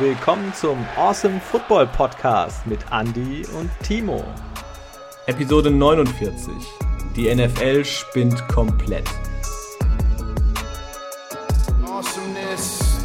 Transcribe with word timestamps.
willkommen 0.00 0.54
zum 0.54 0.78
Awesome 0.96 1.38
Football 1.40 1.86
Podcast 1.86 2.66
mit 2.66 2.80
Andy 2.90 3.44
und 3.58 3.70
Timo. 3.82 4.24
Episode 5.26 5.70
49. 5.70 6.54
Die 7.14 7.34
NFL 7.34 7.84
spinnt 7.84 8.48
komplett. 8.48 9.06
Awesomeness. 11.84 13.04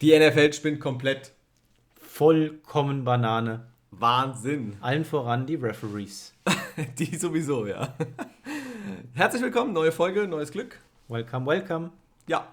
Die 0.00 0.18
NFL 0.18 0.52
spinnt 0.54 0.80
komplett. 0.80 1.32
Vollkommen 2.00 3.04
Banane. 3.04 3.68
Wahnsinn. 3.92 4.76
Allen 4.80 5.04
voran 5.04 5.46
die 5.46 5.54
Referees. 5.54 6.34
die 6.98 7.16
sowieso, 7.16 7.64
ja. 7.64 7.94
Herzlich 9.14 9.42
willkommen, 9.42 9.72
neue 9.72 9.92
Folge, 9.92 10.26
neues 10.26 10.50
Glück. 10.50 10.80
Welcome, 11.06 11.46
welcome. 11.46 11.90
Ja, 12.26 12.48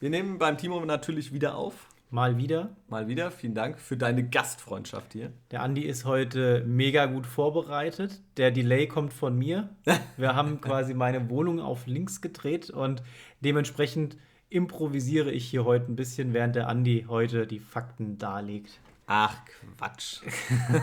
wir 0.00 0.10
nehmen 0.10 0.38
beim 0.38 0.56
Timo 0.56 0.84
natürlich 0.84 1.32
wieder 1.32 1.54
auf. 1.56 1.88
Mal 2.08 2.38
wieder. 2.38 2.70
Mal 2.88 3.06
wieder. 3.06 3.30
Vielen 3.30 3.54
Dank 3.54 3.78
für 3.78 3.96
deine 3.96 4.28
Gastfreundschaft 4.28 5.12
hier. 5.12 5.30
Der 5.50 5.62
Andi 5.62 5.82
ist 5.82 6.06
heute 6.06 6.64
mega 6.66 7.06
gut 7.06 7.26
vorbereitet. 7.26 8.20
Der 8.36 8.50
Delay 8.50 8.88
kommt 8.88 9.12
von 9.12 9.38
mir. 9.38 9.68
Wir 10.16 10.34
haben 10.34 10.60
quasi 10.60 10.94
meine 10.94 11.30
Wohnung 11.30 11.60
auf 11.60 11.86
links 11.86 12.20
gedreht 12.20 12.70
und 12.70 13.02
dementsprechend 13.42 14.16
improvisiere 14.48 15.30
ich 15.30 15.44
hier 15.44 15.64
heute 15.64 15.92
ein 15.92 15.96
bisschen, 15.96 16.32
während 16.32 16.56
der 16.56 16.68
Andi 16.68 17.04
heute 17.06 17.46
die 17.46 17.60
Fakten 17.60 18.18
darlegt. 18.18 18.80
Ach, 19.06 19.36
Quatsch. 19.76 20.20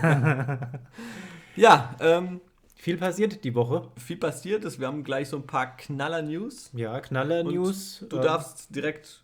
ja, 1.56 1.94
ähm, 2.00 2.40
viel 2.88 2.96
passiert 2.96 3.44
die 3.44 3.54
Woche. 3.54 3.82
Viel 3.98 4.16
passiert 4.16 4.64
ist. 4.64 4.80
Wir 4.80 4.86
haben 4.86 5.04
gleich 5.04 5.28
so 5.28 5.36
ein 5.36 5.46
paar 5.46 5.76
Knaller-News. 5.76 6.70
Ja, 6.72 6.98
Knaller-News. 7.00 8.06
Du 8.08 8.16
ähm, 8.16 8.22
darfst 8.22 8.74
direkt 8.74 9.22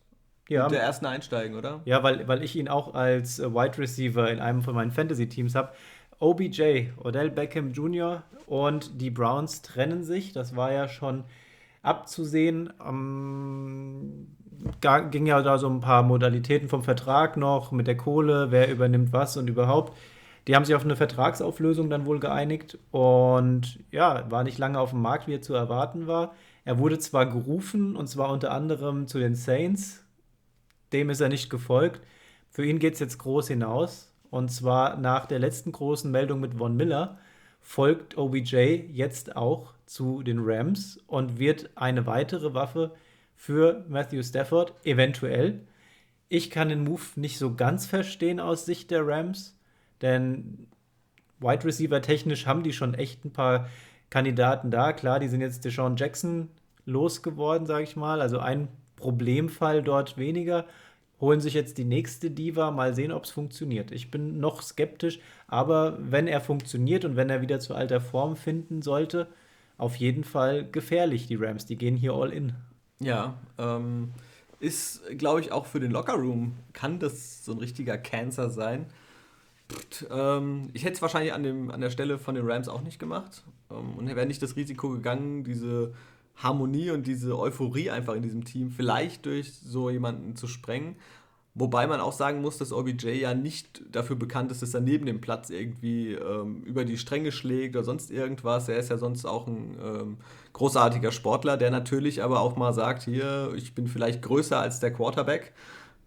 ja, 0.51 0.65
mit 0.65 0.73
der 0.73 0.83
ersten 0.83 1.07
einsteigen, 1.07 1.57
oder? 1.57 1.81
Ja, 1.87 2.03
weil, 2.03 2.29
weil 2.29 2.43
ich 2.43 2.57
ihn 2.57 2.69
auch 2.69 2.93
als 2.93 3.39
äh, 3.39 3.55
Wide 3.55 3.79
Receiver 3.79 4.31
in 4.31 4.39
einem 4.39 4.61
von 4.61 4.75
meinen 4.75 4.91
Fantasy-Teams 4.91 5.55
habe. 5.55 5.73
OBJ, 6.19 6.89
Odell 7.03 7.31
Beckham 7.31 7.73
Jr. 7.73 8.23
und 8.47 9.01
die 9.01 9.11
Browns 9.11 9.63
trennen 9.63 10.05
sich. 10.05 10.35
Das 10.35 10.55
war 10.55 10.71
ja 10.71 10.87
schon 10.87 11.25
abzusehen. 11.83 12.71
Ähm, 12.87 14.37
ging 15.11 15.25
ja 15.25 15.41
da 15.41 15.57
so 15.57 15.71
ein 15.71 15.81
paar 15.81 16.03
Modalitäten 16.03 16.69
vom 16.69 16.83
Vertrag 16.83 17.39
noch 17.39 17.73
mit 17.73 17.87
der 17.87 17.97
Kohle, 17.97 18.51
wer 18.51 18.71
übernimmt 18.71 19.15
was 19.15 19.39
und 19.39 19.49
überhaupt. 19.49 19.97
Die 20.47 20.55
haben 20.55 20.65
sich 20.65 20.75
auf 20.75 20.85
eine 20.85 20.97
Vertragsauflösung 20.97 21.89
dann 21.89 22.07
wohl 22.07 22.21
geeinigt 22.21 22.79
und 22.91 23.81
ja, 23.91 24.31
war 24.31 24.45
nicht 24.45 24.59
lange 24.59 24.79
auf 24.79 24.91
dem 24.91 25.01
Markt, 25.01 25.27
wie 25.27 25.35
er 25.35 25.43
zu 25.43 25.55
erwarten 25.55 26.07
war. 26.07 26.35
Er 26.65 26.79
wurde 26.79 26.99
zwar 26.99 27.27
gerufen 27.27 27.97
und 27.97 28.09
zwar 28.09 28.31
unter 28.31 28.51
anderem 28.51 29.07
zu 29.07 29.19
den 29.19 29.35
Saints, 29.35 30.05
dem 30.93 31.11
ist 31.11 31.21
er 31.21 31.29
nicht 31.29 31.49
gefolgt. 31.51 32.03
Für 32.51 32.65
ihn 32.65 32.79
geht 32.79 32.95
es 32.95 33.01
jetzt 33.01 33.19
groß 33.19 33.49
hinaus 33.49 34.13
und 34.31 34.51
zwar 34.51 34.97
nach 34.97 35.27
der 35.27 35.39
letzten 35.39 35.73
großen 35.73 36.11
Meldung 36.11 36.41
mit 36.41 36.55
Von 36.55 36.77
Miller 36.77 37.19
folgt 37.61 38.19
OBJ 38.19 38.57
jetzt 38.93 39.37
auch 39.37 39.73
zu 39.87 40.23
den 40.23 40.41
Rams 40.41 40.99
und 41.07 41.39
wird 41.39 41.71
eine 41.77 42.07
weitere 42.07 42.53
Waffe 42.53 42.93
für 43.35 43.85
Matthew 43.89 44.23
Stafford, 44.23 44.75
eventuell. 44.85 45.61
Ich 46.29 46.51
kann 46.51 46.69
den 46.69 46.85
Move 46.85 47.03
nicht 47.17 47.39
so 47.39 47.55
ganz 47.55 47.87
verstehen 47.87 48.41
aus 48.41 48.67
Sicht 48.67 48.91
der 48.91 49.07
Rams, 49.07 49.59
denn 50.03 50.67
Wide 51.41 51.65
Receiver 51.65 52.01
technisch 52.01 52.47
haben 52.47 52.63
die 52.63 52.73
schon 52.73 52.95
echt 52.95 53.25
ein 53.25 53.33
paar 53.33 53.69
Kandidaten 54.11 54.71
da. 54.71 54.93
Klar, 54.93 55.21
die 55.21 55.29
sind 55.29 55.41
jetzt 55.41 55.65
Deshaun 55.65 55.97
Jackson 55.97 56.49
losgeworden, 56.87 57.67
sage 57.67 57.85
ich 57.85 57.97
mal. 57.97 58.21
Also 58.21 58.39
ein 58.39 58.69
Problemfall 58.97 59.83
dort 59.83 60.17
weniger. 60.17 60.67
Holen 61.21 61.41
sich 61.41 61.55
jetzt 61.55 61.79
die 61.79 61.85
nächste 61.85 62.31
Diva, 62.31 62.71
mal 62.71 62.95
sehen, 62.95 63.13
ob 63.13 63.25
es 63.25 63.31
funktioniert. 63.31 63.93
Ich 63.93 64.11
bin 64.11 64.41
noch 64.41 64.63
skeptisch, 64.63 65.21
aber 65.47 65.99
wenn 66.01 66.27
er 66.27 66.41
funktioniert 66.41 67.05
und 67.05 67.17
wenn 67.17 67.31
er 67.31 67.41
wieder 67.41 67.61
zu 67.61 67.75
alter 67.75 68.01
Form 68.01 68.37
finden 68.37 68.83
sollte, 68.83 69.29
auf 69.79 69.97
jeden 69.97 70.25
Fall 70.25 70.69
gefährlich, 70.71 71.27
die 71.27 71.37
Rams. 71.37 71.67
Die 71.67 71.77
gehen 71.77 71.97
hier 71.97 72.13
all 72.13 72.33
in. 72.33 72.53
Ja, 73.01 73.35
ähm, 73.59 74.13
ist, 74.61 75.03
glaube 75.19 75.41
ich, 75.41 75.53
auch 75.53 75.67
für 75.67 75.81
den 75.81 75.91
Lockerroom 75.91 76.55
kann 76.73 76.99
das 76.99 77.45
so 77.45 77.53
ein 77.53 77.59
richtiger 77.59 77.99
Cancer 77.99 78.51
sein. 78.51 78.87
Pft, 79.69 80.07
ähm, 80.11 80.71
ich 80.73 80.85
hätte 80.85 80.95
es 80.95 81.03
wahrscheinlich 81.03 81.33
an, 81.33 81.43
dem, 81.43 81.71
an 81.71 81.81
der 81.81 81.91
Stelle 81.91 82.19
von 82.19 82.35
den 82.35 82.47
Rams 82.47 82.69
auch 82.69 82.83
nicht 82.83 82.99
gemacht 82.99 83.45
ähm, 83.71 83.97
und 83.97 84.07
wäre 84.07 84.27
nicht 84.27 84.43
das 84.43 84.57
Risiko 84.57 84.91
gegangen, 84.91 85.45
diese 85.45 85.93
Harmonie 86.37 86.91
und 86.91 87.07
diese 87.07 87.39
Euphorie 87.39 87.91
einfach 87.91 88.15
in 88.15 88.23
diesem 88.23 88.45
Team 88.45 88.71
vielleicht 88.71 89.27
durch 89.27 89.53
so 89.55 89.91
jemanden 89.91 90.37
zu 90.37 90.47
sprengen. 90.47 90.97
Wobei 91.57 91.87
man 91.87 92.01
auch 92.01 92.13
sagen 92.13 92.41
muss, 92.41 92.59
dass 92.59 92.73
OBJ 92.73 93.11
ja 93.11 93.33
nicht 93.33 93.83
dafür 93.93 94.17
bekannt 94.17 94.51
ist, 94.51 94.61
dass 94.61 94.75
er 94.75 94.81
neben 94.81 95.07
dem 95.07 95.21
Platz 95.21 95.51
irgendwie 95.51 96.15
ähm, 96.15 96.65
über 96.65 96.85
die 96.85 96.99
Stränge 96.99 97.31
schlägt 97.31 97.77
oder 97.77 97.85
sonst 97.85 98.11
irgendwas. 98.11 98.69
Er 98.69 98.77
ist 98.77 98.91
ja 98.91 98.99
sonst 98.99 99.25
auch 99.25 99.47
ein 99.47 99.77
ähm, 99.81 100.17
großartiger 100.53 101.13
Sportler, 101.13 101.57
der 101.57 101.71
natürlich 101.71 102.25
aber 102.25 102.41
auch 102.41 102.57
mal 102.57 102.73
sagt, 102.73 103.05
hier, 103.05 103.53
ich 103.55 103.73
bin 103.73 103.87
vielleicht 103.87 104.21
größer 104.23 104.59
als 104.59 104.81
der 104.81 104.93
Quarterback 104.93 105.53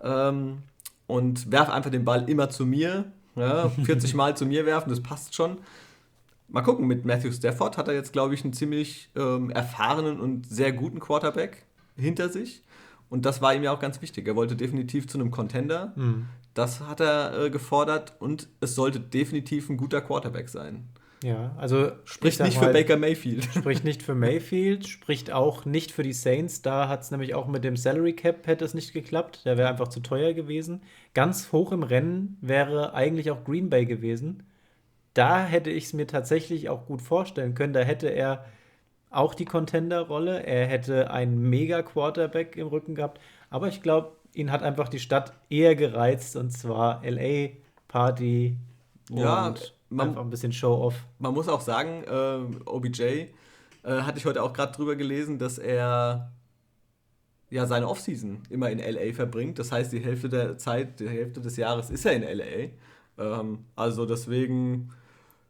ähm, 0.03 0.63
und 1.07 1.49
werf 1.49 1.69
einfach 1.69 1.91
den 1.91 2.03
Ball 2.03 2.29
immer 2.29 2.49
zu 2.49 2.65
mir. 2.65 3.05
Ja, 3.37 3.69
40 3.83 4.13
Mal 4.13 4.35
zu 4.35 4.45
mir 4.45 4.65
werfen, 4.65 4.89
das 4.89 5.01
passt 5.01 5.35
schon. 5.35 5.59
Mal 6.49 6.61
gucken, 6.61 6.87
mit 6.87 7.05
Matthew 7.05 7.31
Stafford 7.31 7.77
hat 7.77 7.87
er 7.87 7.93
jetzt, 7.93 8.13
glaube 8.13 8.33
ich, 8.33 8.43
einen 8.43 8.53
ziemlich 8.53 9.09
ähm, 9.15 9.49
erfahrenen 9.49 10.19
und 10.19 10.47
sehr 10.47 10.71
guten 10.71 10.99
Quarterback 10.99 11.65
hinter 11.95 12.29
sich. 12.29 12.63
Und 13.09 13.25
das 13.25 13.41
war 13.41 13.53
ihm 13.53 13.63
ja 13.63 13.71
auch 13.71 13.79
ganz 13.79 14.01
wichtig. 14.01 14.27
Er 14.27 14.35
wollte 14.35 14.55
definitiv 14.55 15.07
zu 15.07 15.17
einem 15.17 15.31
Contender. 15.31 15.93
Mhm. 15.95 16.27
Das 16.53 16.81
hat 16.81 16.99
er 16.99 17.45
äh, 17.45 17.49
gefordert 17.49 18.13
und 18.19 18.49
es 18.59 18.75
sollte 18.75 18.99
definitiv 18.99 19.69
ein 19.69 19.77
guter 19.77 20.01
Quarterback 20.01 20.49
sein. 20.49 20.87
Ja, 21.23 21.55
also 21.57 21.91
spricht 22.05 22.39
nicht 22.41 22.59
mal, 22.61 22.67
für 22.67 22.73
Baker 22.73 22.97
Mayfield. 22.97 23.45
Spricht 23.55 23.83
nicht 23.83 24.03
für 24.03 24.13
Mayfield, 24.13 24.87
spricht 24.87 25.31
auch 25.31 25.65
nicht 25.65 25.91
für 25.91 26.03
die 26.03 26.13
Saints. 26.13 26.61
Da 26.61 26.87
hat 26.87 27.01
es 27.01 27.11
nämlich 27.11 27.33
auch 27.33 27.47
mit 27.47 27.63
dem 27.63 27.75
Salary 27.75 28.13
Cap 28.13 28.45
hätte 28.45 28.65
es 28.65 28.73
nicht 28.73 28.93
geklappt. 28.93 29.41
Der 29.45 29.57
wäre 29.57 29.69
einfach 29.69 29.87
zu 29.87 29.99
teuer 29.99 30.33
gewesen. 30.33 30.83
Ganz 31.13 31.51
hoch 31.51 31.71
im 31.71 31.81
Rennen 31.81 32.37
wäre 32.41 32.93
eigentlich 32.93 33.31
auch 33.31 33.43
Green 33.43 33.69
Bay 33.69 33.85
gewesen. 33.85 34.43
Da 35.15 35.43
hätte 35.43 35.71
ich 35.71 35.85
es 35.85 35.93
mir 35.93 36.05
tatsächlich 36.05 36.69
auch 36.69 36.85
gut 36.85 37.01
vorstellen 37.01 37.55
können. 37.55 37.73
Da 37.73 37.79
hätte 37.79 38.09
er 38.09 38.45
auch 39.09 39.33
die 39.33 39.45
Contender-Rolle. 39.45 40.45
Er 40.45 40.67
hätte 40.67 41.09
einen 41.09 41.49
Mega-Quarterback 41.49 42.55
im 42.57 42.67
Rücken 42.67 42.93
gehabt. 42.93 43.19
Aber 43.49 43.67
ich 43.67 43.81
glaube, 43.81 44.11
ihn 44.33 44.51
hat 44.51 44.61
einfach 44.61 44.89
die 44.89 44.99
Stadt 44.99 45.33
eher 45.49 45.75
gereizt 45.75 46.35
und 46.35 46.51
zwar 46.51 47.01
LA, 47.03 47.49
Party 47.87 48.57
und 49.09 49.17
ja, 49.17 49.55
man, 49.89 50.09
einfach 50.09 50.21
ein 50.21 50.29
bisschen 50.29 50.53
Show-Off. 50.53 50.95
Man 51.19 51.33
muss 51.33 51.47
auch 51.47 51.61
sagen, 51.61 52.03
äh, 52.03 52.69
OBJ 52.69 53.01
äh, 53.01 53.27
hatte 53.83 54.17
ich 54.17 54.25
heute 54.25 54.43
auch 54.43 54.53
gerade 54.53 54.73
drüber 54.73 54.95
gelesen, 54.95 55.39
dass 55.39 55.57
er 55.57 56.31
ja 57.49 57.65
seine 57.65 57.87
Offseason 57.87 58.43
immer 58.49 58.69
in 58.69 58.79
LA 58.79 59.13
verbringt. 59.13 59.59
Das 59.59 59.71
heißt, 59.71 59.91
die 59.93 59.99
Hälfte 59.99 60.29
der 60.29 60.57
Zeit, 60.57 60.99
die 60.99 61.07
Hälfte 61.07 61.41
des 61.41 61.55
Jahres 61.57 61.89
ist 61.89 62.05
er 62.05 62.13
in 62.13 62.23
LA. 62.23 62.71
Ähm, 63.17 63.65
also 63.75 64.05
deswegen, 64.05 64.89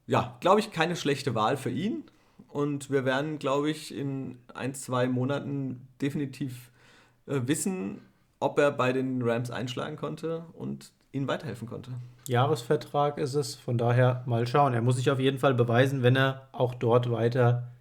ja, 0.06 0.38
glaube 0.40 0.59
ich, 0.59 0.72
keine 0.72 0.96
schlechte 0.96 1.36
Wahl 1.36 1.58
für 1.58 1.72
ihn. 1.72 2.03
Und 2.47 2.90
wir 2.92 3.06
werden, 3.06 3.40
glaube 3.40 3.70
ich, 3.70 3.96
in 3.96 4.38
ein, 4.53 4.74
zwei 4.74 5.08
Monaten 5.08 5.88
definitiv 6.02 6.72
äh, 7.26 7.42
wissen, 7.46 8.02
ob 8.40 8.59
er 8.59 8.72
bei 8.72 8.94
den 8.94 9.22
Rams 9.22 9.52
einschlagen 9.52 9.97
konnte 9.97 10.46
und 10.53 10.92
ihnen 11.12 11.28
weiterhelfen 11.28 11.68
konnte. 11.68 11.91
Jahresvertrag 12.28 13.18
ist 13.18 13.34
es, 13.34 13.56
von 13.56 13.78
daher 13.78 14.23
mal 14.25 14.45
schauen. 14.47 14.73
Er 14.73 14.81
muss 14.81 14.97
sich 14.97 15.09
auf 15.09 15.19
jeden 15.19 15.40
Fall 15.40 15.53
beweisen, 15.53 16.03
wenn 16.03 16.16
er 16.16 16.47
auch 16.51 16.73
dort 16.75 17.11
weiter 17.11 17.72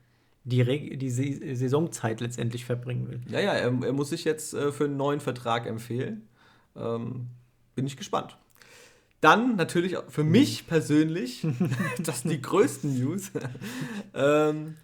die, 0.44 0.62
Re 0.62 0.96
die 0.96 1.10
Saisonzeit 1.10 2.20
letztendlich 2.20 2.64
verbringen 2.64 3.08
will. 3.08 3.20
Ja, 3.28 3.40
ja, 3.40 3.52
er, 3.52 3.72
er 3.82 3.92
muss 3.92 4.10
sich 4.10 4.24
jetzt 4.24 4.54
äh, 4.54 4.70
für 4.70 4.84
einen 4.84 4.96
neuen 4.96 5.20
Vertrag 5.20 5.66
empfehlen. 5.66 6.28
Ähm, 6.76 7.26
bin 7.74 7.86
ich 7.86 7.96
gespannt. 7.96 8.36
Dann 9.20 9.56
natürlich 9.56 9.96
für 10.08 10.22
mich 10.22 10.68
persönlich, 10.68 11.44
das 11.98 12.20
sind 12.20 12.30
die 12.30 12.40
größten 12.40 12.96
News. 12.96 13.32
ähm, 14.14 14.76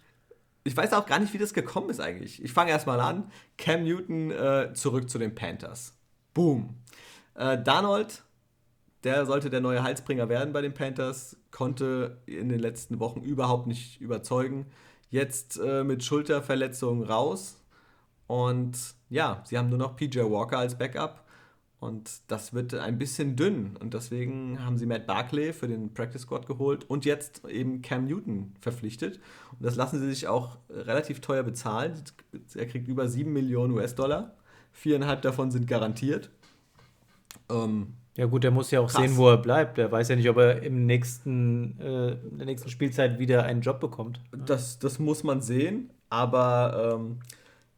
ich 0.65 0.75
weiß 0.75 0.93
auch 0.93 1.05
gar 1.05 1.19
nicht, 1.19 1.33
wie 1.33 1.37
das 1.37 1.53
gekommen 1.53 1.89
ist 1.89 1.99
eigentlich. 1.99 2.43
Ich 2.43 2.51
fange 2.51 2.71
erstmal 2.71 2.99
an. 2.99 3.31
Cam 3.57 3.83
Newton 3.83 4.31
äh, 4.31 4.73
zurück 4.73 5.09
zu 5.09 5.17
den 5.17 5.35
Panthers. 5.35 5.93
Boom. 6.33 6.75
Äh, 7.35 7.61
Darnold, 7.61 8.23
der 9.03 9.25
sollte 9.25 9.49
der 9.49 9.61
neue 9.61 9.83
Halsbringer 9.83 10.29
werden 10.29 10.53
bei 10.53 10.61
den 10.61 10.73
Panthers, 10.73 11.37
konnte 11.51 12.21
in 12.25 12.49
den 12.49 12.59
letzten 12.59 12.99
Wochen 12.99 13.21
überhaupt 13.21 13.67
nicht 13.67 13.99
überzeugen. 13.99 14.67
Jetzt 15.09 15.59
äh, 15.59 15.83
mit 15.83 16.03
Schulterverletzungen 16.03 17.03
raus. 17.03 17.59
Und 18.27 18.77
ja, 19.09 19.43
sie 19.45 19.57
haben 19.57 19.69
nur 19.69 19.77
noch 19.77 19.95
PJ 19.95 20.19
Walker 20.19 20.57
als 20.57 20.77
Backup. 20.77 21.23
Und 21.79 22.21
das 22.29 22.53
wird 22.53 22.73
ein 22.75 22.97
bisschen 22.97 23.35
dünn. 23.35 23.75
Und 23.75 23.93
deswegen 23.93 24.63
haben 24.63 24.77
sie 24.77 24.85
Matt 24.85 25.05
Barkley 25.05 25.51
für 25.51 25.67
den 25.67 25.93
Practice 25.93 26.21
Squad 26.21 26.47
geholt 26.47 26.89
und 26.89 27.03
jetzt 27.03 27.43
eben 27.45 27.81
Cam 27.81 28.05
Newton 28.05 28.55
verpflichtet. 28.61 29.19
Und 29.51 29.63
das 29.65 29.75
lassen 29.75 29.99
sie 29.99 30.07
sich 30.07 30.29
auch 30.29 30.59
relativ 30.69 31.19
teuer 31.19 31.43
bezahlen. 31.43 32.01
Er 32.55 32.67
kriegt 32.67 32.87
über 32.87 33.09
7 33.09 33.33
Millionen 33.33 33.73
US-Dollar. 33.73 34.33
Viereinhalb 34.71 35.23
davon 35.23 35.51
sind 35.51 35.67
garantiert. 35.67 36.29
Ähm, 37.49 37.95
ja 38.15 38.25
gut, 38.27 38.43
der 38.43 38.51
muss 38.51 38.69
ja 38.71 38.79
auch 38.79 38.91
krass. 38.91 39.01
sehen, 39.01 39.17
wo 39.17 39.29
er 39.29 39.37
bleibt. 39.37 39.77
Der 39.77 39.91
weiß 39.91 40.09
ja 40.09 40.15
nicht, 40.15 40.29
ob 40.29 40.37
er 40.37 40.61
im 40.61 40.85
nächsten, 40.85 41.79
äh, 41.79 42.11
in 42.11 42.37
der 42.37 42.45
nächsten 42.45 42.69
Spielzeit 42.69 43.17
wieder 43.17 43.43
einen 43.43 43.61
Job 43.61 43.79
bekommt. 43.79 44.19
Das, 44.31 44.77
das 44.77 44.99
muss 44.99 45.23
man 45.23 45.41
sehen, 45.41 45.89
aber 46.09 46.95
ähm, 46.95 47.19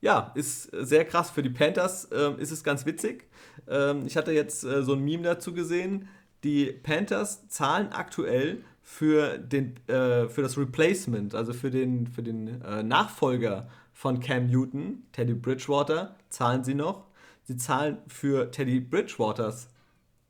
ja, 0.01 0.31
ist 0.35 0.63
sehr 0.71 1.05
krass. 1.05 1.31
Für 1.31 1.41
die 1.41 1.49
Panthers 1.49 2.05
äh, 2.05 2.33
ist 2.37 2.51
es 2.51 2.63
ganz 2.63 2.85
witzig. 2.85 3.27
Ähm, 3.67 4.03
ich 4.05 4.17
hatte 4.17 4.33
jetzt 4.33 4.63
äh, 4.63 4.83
so 4.83 4.93
ein 4.93 5.03
Meme 5.03 5.23
dazu 5.23 5.53
gesehen. 5.53 6.09
Die 6.43 6.65
Panthers 6.65 7.47
zahlen 7.47 7.91
aktuell 7.91 8.63
für, 8.83 9.39
den, 9.39 9.77
äh, 9.87 10.27
für 10.27 10.41
das 10.41 10.57
Replacement, 10.57 11.33
also 11.33 11.53
für 11.53 11.71
den, 11.71 12.07
für 12.07 12.21
den 12.21 12.61
äh, 12.61 12.83
Nachfolger 12.83 13.67
von 13.93 14.19
Cam 14.19 14.47
Newton, 14.47 15.03
Teddy 15.13 15.33
Bridgewater, 15.33 16.15
zahlen 16.29 16.63
sie 16.63 16.75
noch. 16.75 17.05
Sie 17.43 17.57
zahlen 17.57 17.97
für 18.07 18.51
Teddy 18.51 18.81
Bridgewaters 18.81 19.69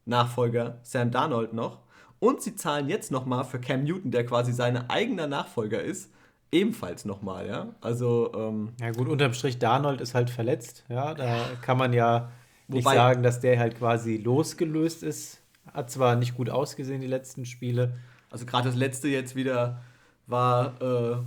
Nachfolger 0.05 0.79
Sam 0.83 1.11
Darnold 1.11 1.53
noch. 1.53 1.79
Und 2.19 2.41
sie 2.41 2.55
zahlen 2.55 2.87
jetzt 2.87 3.11
nochmal 3.11 3.43
für 3.43 3.59
Cam 3.59 3.83
Newton, 3.83 4.11
der 4.11 4.25
quasi 4.25 4.53
sein 4.53 4.89
eigener 4.89 5.27
Nachfolger 5.27 5.81
ist, 5.81 6.11
ebenfalls 6.51 7.05
nochmal, 7.05 7.47
ja. 7.47 7.67
Also. 7.81 8.31
Ähm, 8.33 8.73
ja, 8.79 8.91
gut, 8.91 9.07
unterm 9.09 9.33
Strich, 9.33 9.59
Darnold 9.59 10.01
ist 10.01 10.15
halt 10.15 10.29
verletzt, 10.29 10.85
ja. 10.89 11.13
Da 11.13 11.45
kann 11.61 11.77
man 11.77 11.93
ja 11.93 12.31
nicht 12.67 12.85
wobei, 12.85 12.95
sagen, 12.95 13.23
dass 13.23 13.39
der 13.39 13.59
halt 13.59 13.77
quasi 13.77 14.17
losgelöst 14.17 15.03
ist. 15.03 15.41
Hat 15.73 15.91
zwar 15.91 16.15
nicht 16.15 16.35
gut 16.35 16.49
ausgesehen, 16.49 17.01
die 17.01 17.07
letzten 17.07 17.45
Spiele. 17.45 17.97
Also, 18.31 18.45
gerade 18.45 18.69
das 18.69 18.77
letzte 18.77 19.07
jetzt 19.07 19.35
wieder 19.35 19.81
war 20.27 20.81
äh, 20.81 21.17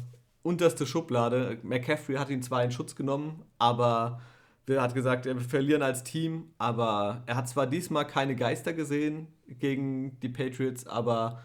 unterste 0.42 0.86
Schublade. 0.86 1.58
McCaffrey 1.62 2.16
hat 2.16 2.30
ihn 2.30 2.42
zwar 2.42 2.64
in 2.64 2.70
Schutz 2.70 2.96
genommen, 2.96 3.42
aber 3.58 4.20
der 4.68 4.82
hat 4.82 4.94
gesagt, 4.94 5.24
wir 5.24 5.40
verlieren 5.40 5.82
als 5.82 6.04
Team, 6.04 6.50
aber 6.58 7.22
er 7.26 7.36
hat 7.36 7.48
zwar 7.48 7.66
diesmal 7.66 8.06
keine 8.06 8.36
Geister 8.36 8.74
gesehen 8.74 9.28
gegen 9.46 10.20
die 10.20 10.28
Patriots, 10.28 10.86
aber 10.86 11.42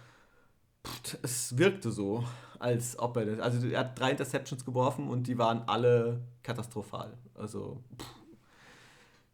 pff, 0.85 1.17
es 1.21 1.57
wirkte 1.57 1.91
so, 1.91 2.25
als 2.59 2.99
ob 2.99 3.15
er 3.17 3.25
das. 3.25 3.39
Also 3.39 3.67
er 3.67 3.79
hat 3.79 3.97
drei 3.97 4.11
Interceptions 4.11 4.65
geworfen 4.65 5.07
und 5.07 5.27
die 5.27 5.37
waren 5.37 5.63
alle 5.67 6.21
katastrophal. 6.43 7.13
Also 7.33 7.81
pff. 7.97 8.05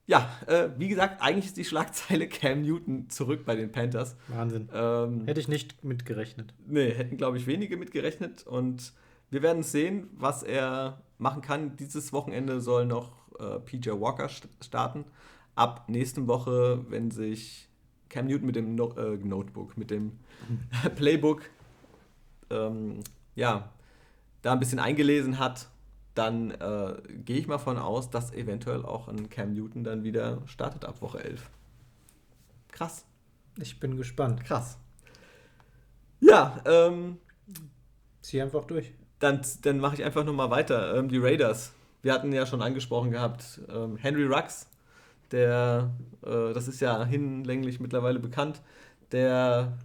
ja, 0.05 0.29
äh, 0.45 0.69
wie 0.77 0.87
gesagt, 0.87 1.21
eigentlich 1.23 1.47
ist 1.47 1.57
die 1.57 1.65
Schlagzeile 1.65 2.27
Cam 2.27 2.61
Newton 2.61 3.09
zurück 3.09 3.43
bei 3.43 3.55
den 3.55 3.71
Panthers. 3.71 4.15
Wahnsinn. 4.27 4.69
Ähm, 4.71 5.25
Hätte 5.25 5.39
ich 5.39 5.47
nicht 5.47 5.83
mitgerechnet. 5.83 6.53
Nee, 6.67 6.91
hätten 6.91 7.17
glaube 7.17 7.37
ich 7.37 7.47
wenige 7.47 7.75
mitgerechnet 7.75 8.45
und 8.45 8.93
wir 9.31 9.41
werden 9.41 9.63
sehen, 9.63 10.09
was 10.13 10.43
er 10.43 11.01
machen 11.17 11.41
kann. 11.41 11.75
Dieses 11.75 12.13
Wochenende 12.13 12.61
soll 12.61 12.85
noch 12.85 13.18
äh, 13.39 13.59
PJ 13.59 13.89
Walker 13.91 14.29
starten. 14.61 15.05
Ab 15.55 15.85
nächsten 15.87 16.27
Woche, 16.27 16.85
wenn 16.89 17.11
sich 17.11 17.67
Cam 18.09 18.27
Newton 18.27 18.45
mit 18.45 18.55
dem 18.55 18.75
no 18.75 18.93
äh, 18.93 19.17
Notebook, 19.17 19.77
mit 19.77 19.91
dem 19.91 20.19
Playbook, 20.95 21.43
ähm, 22.49 23.01
ja, 23.35 23.71
da 24.41 24.53
ein 24.53 24.59
bisschen 24.59 24.79
eingelesen 24.79 25.37
hat, 25.37 25.69
dann 26.15 26.51
äh, 26.51 26.95
gehe 27.25 27.37
ich 27.37 27.47
mal 27.47 27.57
von 27.57 27.77
aus, 27.77 28.09
dass 28.09 28.33
eventuell 28.33 28.83
auch 28.83 29.07
ein 29.07 29.29
Cam 29.29 29.53
Newton 29.53 29.83
dann 29.83 30.03
wieder 30.03 30.41
startet 30.45 30.85
ab 30.85 31.01
Woche 31.01 31.23
11. 31.23 31.49
Krass. 32.71 33.05
Ich 33.57 33.79
bin 33.79 33.97
gespannt. 33.97 34.43
Krass. 34.43 34.77
Ja, 36.19 36.61
ähm. 36.65 37.17
Zieh 38.21 38.41
einfach 38.41 38.65
durch. 38.65 38.93
Dann, 39.19 39.41
dann 39.61 39.79
mache 39.79 39.95
ich 39.95 40.03
einfach 40.03 40.23
nochmal 40.23 40.49
weiter. 40.51 40.95
Ähm, 40.95 41.09
die 41.09 41.17
Raiders 41.17 41.73
wir 42.01 42.13
hatten 42.13 42.31
ja 42.31 42.45
schon 42.45 42.61
angesprochen 42.61 43.11
gehabt, 43.11 43.61
ähm, 43.69 43.97
Henry 43.97 44.25
Rux, 44.25 44.67
der, 45.31 45.91
äh, 46.23 46.53
das 46.53 46.67
ist 46.67 46.79
ja 46.79 47.05
hinlänglich 47.05 47.79
mittlerweile 47.79 48.19
bekannt, 48.19 48.61
der 49.11 49.77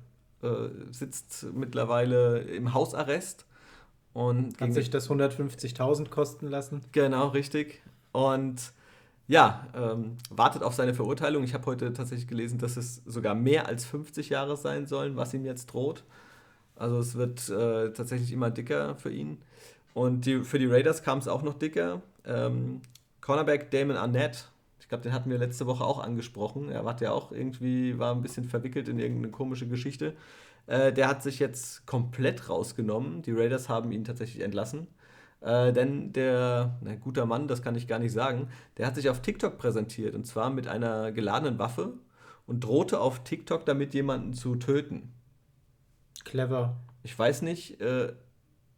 äh, 0.42 0.68
sitzt 0.90 1.46
mittlerweile 1.54 2.40
im 2.40 2.74
Hausarrest. 2.74 3.46
Und 4.12 4.60
Hat 4.60 4.72
sich 4.72 4.90
das 4.90 5.10
150.000 5.10 6.08
kosten 6.08 6.46
lassen? 6.46 6.82
Genau, 6.92 7.28
richtig. 7.28 7.82
Und 8.12 8.72
ja, 9.26 9.66
ähm, 9.74 10.18
wartet 10.30 10.62
auf 10.62 10.74
seine 10.74 10.94
Verurteilung. 10.94 11.42
Ich 11.42 11.54
habe 11.54 11.66
heute 11.66 11.92
tatsächlich 11.92 12.28
gelesen, 12.28 12.58
dass 12.58 12.76
es 12.76 13.02
sogar 13.06 13.34
mehr 13.34 13.66
als 13.66 13.84
50 13.86 14.28
Jahre 14.28 14.56
sein 14.56 14.86
sollen, 14.86 15.16
was 15.16 15.34
ihm 15.34 15.44
jetzt 15.44 15.66
droht. 15.66 16.04
Also 16.76 16.98
es 16.98 17.14
wird 17.14 17.48
äh, 17.48 17.92
tatsächlich 17.92 18.32
immer 18.32 18.50
dicker 18.50 18.96
für 18.96 19.10
ihn. 19.10 19.38
Und 19.94 20.26
die, 20.26 20.42
für 20.42 20.58
die 20.58 20.66
Raiders 20.66 21.02
kam 21.02 21.18
es 21.18 21.28
auch 21.28 21.42
noch 21.42 21.54
dicker. 21.54 22.02
Ähm, 22.26 22.82
Cornerback 23.20 23.70
Damon 23.70 23.96
Arnett, 23.96 24.50
ich 24.80 24.88
glaube, 24.88 25.02
den 25.02 25.12
hatten 25.12 25.30
wir 25.30 25.38
letzte 25.38 25.66
Woche 25.66 25.84
auch 25.84 25.98
angesprochen. 25.98 26.68
Er 26.68 26.84
war 26.84 27.00
ja 27.00 27.12
auch 27.12 27.32
irgendwie, 27.32 27.98
war 27.98 28.14
ein 28.14 28.20
bisschen 28.20 28.44
verwickelt 28.44 28.88
in 28.88 28.98
irgendeine 28.98 29.30
komische 29.30 29.66
Geschichte. 29.66 30.14
Äh, 30.66 30.92
der 30.92 31.08
hat 31.08 31.22
sich 31.22 31.38
jetzt 31.38 31.86
komplett 31.86 32.50
rausgenommen. 32.50 33.22
Die 33.22 33.32
Raiders 33.32 33.68
haben 33.68 33.92
ihn 33.92 34.04
tatsächlich 34.04 34.42
entlassen. 34.42 34.88
Äh, 35.40 35.72
denn 35.72 36.12
der, 36.12 36.78
na, 36.80 36.96
guter 36.96 37.26
Mann, 37.26 37.48
das 37.48 37.62
kann 37.62 37.76
ich 37.76 37.86
gar 37.86 37.98
nicht 37.98 38.12
sagen, 38.12 38.48
der 38.78 38.86
hat 38.86 38.94
sich 38.94 39.10
auf 39.10 39.20
TikTok 39.20 39.58
präsentiert 39.58 40.14
und 40.14 40.26
zwar 40.26 40.50
mit 40.50 40.68
einer 40.68 41.12
geladenen 41.12 41.58
Waffe 41.58 41.94
und 42.46 42.64
drohte 42.64 42.98
auf 43.00 43.24
TikTok 43.24 43.66
damit 43.66 43.94
jemanden 43.94 44.32
zu 44.32 44.56
töten. 44.56 45.12
Clever. 46.24 46.76
Ich 47.02 47.18
weiß 47.18 47.42
nicht, 47.42 47.80
äh, 47.82 48.14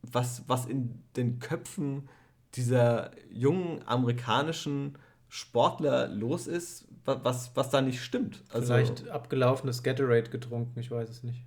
was, 0.03 0.45
was 0.47 0.67
in 0.67 1.03
den 1.17 1.39
Köpfen 1.39 2.09
dieser 2.55 3.11
jungen 3.31 3.87
amerikanischen 3.87 4.97
Sportler 5.29 6.09
los 6.09 6.47
ist, 6.47 6.87
was, 7.05 7.53
was 7.55 7.71
da 7.71 7.81
nicht 7.81 8.03
stimmt. 8.03 8.43
Also, 8.53 8.75
Vielleicht 8.75 9.09
abgelaufenes 9.09 9.83
Gatorade 9.83 10.31
getrunken, 10.31 10.79
ich 10.79 10.91
weiß 10.91 11.09
es 11.09 11.23
nicht. 11.23 11.45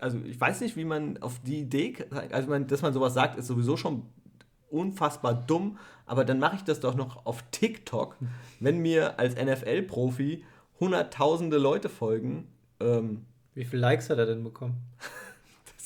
Also 0.00 0.18
ich 0.24 0.38
weiß 0.38 0.60
nicht, 0.60 0.76
wie 0.76 0.84
man 0.84 1.18
auf 1.22 1.40
die 1.40 1.60
Idee, 1.60 1.96
also 2.30 2.48
man, 2.48 2.66
dass 2.66 2.82
man 2.82 2.92
sowas 2.92 3.14
sagt, 3.14 3.38
ist 3.38 3.46
sowieso 3.46 3.76
schon 3.76 4.02
unfassbar 4.68 5.34
dumm, 5.34 5.78
aber 6.04 6.24
dann 6.24 6.38
mache 6.38 6.56
ich 6.56 6.64
das 6.64 6.80
doch 6.80 6.94
noch 6.94 7.24
auf 7.24 7.42
TikTok, 7.50 8.16
wenn 8.60 8.78
mir 8.78 9.18
als 9.18 9.34
NFL-Profi 9.36 10.44
hunderttausende 10.80 11.58
Leute 11.58 11.88
folgen. 11.88 12.48
Ähm, 12.80 13.24
wie 13.54 13.64
viele 13.64 13.80
Likes 13.80 14.10
hat 14.10 14.18
er 14.18 14.26
denn 14.26 14.44
bekommen? 14.44 14.74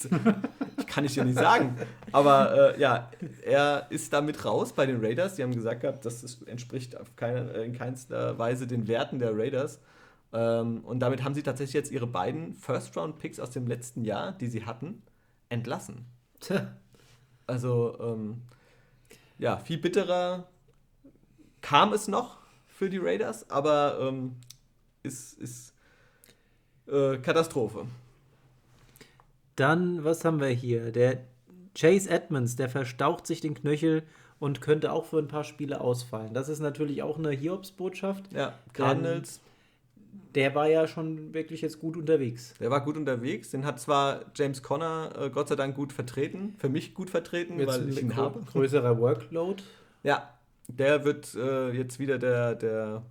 ich 0.05 0.87
kann 0.87 1.05
ich 1.05 1.15
dir 1.15 1.25
nicht 1.25 1.39
sagen. 1.39 1.77
Aber 2.13 2.75
äh, 2.77 2.81
ja, 2.81 3.11
er 3.43 3.87
ist 3.91 4.13
damit 4.13 4.45
raus 4.45 4.73
bei 4.73 4.87
den 4.87 5.05
Raiders. 5.05 5.37
Die 5.37 5.43
haben 5.43 5.55
gesagt 5.55 5.83
gehabt, 5.83 6.05
das 6.05 6.43
entspricht 6.47 6.97
auf 6.99 7.17
keine, 7.17 7.51
in 7.63 7.73
keinster 7.73 8.39
Weise 8.39 8.67
den 8.67 8.89
Werten 8.89 9.19
der 9.19 9.37
Raiders. 9.37 9.81
Ähm, 10.33 10.85
und 10.85 11.01
damit 11.01 11.25
haben 11.25 11.35
sie 11.35 11.43
tatsächlich 11.43 11.75
jetzt 11.75 11.91
ihre 11.91 12.07
beiden 12.07 12.55
First-Round-Picks 12.55 13.41
aus 13.41 13.51
dem 13.51 13.67
letzten 13.67 14.05
Jahr, 14.05 14.33
die 14.33 14.47
sie 14.47 14.65
hatten, 14.65 15.03
entlassen. 15.49 16.07
Tja. 16.41 16.77
Also, 17.47 17.99
ähm, 18.01 18.43
ja, 19.39 19.59
viel 19.59 19.79
bitterer 19.79 20.49
kam 21.61 21.93
es 21.93 22.09
noch 22.09 22.39
für 22.69 22.89
die 22.89 22.99
Raiders, 22.99 23.51
aber 23.51 23.99
ähm, 24.01 24.37
ist, 25.03 25.35
ist 25.39 25.75
äh, 26.87 27.19
Katastrophe. 27.19 27.87
Dann, 29.57 30.05
was 30.05 30.25
haben 30.25 30.41
wir 30.41 30.49
hier? 30.49 30.93
Der 30.93 31.19
Chase 31.75 32.11
Edmonds, 32.11 32.57
der 32.57 32.69
verstaucht 32.69 33.27
sich 33.27 33.41
den 33.41 33.55
Knöchel 33.55 34.03
und 34.39 34.61
könnte 34.61 34.93
auch 34.93 35.05
für 35.05 35.19
ein 35.19 35.29
paar 35.29 35.45
Spiele 35.45 35.81
ausfallen. 35.81 36.35
Das 36.35 36.49
ist 36.49 36.61
natürlich 36.61 37.03
auch 37.03 37.19
eine 37.19 37.31
Hiobsbotschaft. 37.31 38.33
Ja, 38.33 38.55
Cardinals. 38.73 39.41
Der 40.35 40.55
war 40.55 40.69
ja 40.69 40.89
schon 40.89 41.35
wirklich 41.35 41.61
jetzt 41.61 41.79
gut 41.79 41.97
unterwegs. 41.97 42.55
Der 42.59 42.71
war 42.71 42.85
gut 42.85 42.97
unterwegs. 42.97 43.51
Den 43.51 43.65
hat 43.65 43.79
zwar 43.79 44.25
James 44.35 44.63
Conner 44.63 45.13
äh, 45.21 45.31
Gott 45.31 45.49
sei 45.49 45.57
Dank 45.57 45.77
gut 45.77 45.93
vertreten, 45.93 46.55
für 46.59 46.69
mich 46.69 46.95
gut 46.95 47.11
vertreten, 47.11 47.59
jetzt 47.59 47.69
weil 47.69 47.89
ich 47.89 48.01
ihn 48.01 48.17
habe. 48.17 48.41
Größerer 48.41 48.99
Workload. 48.99 49.63
Ja, 50.03 50.33
der 50.67 51.05
wird 51.05 51.35
äh, 51.35 51.73
jetzt 51.73 51.99
wieder 51.99 52.17
der, 52.17 52.55
der 52.55 53.03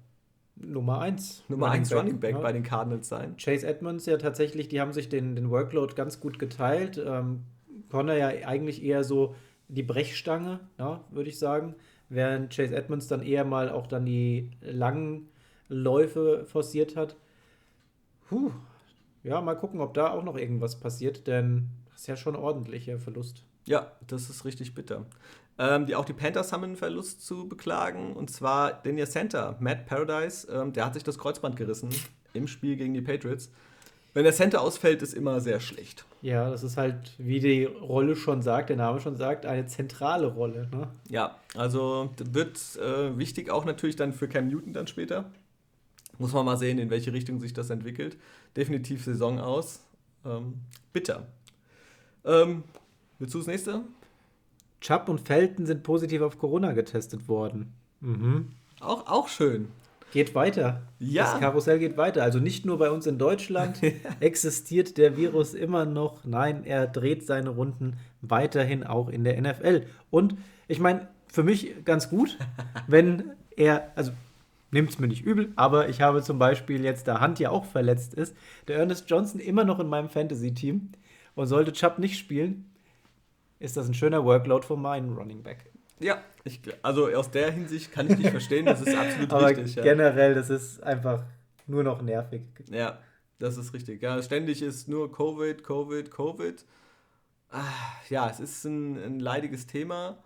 Nummer 0.61 0.99
1. 0.99 1.45
Nummer 1.47 1.71
1 1.71 1.93
Running 1.93 2.19
Back 2.19 2.35
ja. 2.35 2.41
bei 2.41 2.51
den 2.51 2.63
Cardinals 2.63 3.07
sein. 3.07 3.35
Chase 3.37 3.65
Edmonds 3.65 4.05
ja 4.05 4.17
tatsächlich, 4.17 4.67
die 4.67 4.81
haben 4.81 4.93
sich 4.93 5.09
den, 5.09 5.35
den 5.35 5.49
Workload 5.49 5.95
ganz 5.95 6.19
gut 6.19 6.39
geteilt. 6.39 7.01
Ähm, 7.03 7.43
Connor 7.89 8.15
ja 8.15 8.27
eigentlich 8.27 8.83
eher 8.83 9.03
so 9.03 9.35
die 9.67 9.83
Brechstange, 9.83 10.59
ja, 10.77 11.03
würde 11.11 11.29
ich 11.29 11.39
sagen. 11.39 11.75
Während 12.09 12.53
Chase 12.55 12.75
Edmonds 12.75 13.07
dann 13.07 13.21
eher 13.21 13.45
mal 13.45 13.69
auch 13.69 13.87
dann 13.87 14.05
die 14.05 14.51
langen 14.61 15.29
Läufe 15.67 16.45
forciert 16.45 16.95
hat. 16.95 17.15
Puh. 18.27 18.51
Ja, 19.23 19.41
mal 19.41 19.55
gucken, 19.55 19.81
ob 19.81 19.93
da 19.93 20.11
auch 20.11 20.23
noch 20.23 20.37
irgendwas 20.37 20.79
passiert, 20.79 21.27
denn 21.27 21.69
das 21.91 22.01
ist 22.01 22.07
ja 22.07 22.15
schon 22.15 22.35
ordentlicher 22.35 22.99
Verlust. 22.99 23.43
Ja, 23.65 23.91
das 24.07 24.29
ist 24.29 24.45
richtig 24.45 24.73
bitter. 24.73 25.05
Ähm, 25.59 25.85
die, 25.85 25.95
auch 25.95 26.05
die 26.05 26.13
Panthers 26.13 26.53
haben 26.53 26.63
einen 26.63 26.77
Verlust 26.77 27.25
zu 27.25 27.49
beklagen. 27.49 28.13
Und 28.13 28.31
zwar 28.31 28.71
den 28.71 28.97
ihr 28.97 29.07
Center, 29.07 29.57
Matt 29.59 29.85
Paradise, 29.85 30.47
ähm, 30.49 30.71
der 30.71 30.85
hat 30.85 30.93
sich 30.93 31.03
das 31.03 31.19
Kreuzband 31.19 31.57
gerissen 31.57 31.89
im 32.33 32.47
Spiel 32.47 32.77
gegen 32.77 32.93
die 32.93 33.01
Patriots. 33.01 33.51
Wenn 34.13 34.23
der 34.23 34.33
Center 34.33 34.61
ausfällt, 34.61 35.01
ist 35.03 35.13
immer 35.13 35.39
sehr 35.41 35.59
schlecht. 35.59 36.05
Ja, 36.21 36.49
das 36.49 36.63
ist 36.63 36.77
halt, 36.77 37.13
wie 37.17 37.39
die 37.39 37.65
Rolle 37.65 38.15
schon 38.15 38.41
sagt, 38.41 38.69
der 38.69 38.77
Name 38.77 38.99
schon 39.01 39.17
sagt, 39.17 39.45
eine 39.45 39.67
zentrale 39.67 40.27
Rolle. 40.27 40.67
Ne? 40.71 40.87
Ja, 41.09 41.37
also 41.55 42.09
wird 42.17 42.57
äh, 42.77 43.17
wichtig 43.17 43.51
auch 43.51 43.65
natürlich 43.65 43.97
dann 43.97 44.13
für 44.13 44.27
Cam 44.27 44.47
Newton 44.47 44.73
dann 44.73 44.87
später. 44.87 45.29
Muss 46.17 46.33
man 46.33 46.45
mal 46.45 46.57
sehen, 46.57 46.79
in 46.79 46.89
welche 46.89 47.13
Richtung 47.13 47.39
sich 47.39 47.53
das 47.53 47.69
entwickelt. 47.69 48.17
Definitiv 48.57 49.03
Saison 49.03 49.39
aus. 49.39 49.81
Ähm, 50.25 50.55
bitter. 50.91 51.27
Ähm, 52.25 52.63
willst 53.19 53.35
du 53.35 53.37
das 53.37 53.47
nächste? 53.47 53.83
Chubb 54.81 55.09
und 55.09 55.21
Felton 55.21 55.65
sind 55.65 55.83
positiv 55.83 56.21
auf 56.21 56.37
Corona 56.37 56.71
getestet 56.73 57.27
worden. 57.27 57.73
Mhm. 58.01 58.49
Auch, 58.79 59.07
auch 59.07 59.27
schön. 59.27 59.69
Geht 60.11 60.33
weiter. 60.33 60.81
Ja. 60.97 61.23
Das 61.23 61.39
Karussell 61.39 61.77
geht 61.77 61.97
weiter. 61.97 62.23
Also 62.23 62.39
nicht 62.39 62.65
nur 62.65 62.79
bei 62.79 62.89
uns 62.89 63.05
in 63.05 63.17
Deutschland 63.17 63.79
existiert 64.19 64.97
der 64.97 65.17
Virus 65.17 65.53
immer 65.53 65.85
noch. 65.85 66.23
Nein, 66.23 66.63
er 66.65 66.87
dreht 66.87 67.25
seine 67.25 67.49
Runden 67.49 67.97
weiterhin 68.21 68.83
auch 68.83 69.09
in 69.09 69.23
der 69.23 69.39
NFL. 69.39 69.85
Und 70.09 70.35
ich 70.67 70.79
meine, 70.79 71.07
für 71.27 71.43
mich 71.43 71.85
ganz 71.85 72.09
gut, 72.09 72.37
wenn 72.87 73.31
er, 73.55 73.91
also 73.95 74.11
nimmt 74.71 74.89
es 74.89 74.99
mir 74.99 75.07
nicht 75.07 75.23
übel, 75.23 75.51
aber 75.55 75.89
ich 75.89 76.01
habe 76.01 76.23
zum 76.23 76.39
Beispiel 76.39 76.83
jetzt, 76.83 77.07
da 77.07 77.19
Hand 77.19 77.39
ja 77.39 77.51
auch 77.51 77.65
verletzt 77.65 78.13
ist, 78.13 78.35
der 78.67 78.77
Ernest 78.77 79.09
Johnson 79.09 79.39
immer 79.39 79.63
noch 79.63 79.79
in 79.79 79.87
meinem 79.87 80.09
Fantasy-Team 80.09 80.89
und 81.35 81.47
sollte 81.47 81.73
Chubb 81.73 81.99
nicht 81.99 82.17
spielen, 82.17 82.68
ist 83.59 83.77
das 83.77 83.87
ein 83.87 83.93
schöner 83.93 84.23
Workload 84.23 84.65
für 84.65 84.77
meinen 84.77 85.15
Running 85.15 85.43
Back. 85.43 85.71
Ja, 85.99 86.21
ich, 86.43 86.61
also 86.81 87.07
aus 87.09 87.29
der 87.29 87.51
Hinsicht 87.51 87.91
kann 87.91 88.09
ich 88.09 88.15
dich 88.15 88.29
verstehen, 88.29 88.65
das 88.65 88.81
ist 88.81 88.95
absolut 88.97 89.31
aber 89.31 89.49
richtig. 89.49 89.75
Ja. 89.75 89.83
generell, 89.83 90.33
das 90.33 90.49
ist 90.49 90.81
einfach 90.81 91.23
nur 91.67 91.83
noch 91.83 92.01
nervig. 92.01 92.43
ja, 92.69 92.99
das 93.37 93.57
ist 93.57 93.73
richtig. 93.73 94.01
Ja, 94.01 94.21
ständig 94.21 94.61
ist 94.61 94.87
nur 94.87 95.11
Covid, 95.11 95.63
Covid, 95.63 96.09
Covid. 96.09 96.65
Ah, 97.49 97.63
ja, 98.09 98.29
es 98.29 98.39
ist 98.39 98.63
ein, 98.65 98.97
ein 98.97 99.19
leidiges 99.19 99.67
Thema. 99.67 100.17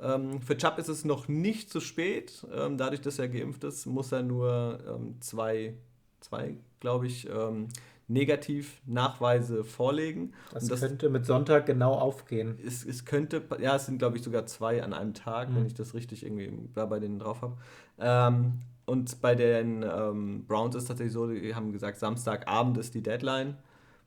Ähm, 0.00 0.40
für 0.42 0.56
Chubb 0.56 0.78
ist 0.78 0.88
es 0.88 1.04
noch 1.04 1.28
nicht 1.28 1.70
zu 1.70 1.80
spät. 1.80 2.46
Ähm, 2.52 2.76
dadurch, 2.76 3.00
dass 3.00 3.18
er 3.18 3.28
geimpft 3.28 3.64
ist, 3.64 3.86
muss 3.86 4.12
er 4.12 4.22
nur 4.22 4.78
ähm, 4.86 5.20
zwei, 5.20 5.74
zwei 6.20 6.56
glaube 6.84 7.06
ich, 7.06 7.26
ähm, 7.30 7.68
Negativ-Nachweise 8.08 9.64
vorlegen. 9.64 10.32
Das, 10.50 10.62
Und 10.64 10.70
das 10.70 10.80
könnte 10.80 11.10
mit 11.10 11.26
Sonntag 11.26 11.66
genau 11.66 11.94
aufgehen. 11.94 12.58
es, 12.64 12.84
es 12.84 13.04
könnte, 13.04 13.42
ja, 13.60 13.76
es 13.76 13.86
sind 13.86 13.98
glaube 13.98 14.16
ich 14.16 14.22
sogar 14.22 14.46
zwei 14.46 14.82
an 14.82 14.92
einem 14.92 15.14
Tag, 15.14 15.48
Mhm. 15.50 15.56
wenn 15.56 15.66
ich 15.66 15.74
das 15.74 15.94
richtig 15.94 16.24
irgendwie 16.24 16.52
da 16.74 16.86
bei 16.86 17.00
denen 17.00 17.18
drauf 17.18 17.42
habe. 17.42 17.56
Ähm, 17.98 18.60
und 18.86 19.20
bei 19.22 19.34
den 19.34 19.82
ähm, 19.82 20.44
Browns 20.46 20.74
ist 20.74 20.86
tatsächlich 20.86 21.12
so, 21.14 21.26
die 21.28 21.54
haben 21.54 21.72
gesagt, 21.72 21.98
Samstagabend 21.98 22.76
ist 22.78 22.94
die 22.94 23.02
Deadline, 23.02 23.56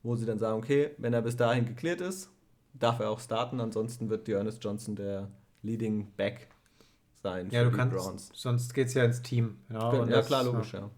wo 0.03 0.15
sie 0.15 0.25
dann 0.25 0.39
sagen, 0.39 0.57
okay, 0.57 0.91
wenn 0.97 1.13
er 1.13 1.21
bis 1.21 1.35
dahin 1.35 1.65
geklärt 1.65 2.01
ist, 2.01 2.29
darf 2.73 2.99
er 2.99 3.09
auch 3.09 3.19
starten, 3.19 3.59
ansonsten 3.59 4.09
wird 4.09 4.29
Ernest 4.29 4.63
Johnson 4.63 4.95
der 4.95 5.29
Leading 5.63 6.11
Back 6.15 6.47
sein 7.23 7.49
Ja, 7.49 7.63
du 7.63 7.71
die 7.71 7.77
kannst, 7.77 8.35
sonst 8.35 8.73
geht 8.73 8.87
es 8.87 8.93
ja 8.93 9.03
ins 9.03 9.21
Team. 9.21 9.57
Ja, 9.69 10.05
ja, 10.07 10.21
klar, 10.21 10.43
logisch, 10.43 10.73
ja. 10.73 10.89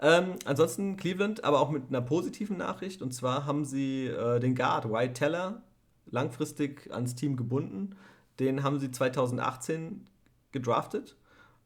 Ähm, 0.00 0.34
ansonsten 0.44 0.96
Cleveland, 0.96 1.44
aber 1.44 1.60
auch 1.60 1.70
mit 1.70 1.88
einer 1.88 2.00
positiven 2.00 2.56
Nachricht. 2.56 3.02
Und 3.02 3.12
zwar 3.12 3.46
haben 3.46 3.64
sie 3.64 4.06
äh, 4.06 4.38
den 4.40 4.54
Guard 4.54 4.90
White 4.90 5.14
Teller 5.14 5.62
langfristig 6.06 6.92
ans 6.92 7.14
Team 7.14 7.36
gebunden. 7.36 7.96
Den 8.38 8.62
haben 8.62 8.78
sie 8.78 8.90
2018 8.90 10.06
gedraftet. 10.52 11.16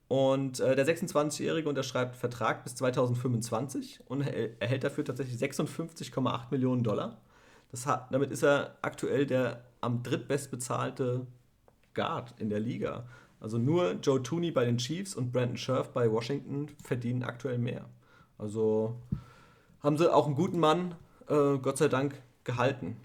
Und 0.08 0.60
äh, 0.60 0.76
der 0.76 0.86
26-Jährige 0.86 1.68
unterschreibt 1.68 2.16
Vertrag 2.16 2.64
bis 2.64 2.74
2025 2.76 4.00
und 4.06 4.20
erhält 4.20 4.84
dafür 4.84 5.04
tatsächlich 5.04 5.40
56,8 5.40 6.50
Millionen 6.50 6.84
Dollar. 6.84 7.20
Hat, 7.86 8.12
damit 8.12 8.30
ist 8.30 8.42
er 8.42 8.76
aktuell 8.82 9.24
der 9.24 9.64
am 9.80 10.02
drittbestbezahlte 10.02 11.26
Guard 11.94 12.34
in 12.38 12.50
der 12.50 12.60
Liga. 12.60 13.06
Also 13.40 13.56
nur 13.56 13.92
Joe 14.02 14.22
Tooney 14.22 14.50
bei 14.50 14.66
den 14.66 14.76
Chiefs 14.76 15.14
und 15.14 15.32
Brandon 15.32 15.56
Scherf 15.56 15.90
bei 15.90 16.10
Washington 16.10 16.68
verdienen 16.82 17.22
aktuell 17.22 17.58
mehr. 17.58 17.86
Also 18.42 18.96
haben 19.82 19.96
sie 19.96 20.12
auch 20.12 20.26
einen 20.26 20.34
guten 20.34 20.58
Mann, 20.58 20.96
äh, 21.28 21.58
Gott 21.58 21.78
sei 21.78 21.86
Dank, 21.86 22.20
gehalten. 22.42 22.96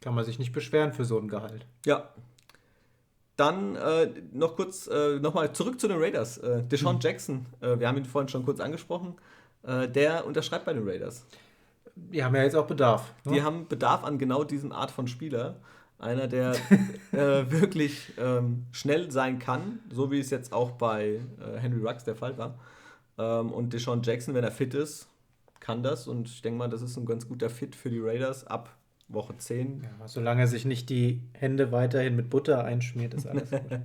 Kann 0.00 0.14
man 0.14 0.24
sich 0.24 0.38
nicht 0.38 0.52
beschweren 0.52 0.92
für 0.92 1.04
so 1.04 1.18
ein 1.18 1.26
Gehalt. 1.26 1.66
Ja. 1.84 2.10
Dann 3.36 3.74
äh, 3.74 4.08
noch 4.32 4.54
kurz 4.54 4.86
äh, 4.86 5.18
nochmal 5.18 5.52
zurück 5.52 5.80
zu 5.80 5.88
den 5.88 5.98
Raiders. 5.98 6.38
Äh, 6.38 6.62
Deshaun 6.62 7.00
Jackson, 7.00 7.46
äh, 7.60 7.80
wir 7.80 7.88
haben 7.88 7.98
ihn 7.98 8.04
vorhin 8.04 8.28
schon 8.28 8.44
kurz 8.44 8.60
angesprochen, 8.60 9.14
äh, 9.64 9.88
der 9.88 10.24
unterschreibt 10.26 10.64
bei 10.64 10.72
den 10.72 10.88
Raiders. 10.88 11.26
Die 11.96 12.22
haben 12.22 12.36
ja 12.36 12.44
jetzt 12.44 12.54
auch 12.54 12.66
Bedarf. 12.66 13.12
ne? 13.24 13.32
Die 13.32 13.42
haben 13.42 13.66
Bedarf 13.66 14.04
an 14.04 14.18
genau 14.18 14.44
diesem 14.44 14.70
Art 14.70 14.92
von 14.92 15.08
Spieler. 15.08 15.56
Einer, 15.98 16.28
der 16.28 16.52
äh, 17.12 17.50
wirklich 17.50 18.12
ähm, 18.18 18.66
schnell 18.70 19.10
sein 19.10 19.40
kann, 19.40 19.80
so 19.90 20.12
wie 20.12 20.20
es 20.20 20.30
jetzt 20.30 20.52
auch 20.52 20.72
bei 20.72 21.20
Henry 21.60 21.84
Ruggs 21.84 22.04
der 22.04 22.14
Fall 22.14 22.38
war. 22.38 22.58
Ähm, 23.18 23.52
und 23.52 23.72
Deshaun 23.72 24.02
Jackson, 24.02 24.34
wenn 24.34 24.44
er 24.44 24.50
fit 24.50 24.74
ist, 24.74 25.08
kann 25.60 25.82
das. 25.82 26.06
Und 26.06 26.28
ich 26.28 26.42
denke 26.42 26.58
mal, 26.58 26.68
das 26.68 26.82
ist 26.82 26.96
ein 26.96 27.06
ganz 27.06 27.28
guter 27.28 27.50
Fit 27.50 27.74
für 27.74 27.90
die 27.90 28.00
Raiders 28.00 28.46
ab 28.46 28.76
Woche 29.08 29.36
10. 29.36 29.82
Ja, 29.82 30.08
solange 30.08 30.42
er 30.42 30.46
sich 30.46 30.64
nicht 30.64 30.88
die 30.90 31.22
Hände 31.32 31.72
weiterhin 31.72 32.16
mit 32.16 32.30
Butter 32.30 32.64
einschmiert, 32.64 33.14
ist 33.14 33.26
alles 33.26 33.50
gut. 33.50 33.60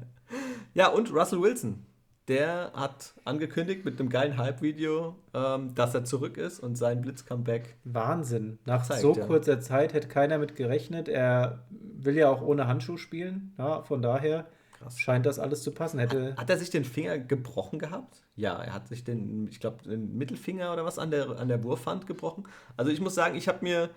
Ja, 0.75 0.89
und 0.89 1.11
Russell 1.11 1.41
Wilson. 1.41 1.83
Der 2.27 2.71
hat 2.75 3.15
angekündigt 3.25 3.85
mit 3.85 3.99
einem 3.99 4.09
geilen 4.09 4.37
Hype-Video, 4.37 5.15
ähm, 5.33 5.73
dass 5.73 5.95
er 5.95 6.03
zurück 6.05 6.37
ist 6.37 6.59
und 6.59 6.75
sein 6.75 7.01
Blitz-Comeback. 7.01 7.75
Wahnsinn. 7.85 8.59
Nach 8.65 8.83
Zeigt, 8.83 9.01
so 9.01 9.15
ja. 9.15 9.25
kurzer 9.25 9.59
Zeit 9.61 9.93
hätte 9.93 10.07
keiner 10.07 10.37
mit 10.37 10.55
gerechnet. 10.55 11.09
Er 11.09 11.65
will 11.71 12.15
ja 12.15 12.29
auch 12.29 12.43
ohne 12.43 12.67
Handschuh 12.67 12.97
spielen. 12.97 13.55
Ja, 13.57 13.81
von 13.81 14.03
daher 14.03 14.45
Krass. 14.79 14.99
scheint 14.99 15.25
das 15.25 15.39
alles 15.39 15.61
zu 15.63 15.71
passen. 15.71 15.99
Hätte, 15.99 16.35
Hat 16.37 16.49
er 16.49 16.57
sich 16.57 16.69
den 16.69 16.85
Finger 16.85 17.19
gebrochen 17.19 17.79
gehabt? 17.79 18.21
Ja, 18.35 18.61
er 18.63 18.73
hat 18.73 18.87
sich 18.87 19.03
den, 19.03 19.47
ich 19.49 19.59
glaube, 19.59 19.83
den 19.83 20.17
Mittelfinger 20.17 20.71
oder 20.73 20.85
was 20.85 20.97
an 20.97 21.11
der, 21.11 21.37
an 21.37 21.47
der 21.49 21.63
Wurfhand 21.63 22.07
gebrochen. 22.07 22.45
Also 22.77 22.89
ich 22.91 23.01
muss 23.01 23.13
sagen, 23.15 23.35
ich 23.35 23.47
habe 23.47 23.59
mir, 23.61 23.89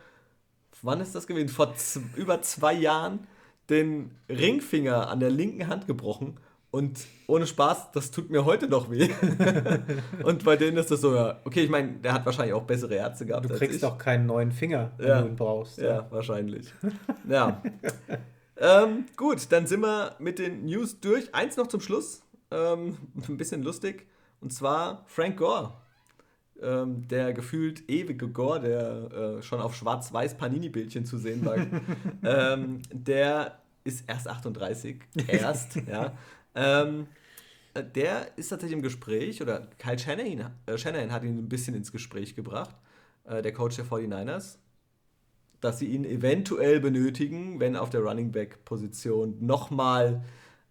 wann 0.83 1.01
ist 1.01 1.15
das 1.15 1.27
gewesen? 1.27 1.49
Vor 1.49 1.73
über 2.17 2.43
zwei 2.43 2.73
Jahren 2.75 3.27
den 3.71 4.11
Ringfinger 4.29 5.09
an 5.09 5.21
der 5.21 5.31
linken 5.31 5.69
Hand 5.69 5.87
gebrochen. 5.87 6.39
Und 6.73 7.01
ohne 7.27 7.47
Spaß, 7.47 7.93
das 7.93 8.11
tut 8.11 8.31
mir 8.31 8.47
heute 8.47 8.67
noch 8.67 8.91
weh. 8.91 9.11
und 10.25 10.43
bei 10.45 10.57
denen 10.57 10.79
ist 10.79 10.91
das 10.91 11.03
so, 11.03 11.15
ja, 11.15 11.39
okay, 11.45 11.65
ich 11.65 11.71
meine, 11.71 11.93
der 11.99 12.15
hat 12.15 12.25
wahrscheinlich 12.25 12.55
auch 12.55 12.63
bessere 12.63 12.95
Ärzte 12.95 13.27
gehabt 13.27 13.45
du 13.45 13.55
kriegst 13.55 13.83
doch 13.83 13.99
keinen 13.99 14.25
neuen 14.25 14.53
Finger, 14.53 14.91
wenn 14.97 15.07
Ja. 15.09 15.21
du 15.21 15.29
ihn 15.29 15.37
brauchst. 15.37 15.77
Ja, 15.79 16.07
wahrscheinlich. 16.11 16.73
ja. 17.29 17.63
ähm, 18.63 19.07
gut, 19.17 19.51
dann 19.51 19.67
sind 19.67 19.81
wir 19.81 20.15
mit 20.21 20.39
den 20.39 20.65
News 20.67 21.01
durch. 21.01 21.35
Eins 21.35 21.57
noch 21.57 21.67
zum 21.67 21.81
Schluss. 21.81 22.23
Ähm, 22.53 22.97
ein 23.29 23.37
bisschen 23.37 23.63
lustig. 23.63 24.07
Und 24.41 24.53
zwar 24.53 25.05
Frank 25.09 25.37
Gore. 25.37 25.75
Ähm, 26.63 27.09
der 27.09 27.33
gefühlt 27.33 27.91
ewige 27.91 28.29
Gore, 28.29 28.61
der 28.61 29.39
äh, 29.39 29.43
schon 29.43 29.61
auf 29.61 29.75
schwarz-weiß 29.75 30.37
Panini-Bildchen 30.37 31.05
zu 31.05 31.19
sehen 31.19 31.45
war. 31.45 31.57
ähm, 32.23 32.83
der 32.93 33.59
ist 33.83 34.09
erst 34.09 34.29
38. 34.29 35.01
Erst, 35.27 35.77
ja. 35.89 36.17
Ähm, 36.55 37.09
äh, 37.75 37.83
der 37.83 38.39
ist 38.39 38.51
tatsächlich 38.51 38.77
im 38.77 38.83
Gespräch, 38.83 39.43
oder 39.43 39.69
Kyle 39.79 39.99
Shanahan, 39.99 40.53
äh, 40.67 40.79
Shanahan 40.79 41.11
hat 41.11 41.25
ihn 41.25 41.37
ein 41.37 41.49
bisschen 41.49 41.75
ins 41.75 41.91
Gespräch 41.91 42.37
gebracht, 42.37 42.77
äh, 43.25 43.43
der 43.43 43.53
Coach 43.53 43.75
der 43.75 43.87
49ers 43.87 44.59
dass 45.63 45.79
sie 45.79 45.87
ihn 45.87 46.05
eventuell 46.05 46.81
benötigen, 46.81 47.61
wenn 47.61 47.77
auf 47.77 47.89
der 47.89 48.03
Running 48.03 48.33
Back 48.33 48.65
Position 48.65 49.37
nochmal 49.41 50.23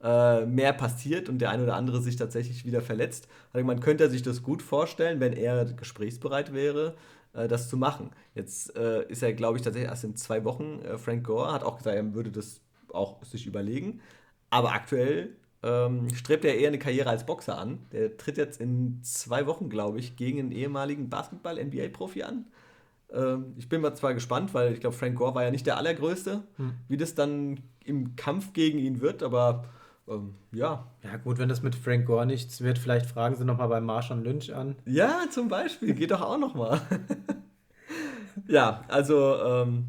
äh, 0.04 0.46
mehr 0.46 0.74
passiert 0.74 1.30
und 1.30 1.40
der 1.40 1.50
ein 1.50 1.62
oder 1.62 1.76
andere 1.76 2.02
sich 2.02 2.16
tatsächlich 2.16 2.66
wieder 2.66 2.82
verletzt. 2.82 3.28
Also 3.54 3.66
man 3.66 3.80
könnte 3.80 4.10
sich 4.10 4.22
das 4.22 4.44
gut 4.44 4.62
vorstellen, 4.62 5.20
wenn 5.20 5.34
er 5.34 5.66
gesprächsbereit 5.66 6.54
wäre, 6.54 6.96
äh, 7.34 7.48
das 7.48 7.70
zu 7.70 7.78
machen. 7.78 8.12
Jetzt 8.36 8.76
äh, 8.76 9.08
ist 9.08 9.24
er, 9.24 9.34
glaube 9.34 9.58
ich, 9.58 9.64
tatsächlich 9.64 9.90
erst 9.90 10.04
in 10.04 10.16
zwei 10.16 10.44
Wochen. 10.44 10.82
Äh, 10.84 10.98
Frank 10.98 11.26
Gore 11.26 11.54
hat 11.54 11.64
auch 11.64 11.78
gesagt, 11.78 11.96
er 11.96 12.14
würde 12.14 12.32
das 12.32 12.62
auch 12.94 13.24
sich 13.24 13.46
überlegen. 13.48 14.02
Aber 14.50 14.74
aktuell 14.74 15.36
ähm, 15.64 16.10
strebt 16.14 16.46
er 16.46 16.58
eher 16.58 16.70
eine 16.70 16.80
Karriere 16.80 17.10
als 17.10 17.26
Boxer 17.26 17.58
an. 17.58 17.80
Der 17.92 18.18
tritt 18.18 18.38
jetzt 18.38 18.60
in 18.60 19.00
zwei 19.04 19.46
Wochen, 19.48 19.70
glaube 19.70 20.00
ich, 20.00 20.16
gegen 20.16 20.40
einen 20.40 20.52
ehemaligen 20.52 21.10
Basketball-NBA-Profi 21.10 22.24
an. 22.24 22.46
Ähm, 23.14 23.54
ich 23.58 23.68
bin 23.70 23.82
mal 23.82 23.94
zwar 23.96 24.14
gespannt, 24.14 24.54
weil 24.54 24.74
ich 24.74 24.80
glaube, 24.80 24.96
Frank 24.96 25.18
Gore 25.18 25.36
war 25.36 25.44
ja 25.44 25.52
nicht 25.52 25.66
der 25.66 25.78
Allergrößte, 25.78 26.44
Hm. 26.58 26.74
wie 26.88 26.98
das 26.98 27.16
dann 27.16 27.60
im 27.84 28.16
Kampf 28.16 28.54
gegen 28.54 28.80
ihn 28.80 29.02
wird, 29.02 29.24
aber 29.24 29.66
ähm, 30.08 30.36
ja. 30.52 30.88
Ja, 31.04 31.18
gut, 31.18 31.38
wenn 31.38 31.50
das 31.50 31.62
mit 31.62 31.76
Frank 31.76 32.06
Gore 32.06 32.26
nichts 32.26 32.62
wird, 32.62 32.78
vielleicht 32.78 33.06
fragen 33.06 33.36
sie 33.36 33.46
nochmal 33.46 33.68
bei 33.68 33.82
Marshall 33.82 34.22
Lynch 34.22 34.54
an. 34.54 34.76
Ja, 34.86 35.26
zum 35.30 35.48
Beispiel, 35.48 35.94
geht 35.94 36.12
doch 36.12 36.22
auch 36.22 36.38
noch 36.38 36.54
mal. 36.54 36.82
ja, 38.48 38.84
also 38.88 39.36
ähm, 39.44 39.88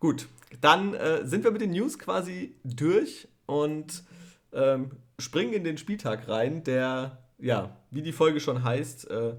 gut. 0.00 0.26
Dann 0.60 0.94
äh, 0.94 1.26
sind 1.26 1.44
wir 1.44 1.50
mit 1.50 1.60
den 1.60 1.72
News 1.72 1.98
quasi 1.98 2.54
durch 2.64 3.28
und 3.46 4.04
ähm, 4.52 4.92
springen 5.18 5.52
in 5.52 5.64
den 5.64 5.76
Spieltag 5.76 6.28
rein, 6.28 6.64
der, 6.64 7.18
ja, 7.38 7.76
wie 7.90 8.02
die 8.02 8.12
Folge 8.12 8.40
schon 8.40 8.64
heißt, 8.64 9.10
äh, 9.10 9.34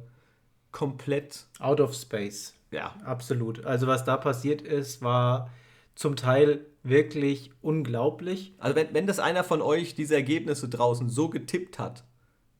komplett, 0.72 1.48
Out 1.60 1.82
of 1.82 1.96
Space. 1.96 2.54
Ja, 2.72 2.96
Absolut. 3.04 3.66
Also 3.66 3.88
was 3.88 4.04
da 4.04 4.18
passiert 4.18 4.62
ist, 4.62 5.02
war 5.02 5.50
zum 5.96 6.16
Teil 6.16 6.66
wirklich 6.84 7.52
unglaublich. 7.62 8.54
Also 8.60 8.76
wenn, 8.76 8.94
wenn 8.94 9.08
das 9.08 9.20
einer 9.20 9.44
von 9.44 9.62
euch 9.62 9.96
diese 9.96 10.16
Ergebnisse 10.16 10.70
draußen 10.70 11.10
so 11.10 11.30
getippt 11.30 11.80
hat, 11.80 12.04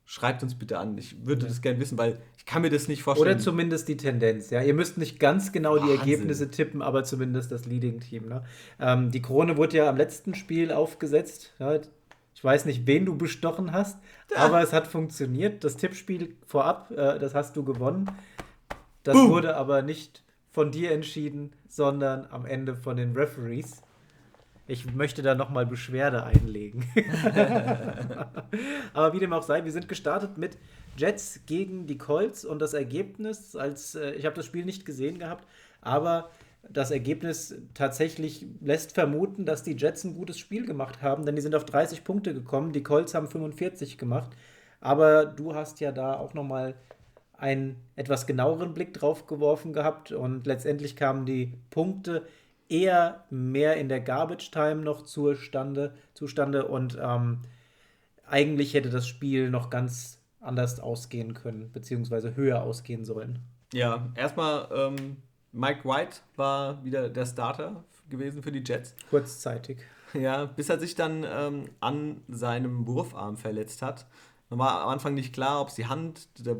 schreibt 0.04 0.42
uns 0.42 0.54
bitte 0.58 0.78
an. 0.78 0.96
Ich 0.96 1.26
würde 1.26 1.42
ja. 1.42 1.48
das 1.48 1.60
gerne 1.60 1.78
wissen, 1.78 1.98
weil 1.98 2.18
ich 2.36 2.46
kann 2.46 2.62
mir 2.62 2.70
das 2.70 2.88
nicht 2.88 3.02
vorstellen. 3.02 3.34
Oder 3.34 3.38
zumindest 3.38 3.88
die 3.88 3.96
Tendenz. 3.96 4.50
Ja, 4.50 4.62
ihr 4.62 4.74
müsst 4.74 4.96
nicht 4.98 5.20
ganz 5.20 5.52
genau 5.52 5.76
Wahnsinn. 5.76 5.88
die 5.88 5.94
Ergebnisse 5.98 6.50
tippen, 6.50 6.82
aber 6.82 7.04
zumindest 7.04 7.52
das 7.52 7.66
Leading-Team. 7.66 8.26
Ne? 8.26 8.42
Ähm, 8.80 9.10
die 9.10 9.20
Krone 9.22 9.56
wurde 9.56 9.76
ja 9.76 9.88
am 9.88 9.96
letzten 9.96 10.34
Spiel 10.34 10.72
aufgesetzt. 10.72 11.52
Ja? 11.58 11.78
Ich 12.34 12.44
weiß 12.44 12.64
nicht, 12.64 12.86
wen 12.86 13.04
du 13.04 13.16
bestochen 13.16 13.72
hast, 13.72 13.98
ja. 14.30 14.38
aber 14.38 14.62
es 14.62 14.72
hat 14.72 14.86
funktioniert. 14.86 15.62
Das 15.62 15.76
Tippspiel 15.76 16.36
vorab, 16.46 16.90
äh, 16.90 17.18
das 17.18 17.34
hast 17.34 17.56
du 17.56 17.62
gewonnen. 17.62 18.10
Das 19.08 19.16
Boom. 19.16 19.30
wurde 19.30 19.56
aber 19.56 19.80
nicht 19.80 20.22
von 20.50 20.70
dir 20.70 20.92
entschieden, 20.92 21.54
sondern 21.66 22.26
am 22.30 22.44
Ende 22.44 22.76
von 22.76 22.98
den 22.98 23.16
Referees. 23.16 23.80
Ich 24.66 24.92
möchte 24.92 25.22
da 25.22 25.34
nochmal 25.34 25.64
Beschwerde 25.64 26.24
einlegen. 26.24 26.84
Aber 28.92 29.14
wie 29.14 29.18
dem 29.18 29.32
auch 29.32 29.44
sei, 29.44 29.64
wir 29.64 29.72
sind 29.72 29.88
gestartet 29.88 30.36
mit 30.36 30.58
Jets 30.98 31.40
gegen 31.46 31.86
die 31.86 31.96
Colts 31.96 32.44
und 32.44 32.58
das 32.58 32.74
Ergebnis, 32.74 33.56
als 33.56 33.94
äh, 33.94 34.10
ich 34.10 34.26
habe 34.26 34.36
das 34.36 34.44
Spiel 34.44 34.66
nicht 34.66 34.84
gesehen 34.84 35.18
gehabt, 35.18 35.46
aber 35.80 36.28
das 36.68 36.90
Ergebnis 36.90 37.54
tatsächlich 37.72 38.44
lässt 38.60 38.92
vermuten, 38.92 39.46
dass 39.46 39.62
die 39.62 39.74
Jets 39.74 40.04
ein 40.04 40.12
gutes 40.12 40.38
Spiel 40.38 40.66
gemacht 40.66 41.00
haben, 41.00 41.24
denn 41.24 41.34
die 41.34 41.40
sind 41.40 41.54
auf 41.54 41.64
30 41.64 42.04
Punkte 42.04 42.34
gekommen, 42.34 42.72
die 42.72 42.82
Colts 42.82 43.14
haben 43.14 43.28
45 43.28 43.96
gemacht. 43.96 44.32
Aber 44.82 45.24
du 45.24 45.54
hast 45.54 45.80
ja 45.80 45.92
da 45.92 46.18
auch 46.18 46.34
nochmal 46.34 46.74
einen 47.38 47.76
etwas 47.96 48.26
genaueren 48.26 48.74
Blick 48.74 48.92
drauf 48.92 49.26
geworfen 49.26 49.72
gehabt 49.72 50.12
und 50.12 50.46
letztendlich 50.46 50.96
kamen 50.96 51.24
die 51.24 51.54
Punkte 51.70 52.26
eher 52.68 53.24
mehr 53.30 53.76
in 53.76 53.88
der 53.88 54.00
Garbage 54.00 54.50
Time 54.50 54.82
noch 54.82 55.04
zustande, 55.04 55.94
zustande 56.14 56.66
und 56.66 56.98
ähm, 57.00 57.38
eigentlich 58.26 58.74
hätte 58.74 58.90
das 58.90 59.06
Spiel 59.06 59.50
noch 59.50 59.70
ganz 59.70 60.20
anders 60.40 60.80
ausgehen 60.80 61.32
können, 61.32 61.70
beziehungsweise 61.72 62.36
höher 62.36 62.62
ausgehen 62.62 63.04
sollen. 63.04 63.38
Ja, 63.72 64.10
erstmal 64.14 64.68
ähm, 64.74 65.16
Mike 65.52 65.88
White 65.88 66.18
war 66.36 66.84
wieder 66.84 67.08
der 67.08 67.24
Starter 67.24 67.84
gewesen 68.10 68.42
für 68.42 68.52
die 68.52 68.62
Jets. 68.64 68.94
Kurzzeitig. 69.10 69.78
Ja, 70.14 70.46
bis 70.46 70.68
er 70.68 70.78
sich 70.78 70.94
dann 70.94 71.24
ähm, 71.28 71.64
an 71.80 72.22
seinem 72.28 72.86
Wurfarm 72.86 73.36
verletzt 73.36 73.82
hat. 73.82 74.06
Man 74.50 74.58
war 74.58 74.82
am 74.82 74.88
Anfang 74.88 75.14
nicht 75.14 75.32
klar, 75.32 75.60
ob 75.60 75.68
es 75.68 75.74
die 75.74 75.86
Hand, 75.86 76.28
der 76.38 76.56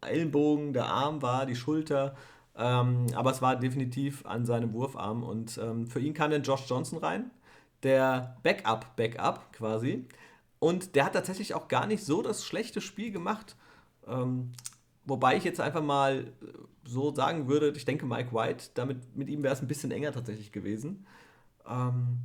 Ellenbogen, 0.00 0.72
der 0.72 0.86
Arm 0.86 1.22
war, 1.22 1.46
die 1.46 1.56
Schulter. 1.56 2.14
Ähm, 2.56 3.06
aber 3.14 3.30
es 3.30 3.42
war 3.42 3.56
definitiv 3.56 4.24
an 4.26 4.44
seinem 4.44 4.72
Wurfarm. 4.72 5.22
Und 5.22 5.58
ähm, 5.58 5.86
für 5.86 6.00
ihn 6.00 6.14
kam 6.14 6.30
dann 6.30 6.42
Josh 6.42 6.68
Johnson 6.68 6.98
rein, 6.98 7.30
der 7.82 8.36
Backup-Backup 8.42 9.52
quasi. 9.52 10.06
Und 10.58 10.94
der 10.94 11.06
hat 11.06 11.14
tatsächlich 11.14 11.54
auch 11.54 11.66
gar 11.66 11.86
nicht 11.86 12.04
so 12.04 12.22
das 12.22 12.44
schlechte 12.44 12.80
Spiel 12.80 13.10
gemacht. 13.10 13.56
Ähm, 14.06 14.52
wobei 15.04 15.36
ich 15.36 15.44
jetzt 15.44 15.60
einfach 15.60 15.82
mal 15.82 16.32
so 16.84 17.14
sagen 17.14 17.48
würde, 17.48 17.72
ich 17.76 17.84
denke, 17.84 18.06
Mike 18.06 18.32
White, 18.32 18.70
damit, 18.74 19.16
mit 19.16 19.28
ihm 19.28 19.42
wäre 19.42 19.54
es 19.54 19.62
ein 19.62 19.68
bisschen 19.68 19.90
enger 19.90 20.12
tatsächlich 20.12 20.52
gewesen. 20.52 21.06
Ähm, 21.66 22.18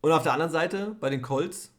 und 0.00 0.12
auf 0.12 0.22
der 0.22 0.32
anderen 0.32 0.52
Seite, 0.52 0.96
bei 1.00 1.10
den 1.10 1.22
Colts, 1.22 1.72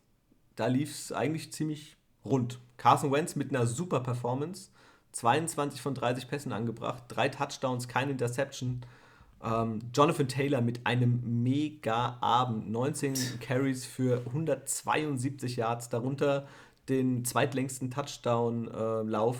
da 0.55 0.67
lief 0.67 0.91
es 0.91 1.11
eigentlich 1.11 1.51
ziemlich 1.51 1.97
rund. 2.25 2.59
Carson 2.77 3.11
Wentz 3.11 3.35
mit 3.35 3.49
einer 3.49 3.65
super 3.65 3.99
Performance. 3.99 4.69
22 5.13 5.81
von 5.81 5.93
30 5.93 6.27
Pässen 6.27 6.51
angebracht, 6.51 7.03
drei 7.07 7.29
Touchdowns, 7.29 7.87
keine 7.87 8.11
Interception. 8.11 8.81
Ähm, 9.43 9.79
Jonathan 9.93 10.27
Taylor 10.27 10.61
mit 10.61 10.85
einem 10.85 11.43
mega 11.43 12.17
Abend, 12.19 12.71
19 12.71 13.13
Carries 13.39 13.85
für 13.85 14.23
172 14.25 15.57
Yards, 15.57 15.89
darunter 15.89 16.47
den 16.89 17.23
zweitlängsten 17.25 17.91
Touchdown-Lauf 17.91 19.37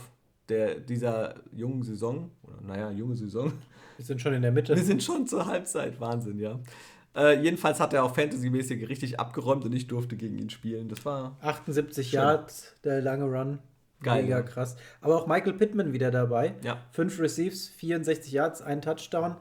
äh, 0.49 0.79
dieser 0.81 1.35
jungen 1.51 1.83
Saison. 1.83 2.31
Oder 2.43 2.61
naja, 2.61 2.91
junge 2.91 3.15
Saison. 3.15 3.51
Wir 3.97 4.05
sind 4.05 4.21
schon 4.21 4.33
in 4.33 4.41
der 4.41 4.51
Mitte. 4.51 4.75
Wir 4.75 4.83
sind 4.83 5.03
schon 5.03 5.27
zur 5.27 5.45
Halbzeit, 5.45 5.99
Wahnsinn, 5.99 6.39
ja. 6.39 6.59
Äh, 7.15 7.41
jedenfalls 7.41 7.79
hat 7.79 7.93
er 7.93 8.03
auch 8.03 8.15
Fantasy-mäßig 8.15 8.89
richtig 8.89 9.19
abgeräumt 9.19 9.65
und 9.65 9.73
ich 9.73 9.87
durfte 9.87 10.15
gegen 10.15 10.37
ihn 10.37 10.49
spielen. 10.49 10.89
Das 10.89 11.05
war. 11.05 11.37
78 11.41 12.09
schön. 12.09 12.19
Yards, 12.19 12.75
der 12.83 13.01
lange 13.01 13.25
Run. 13.25 13.59
Geil. 14.01 14.23
Mega 14.23 14.41
krass. 14.41 14.75
Aber 15.01 15.15
auch 15.15 15.27
Michael 15.27 15.53
Pittman 15.53 15.93
wieder 15.93 16.11
dabei. 16.11 16.55
Ja. 16.63 16.83
Fünf 16.91 17.19
Receives, 17.19 17.69
64 17.69 18.31
Yards, 18.31 18.61
ein 18.61 18.81
Touchdown. 18.81 19.37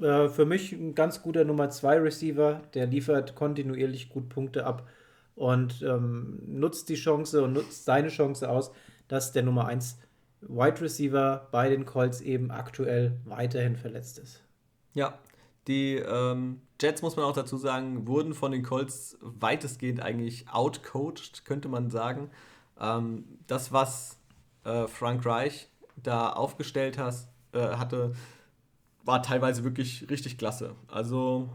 Äh, 0.00 0.28
für 0.28 0.44
mich 0.44 0.72
ein 0.72 0.94
ganz 0.94 1.22
guter 1.22 1.44
Nummer 1.44 1.70
2 1.70 1.98
Receiver. 1.98 2.62
Der 2.74 2.86
liefert 2.86 3.34
kontinuierlich 3.34 4.10
gut 4.10 4.28
Punkte 4.28 4.66
ab 4.66 4.86
und 5.34 5.82
ähm, 5.82 6.40
nutzt 6.46 6.88
die 6.90 6.94
Chance 6.94 7.42
und 7.42 7.54
nutzt 7.54 7.84
seine 7.86 8.08
Chance 8.08 8.48
aus, 8.48 8.70
dass 9.08 9.32
der 9.32 9.42
Nummer 9.42 9.66
1 9.66 9.98
Wide 10.42 10.80
Receiver 10.80 11.48
bei 11.50 11.68
den 11.68 11.86
Colts 11.86 12.20
eben 12.20 12.50
aktuell 12.50 13.16
weiterhin 13.24 13.76
verletzt 13.76 14.18
ist. 14.18 14.42
Ja, 14.94 15.18
die 15.66 15.96
ähm, 15.96 16.62
Jets, 16.80 17.02
muss 17.02 17.16
man 17.16 17.24
auch 17.24 17.34
dazu 17.34 17.56
sagen, 17.56 18.06
wurden 18.06 18.34
von 18.34 18.52
den 18.52 18.62
Colts 18.62 19.18
weitestgehend 19.20 20.00
eigentlich 20.00 20.48
outcoached, 20.48 21.44
könnte 21.44 21.68
man 21.68 21.90
sagen. 21.90 22.30
Ähm, 22.78 23.24
das, 23.46 23.72
was 23.72 24.18
äh, 24.64 24.86
Frank 24.86 25.24
Reich 25.26 25.68
da 25.96 26.30
aufgestellt 26.30 26.98
has, 26.98 27.28
äh, 27.52 27.76
hatte, 27.76 28.12
war 29.04 29.22
teilweise 29.22 29.64
wirklich 29.64 30.08
richtig 30.08 30.38
klasse. 30.38 30.74
Also 30.88 31.50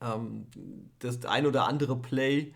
ähm, 0.00 0.46
das 0.98 1.24
ein 1.24 1.46
oder 1.46 1.66
andere 1.66 1.96
Play, 1.96 2.54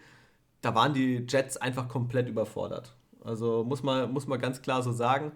da 0.60 0.74
waren 0.74 0.92
die 0.94 1.24
Jets 1.28 1.56
einfach 1.56 1.88
komplett 1.88 2.28
überfordert. 2.28 2.94
Also 3.24 3.64
muss 3.64 3.82
man, 3.82 4.12
muss 4.12 4.26
man 4.26 4.40
ganz 4.40 4.62
klar 4.62 4.82
so 4.82 4.92
sagen. 4.92 5.32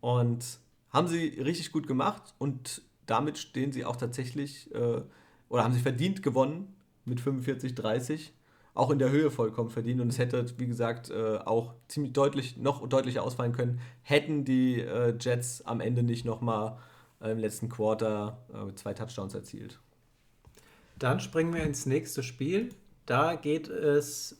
Und 0.00 0.58
haben 0.90 1.08
sie 1.08 1.28
richtig 1.40 1.72
gut 1.72 1.86
gemacht 1.86 2.34
und 2.38 2.82
damit 3.06 3.38
stehen 3.38 3.72
sie 3.72 3.84
auch 3.84 3.96
tatsächlich 3.96 4.74
äh, 4.74 5.00
oder 5.48 5.64
haben 5.64 5.74
sie 5.74 5.80
verdient 5.80 6.22
gewonnen 6.22 6.74
mit 7.04 7.20
45-30 7.20 8.30
auch 8.76 8.90
in 8.90 8.98
der 8.98 9.10
Höhe 9.10 9.30
vollkommen 9.30 9.70
verdient. 9.70 10.00
Und 10.00 10.08
es 10.08 10.18
hätte, 10.18 10.44
wie 10.58 10.66
gesagt, 10.66 11.10
äh, 11.10 11.38
auch 11.38 11.74
ziemlich 11.88 12.12
deutlich, 12.12 12.58
noch 12.58 12.86
deutlicher 12.86 13.22
ausfallen 13.22 13.52
können, 13.52 13.80
hätten 14.02 14.44
die 14.44 14.80
äh, 14.80 15.16
Jets 15.18 15.62
am 15.62 15.80
Ende 15.80 16.02
nicht 16.02 16.24
nochmal 16.24 16.76
äh, 17.22 17.30
im 17.30 17.38
letzten 17.38 17.68
Quarter 17.68 18.38
zwei 18.74 18.92
Touchdowns 18.92 19.34
erzielt. 19.34 19.80
Dann 20.98 21.20
springen 21.20 21.54
wir 21.54 21.62
ins 21.62 21.86
nächste 21.86 22.22
Spiel. 22.22 22.70
Da 23.06 23.34
geht 23.34 23.68
es 23.68 24.36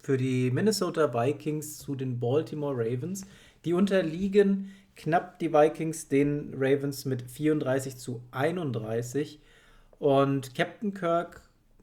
für 0.00 0.16
die 0.16 0.50
Minnesota 0.50 1.12
Vikings 1.12 1.78
zu 1.78 1.94
den 1.94 2.18
Baltimore 2.18 2.74
Ravens. 2.74 3.26
Die 3.64 3.74
unterliegen 3.74 4.70
knapp 4.98 5.38
die 5.38 5.52
Vikings 5.52 6.08
den 6.08 6.52
Ravens 6.54 7.04
mit 7.06 7.22
34 7.22 7.96
zu 7.96 8.22
31. 8.32 9.40
Und 9.98 10.54
Captain 10.54 10.92
Kirk 10.92 11.40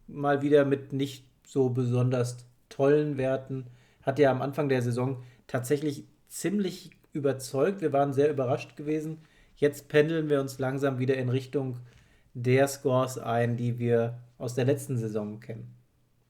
mal 0.08 0.42
wieder 0.42 0.66
mit 0.66 0.94
nicht 0.94 1.26
so 1.48 1.70
besonders 1.70 2.46
tollen 2.70 3.18
Werten. 3.18 3.68
Hat 4.04 4.20
ja 4.20 4.30
am 4.30 4.42
Anfang 4.42 4.70
der 4.70 4.82
Saison 4.82 5.24
tatsächlich 5.48 6.04
ziemlich 6.28 6.92
überzeugt. 7.14 7.82
Wir 7.82 7.94
waren 7.94 8.14
sehr 8.14 8.30
überrascht 8.30 8.76
gewesen. 8.76 9.22
Jetzt 9.56 9.88
pendeln 9.88 10.30
wir 10.30 10.42
uns 10.42 10.60
langsam 10.60 11.00
wieder 11.00 11.16
in 11.16 11.30
Richtung 11.30 11.80
der 12.34 12.68
Scores 12.68 13.18
ein, 13.18 13.56
die 13.56 13.80
wir 13.80 14.20
aus 14.38 14.56
der 14.56 14.66
letzten 14.66 14.98
Saison 14.98 15.40
kennen. 15.40 15.74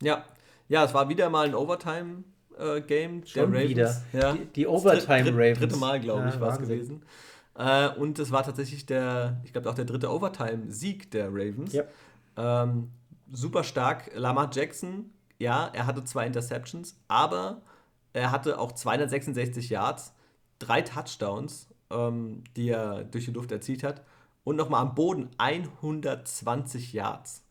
Ja, 0.04 0.24
ja, 0.68 0.86
es 0.86 0.94
war 0.94 1.10
wieder 1.10 1.32
mal 1.32 1.48
ein 1.48 1.56
Overtime-Game 1.56 2.35
äh, 2.58 2.82
der 2.82 3.10
Ravens. 3.48 3.70
Wieder. 3.70 4.02
Ja. 4.14 4.34
Die, 4.34 4.46
die 4.46 4.68
Overtime-Ravens. 4.68 5.60
Dritte 5.60 5.78
Mal, 5.78 6.00
glaube 6.00 6.28
ich, 6.30 6.36
ja, 6.36 6.42
war 6.42 6.54
es 6.54 6.60
gewesen. 6.60 7.04
Äh, 7.58 7.90
und 7.90 8.20
es 8.20 8.32
war 8.32 8.44
tatsächlich 8.44 8.86
der, 8.86 9.42
ich 9.44 9.54
glaube 9.54 9.70
auch 9.70 9.76
der 9.76 9.86
dritte 9.86 10.12
Overtime-Sieg 10.12 11.12
der 11.12 11.28
Ravens. 11.30 11.74
Ja. 11.74 11.84
Ähm, 12.38 12.92
super 13.32 13.64
stark. 13.64 14.12
Lamar 14.16 14.50
Jackson, 14.54 15.12
ja, 15.40 15.70
er 15.74 15.86
hatte 15.86 16.04
zwei 16.04 16.28
Interceptions, 16.28 16.98
aber 17.08 17.62
er 18.14 18.32
hatte 18.32 18.60
auch 18.60 18.72
266 18.72 19.70
Yards, 19.70 20.14
drei 20.60 20.82
Touchdowns, 20.82 21.70
ähm, 21.90 22.44
die 22.56 22.70
er 22.70 23.04
durch 23.04 23.26
die 23.26 23.32
Luft 23.32 23.52
erzielt 23.52 23.84
hat. 23.84 24.04
Und 24.44 24.58
nochmal 24.58 24.82
am 24.82 24.96
Boden 24.96 25.30
120 25.38 26.94
Yards. 26.94 27.44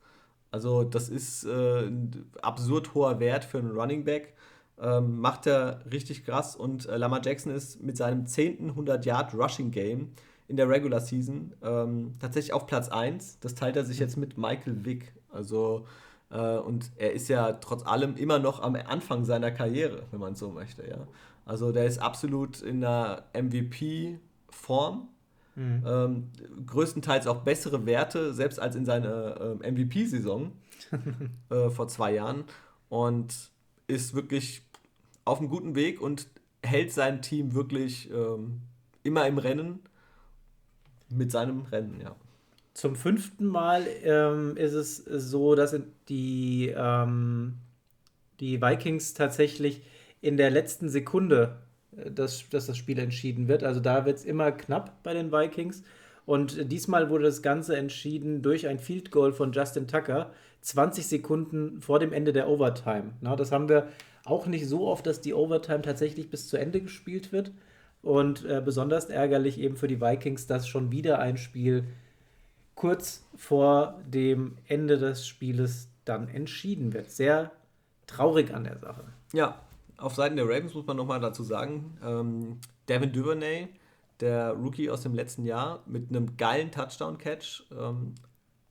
Also, 0.51 0.85
das 0.85 1.09
ist 1.09 1.45
äh, 1.45 1.87
ein 1.87 2.31
absurd 2.41 2.95
hoher 2.95 3.19
Wert 3.19 3.45
für 3.45 3.59
einen 3.59 3.73
Running 3.73 4.05
Back. 4.05 4.34
Ähm, 4.81 5.21
macht 5.21 5.47
er 5.47 5.81
richtig 5.91 6.25
krass. 6.25 6.57
Und 6.57 6.87
äh, 6.87 6.97
Lamar 6.97 7.21
Jackson 7.25 7.53
ist 7.53 7.83
mit 7.83 7.97
seinem 7.97 8.27
10. 8.27 8.75
100-Yard-Rushing-Game 8.75 10.09
in 10.49 10.57
der 10.57 10.69
Regular 10.69 11.01
Season 11.01 11.55
ähm, 11.63 12.15
tatsächlich 12.21 12.53
auf 12.53 12.67
Platz 12.67 12.89
1. 12.89 13.39
Das 13.41 13.55
teilt 13.55 13.77
er 13.77 13.85
sich 13.85 13.99
jetzt 13.99 14.17
mit 14.17 14.37
Michael 14.37 14.85
Vick. 14.85 15.15
Also, 15.31 15.87
äh, 16.31 16.57
und 16.59 16.91
er 16.97 17.13
ist 17.13 17.29
ja 17.29 17.53
trotz 17.55 17.87
allem 17.87 18.17
immer 18.17 18.39
noch 18.39 18.61
am 18.63 18.75
Anfang 18.75 19.25
seiner 19.25 19.51
Karriere, 19.51 20.03
wenn 20.11 20.21
man 20.21 20.35
so 20.35 20.51
möchte, 20.51 20.87
ja. 20.89 21.07
Also 21.47 21.73
der 21.73 21.85
ist 21.85 21.99
absolut 21.99 22.63
in 22.63 22.83
einer 22.85 23.25
MVP-Form. 23.35 25.09
Mhm. 25.57 25.85
Ähm, 25.87 26.31
größtenteils 26.67 27.27
auch 27.27 27.43
bessere 27.43 27.87
Werte, 27.87 28.35
selbst 28.35 28.59
als 28.59 28.75
in 28.75 28.85
seiner 28.85 29.59
äh, 29.63 29.71
MVP-Saison 29.71 30.53
äh, 31.51 31.71
vor 31.71 31.87
zwei 31.89 32.15
Jahren. 32.15 32.45
Und 32.89 33.51
ist 33.87 34.15
wirklich 34.15 34.63
auf 35.25 35.39
einem 35.39 35.49
guten 35.49 35.75
Weg 35.75 36.01
und 36.01 36.29
hält 36.63 36.93
sein 36.93 37.23
Team 37.23 37.55
wirklich 37.55 38.11
ähm, 38.11 38.63
immer 39.03 39.27
im 39.27 39.39
Rennen 39.39 39.81
mit 41.09 41.31
seinem 41.31 41.63
Rennen, 41.63 42.01
ja. 42.01 42.17
Zum 42.73 42.97
fünften 42.97 43.47
Mal 43.47 43.87
ähm, 44.03 44.57
ist 44.57 44.73
es 44.73 44.97
so, 44.97 45.55
dass 45.55 45.77
die, 46.09 46.75
ähm, 46.77 47.59
die 48.41 48.61
Vikings 48.61 49.15
tatsächlich 49.15 49.83
in 50.21 50.37
der 50.37 50.51
letzten 50.51 50.89
Sekunde 50.89 51.59
äh, 51.97 52.11
dass, 52.11 52.49
dass 52.49 52.67
das 52.67 52.77
Spiel 52.77 52.99
entschieden 52.99 53.49
wird. 53.49 53.65
Also 53.65 53.81
da 53.81 54.05
wird 54.05 54.19
es 54.19 54.25
immer 54.25 54.53
knapp 54.53 55.03
bei 55.03 55.15
den 55.15 55.33
Vikings. 55.33 55.83
Und 56.27 56.73
diesmal 56.73 57.11
wurde 57.11 57.25
das 57.25 57.43
Ganze 57.43 57.77
entschieden 57.77 58.43
durch 58.43 58.67
ein 58.67 58.79
Field 58.79 59.11
Goal 59.11 59.33
von 59.33 59.53
Justin 59.53 59.87
Tucker, 59.87 60.31
20 60.63 61.07
Sekunden 61.07 61.81
vor 61.81 61.99
dem 61.99 62.13
Ende 62.13 62.33
der 62.33 62.49
Overtime. 62.49 63.13
Na, 63.21 63.37
das 63.37 63.53
haben 63.53 63.69
wir 63.69 63.89
auch 64.25 64.47
nicht 64.47 64.67
so 64.67 64.87
oft, 64.87 65.07
dass 65.07 65.21
die 65.21 65.35
Overtime 65.35 65.83
tatsächlich 65.83 66.31
bis 66.31 66.49
zu 66.49 66.57
Ende 66.57 66.81
gespielt 66.81 67.33
wird. 67.33 67.53
Und 68.03 68.45
äh, 68.45 68.63
besonders 68.65 69.07
ärgerlich 69.07 69.59
eben 69.59 69.77
für 69.77 69.89
die 69.89 70.01
Vikings, 70.01 70.47
dass 70.47 70.69
schon 70.69 70.93
wieder 70.93 71.19
ein 71.19 71.37
Spiel 71.37 71.85
kurz 72.75 73.25
vor 73.37 74.01
dem 74.07 74.57
Ende 74.67 74.99
des 74.99 75.27
Spieles 75.27 75.89
dann 76.05 76.29
entschieden 76.29 76.93
wird. 76.93 77.11
Sehr 77.11 77.51
traurig 78.07 78.53
an 78.53 78.65
der 78.65 78.79
Sache. 78.79 79.05
Ja, 79.33 79.59
auf 79.97 80.15
Seiten 80.15 80.37
der 80.37 80.45
Ravens 80.45 80.75
muss 80.75 80.87
man 80.87 80.97
nochmal 80.97 81.21
dazu 81.21 81.43
sagen, 81.43 81.97
ähm, 82.05 82.59
Devin 82.89 83.13
Duvernay, 83.13 83.69
der 84.21 84.53
Rookie 84.53 84.91
aus 84.91 85.03
dem 85.03 85.15
letzten 85.15 85.45
Jahr, 85.45 85.83
mit 85.87 86.09
einem 86.09 86.37
geilen 86.37 86.71
Touchdown-Catch, 86.71 87.65
ähm, 87.79 88.15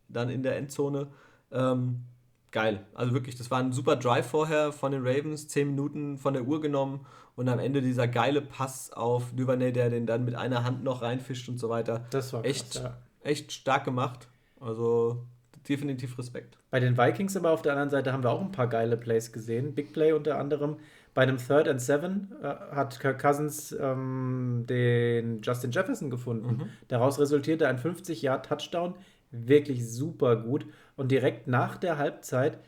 dann 0.07 0.29
in 0.29 0.43
der 0.43 0.57
Endzone. 0.57 1.07
Ähm, 1.51 2.05
geil. 2.51 2.85
Also 2.93 3.13
wirklich, 3.13 3.35
das 3.35 3.51
war 3.51 3.59
ein 3.59 3.71
super 3.71 3.95
Drive 3.95 4.27
vorher 4.27 4.71
von 4.71 4.91
den 4.91 5.05
Ravens, 5.05 5.47
10 5.49 5.69
Minuten 5.69 6.17
von 6.17 6.33
der 6.33 6.43
Uhr 6.43 6.61
genommen 6.61 7.05
und 7.35 7.49
am 7.49 7.59
Ende 7.59 7.81
dieser 7.81 8.07
geile 8.07 8.41
Pass 8.41 8.91
auf 8.93 9.33
Duvernay, 9.35 9.71
der 9.71 9.89
den 9.89 10.05
dann 10.05 10.23
mit 10.23 10.35
einer 10.35 10.63
Hand 10.63 10.83
noch 10.83 11.01
reinfischt 11.01 11.49
und 11.49 11.57
so 11.59 11.69
weiter. 11.69 12.05
Das 12.11 12.31
war 12.31 12.43
krass, 12.43 12.51
echt, 12.51 12.75
ja. 12.75 12.97
echt 13.23 13.51
stark 13.51 13.85
gemacht. 13.85 14.27
Also 14.59 15.25
definitiv 15.67 16.17
Respekt. 16.17 16.57
Bei 16.69 16.79
den 16.79 16.97
Vikings 16.97 17.35
aber 17.35 17.51
auf 17.51 17.61
der 17.61 17.73
anderen 17.73 17.89
Seite 17.89 18.13
haben 18.13 18.23
wir 18.23 18.31
auch 18.31 18.41
ein 18.41 18.51
paar 18.51 18.67
geile 18.67 18.97
Plays 18.97 19.31
gesehen. 19.31 19.73
Big 19.73 19.93
Play 19.93 20.13
unter 20.13 20.37
anderem. 20.37 20.77
Bei 21.13 21.23
einem 21.23 21.37
Third 21.37 21.67
and 21.67 21.81
Seven 21.81 22.31
äh, 22.41 22.47
hat 22.75 22.99
Kirk 22.99 23.21
Cousins 23.21 23.75
ähm, 23.79 24.65
den 24.67 25.41
Justin 25.41 25.71
Jefferson 25.71 26.09
gefunden. 26.09 26.57
Mhm. 26.57 26.69
Daraus 26.87 27.19
resultierte 27.19 27.67
ein 27.67 27.77
50-Yard-Touchdown. 27.77 28.95
Wirklich 29.31 29.87
super 29.89 30.35
gut. 30.35 30.65
Und 30.95 31.11
direkt 31.11 31.47
nach 31.47 31.77
der 31.77 31.97
Halbzeit 31.97 32.59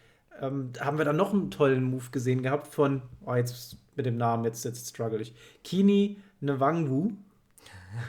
ähm, 0.41 0.73
haben 0.79 0.97
wir 0.97 1.05
dann 1.05 1.15
noch 1.15 1.33
einen 1.33 1.49
tollen 1.49 1.83
Move 1.83 2.09
gesehen 2.11 2.43
gehabt 2.43 2.67
von, 2.67 3.01
oh, 3.25 3.35
jetzt 3.35 3.77
mit 3.95 4.05
dem 4.05 4.17
Namen, 4.17 4.43
jetzt, 4.45 4.63
jetzt 4.65 4.89
struggle 4.89 5.21
ich. 5.21 5.33
Kini 5.63 6.19
Nwangwu. 6.41 7.13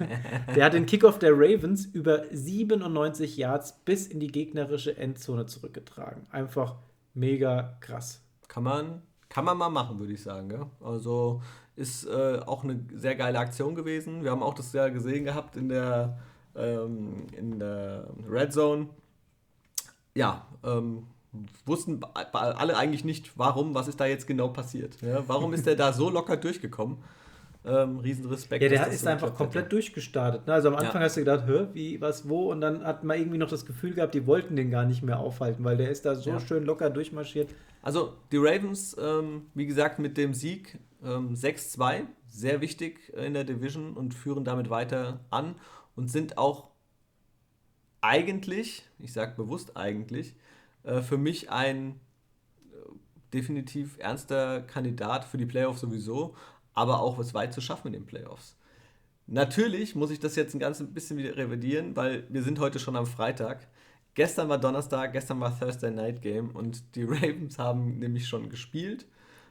der 0.57 0.65
hat 0.65 0.75
den 0.75 0.87
Kickoff 0.87 1.19
der 1.19 1.33
Ravens 1.33 1.87
über 1.87 2.25
97 2.33 3.37
Yards 3.37 3.73
bis 3.85 4.09
in 4.09 4.19
die 4.19 4.33
gegnerische 4.33 4.97
Endzone 4.97 5.47
zurückgetragen. 5.47 6.27
Einfach 6.31 6.77
mega 7.15 7.79
krass. 7.81 8.21
Kann 8.49 8.65
man 8.65 9.03
kann 9.29 9.45
man 9.45 9.59
mal 9.59 9.69
machen, 9.69 9.99
würde 9.99 10.13
ich 10.13 10.23
sagen. 10.23 10.51
Ja? 10.51 10.67
Also 10.81 11.43
ist 11.77 12.07
äh, 12.07 12.41
auch 12.47 12.65
eine 12.65 12.81
sehr 12.95 13.15
geile 13.17 13.39
Aktion 13.39 13.75
gewesen. 13.75 14.25
Wir 14.25 14.31
haben 14.31 14.43
auch 14.43 14.55
das 14.55 14.73
ja 14.73 14.89
gesehen 14.89 15.25
gehabt 15.25 15.57
in 15.57 15.69
der, 15.69 16.19
ähm, 16.55 17.27
in 17.37 17.59
der 17.59 18.09
Red 18.29 18.53
Zone. 18.53 18.89
Ja, 20.15 20.47
ähm, 20.65 21.07
wussten 21.67 22.01
alle 22.33 22.77
eigentlich 22.77 23.05
nicht, 23.05 23.39
warum, 23.39 23.75
was 23.75 23.89
ist 23.89 24.01
da 24.01 24.07
jetzt 24.07 24.27
genau 24.27 24.49
passiert. 24.49 25.01
Ja? 25.03 25.23
Warum 25.27 25.53
ist 25.53 25.67
der 25.67 25.77
da 25.77 25.93
so 25.93 26.09
locker 26.09 26.39
durchgekommen? 26.39 26.99
Ähm, 27.67 27.99
Riesenrespekt. 27.99 28.63
Ja, 28.63 28.69
der 28.69 28.87
ist 28.87 29.01
so 29.01 29.09
einfach 29.09 29.35
komplett 29.35 29.73
durchgestartet. 29.73 30.47
Ne? 30.47 30.53
Also 30.53 30.69
am 30.69 30.77
Anfang 30.77 31.01
ja. 31.01 31.07
hast 31.07 31.17
du 31.17 31.21
gedacht, 31.21 31.47
hör, 31.47 31.75
wie, 31.75 32.01
was, 32.01 32.29
wo? 32.29 32.53
Und 32.53 32.61
dann 32.61 32.85
hat 32.85 33.03
man 33.03 33.19
irgendwie 33.19 33.39
noch 33.39 33.49
das 33.49 33.67
Gefühl 33.67 33.93
gehabt, 33.95 34.15
die 34.15 34.25
wollten 34.25 34.55
den 34.55 34.71
gar 34.71 34.85
nicht 34.85 35.03
mehr 35.03 35.19
aufhalten, 35.19 35.65
weil 35.65 35.77
der 35.77 35.91
ist 35.91 36.05
da 36.05 36.15
so 36.15 36.31
ja. 36.31 36.41
schön 36.41 36.65
locker 36.65 36.91
durchmarschiert. 36.91 37.51
Also 37.83 38.13
die 38.31 38.37
Ravens, 38.37 38.97
ähm, 39.01 39.47
wie 39.55 39.67
gesagt, 39.67 39.99
mit 39.99 40.17
dem 40.17 40.33
Sieg 40.33 40.79
ähm, 41.05 41.35
6-2, 41.35 42.03
sehr 42.29 42.61
wichtig 42.61 43.13
in 43.15 43.35
der 43.35 43.45
Division 43.45 43.95
und 43.95 44.15
führen 44.15 44.45
damit 44.45 44.71
weiter 44.71 45.21
an 45.31 45.57
und 45.97 46.09
sind 46.09 46.39
auch 46.39 46.71
eigentlich, 48.01 48.89
ich 48.99 49.13
sage 49.13 49.35
bewusst 49.37 49.77
eigentlich, 49.77 50.37
äh, 50.85 51.03
für 51.03 51.19
mich 51.19 51.51
ein 51.51 52.01
äh, 52.71 52.77
definitiv 53.33 53.99
ernster 53.99 54.63
Kandidat 54.63 55.25
für 55.25 55.39
die 55.39 55.47
Playoffs 55.47 55.81
sowieso, 55.81 56.37
aber 56.77 57.01
auch 57.01 57.19
was 57.19 57.35
weit 57.35 57.53
zu 57.53 57.61
schaffen 57.61 57.89
in 57.89 57.95
den 57.95 58.07
Playoffs. 58.07 58.57
Natürlich 59.27 59.97
muss 59.97 60.13
ich 60.13 60.21
das 60.21 60.37
jetzt 60.37 60.55
ein 60.55 60.61
ganz 60.61 60.81
bisschen 60.93 61.19
wieder 61.19 61.37
revidieren, 61.37 61.97
weil 61.97 62.25
wir 62.29 62.45
sind 62.45 62.61
heute 62.61 62.79
schon 62.79 62.95
am 62.95 63.07
Freitag. 63.07 63.67
Gestern 64.15 64.49
war 64.49 64.59
Donnerstag, 64.59 65.13
gestern 65.13 65.41
war 65.41 65.59
Thursday 65.59 65.91
Night 65.91 66.23
Game 66.23 66.51
und 66.51 66.95
die 66.95 67.03
Ravens 67.09 67.59
haben 67.59 67.99
nämlich 67.99 68.29
schon 68.29 68.49
gespielt. 68.49 69.07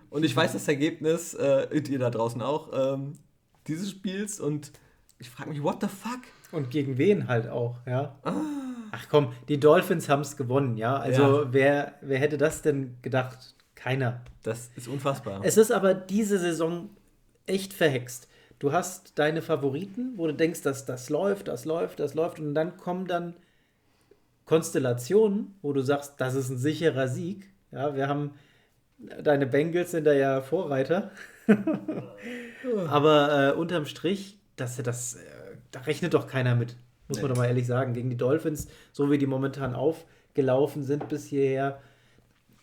Und 0.09 0.23
ich 0.23 0.35
weiß 0.35 0.53
das 0.53 0.67
Ergebnis, 0.67 1.33
äh, 1.33 1.67
ihr 1.75 1.99
da 1.99 2.09
draußen 2.09 2.41
auch, 2.41 2.69
ähm, 2.73 3.13
dieses 3.67 3.89
Spiels 3.89 4.39
und 4.39 4.71
ich 5.17 5.29
frage 5.29 5.49
mich, 5.49 5.61
what 5.61 5.81
the 5.81 5.88
fuck? 5.88 6.21
Und 6.51 6.69
gegen 6.69 6.97
wen 6.97 7.27
halt 7.27 7.49
auch, 7.49 7.79
ja? 7.85 8.15
Ah. 8.23 8.33
Ach 8.91 9.07
komm, 9.09 9.33
die 9.49 9.59
Dolphins 9.59 10.07
haben 10.07 10.21
es 10.21 10.38
gewonnen, 10.38 10.77
ja? 10.77 10.95
Also 10.95 11.43
ja. 11.43 11.53
Wer, 11.53 11.93
wer 12.01 12.19
hätte 12.19 12.38
das 12.38 12.61
denn 12.61 12.97
gedacht? 13.01 13.55
Keiner. 13.73 14.21
Das 14.43 14.69
ist 14.75 14.88
unfassbar. 14.88 15.41
Es 15.43 15.57
ist 15.57 15.71
aber 15.71 15.93
diese 15.93 16.38
Saison 16.38 16.89
echt 17.47 17.73
verhext. 17.73 18.27
Du 18.60 18.71
hast 18.71 19.19
deine 19.19 19.41
Favoriten, 19.41 20.13
wo 20.15 20.27
du 20.27 20.34
denkst, 20.34 20.62
dass 20.62 20.86
das 20.86 21.10
läuft, 21.10 21.47
das 21.47 21.65
läuft, 21.65 21.99
das 21.99 22.13
läuft 22.13 22.39
und 22.39 22.55
dann 22.55 22.77
kommen 22.77 23.08
dann 23.08 23.36
Konstellationen, 24.45 25.55
wo 25.62 25.73
du 25.73 25.81
sagst, 25.81 26.15
das 26.17 26.36
ist 26.36 26.49
ein 26.49 26.58
sicherer 26.58 27.08
Sieg. 27.08 27.49
Ja, 27.71 27.95
wir 27.95 28.08
haben 28.08 28.31
deine 28.97 29.45
Bengals 29.45 29.91
sind 29.91 30.05
da 30.05 30.13
ja 30.13 30.41
Vorreiter. 30.41 31.12
Aber 32.88 33.53
äh, 33.53 33.58
unterm 33.58 33.86
Strich, 33.86 34.38
dass 34.55 34.77
das, 34.77 35.15
äh, 35.15 35.19
da 35.71 35.81
rechnet 35.81 36.13
doch 36.13 36.27
keiner 36.27 36.55
mit. 36.55 36.75
Muss 37.08 37.21
man 37.21 37.29
doch 37.29 37.38
mal 37.38 37.47
ehrlich 37.47 37.67
sagen. 37.67 37.93
Gegen 37.93 38.10
die 38.10 38.17
Dolphins, 38.17 38.67
so 38.91 39.12
wie 39.12 39.17
die 39.17 39.27
momentan 39.27 39.75
aufgelaufen 39.75 40.84
sind 40.84 41.08
bis 41.08 41.25
hierher. 41.25 41.79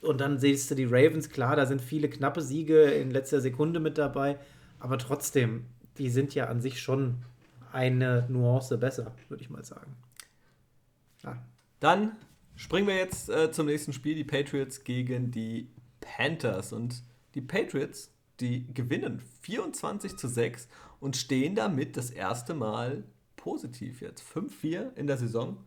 Und 0.01 0.21
dann 0.21 0.38
siehst 0.38 0.68
du 0.71 0.75
die 0.75 0.85
Ravens, 0.85 1.31
klar, 1.31 1.55
da 1.55 1.64
sind 1.64 1.81
viele 1.81 2.09
knappe 2.09 2.42
Siege 2.42 2.83
in 2.83 3.12
letzter 3.12 3.40
Sekunde 3.40 3.79
mit 3.79 3.99
dabei. 3.99 4.38
Aber 4.83 4.99
trotzdem, 4.99 5.66
die 5.97 6.11
sind 6.11 6.35
ja 6.35 6.47
an 6.47 6.61
sich 6.61 6.83
schon 6.83 7.25
eine 7.71 8.27
Nuance 8.29 8.77
besser, 8.79 9.14
würde 9.29 9.40
ich 9.40 9.49
mal 9.49 9.62
sagen. 9.62 9.95
Ja. 11.23 11.40
Dann 11.79 12.16
springen 12.57 12.88
wir 12.88 12.97
jetzt 12.97 13.29
äh, 13.29 13.53
zum 13.53 13.66
nächsten 13.66 13.92
Spiel, 13.92 14.16
die 14.16 14.25
Patriots 14.25 14.83
gegen 14.83 15.31
die 15.31 15.68
Panthers. 16.01 16.73
Und 16.73 17.05
die 17.37 17.40
Patriots, 17.40 18.11
die 18.40 18.66
gewinnen 18.75 19.23
24 19.42 20.16
zu 20.16 20.27
6 20.27 20.66
und 20.99 21.16
stehen 21.16 21.55
damit 21.55 21.97
das 21.97 22.11
erste 22.11 22.53
Mal 22.53 23.05
positiv 23.37 24.01
jetzt. 24.01 24.25
5-4 24.35 24.97
in 24.97 25.07
der 25.07 25.16
Saison. 25.16 25.59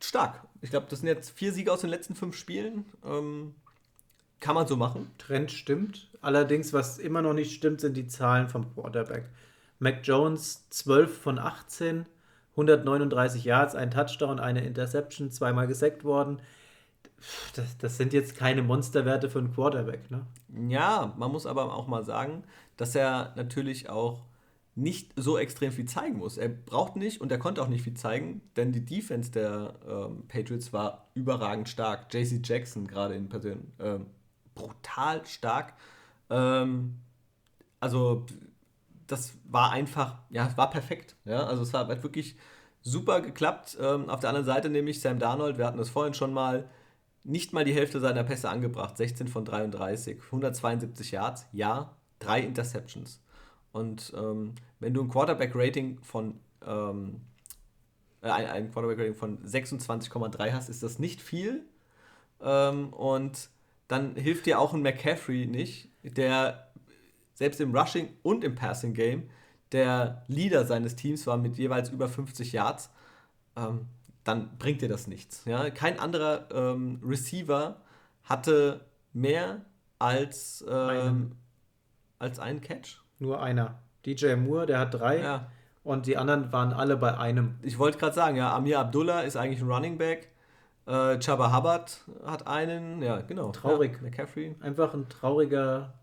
Stark. 0.00 0.46
Ich 0.60 0.68
glaube, 0.68 0.88
das 0.90 0.98
sind 0.98 1.08
jetzt 1.08 1.30
vier 1.30 1.50
Siege 1.54 1.72
aus 1.72 1.80
den 1.80 1.88
letzten 1.88 2.14
fünf 2.14 2.36
Spielen. 2.36 2.84
Ähm, 3.02 3.54
kann 4.40 4.54
man 4.54 4.66
so 4.66 4.76
machen. 4.76 5.10
Trend 5.18 5.50
stimmt. 5.50 6.08
Allerdings, 6.20 6.72
was 6.72 6.98
immer 6.98 7.22
noch 7.22 7.34
nicht 7.34 7.54
stimmt, 7.54 7.80
sind 7.80 7.96
die 7.96 8.06
Zahlen 8.06 8.48
vom 8.48 8.72
Quarterback. 8.74 9.24
Mac 9.78 10.00
Jones 10.02 10.68
12 10.70 11.18
von 11.18 11.38
18, 11.38 12.06
139 12.52 13.44
Yards, 13.44 13.74
ein 13.74 13.90
Touchdown, 13.90 14.38
eine 14.38 14.64
Interception, 14.64 15.30
zweimal 15.30 15.66
gesackt 15.66 16.04
worden. 16.04 16.40
Das, 17.54 17.78
das, 17.78 17.96
sind 17.96 18.12
jetzt 18.12 18.36
keine 18.36 18.62
Monsterwerte 18.62 19.30
für 19.30 19.38
einen 19.38 19.52
Quarterback, 19.52 20.10
ne? 20.10 20.26
Ja, 20.68 21.14
man 21.16 21.32
muss 21.32 21.46
aber 21.46 21.74
auch 21.74 21.86
mal 21.86 22.04
sagen, 22.04 22.44
dass 22.76 22.94
er 22.94 23.32
natürlich 23.36 23.88
auch 23.88 24.24
nicht 24.74 25.12
so 25.16 25.38
extrem 25.38 25.72
viel 25.72 25.86
zeigen 25.86 26.18
muss. 26.18 26.36
Er 26.36 26.48
braucht 26.48 26.96
nicht 26.96 27.20
und 27.20 27.30
er 27.30 27.38
konnte 27.38 27.62
auch 27.62 27.68
nicht 27.68 27.82
viel 27.82 27.94
zeigen, 27.94 28.40
denn 28.56 28.72
die 28.72 28.84
Defense 28.84 29.30
der 29.30 29.74
ähm, 29.88 30.24
Patriots 30.28 30.72
war 30.72 31.08
überragend 31.14 31.68
stark. 31.68 32.12
JC 32.12 32.40
Jackson 32.44 32.86
gerade 32.86 33.14
in 33.14 33.28
Person, 33.28 33.72
ähm, 33.78 34.06
brutal 34.54 35.24
stark. 35.26 35.74
Ähm, 36.30 37.00
also 37.80 38.26
das 39.06 39.34
war 39.44 39.70
einfach, 39.72 40.18
ja, 40.30 40.50
war 40.56 40.70
perfekt. 40.70 41.16
Ja? 41.24 41.44
Also 41.46 41.62
es 41.62 41.74
hat 41.74 41.88
wirklich 42.02 42.36
super 42.80 43.20
geklappt. 43.20 43.76
Ähm, 43.80 44.08
auf 44.08 44.20
der 44.20 44.30
anderen 44.30 44.46
Seite 44.46 44.70
nämlich 44.70 45.00
Sam 45.00 45.18
Darnold, 45.18 45.58
wir 45.58 45.66
hatten 45.66 45.78
das 45.78 45.90
vorhin 45.90 46.14
schon 46.14 46.32
mal, 46.32 46.68
nicht 47.24 47.52
mal 47.52 47.64
die 47.64 47.74
Hälfte 47.74 48.00
seiner 48.00 48.24
Pässe 48.24 48.48
angebracht. 48.48 48.96
16 48.96 49.28
von 49.28 49.44
33, 49.44 50.22
172 50.24 51.10
Yards, 51.10 51.46
ja, 51.52 51.96
drei 52.18 52.40
Interceptions. 52.40 53.22
Und 53.72 54.12
ähm, 54.16 54.54
wenn 54.78 54.94
du 54.94 55.02
ein 55.02 55.08
Quarterback-Rating 55.08 56.00
von 56.02 56.38
ähm, 56.64 57.22
äh, 58.20 58.30
ein 58.30 58.70
Quarterback-Rating 58.70 59.14
von 59.14 59.38
26,3 59.44 60.52
hast, 60.52 60.68
ist 60.68 60.82
das 60.82 60.98
nicht 60.98 61.20
viel. 61.20 61.64
Ähm, 62.40 62.92
und 62.92 63.48
dann 63.88 64.16
hilft 64.16 64.46
dir 64.46 64.58
auch 64.58 64.74
ein 64.74 64.82
McCaffrey 64.82 65.46
nicht, 65.46 65.88
der 66.02 66.68
selbst 67.34 67.60
im 67.60 67.76
Rushing 67.76 68.08
und 68.22 68.44
im 68.44 68.54
Passing 68.54 68.94
Game 68.94 69.28
der 69.74 70.22
Leader 70.28 70.64
seines 70.64 70.94
Teams 70.94 71.26
war 71.26 71.36
mit 71.36 71.58
jeweils 71.58 71.90
über 71.90 72.08
50 72.08 72.52
Yards, 72.52 72.90
ähm, 73.56 73.88
dann 74.22 74.56
bringt 74.56 74.80
dir 74.82 74.88
das 74.88 75.08
nichts. 75.08 75.44
Ja? 75.46 75.68
Kein 75.70 75.98
anderer 75.98 76.48
ähm, 76.52 77.00
Receiver 77.04 77.80
hatte 78.22 78.86
mehr 79.12 79.62
als, 79.98 80.64
ähm, 80.68 81.32
als 82.20 82.38
einen 82.38 82.60
Catch. 82.60 83.00
Nur 83.18 83.42
einer. 83.42 83.80
DJ 84.06 84.36
Moore, 84.36 84.66
der 84.66 84.78
hat 84.78 84.94
drei. 84.94 85.20
Ja. 85.20 85.50
Und 85.82 86.06
die 86.06 86.16
anderen 86.16 86.52
waren 86.52 86.72
alle 86.72 86.96
bei 86.96 87.18
einem. 87.18 87.56
Ich 87.62 87.78
wollte 87.78 87.98
gerade 87.98 88.14
sagen, 88.14 88.36
ja, 88.36 88.54
Amir 88.54 88.78
Abdullah 88.78 89.20
ist 89.22 89.36
eigentlich 89.36 89.60
ein 89.60 89.70
Running 89.70 89.98
Back. 89.98 90.30
Äh, 90.86 91.18
Chaba 91.20 91.56
Hubbard 91.56 92.04
hat 92.24 92.46
einen, 92.46 93.02
ja, 93.02 93.20
genau. 93.22 93.50
Traurig. 93.52 93.94
Ja, 93.96 94.02
McCaffrey. 94.02 94.54
Einfach 94.60 94.94
ein 94.94 95.08
trauriger 95.08 95.94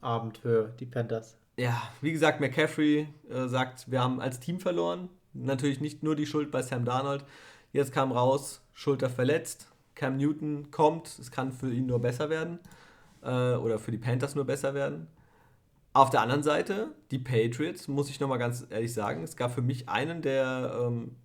Abend 0.00 0.38
für 0.38 0.72
die 0.80 0.86
Panthers. 0.86 1.36
Ja, 1.56 1.80
wie 2.00 2.12
gesagt, 2.12 2.40
McCaffrey 2.40 3.08
äh, 3.30 3.46
sagt, 3.46 3.90
wir 3.90 4.02
haben 4.02 4.20
als 4.20 4.40
Team 4.40 4.60
verloren. 4.60 5.08
Natürlich 5.32 5.80
nicht 5.80 6.02
nur 6.02 6.16
die 6.16 6.26
Schuld 6.26 6.50
bei 6.50 6.62
Sam 6.62 6.84
Darnold. 6.84 7.24
Jetzt 7.72 7.92
kam 7.92 8.12
raus, 8.12 8.62
Schulter 8.72 9.10
verletzt. 9.10 9.68
Cam 9.94 10.16
Newton 10.16 10.70
kommt, 10.70 11.18
es 11.18 11.30
kann 11.30 11.52
für 11.52 11.72
ihn 11.72 11.86
nur 11.86 12.00
besser 12.00 12.28
werden. 12.28 12.58
Äh, 13.22 13.54
oder 13.54 13.78
für 13.78 13.90
die 13.90 13.98
Panthers 13.98 14.34
nur 14.34 14.44
besser 14.44 14.74
werden. 14.74 15.08
Auf 15.92 16.10
der 16.10 16.20
anderen 16.20 16.42
Seite, 16.42 16.88
die 17.10 17.18
Patriots, 17.18 17.88
muss 17.88 18.10
ich 18.10 18.20
nochmal 18.20 18.38
ganz 18.38 18.66
ehrlich 18.68 18.92
sagen, 18.92 19.22
es 19.22 19.36
gab 19.36 19.54
für 19.54 19.62
mich 19.62 19.88
einen, 19.88 20.20
der 20.20 20.78
ähm, 20.82 21.16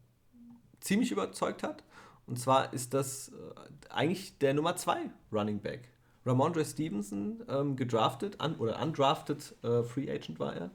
ziemlich 0.80 1.12
überzeugt 1.12 1.62
hat. 1.64 1.84
Und 2.32 2.38
zwar 2.38 2.72
ist 2.72 2.94
das 2.94 3.28
äh, 3.28 3.34
eigentlich 3.90 4.38
der 4.38 4.54
Nummer 4.54 4.78
2 4.78 5.12
Running 5.34 5.60
Back. 5.60 5.90
Ramondre 6.26 6.64
Stevenson, 6.64 7.44
ähm, 7.50 7.76
gedraftet, 7.76 8.42
un, 8.42 8.56
oder 8.56 8.82
undrafted 8.82 9.54
äh, 9.64 9.84
Free 9.84 10.10
Agent 10.10 10.40
war 10.40 10.56
er, 10.56 10.72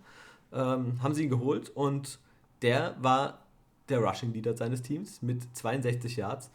ähm, 0.52 1.02
haben 1.02 1.14
sie 1.14 1.24
ihn 1.24 1.30
geholt 1.30 1.70
und 1.70 2.18
der 2.60 2.94
war 3.00 3.46
der 3.88 4.00
Rushing 4.00 4.34
Leader 4.34 4.54
seines 4.54 4.82
Teams 4.82 5.22
mit 5.22 5.56
62 5.56 6.16
Yards 6.16 6.50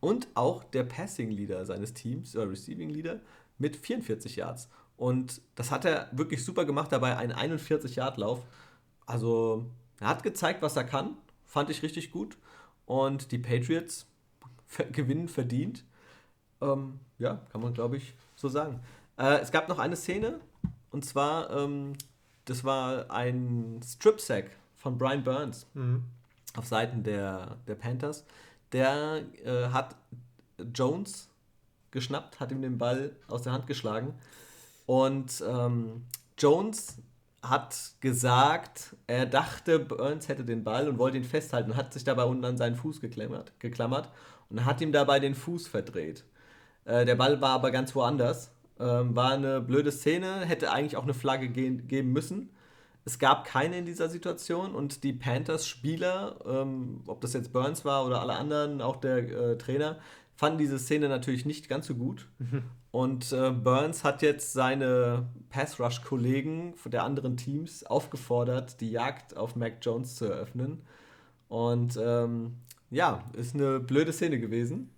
und 0.00 0.26
auch 0.32 0.64
der 0.64 0.84
Passing 0.84 1.30
Leader 1.30 1.66
seines 1.66 1.92
Teams, 1.92 2.34
oder 2.34 2.48
Receiving 2.48 2.88
Leader 2.88 3.20
mit 3.58 3.76
44 3.76 4.36
Yards. 4.36 4.70
Und 4.96 5.42
das 5.54 5.70
hat 5.70 5.84
er 5.84 6.08
wirklich 6.12 6.42
super 6.42 6.64
gemacht 6.64 6.92
dabei, 6.92 7.18
ein 7.18 7.30
41-Yard-Lauf. 7.30 8.42
Also, 9.04 9.66
er 10.00 10.08
hat 10.08 10.22
gezeigt, 10.22 10.62
was 10.62 10.76
er 10.76 10.84
kann. 10.84 11.18
Fand 11.44 11.68
ich 11.68 11.82
richtig 11.82 12.10
gut. 12.10 12.38
Und 12.86 13.30
die 13.30 13.38
Patriots 13.38 14.06
gewinnen 14.92 15.28
verdient. 15.28 15.84
Ähm, 16.60 17.00
ja, 17.18 17.40
kann 17.50 17.60
man, 17.60 17.74
glaube 17.74 17.96
ich, 17.96 18.14
so 18.36 18.48
sagen. 18.48 18.80
Äh, 19.16 19.40
es 19.40 19.52
gab 19.52 19.68
noch 19.68 19.78
eine 19.78 19.96
Szene. 19.96 20.40
Und 20.90 21.04
zwar, 21.04 21.50
ähm, 21.50 21.94
das 22.44 22.64
war 22.64 23.10
ein 23.10 23.80
Strip-Sack 23.84 24.50
von 24.76 24.98
Brian 24.98 25.24
Burns 25.24 25.66
mhm. 25.74 26.04
auf 26.56 26.66
Seiten 26.66 27.02
der, 27.02 27.56
der 27.66 27.74
Panthers. 27.74 28.24
Der 28.72 29.22
äh, 29.44 29.68
hat 29.68 29.96
Jones 30.74 31.28
geschnappt, 31.90 32.40
hat 32.40 32.52
ihm 32.52 32.62
den 32.62 32.78
Ball 32.78 33.12
aus 33.28 33.42
der 33.42 33.52
Hand 33.52 33.66
geschlagen 33.66 34.14
und 34.86 35.42
ähm, 35.46 36.04
Jones 36.38 36.98
hat 37.42 37.92
gesagt, 38.00 38.96
er 39.06 39.26
dachte, 39.26 39.78
Burns 39.78 40.28
hätte 40.28 40.44
den 40.44 40.64
Ball 40.64 40.88
und 40.88 40.98
wollte 40.98 41.16
ihn 41.16 41.24
festhalten 41.24 41.72
und 41.72 41.76
hat 41.76 41.92
sich 41.92 42.04
dabei 42.04 42.24
unten 42.24 42.44
an 42.44 42.56
seinen 42.56 42.76
Fuß 42.76 43.00
geklammert, 43.00 43.52
geklammert 43.58 44.10
und 44.50 44.64
hat 44.64 44.80
ihm 44.80 44.92
dabei 44.92 45.20
den 45.20 45.34
Fuß 45.34 45.68
verdreht. 45.68 46.24
Äh, 46.84 47.04
der 47.04 47.14
Ball 47.14 47.40
war 47.40 47.50
aber 47.50 47.70
ganz 47.70 47.94
woanders. 47.94 48.52
Ähm, 48.78 49.14
war 49.14 49.32
eine 49.32 49.60
blöde 49.60 49.92
Szene, 49.92 50.44
hätte 50.44 50.72
eigentlich 50.72 50.96
auch 50.96 51.04
eine 51.04 51.14
Flagge 51.14 51.48
geben 51.48 52.12
müssen. 52.12 52.50
Es 53.04 53.18
gab 53.18 53.44
keine 53.44 53.78
in 53.78 53.84
dieser 53.84 54.08
Situation 54.08 54.74
und 54.74 55.04
die 55.04 55.12
Panthers-Spieler, 55.12 56.40
ähm, 56.46 57.02
ob 57.06 57.20
das 57.20 57.34
jetzt 57.34 57.52
Burns 57.52 57.84
war 57.84 58.06
oder 58.06 58.20
alle 58.20 58.34
anderen, 58.34 58.80
auch 58.80 58.96
der 58.96 59.18
äh, 59.18 59.58
Trainer, 59.58 59.98
fanden 60.36 60.58
diese 60.58 60.78
Szene 60.78 61.08
natürlich 61.08 61.44
nicht 61.44 61.68
ganz 61.68 61.86
so 61.86 61.94
gut. 61.94 62.28
Mhm. 62.38 62.64
Und 62.94 63.32
äh, 63.32 63.50
Burns 63.50 64.04
hat 64.04 64.22
jetzt 64.22 64.52
seine 64.52 65.26
Pass-Rush-Kollegen 65.50 66.74
der 66.84 67.02
anderen 67.02 67.36
Teams 67.36 67.84
aufgefordert, 67.84 68.80
die 68.80 68.92
Jagd 68.92 69.36
auf 69.36 69.56
Mac 69.56 69.78
Jones 69.82 70.14
zu 70.14 70.26
eröffnen. 70.26 70.80
Und 71.48 71.98
ähm, 72.00 72.58
ja, 72.94 73.24
ist 73.36 73.54
eine 73.54 73.80
blöde 73.80 74.12
Szene 74.12 74.38
gewesen. 74.38 74.90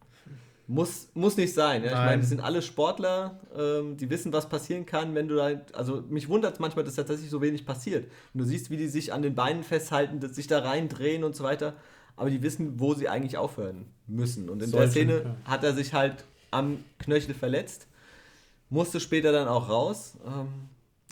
Muss, 0.69 1.09
muss 1.15 1.37
nicht 1.37 1.55
sein. 1.55 1.85
Ja? 1.85 1.91
Ich 1.91 1.95
meine, 1.95 2.23
die 2.23 2.27
sind 2.27 2.41
alle 2.41 2.61
Sportler, 2.61 3.41
ähm, 3.57 3.97
die 3.97 4.11
wissen, 4.11 4.33
was 4.33 4.49
passieren 4.49 4.85
kann, 4.85 5.15
wenn 5.15 5.29
du 5.29 5.37
da. 5.37 5.51
Also, 5.73 6.03
mich 6.09 6.29
wundert 6.29 6.55
es 6.55 6.59
manchmal, 6.59 6.85
dass 6.85 6.97
tatsächlich 6.97 7.31
so 7.31 7.41
wenig 7.41 7.65
passiert. 7.65 8.11
Und 8.35 8.41
du 8.41 8.45
siehst, 8.45 8.69
wie 8.71 8.77
die 8.77 8.89
sich 8.89 9.13
an 9.13 9.23
den 9.23 9.35
Beinen 9.35 9.63
festhalten, 9.63 10.21
sich 10.33 10.49
da 10.49 10.59
reindrehen 10.59 11.25
und 11.25 11.37
so 11.37 11.45
weiter. 11.45 11.75
Aber 12.17 12.31
die 12.31 12.43
wissen, 12.43 12.81
wo 12.81 12.95
sie 12.95 13.09
eigentlich 13.09 13.37
aufhören 13.37 13.87
müssen. 14.07 14.51
Und 14.51 14.63
in 14.63 14.71
Sollte, 14.71 14.85
der 14.85 14.91
Szene 14.91 15.23
ja. 15.25 15.51
hat 15.51 15.63
er 15.65 15.73
sich 15.73 15.95
halt 15.95 16.25
am 16.51 16.85
Knöchel 16.99 17.35
verletzt, 17.35 17.87
musste 18.69 19.01
später 19.01 19.33
dann 19.33 19.49
auch 19.49 19.69
raus. 19.69 20.17
Ähm, 20.27 20.49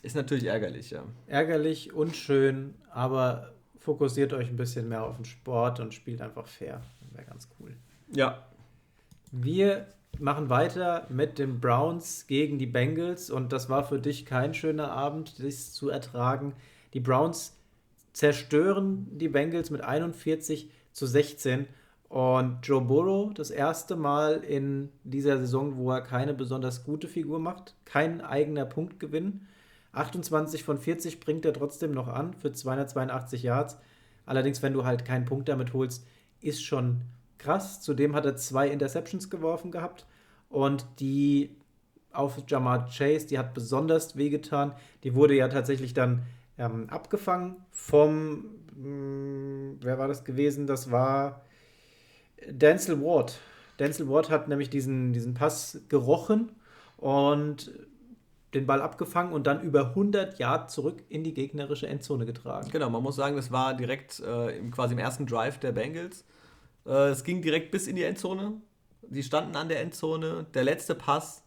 ist 0.02 0.16
natürlich 0.16 0.44
ärgerlich, 0.44 0.90
ja. 0.90 1.04
Ärgerlich, 1.28 1.94
unschön, 1.94 2.74
aber 2.90 3.53
fokussiert 3.84 4.32
euch 4.32 4.48
ein 4.48 4.56
bisschen 4.56 4.88
mehr 4.88 5.04
auf 5.04 5.16
den 5.16 5.26
Sport 5.26 5.78
und 5.78 5.92
spielt 5.92 6.22
einfach 6.22 6.46
fair. 6.46 6.80
Wäre 7.12 7.26
ganz 7.26 7.48
cool. 7.60 7.76
Ja. 8.14 8.42
Wir 9.30 9.86
machen 10.18 10.48
weiter 10.48 11.06
mit 11.10 11.38
den 11.38 11.60
Browns 11.60 12.26
gegen 12.26 12.58
die 12.58 12.66
Bengals 12.66 13.30
und 13.30 13.52
das 13.52 13.68
war 13.68 13.84
für 13.84 13.98
dich 13.98 14.24
kein 14.24 14.54
schöner 14.54 14.90
Abend, 14.90 15.44
das 15.44 15.74
zu 15.74 15.90
ertragen. 15.90 16.54
Die 16.94 17.00
Browns 17.00 17.58
zerstören 18.14 19.06
die 19.18 19.28
Bengals 19.28 19.70
mit 19.70 19.82
41 19.82 20.70
zu 20.92 21.06
16 21.06 21.66
und 22.08 22.60
Joe 22.62 22.80
Burrow, 22.80 23.34
das 23.34 23.50
erste 23.50 23.96
Mal 23.96 24.44
in 24.44 24.88
dieser 25.02 25.36
Saison, 25.38 25.76
wo 25.76 25.90
er 25.90 26.00
keine 26.00 26.32
besonders 26.32 26.84
gute 26.84 27.08
Figur 27.08 27.38
macht, 27.38 27.74
kein 27.84 28.22
eigener 28.22 28.64
Punktgewinn. 28.64 29.46
28 29.94 30.64
von 30.64 30.78
40 30.78 31.20
bringt 31.20 31.44
er 31.44 31.52
trotzdem 31.52 31.92
noch 31.92 32.08
an 32.08 32.34
für 32.34 32.52
282 32.52 33.42
Yards. 33.42 33.78
Allerdings, 34.26 34.62
wenn 34.62 34.72
du 34.72 34.84
halt 34.84 35.04
keinen 35.04 35.24
Punkt 35.24 35.48
damit 35.48 35.72
holst, 35.72 36.06
ist 36.40 36.64
schon 36.64 37.02
krass. 37.38 37.80
Zudem 37.80 38.14
hat 38.14 38.26
er 38.26 38.36
zwei 38.36 38.68
Interceptions 38.68 39.30
geworfen 39.30 39.70
gehabt 39.70 40.06
und 40.48 40.86
die 40.98 41.50
auf 42.12 42.38
Jamar 42.46 42.88
Chase, 42.88 43.26
die 43.26 43.38
hat 43.38 43.54
besonders 43.54 44.16
wehgetan. 44.16 44.72
Die 45.02 45.14
wurde 45.14 45.34
ja 45.34 45.48
tatsächlich 45.48 45.94
dann 45.94 46.22
ähm, 46.58 46.88
abgefangen 46.88 47.56
vom, 47.70 48.44
mh, 48.74 48.82
hm, 48.82 49.78
wer 49.80 49.98
war 49.98 50.08
das 50.08 50.24
gewesen? 50.24 50.66
Das 50.66 50.90
war 50.90 51.42
Denzel 52.48 53.00
Ward. 53.02 53.38
Denzel 53.78 54.08
Ward 54.08 54.30
hat 54.30 54.48
nämlich 54.48 54.70
diesen, 54.70 55.12
diesen 55.12 55.34
Pass 55.34 55.80
gerochen 55.88 56.52
und 56.96 57.72
den 58.54 58.66
Ball 58.66 58.80
abgefangen 58.80 59.32
und 59.32 59.46
dann 59.46 59.60
über 59.62 59.88
100 59.88 60.38
Yards 60.38 60.74
zurück 60.74 61.02
in 61.08 61.24
die 61.24 61.34
gegnerische 61.34 61.86
Endzone 61.86 62.26
getragen. 62.26 62.68
Genau, 62.70 62.90
man 62.90 63.02
muss 63.02 63.16
sagen, 63.16 63.36
das 63.36 63.50
war 63.50 63.74
direkt 63.74 64.20
äh, 64.20 64.56
im, 64.58 64.70
quasi 64.70 64.94
im 64.94 64.98
ersten 64.98 65.26
Drive 65.26 65.58
der 65.58 65.72
Bengals. 65.72 66.24
Äh, 66.86 67.08
es 67.08 67.24
ging 67.24 67.42
direkt 67.42 67.70
bis 67.70 67.86
in 67.86 67.96
die 67.96 68.04
Endzone. 68.04 68.60
Die 69.02 69.22
standen 69.22 69.56
an 69.56 69.68
der 69.68 69.80
Endzone. 69.80 70.46
Der 70.54 70.64
letzte 70.64 70.94
Pass 70.94 71.42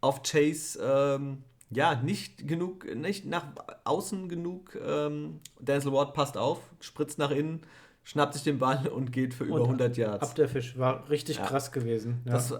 auf 0.00 0.22
Chase, 0.22 0.78
ähm, 0.82 1.42
ja, 1.70 1.96
nicht 1.96 2.46
genug, 2.46 2.86
nicht 2.94 3.26
nach 3.26 3.44
außen 3.84 4.28
genug. 4.28 4.78
Ähm, 4.86 5.40
Denzel 5.58 5.92
Ward 5.92 6.14
passt 6.14 6.36
auf, 6.36 6.60
spritzt 6.80 7.18
nach 7.18 7.30
innen 7.30 7.62
schnappt 8.06 8.34
sich 8.34 8.44
den 8.44 8.58
Ball 8.58 8.86
und 8.86 9.12
geht 9.12 9.34
für 9.34 9.44
über 9.44 9.56
und 9.56 9.62
100 9.62 9.96
Yards. 9.96 10.28
Ab 10.28 10.34
der 10.36 10.48
Fisch 10.48 10.78
war 10.78 11.10
richtig 11.10 11.38
ja. 11.38 11.44
krass 11.44 11.72
gewesen. 11.72 12.22
Ja. 12.24 12.34
Das 12.34 12.54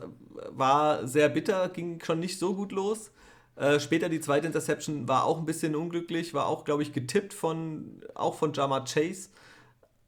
war 0.50 1.06
sehr 1.06 1.28
bitter, 1.28 1.68
ging 1.68 2.02
schon 2.04 2.18
nicht 2.18 2.38
so 2.40 2.54
gut 2.54 2.72
los. 2.72 3.12
Äh, 3.56 3.80
später 3.80 4.08
die 4.08 4.20
zweite 4.20 4.46
Interception 4.46 5.08
war 5.08 5.24
auch 5.24 5.38
ein 5.38 5.46
bisschen 5.46 5.74
unglücklich, 5.74 6.34
war 6.34 6.46
auch, 6.46 6.64
glaube 6.64 6.82
ich, 6.82 6.92
getippt 6.92 7.32
von, 7.32 8.02
auch 8.14 8.34
von 8.34 8.52
Jama 8.52 8.80
Chase. 8.80 9.30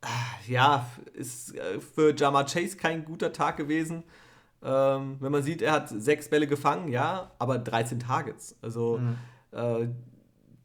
Äh, 0.02 0.52
ja, 0.52 0.86
ist 1.14 1.56
äh, 1.56 1.80
für 1.80 2.14
Jama 2.14 2.44
Chase 2.44 2.76
kein 2.76 3.04
guter 3.04 3.32
Tag 3.32 3.56
gewesen. 3.56 4.04
Ähm, 4.62 5.16
wenn 5.20 5.32
man 5.32 5.42
sieht, 5.42 5.62
er 5.62 5.72
hat 5.72 5.88
sechs 5.88 6.28
Bälle 6.28 6.46
gefangen, 6.46 6.88
ja, 6.88 7.30
aber 7.38 7.58
13 7.58 8.00
Targets. 8.00 8.56
Also 8.60 8.98
mhm. 8.98 9.16
äh, 9.52 9.88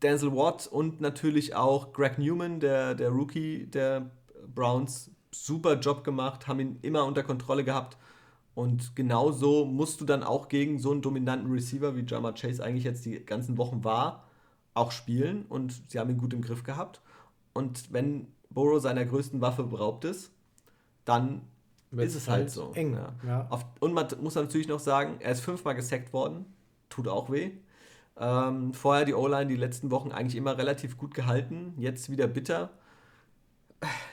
Denzel 0.02 0.36
Watt 0.36 0.68
und 0.68 1.00
natürlich 1.00 1.56
auch 1.56 1.94
Greg 1.94 2.18
Newman, 2.18 2.60
der, 2.60 2.96
der 2.96 3.10
Rookie 3.10 3.68
der 3.68 4.12
Browns 4.54 5.12
super 5.32 5.76
Job 5.80 6.04
gemacht, 6.04 6.48
haben 6.48 6.60
ihn 6.60 6.80
immer 6.82 7.06
unter 7.06 7.24
Kontrolle 7.24 7.64
gehabt. 7.64 7.98
Und 8.56 8.96
genauso 8.96 9.66
musst 9.66 10.00
du 10.00 10.06
dann 10.06 10.24
auch 10.24 10.48
gegen 10.48 10.78
so 10.78 10.92
einen 10.92 11.02
dominanten 11.02 11.52
Receiver 11.52 11.96
wie 11.96 12.06
Jamar 12.06 12.34
Chase 12.36 12.64
eigentlich 12.64 12.84
jetzt 12.84 13.06
die 13.06 13.26
ganzen 13.26 13.58
Wochen 13.58 13.84
war, 13.84 14.26
auch 14.74 14.92
spielen. 14.92 15.46
Und 15.50 15.82
sie 15.90 16.00
haben 16.00 16.10
ihn 16.10 16.18
gut 16.18 16.34
im 16.34 16.42
Griff 16.42 16.64
gehabt. 16.64 17.02
Und 17.54 17.92
wenn 17.92 18.28
Burrow 18.50 18.82
seiner 18.82 19.06
größten 19.06 19.42
Waffe 19.42 19.64
beraubt 19.64 20.06
ist, 20.06 20.32
dann 21.06 21.42
ist 21.92 22.16
es 22.16 22.28
halt, 22.28 22.42
halt 22.42 22.52
so. 22.52 22.72
Eng. 22.74 22.94
Ja. 22.94 23.14
Ja. 23.26 23.50
Und 23.80 23.94
man 23.94 24.08
muss 24.22 24.36
natürlich 24.36 24.68
noch 24.68 24.80
sagen, 24.80 25.18
er 25.20 25.32
ist 25.32 25.42
fünfmal 25.42 25.76
gesackt 25.76 26.14
worden. 26.14 26.46
Tut 26.90 27.08
auch 27.08 27.32
weh. 27.32 27.52
Ähm, 28.18 28.74
vorher 28.74 29.06
die 29.06 29.14
O-Line 29.14 29.48
die 29.48 29.56
letzten 29.56 29.90
Wochen 29.90 30.12
eigentlich 30.12 30.36
immer 30.36 30.58
relativ 30.58 30.98
gut 30.98 31.14
gehalten. 31.14 31.74
Jetzt 31.78 32.10
wieder 32.10 32.28
bitter. 32.28 32.70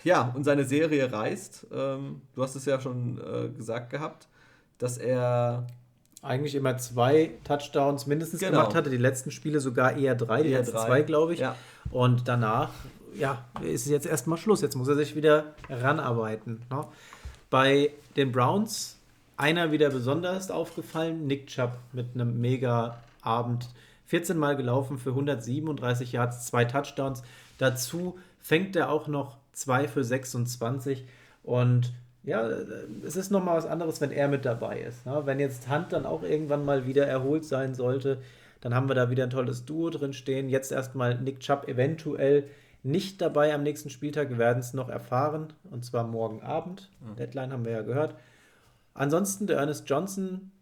Ja, 0.04 0.33
und 0.35 0.44
seine 0.44 0.64
Serie 0.64 1.12
reißt. 1.12 1.68
Ähm, 1.72 2.22
du 2.35 2.42
hast 2.42 2.54
es 2.56 2.64
ja 2.64 2.80
schon 2.80 3.18
äh, 3.18 3.48
gesagt 3.48 3.90
gehabt, 3.90 4.28
dass 4.78 4.98
er 4.98 5.66
eigentlich 6.22 6.54
immer 6.54 6.76
zwei 6.78 7.33
Touchdowns 7.44 8.06
mindestens 8.06 8.40
genau. 8.40 8.59
gemacht 8.59 8.74
hatte. 8.74 8.90
Die 8.90 8.96
letzten 8.96 9.30
Spiele 9.30 9.61
sogar 9.61 9.96
eher 9.96 10.14
drei, 10.14 10.42
die 10.42 10.50
eher 10.50 10.59
letzten 10.59 10.76
drei. 10.76 10.87
zwei, 10.87 11.02
glaube 11.02 11.35
ich. 11.35 11.40
Ja. 11.40 11.56
Und 11.90 12.28
danach, 12.28 12.70
ja, 13.14 13.44
ist 13.62 13.87
jetzt 13.87 14.06
erstmal 14.06 14.38
Schluss. 14.38 14.61
Jetzt 14.61 14.76
muss 14.76 14.88
er 14.88 14.96
sich 14.96 15.16
wieder 15.16 15.54
ranarbeiten. 15.68 16.62
Ne? 16.70 16.85
Bei 17.48 17.90
den 18.16 18.33
Browns 18.33 18.98
einer 19.37 19.72
wieder 19.72 19.88
besonders 19.88 20.50
aufgefallen, 20.50 21.26
Nick 21.26 21.46
Chubb 21.46 21.72
mit 21.92 22.14
einem 22.14 22.40
mega 22.40 22.98
Abend. 23.22 23.68
14 24.06 24.37
Mal 24.37 24.56
gelaufen 24.56 24.98
für 24.98 25.11
137 25.11 26.12
Yards, 26.12 26.46
zwei 26.46 26.64
Touchdowns. 26.64 27.22
Dazu 27.59 28.18
fängt 28.40 28.76
er 28.76 28.90
auch 28.90 29.06
noch 29.06 29.38
zwei 29.52 29.88
für 29.88 30.04
26 30.04 31.04
und 31.42 31.92
ja, 32.22 32.46
es 32.46 33.16
ist 33.16 33.30
nochmal 33.30 33.56
was 33.56 33.66
anderes, 33.66 34.00
wenn 34.00 34.12
er 34.12 34.28
mit 34.28 34.44
dabei 34.44 34.80
ist. 34.80 35.06
Ne? 35.06 35.22
Wenn 35.24 35.40
jetzt 35.40 35.70
Hunt 35.70 35.92
dann 35.92 36.04
auch 36.04 36.22
irgendwann 36.22 36.64
mal 36.64 36.86
wieder 36.86 37.06
erholt 37.06 37.44
sein 37.44 37.74
sollte, 37.74 38.18
dann 38.60 38.74
haben 38.74 38.88
wir 38.88 38.94
da 38.94 39.10
wieder 39.10 39.24
ein 39.24 39.30
tolles 39.30 39.64
Duo 39.64 39.88
drin 39.88 40.12
stehen. 40.12 40.50
Jetzt 40.50 40.70
erstmal 40.70 41.18
Nick 41.18 41.40
Chubb 41.40 41.66
eventuell 41.66 42.44
nicht 42.82 43.20
dabei 43.20 43.54
am 43.54 43.62
nächsten 43.62 43.90
Spieltag. 43.90 44.28
Wir 44.28 44.38
werden 44.38 44.58
es 44.58 44.74
noch 44.74 44.88
erfahren 44.88 45.52
und 45.70 45.84
zwar 45.84 46.06
morgen 46.06 46.42
Abend. 46.42 46.90
Mhm. 47.00 47.16
Deadline 47.16 47.52
haben 47.52 47.64
wir 47.64 47.72
ja 47.72 47.82
gehört. 47.82 48.16
Ansonsten 48.92 49.46
der 49.46 49.58
Ernest 49.58 49.88
Johnson 49.88 50.28
ein 50.28 50.52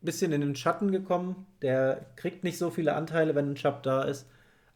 bisschen 0.00 0.32
in 0.32 0.40
den 0.40 0.56
Schatten 0.56 0.90
gekommen. 0.90 1.46
Der 1.62 2.06
kriegt 2.16 2.42
nicht 2.42 2.58
so 2.58 2.70
viele 2.70 2.94
Anteile, 2.94 3.34
wenn 3.34 3.50
ein 3.50 3.54
Chubb 3.54 3.82
da 3.82 4.02
ist. 4.02 4.26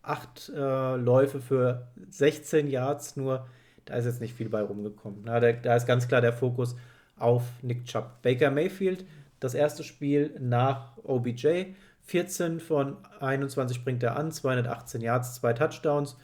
Acht 0.06 0.50
äh, 0.54 0.96
Läufe 0.96 1.40
für 1.40 1.88
16 2.10 2.68
Yards 2.68 3.16
nur 3.16 3.46
da 3.86 3.94
ist 3.94 4.04
jetzt 4.04 4.20
nicht 4.20 4.34
viel 4.34 4.48
bei 4.48 4.60
rumgekommen. 4.60 5.22
Na, 5.24 5.40
da, 5.40 5.52
da 5.52 5.76
ist 5.76 5.86
ganz 5.86 6.06
klar 6.06 6.20
der 6.20 6.32
Fokus 6.32 6.76
auf 7.16 7.44
Nick 7.62 7.86
Chubb. 7.86 8.20
Baker 8.20 8.50
Mayfield, 8.50 9.06
das 9.40 9.54
erste 9.54 9.84
Spiel 9.84 10.36
nach 10.38 10.98
OBJ. 10.98 11.66
14 12.02 12.60
von 12.60 12.98
21 13.20 13.84
bringt 13.84 14.02
er 14.02 14.16
an, 14.16 14.30
218 14.30 15.00
Yards, 15.00 15.36
zwei 15.36 15.52
Touchdowns. 15.52 16.18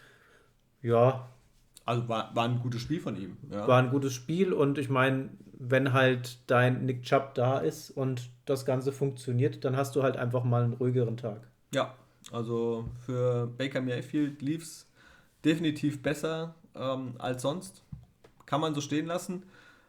Ja. 0.83 1.29
Also 1.85 2.09
war, 2.09 2.35
war 2.35 2.45
ein 2.45 2.61
gutes 2.61 2.81
Spiel 2.81 3.01
von 3.01 3.17
ihm. 3.17 3.37
Ja. 3.51 3.67
War 3.67 3.81
ein 3.81 3.91
gutes 3.91 4.13
Spiel 4.13 4.53
und 4.53 4.79
ich 4.79 4.89
meine, 4.89 5.31
wenn 5.53 5.93
halt 5.93 6.39
dein 6.51 6.85
Nick 6.85 7.05
Chubb 7.05 7.35
da 7.35 7.59
ist 7.59 7.91
und 7.91 8.31
das 8.45 8.65
Ganze 8.65 8.91
funktioniert, 8.91 9.65
dann 9.65 9.77
hast 9.77 9.95
du 9.95 10.03
halt 10.03 10.17
einfach 10.17 10.43
mal 10.43 10.65
einen 10.65 10.73
ruhigeren 10.73 11.17
Tag. 11.17 11.49
Ja, 11.73 11.95
also 12.33 12.89
für 13.05 13.47
Baker 13.47 13.81
Mayfield 13.81 14.43
lief 14.43 14.63
es 14.63 14.87
definitiv 15.45 16.03
besser 16.03 16.55
ähm, 16.75 17.15
als 17.19 17.43
sonst. 17.43 17.83
Kann 18.47 18.61
man 18.61 18.75
so 18.75 18.81
stehen 18.81 19.07
lassen. 19.07 19.45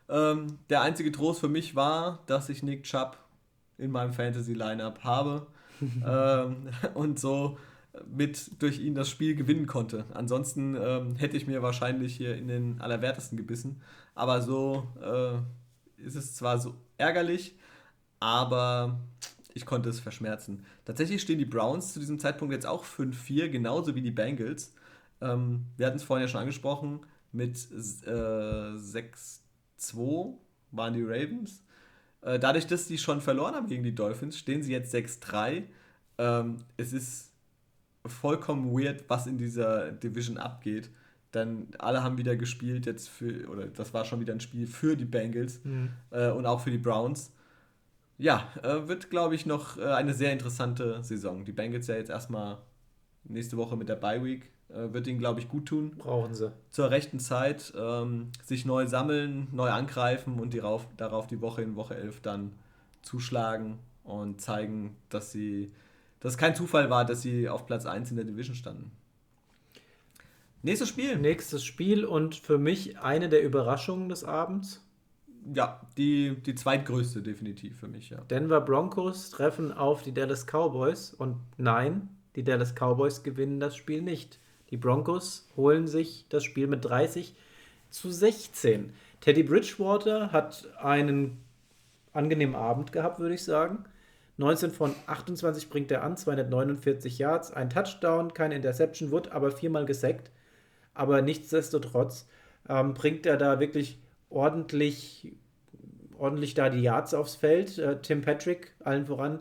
Ähm, 0.10 0.60
der 0.70 0.82
einzige 0.82 1.12
Trost 1.12 1.40
für 1.40 1.50
mich 1.50 1.76
war, 1.76 2.20
dass 2.28 2.50
ich 2.50 2.64
Nick 2.64 2.84
Chubb 2.84 3.18
in 3.78 3.92
meinem 3.92 4.14
Fantasy-Lineup 4.14 5.04
habe 5.04 5.48
ähm, 5.82 6.70
und 6.94 7.20
so 7.20 7.58
mit 8.08 8.62
durch 8.62 8.80
ihn 8.80 8.96
das 8.96 9.10
Spiel 9.10 9.36
gewinnen 9.36 9.68
konnte. 9.68 10.06
Ansonsten 10.14 10.76
ähm, 10.76 11.16
hätte 11.16 11.38
ich 11.38 11.48
mir 11.48 11.62
wahrscheinlich 11.62 12.16
hier 12.16 12.36
in 12.36 12.48
den 12.48 12.82
Allerwertesten 12.82 13.38
gebissen. 13.38 13.82
Aber 14.16 14.42
so 14.42 14.88
äh, 15.02 16.06
ist 16.06 16.16
es 16.16 16.36
zwar 16.36 16.58
so 16.58 16.76
ärgerlich, 16.98 17.56
aber 18.20 19.00
ich 19.54 19.66
konnte 19.66 19.90
es 19.90 20.00
verschmerzen. 20.00 20.66
Tatsächlich 20.86 21.22
stehen 21.22 21.38
die 21.38 21.46
Browns 21.46 21.94
zu 21.94 22.00
diesem 22.00 22.20
Zeitpunkt 22.20 22.54
jetzt 22.54 22.66
auch 22.66 22.86
5-4, 22.86 23.50
genauso 23.50 23.96
wie 23.96 24.02
die 24.02 24.12
Bengals. 24.12 24.74
Ähm, 25.22 25.66
wir 25.78 25.86
hatten 25.88 25.98
es 25.98 26.04
vorhin 26.04 26.26
ja 26.26 26.28
schon 26.28 26.42
angesprochen, 26.42 27.02
mit 27.32 27.56
äh, 27.72 28.76
6-2 29.80 30.34
waren 30.72 30.94
die 30.94 31.04
Ravens. 31.04 31.64
Äh, 32.22 32.40
dadurch, 32.40 32.68
dass 32.68 32.88
die 32.88 32.98
schon 32.98 33.22
verloren 33.22 33.56
haben 33.56 33.68
gegen 33.68 33.84
die 33.84 33.96
Dolphins, 33.96 34.38
stehen 34.38 34.64
sie 34.64 34.72
jetzt 34.72 34.94
6-3. 34.94 35.64
Ähm, 36.18 36.58
es 36.78 36.94
ist 36.94 37.32
vollkommen 38.06 38.72
weird, 38.72 39.04
was 39.08 39.28
in 39.28 39.38
dieser 39.38 39.92
Division 39.92 40.38
abgeht. 40.38 40.90
Dann 41.32 41.68
alle 41.80 42.04
haben 42.04 42.18
wieder 42.18 42.36
gespielt 42.36 42.86
jetzt 42.86 43.10
für, 43.10 43.48
oder 43.50 43.66
das 43.66 43.94
war 43.94 44.06
schon 44.06 44.20
wieder 44.20 44.34
ein 44.34 44.40
Spiel 44.40 44.68
für 44.68 44.96
die 44.96 45.06
Bengals 45.06 45.64
mhm. 45.64 45.90
äh, 46.12 46.30
und 46.30 46.46
auch 46.46 46.62
für 46.62 46.72
die 46.72 46.78
Browns. 46.78 47.33
Ja, 48.18 48.48
äh, 48.62 48.88
wird, 48.88 49.10
glaube 49.10 49.36
ich, 49.36 49.46
noch 49.46 49.78
äh, 49.78 49.86
eine 49.86 50.14
sehr 50.14 50.32
interessante 50.32 51.04
Saison. 51.04 51.46
Die 51.46 51.52
Bengals 51.52 51.88
ja 51.88 51.96
jetzt 51.96 52.10
erstmal 52.10 52.60
nächste 53.24 53.58
Woche 53.58 53.76
mit 53.76 53.90
der 53.90 53.96
Bye 53.96 54.24
Week 54.24 54.52
äh, 54.70 54.94
wird 54.94 55.08
ihnen, 55.08 55.20
glaube 55.20 55.40
ich, 55.40 55.50
gut 55.50 55.68
tun. 55.68 55.92
Brauchen 55.98 56.34
sie. 56.36 56.52
Zur 56.70 56.92
rechten 56.92 57.20
Zeit 57.20 57.74
ähm, 57.76 58.32
sich 58.44 58.66
neu 58.66 58.88
sammeln, 58.88 59.48
neu 59.52 59.70
angreifen 59.70 60.40
und 60.40 60.54
die 60.54 60.60
rauf, 60.60 60.88
darauf 60.98 61.28
die 61.28 61.42
Woche 61.42 61.62
in 61.62 61.76
Woche 61.76 61.96
11 61.96 62.22
dann 62.22 62.52
zuschlagen 63.02 63.80
und 64.04 64.42
zeigen, 64.42 64.96
dass 65.10 65.32
sie 65.32 65.72
dass 66.24 66.34
es 66.34 66.38
kein 66.38 66.56
Zufall 66.56 66.90
war, 66.90 67.04
dass 67.04 67.22
sie 67.22 67.50
auf 67.50 67.66
Platz 67.66 67.86
1 67.86 68.12
in 68.12 68.16
der 68.16 68.24
Division 68.24 68.56
standen. 68.56 68.92
Nächstes 70.62 70.88
Spiel. 70.88 71.18
Nächstes 71.18 71.66
Spiel 71.66 72.06
und 72.06 72.36
für 72.36 72.58
mich 72.58 72.98
eine 72.98 73.28
der 73.28 73.44
Überraschungen 73.44 74.08
des 74.08 74.24
Abends. 74.24 74.83
Ja, 75.54 75.82
die, 75.98 76.36
die 76.46 76.56
zweitgrößte 76.56 77.22
definitiv 77.22 77.80
für 77.80 77.88
mich, 77.88 78.10
ja. 78.10 78.22
Denver 78.30 78.62
Broncos 78.62 79.30
treffen 79.30 79.72
auf 79.74 80.04
die 80.04 80.14
Dallas 80.14 80.46
Cowboys 80.46 81.14
und 81.14 81.38
nein, 81.58 82.10
die 82.36 82.44
Dallas 82.44 82.74
Cowboys 82.76 83.24
gewinnen 83.24 83.60
das 83.60 83.76
Spiel 83.76 84.02
nicht. 84.02 84.40
Die 84.70 84.78
Broncos 84.78 85.50
holen 85.56 85.88
sich 85.88 86.26
das 86.30 86.44
Spiel 86.44 86.68
mit 86.68 86.86
30 86.86 87.36
zu 87.90 88.10
16. 88.10 88.94
Teddy 89.22 89.44
Bridgewater 89.44 90.32
hat 90.32 90.68
einen 90.82 91.44
angenehmen 92.14 92.56
Abend 92.56 92.92
gehabt, 92.92 93.20
würde 93.20 93.36
ich 93.36 93.44
sagen. 93.44 93.86
19 94.38 94.72
von 94.72 94.96
28 95.06 95.70
bringt 95.70 95.92
er 95.92 96.04
an, 96.04 96.18
249 96.18 97.20
Yards, 97.20 97.52
ein 97.52 97.70
Touchdown, 97.70 98.34
keine 98.34 98.56
Interception, 98.56 99.12
wurde 99.12 99.32
aber 99.32 99.52
viermal 99.52 99.86
gesackt. 99.86 100.32
Aber 100.96 101.22
nichtsdestotrotz 101.22 102.28
ähm, 102.68 102.94
bringt 102.94 103.26
er 103.26 103.38
da 103.38 103.60
wirklich 103.60 104.00
ordentlich, 104.34 105.32
ordentlich 106.18 106.54
da 106.54 106.70
die 106.70 106.82
Yards 106.82 107.14
aufs 107.14 107.36
Feld. 107.36 107.78
Äh, 107.78 108.02
Tim 108.02 108.22
Patrick, 108.22 108.74
allen 108.84 109.06
voran, 109.06 109.40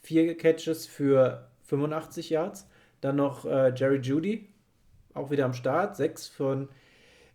vier 0.00 0.36
Catches 0.36 0.86
für 0.86 1.48
85 1.64 2.30
Yards. 2.30 2.68
Dann 3.00 3.16
noch 3.16 3.44
äh, 3.44 3.72
Jerry 3.74 3.98
Judy, 3.98 4.48
auch 5.14 5.30
wieder 5.30 5.44
am 5.44 5.54
Start. 5.54 5.96
6 5.96 6.28
von 6.28 6.68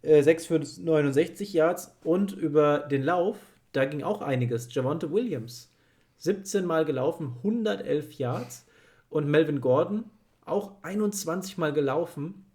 äh, 0.01 0.21
6 0.21 0.45
für 0.45 0.59
69 0.59 1.53
Yards 1.53 1.95
und 2.03 2.33
über 2.33 2.79
den 2.79 3.03
Lauf, 3.03 3.37
da 3.71 3.85
ging 3.85 4.03
auch 4.03 4.21
einiges. 4.21 4.73
Javante 4.73 5.11
Williams, 5.11 5.71
17 6.17 6.65
Mal 6.65 6.85
gelaufen, 6.85 7.35
111 7.37 8.13
Yards 8.13 8.65
und 9.09 9.27
Melvin 9.27 9.61
Gordon 9.61 10.05
auch 10.45 10.73
21 10.83 11.57
Mal 11.57 11.73
gelaufen, 11.73 12.45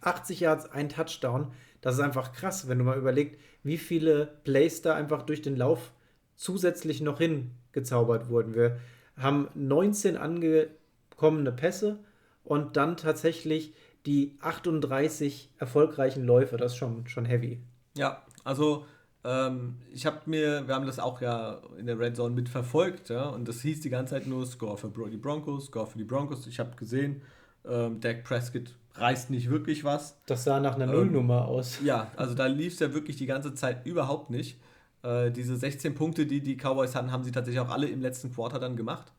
80 0.00 0.40
Yards, 0.40 0.70
ein 0.70 0.88
Touchdown. 0.88 1.52
Das 1.80 1.94
ist 1.94 2.00
einfach 2.00 2.32
krass, 2.32 2.68
wenn 2.68 2.78
du 2.78 2.84
mal 2.84 2.98
überlegst, 2.98 3.38
wie 3.66 3.78
viele 3.78 4.28
Plays 4.44 4.80
da 4.80 4.94
einfach 4.94 5.22
durch 5.22 5.42
den 5.42 5.56
Lauf 5.56 5.90
zusätzlich 6.36 7.00
noch 7.00 7.18
hingezaubert 7.18 8.28
wurden. 8.28 8.54
Wir 8.54 8.78
haben 9.16 9.48
19 9.54 10.16
angekommene 10.16 11.52
Pässe 11.52 11.98
und 12.44 12.76
dann 12.76 12.96
tatsächlich 12.96 13.74
die 14.06 14.36
38 14.40 15.50
erfolgreichen 15.58 16.24
Läufe, 16.24 16.56
das 16.56 16.72
ist 16.72 16.78
schon, 16.78 17.08
schon 17.08 17.24
heavy. 17.24 17.60
Ja, 17.96 18.22
also 18.44 18.86
ähm, 19.24 19.78
ich 19.90 20.06
habe 20.06 20.20
mir, 20.26 20.68
wir 20.68 20.74
haben 20.76 20.86
das 20.86 21.00
auch 21.00 21.20
ja 21.20 21.60
in 21.76 21.86
der 21.86 21.98
Red 21.98 22.14
Zone 22.14 22.34
mitverfolgt, 22.34 23.08
ja, 23.08 23.28
und 23.30 23.48
das 23.48 23.62
hieß 23.62 23.80
die 23.80 23.90
ganze 23.90 24.14
Zeit 24.14 24.28
nur 24.28 24.46
Score 24.46 24.76
für 24.76 24.92
die 25.10 25.16
Broncos, 25.16 25.66
Score 25.66 25.88
für 25.88 25.98
die 25.98 26.04
Broncos. 26.04 26.46
Ich 26.46 26.60
habe 26.60 26.76
gesehen, 26.76 27.22
ähm, 27.68 28.00
Dak 28.00 28.22
Prescott 28.22 28.76
reißt 28.98 29.30
nicht 29.30 29.50
wirklich 29.50 29.84
was. 29.84 30.20
Das 30.26 30.44
sah 30.44 30.60
nach 30.60 30.74
einer 30.74 30.84
ähm, 30.84 30.92
Nullnummer 30.92 31.46
aus. 31.46 31.78
Ja, 31.82 32.10
also 32.16 32.34
da 32.34 32.46
lief 32.46 32.74
es 32.74 32.78
ja 32.80 32.92
wirklich 32.92 33.16
die 33.16 33.26
ganze 33.26 33.54
Zeit 33.54 33.86
überhaupt 33.86 34.30
nicht. 34.30 34.58
Äh, 35.02 35.30
diese 35.30 35.56
16 35.56 35.94
Punkte, 35.94 36.26
die 36.26 36.40
die 36.40 36.56
Cowboys 36.56 36.94
hatten, 36.94 37.12
haben 37.12 37.24
sie 37.24 37.32
tatsächlich 37.32 37.60
auch 37.60 37.70
alle 37.70 37.88
im 37.88 38.00
letzten 38.00 38.32
Quarter 38.32 38.58
dann 38.58 38.76
gemacht. 38.76 39.12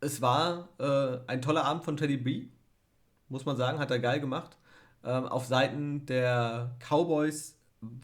Es 0.00 0.22
war 0.22 0.68
äh, 0.78 1.18
ein 1.26 1.42
toller 1.42 1.64
Abend 1.64 1.84
von 1.84 1.96
Teddy 1.96 2.16
B 2.16 2.46
muss 3.30 3.46
man 3.46 3.56
sagen, 3.56 3.78
hat 3.78 3.90
er 3.90 3.98
geil 3.98 4.20
gemacht. 4.20 4.56
Ähm, 5.04 5.26
auf 5.26 5.46
Seiten 5.46 6.04
der 6.06 6.76
Cowboys 6.80 7.56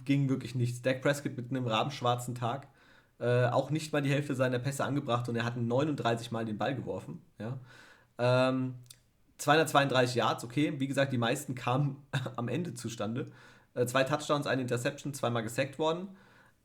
ging 0.05 0.29
wirklich 0.29 0.55
nichts. 0.55 0.81
Dak 0.81 1.03
Prescott 1.03 1.37
mit 1.37 1.51
einem 1.51 1.67
rabenschwarzen 1.67 2.35
Tag. 2.35 2.69
Äh, 3.19 3.47
auch 3.47 3.71
nicht 3.71 3.93
mal 3.93 4.03
die 4.03 4.11
Hälfte 4.11 4.35
seiner 4.35 4.59
Pässe 4.59 4.85
angebracht 4.85 5.29
und 5.29 5.37
er 5.37 5.45
hat 5.45 5.57
39 5.57 6.31
Mal 6.31 6.45
den 6.45 6.59
Ball 6.59 6.75
geworfen. 6.75 7.21
Ja. 7.39 7.59
Ähm, 8.19 8.75
232 9.39 10.16
Yards, 10.16 10.45
okay. 10.45 10.74
Wie 10.78 10.87
gesagt, 10.87 11.12
die 11.12 11.18
meisten 11.18 11.55
kamen 11.55 12.03
am 12.37 12.49
Ende 12.49 12.74
zustande. 12.74 13.30
Äh, 13.74 13.87
zwei 13.87 14.05
Touchdowns, 14.05 14.47
eine 14.47 14.62
Interception, 14.62 15.14
zweimal 15.14 15.43
gesackt 15.43 15.78
worden. 15.78 16.09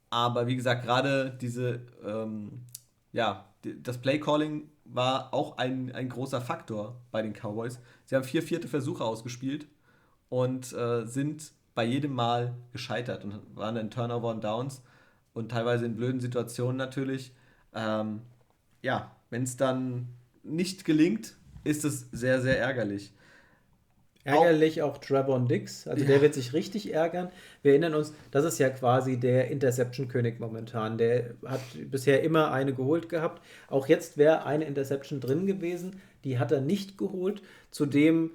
aber 0.09 0.47
wie 0.47 0.55
gesagt, 0.55 0.83
gerade 0.83 1.37
diese, 1.41 1.81
ähm, 2.05 2.65
ja, 3.13 3.45
das 3.83 3.99
Playcalling 3.99 4.69
war 4.85 5.33
auch 5.33 5.57
ein, 5.57 5.93
ein 5.93 6.09
großer 6.09 6.41
Faktor 6.41 7.01
bei 7.11 7.21
den 7.21 7.33
Cowboys. 7.33 7.79
Sie 8.05 8.15
haben 8.15 8.23
vier 8.23 8.43
vierte 8.43 8.67
Versuche 8.67 9.03
ausgespielt 9.03 9.67
und 10.29 10.73
äh, 10.73 11.05
sind 11.05 11.53
bei 11.75 11.85
jedem 11.85 12.13
Mal 12.13 12.55
gescheitert 12.71 13.23
und 13.23 13.55
waren 13.55 13.75
dann 13.75 13.89
Turnover 13.89 14.29
und 14.29 14.43
Downs 14.43 14.81
und 15.33 15.49
teilweise 15.49 15.85
in 15.85 15.95
blöden 15.95 16.19
Situationen 16.19 16.77
natürlich. 16.77 17.33
Ähm, 17.73 18.21
ja, 18.81 19.15
wenn 19.29 19.43
es 19.43 19.55
dann 19.57 20.09
nicht 20.43 20.85
gelingt, 20.85 21.37
ist 21.63 21.85
es 21.85 22.07
sehr, 22.11 22.41
sehr 22.41 22.59
ärgerlich. 22.59 23.13
Ärgerlich 24.23 24.81
auch, 24.83 24.95
auch 24.95 24.97
Trevor 24.99 25.39
Dix. 25.39 25.87
Also 25.87 26.03
ja. 26.03 26.11
der 26.11 26.21
wird 26.21 26.33
sich 26.33 26.53
richtig 26.53 26.93
ärgern. 26.93 27.29
Wir 27.63 27.71
erinnern 27.71 27.95
uns, 27.95 28.13
das 28.29 28.45
ist 28.45 28.59
ja 28.59 28.69
quasi 28.69 29.19
der 29.19 29.49
Interception-König 29.49 30.39
momentan. 30.39 30.97
Der 30.97 31.31
hat 31.45 31.61
bisher 31.89 32.21
immer 32.21 32.51
eine 32.51 32.73
geholt 32.73 33.09
gehabt. 33.09 33.41
Auch 33.67 33.87
jetzt 33.87 34.17
wäre 34.17 34.45
eine 34.45 34.65
Interception 34.65 35.19
drin 35.19 35.47
gewesen. 35.47 36.01
Die 36.23 36.37
hat 36.37 36.51
er 36.51 36.61
nicht 36.61 36.97
geholt. 36.97 37.41
Zudem 37.71 38.31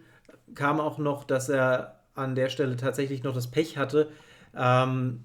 kam 0.55 0.81
auch 0.81 0.99
noch, 0.99 1.25
dass 1.25 1.49
er 1.49 2.01
an 2.15 2.35
der 2.35 2.49
Stelle 2.49 2.77
tatsächlich 2.77 3.23
noch 3.23 3.35
das 3.35 3.51
Pech 3.51 3.77
hatte, 3.79 4.11
ähm, 4.57 5.25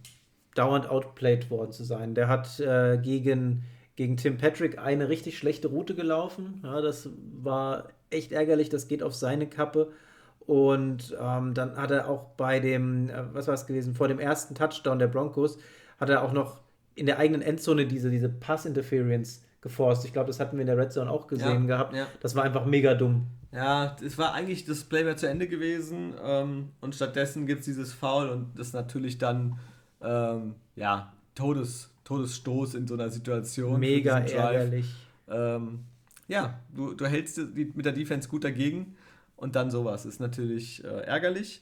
dauernd 0.56 0.90
outplayed 0.90 1.50
worden 1.50 1.72
zu 1.72 1.84
sein. 1.84 2.14
Der 2.14 2.28
hat 2.28 2.60
äh, 2.60 2.98
gegen, 2.98 3.64
gegen 3.96 4.18
Tim 4.18 4.38
Patrick 4.38 4.80
eine 4.80 5.10
richtig 5.10 5.38
schlechte 5.38 5.68
Route 5.68 5.96
gelaufen. 5.96 6.62
Ja, 6.64 6.82
das 6.82 7.10
war 7.42 7.90
echt 8.10 8.32
ärgerlich. 8.32 8.70
Das 8.70 8.88
geht 8.88 9.04
auf 9.04 9.14
seine 9.14 9.48
Kappe. 9.48 9.92
Und 10.40 11.16
ähm, 11.20 11.54
dann 11.54 11.78
hat 11.78 11.92
er 11.92 12.10
auch 12.10 12.30
bei 12.36 12.60
dem, 12.60 13.10
äh, 13.10 13.34
was 13.34 13.48
war 13.48 13.54
es 13.54 13.68
gewesen, 13.68 13.94
vor 13.94 14.08
dem 14.08 14.20
ersten 14.20 14.56
Touchdown 14.56 15.00
der 15.00 15.08
Broncos, 15.08 15.58
hat 16.00 16.10
er 16.10 16.24
auch 16.24 16.34
noch 16.34 16.60
in 16.96 17.06
der 17.06 17.20
eigenen 17.20 17.42
Endzone 17.42 17.86
diese, 17.86 18.10
diese 18.10 18.30
Pass-Interference 18.30 19.44
geforst. 19.62 20.04
Ich 20.06 20.14
glaube, 20.14 20.28
das 20.28 20.40
hatten 20.40 20.58
wir 20.58 20.62
in 20.62 20.68
der 20.68 20.78
Red 20.78 20.92
Zone 20.92 21.10
auch 21.10 21.28
gesehen 21.28 21.68
ja, 21.68 21.76
gehabt. 21.76 21.96
Ja. 21.96 22.08
Das 22.20 22.36
war 22.36 22.44
einfach 22.44 22.66
mega 22.66 22.96
dumm. 22.96 23.28
Ja, 23.52 23.96
es 24.04 24.18
war 24.18 24.34
eigentlich 24.34 24.66
das 24.66 24.84
Play 24.84 25.06
wäre 25.06 25.16
zu 25.16 25.28
Ende 25.28 25.48
gewesen 25.48 26.14
ähm, 26.24 26.70
und 26.80 26.96
stattdessen 26.96 27.46
gibt 27.46 27.60
es 27.60 27.66
dieses 27.66 27.94
Foul 27.94 28.30
und 28.30 28.58
das 28.58 28.74
natürlich 28.74 29.18
dann, 29.18 29.60
ähm, 30.02 30.56
ja, 30.76 31.14
Todes, 31.36 31.91
Todesstoß 32.12 32.76
in 32.76 32.88
so 32.88 32.96
einer 32.96 33.10
Situation. 33.10 33.80
Mega 33.80 34.20
ärgerlich. 34.20 34.86
Ähm, 35.30 35.80
ja, 36.28 36.60
du, 36.76 36.94
du 36.94 37.06
hältst 37.06 37.40
mit 37.56 37.86
der 37.86 37.94
Defense 37.94 38.28
gut 38.28 38.44
dagegen 38.44 38.98
und 39.38 39.56
dann 39.56 39.72
sowas. 39.72 40.06
Ist 40.06 40.20
natürlich 40.20 40.84
äh, 40.84 40.88
ärgerlich. 40.88 41.62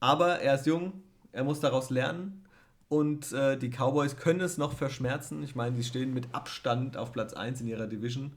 Aber 0.00 0.40
er 0.40 0.56
ist 0.56 0.66
jung, 0.66 0.92
er 1.30 1.44
muss 1.44 1.60
daraus 1.60 1.90
lernen. 1.90 2.44
Und 2.88 3.32
äh, 3.32 3.56
die 3.56 3.70
Cowboys 3.70 4.16
können 4.16 4.40
es 4.40 4.58
noch 4.58 4.72
verschmerzen. 4.72 5.44
Ich 5.44 5.54
meine, 5.54 5.76
sie 5.76 5.84
stehen 5.84 6.12
mit 6.12 6.34
Abstand 6.34 6.96
auf 6.96 7.12
Platz 7.12 7.32
1 7.32 7.60
in 7.60 7.68
ihrer 7.68 7.86
Division. 7.86 8.32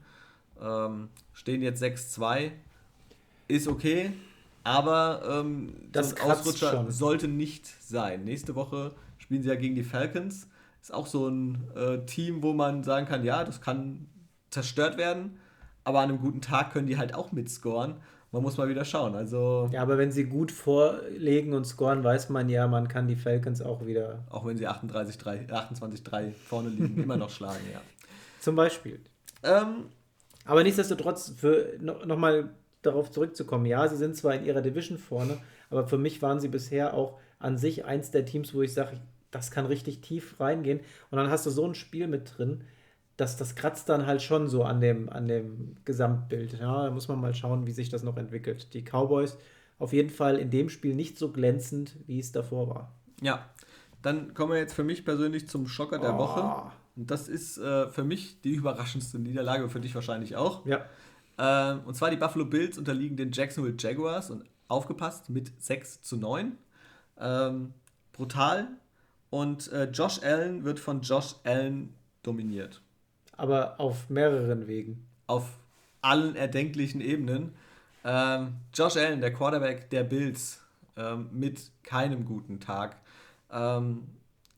Ähm, 0.60 1.08
stehen 1.32 1.62
jetzt 1.62 1.82
6-2. 1.82 2.52
Ist 3.48 3.66
okay. 3.66 4.12
Aber 4.62 5.22
ähm, 5.28 5.74
das, 5.90 6.14
das 6.14 6.20
Ausrutscher 6.20 6.70
schon. 6.70 6.92
sollte 6.92 7.26
nicht 7.26 7.66
sein. 7.82 8.22
Nächste 8.22 8.54
Woche 8.54 8.92
spielen 9.18 9.42
sie 9.42 9.48
ja 9.48 9.56
gegen 9.56 9.74
die 9.74 9.82
Falcons. 9.82 10.46
Ist 10.80 10.94
auch 10.94 11.06
so 11.06 11.28
ein 11.28 11.68
äh, 11.76 12.04
Team, 12.06 12.42
wo 12.42 12.52
man 12.52 12.82
sagen 12.82 13.06
kann, 13.06 13.24
ja, 13.24 13.44
das 13.44 13.60
kann 13.60 14.08
zerstört 14.50 14.96
werden. 14.98 15.38
Aber 15.84 16.00
an 16.00 16.10
einem 16.10 16.20
guten 16.20 16.40
Tag 16.40 16.72
können 16.72 16.86
die 16.86 16.98
halt 16.98 17.14
auch 17.14 17.32
mitscoren 17.32 17.96
man 18.32 18.42
muss 18.42 18.56
mal 18.56 18.68
wieder 18.68 18.84
schauen. 18.84 19.14
Also 19.14 19.68
ja, 19.72 19.82
aber 19.82 19.98
wenn 19.98 20.12
sie 20.12 20.24
gut 20.24 20.52
vorlegen 20.52 21.52
und 21.52 21.66
scoren, 21.66 22.04
weiß 22.04 22.28
man 22.28 22.48
ja, 22.48 22.68
man 22.68 22.88
kann 22.88 23.08
die 23.08 23.16
Falcons 23.16 23.60
auch 23.60 23.86
wieder. 23.86 24.24
Auch 24.30 24.46
wenn 24.46 24.56
sie 24.56 24.68
28-3 24.68 26.32
vorne 26.32 26.68
liegen, 26.68 27.02
immer 27.02 27.16
noch 27.16 27.30
schlagen, 27.30 27.64
ja. 27.72 27.80
Zum 28.40 28.56
Beispiel. 28.56 29.00
Ähm, 29.42 29.86
aber 30.44 30.62
nichtsdestotrotz, 30.62 31.34
für 31.36 31.76
no, 31.80 32.04
nochmal 32.04 32.50
darauf 32.82 33.10
zurückzukommen, 33.10 33.66
ja, 33.66 33.86
sie 33.88 33.96
sind 33.96 34.16
zwar 34.16 34.34
in 34.34 34.44
ihrer 34.44 34.62
Division 34.62 34.96
vorne, 34.96 35.38
aber 35.68 35.86
für 35.86 35.98
mich 35.98 36.22
waren 36.22 36.40
sie 36.40 36.48
bisher 36.48 36.94
auch 36.94 37.18
an 37.38 37.58
sich 37.58 37.84
eins 37.84 38.10
der 38.10 38.24
Teams, 38.24 38.54
wo 38.54 38.62
ich 38.62 38.72
sage, 38.72 39.00
das 39.30 39.50
kann 39.50 39.66
richtig 39.66 40.00
tief 40.00 40.40
reingehen. 40.40 40.80
Und 41.10 41.18
dann 41.18 41.30
hast 41.30 41.46
du 41.46 41.50
so 41.50 41.66
ein 41.66 41.74
Spiel 41.74 42.06
mit 42.08 42.36
drin, 42.36 42.64
das, 43.16 43.36
das 43.36 43.54
kratzt 43.54 43.88
dann 43.90 44.06
halt 44.06 44.22
schon 44.22 44.48
so 44.48 44.64
an 44.64 44.80
dem, 44.80 45.10
an 45.10 45.28
dem 45.28 45.76
Gesamtbild. 45.84 46.54
Ja, 46.58 46.84
da 46.84 46.90
muss 46.90 47.08
man 47.08 47.20
mal 47.20 47.34
schauen, 47.34 47.66
wie 47.66 47.72
sich 47.72 47.90
das 47.90 48.02
noch 48.02 48.16
entwickelt. 48.16 48.72
Die 48.72 48.82
Cowboys 48.82 49.36
auf 49.78 49.92
jeden 49.92 50.10
Fall 50.10 50.38
in 50.38 50.50
dem 50.50 50.70
Spiel 50.70 50.94
nicht 50.94 51.18
so 51.18 51.30
glänzend, 51.30 51.96
wie 52.06 52.18
es 52.18 52.32
davor 52.32 52.68
war. 52.70 52.94
Ja, 53.20 53.50
dann 54.00 54.32
kommen 54.32 54.52
wir 54.52 54.58
jetzt 54.58 54.72
für 54.72 54.84
mich 54.84 55.04
persönlich 55.04 55.48
zum 55.48 55.66
Schocker 55.66 55.98
der 55.98 56.14
oh. 56.14 56.18
Woche. 56.18 56.72
Und 56.96 57.10
das 57.10 57.28
ist 57.28 57.58
äh, 57.58 57.90
für 57.90 58.04
mich 58.04 58.40
die 58.40 58.52
überraschendste 58.52 59.18
Niederlage, 59.18 59.68
für 59.68 59.80
dich 59.80 59.94
wahrscheinlich 59.94 60.36
auch. 60.36 60.64
Ja. 60.64 60.86
Äh, 61.36 61.78
und 61.84 61.94
zwar 61.94 62.10
die 62.10 62.16
Buffalo 62.16 62.46
Bills 62.46 62.78
unterliegen 62.78 63.16
den 63.16 63.32
Jacksonville 63.32 63.76
Jaguars 63.78 64.30
und 64.30 64.44
aufgepasst 64.68 65.28
mit 65.28 65.50
6 65.62 66.02
zu 66.02 66.16
9. 66.16 66.56
Ähm, 67.18 67.74
brutal. 68.12 68.68
Und 69.30 69.70
äh, 69.72 69.84
Josh 69.84 70.22
Allen 70.22 70.64
wird 70.64 70.80
von 70.80 71.02
Josh 71.02 71.36
Allen 71.44 71.94
dominiert 72.22 72.82
aber 73.40 73.80
auf 73.80 74.10
mehreren 74.10 74.68
Wegen. 74.68 75.06
Auf 75.26 75.48
allen 76.02 76.36
erdenklichen 76.36 77.00
Ebenen. 77.00 77.54
Ähm, 78.04 78.56
Josh 78.74 78.98
Allen, 78.98 79.22
der 79.22 79.32
Quarterback 79.32 79.88
der 79.88 80.04
Bills, 80.04 80.60
ähm, 80.96 81.30
mit 81.32 81.70
keinem 81.82 82.26
guten 82.26 82.60
Tag. 82.60 82.96
Ähm, 83.50 84.08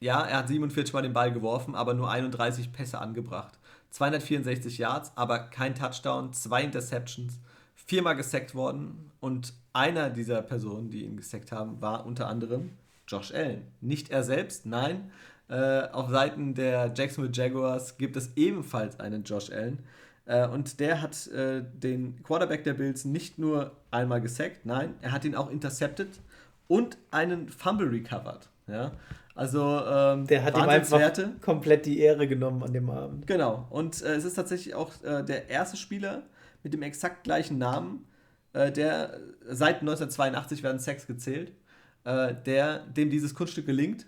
ja, 0.01 0.23
er 0.23 0.39
hat 0.39 0.49
47 0.49 0.93
Mal 0.93 1.03
den 1.03 1.13
Ball 1.13 1.33
geworfen, 1.33 1.77
aber 1.77 1.95
nur 1.95 2.11
31 2.11 2.73
Pässe 2.73 2.99
angebracht. 2.99 3.57
264 3.91 4.79
Yards, 4.79 5.13
aber 5.15 5.39
kein 5.39 5.77
Touchdown, 5.77 6.33
zwei 6.33 6.65
Interceptions, 6.65 7.39
viermal 7.77 8.17
gesackt 8.17 8.55
worden 8.57 9.13
und 9.21 9.53
einer 9.73 10.11
dieser 10.11 10.43
Personen, 10.43 10.91
die 10.91 11.05
ihn 11.05 11.17
gesackt 11.17 11.53
haben, 11.53 11.81
war 11.81 12.05
unter 12.05 12.27
anderem 12.27 12.71
Josh 13.13 13.33
Allen. 13.33 13.67
Nicht 13.81 14.11
er 14.11 14.25
selbst, 14.25 14.67
nein, 14.67 15.11
äh, 15.49 15.89
auf 15.89 16.09
Seiten 16.11 16.55
der 16.55 16.93
Jacksonville 16.95 17.33
Jaguars 17.35 17.99
gibt 17.99 18.17
es 18.17 18.33
ebenfalls 18.37 18.99
einen 18.99 19.25
Josh 19.25 19.51
Allen. 19.51 19.81
Äh, 20.25 20.49
und 20.49 20.81
der 20.81 21.03
hat 21.03 21.27
äh, 21.29 21.63
den 21.75 22.23
Quarterback 22.23 22.65
der 22.65 22.75
Bills 22.75 23.05
nicht 23.05 23.39
nur 23.39 23.73
einmal 23.91 24.21
gesackt, 24.21 24.65
nein, 24.65 24.95
er 25.03 25.13
hat 25.13 25.25
ihn 25.25 25.35
auch 25.35 25.51
intercepted 25.51 26.09
und 26.69 26.97
einen 27.11 27.49
Fumble 27.49 27.89
recovered. 27.89 28.49
Ja? 28.67 28.93
Also, 29.35 29.83
ähm, 29.87 30.27
der 30.27 30.45
hat 30.45 30.57
ihm 30.57 30.63
einfach 30.63 31.13
komplett 31.41 31.87
die 31.87 32.01
Ehre 32.01 32.29
genommen 32.29 32.63
an 32.63 32.73
dem 32.73 32.91
Abend. 32.91 33.27
Genau. 33.27 33.67
Und 33.71 34.03
äh, 34.03 34.15
es 34.15 34.25
ist 34.25 34.35
tatsächlich 34.35 34.75
auch 34.75 34.91
äh, 35.03 35.23
der 35.23 35.49
erste 35.49 35.77
Spieler 35.77 36.23
mit 36.63 36.75
dem 36.75 36.83
exakt 36.83 37.25
gleichen 37.25 37.59
Namen, 37.59 38.07
äh, 38.53 38.71
der 38.71 39.19
seit 39.49 39.81
1982 39.81 40.63
werden 40.63 40.79
Sex 40.79 41.07
gezählt, 41.07 41.53
der, 42.05 42.81
dem 42.87 43.11
dieses 43.11 43.35
Kunststück 43.35 43.67
gelingt. 43.67 44.07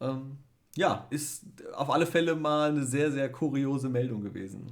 Ähm, 0.00 0.38
ja, 0.76 1.06
ist 1.10 1.44
auf 1.74 1.90
alle 1.90 2.06
Fälle 2.06 2.34
mal 2.34 2.70
eine 2.70 2.84
sehr, 2.84 3.10
sehr 3.10 3.30
kuriose 3.30 3.88
Meldung 3.88 4.22
gewesen. 4.22 4.66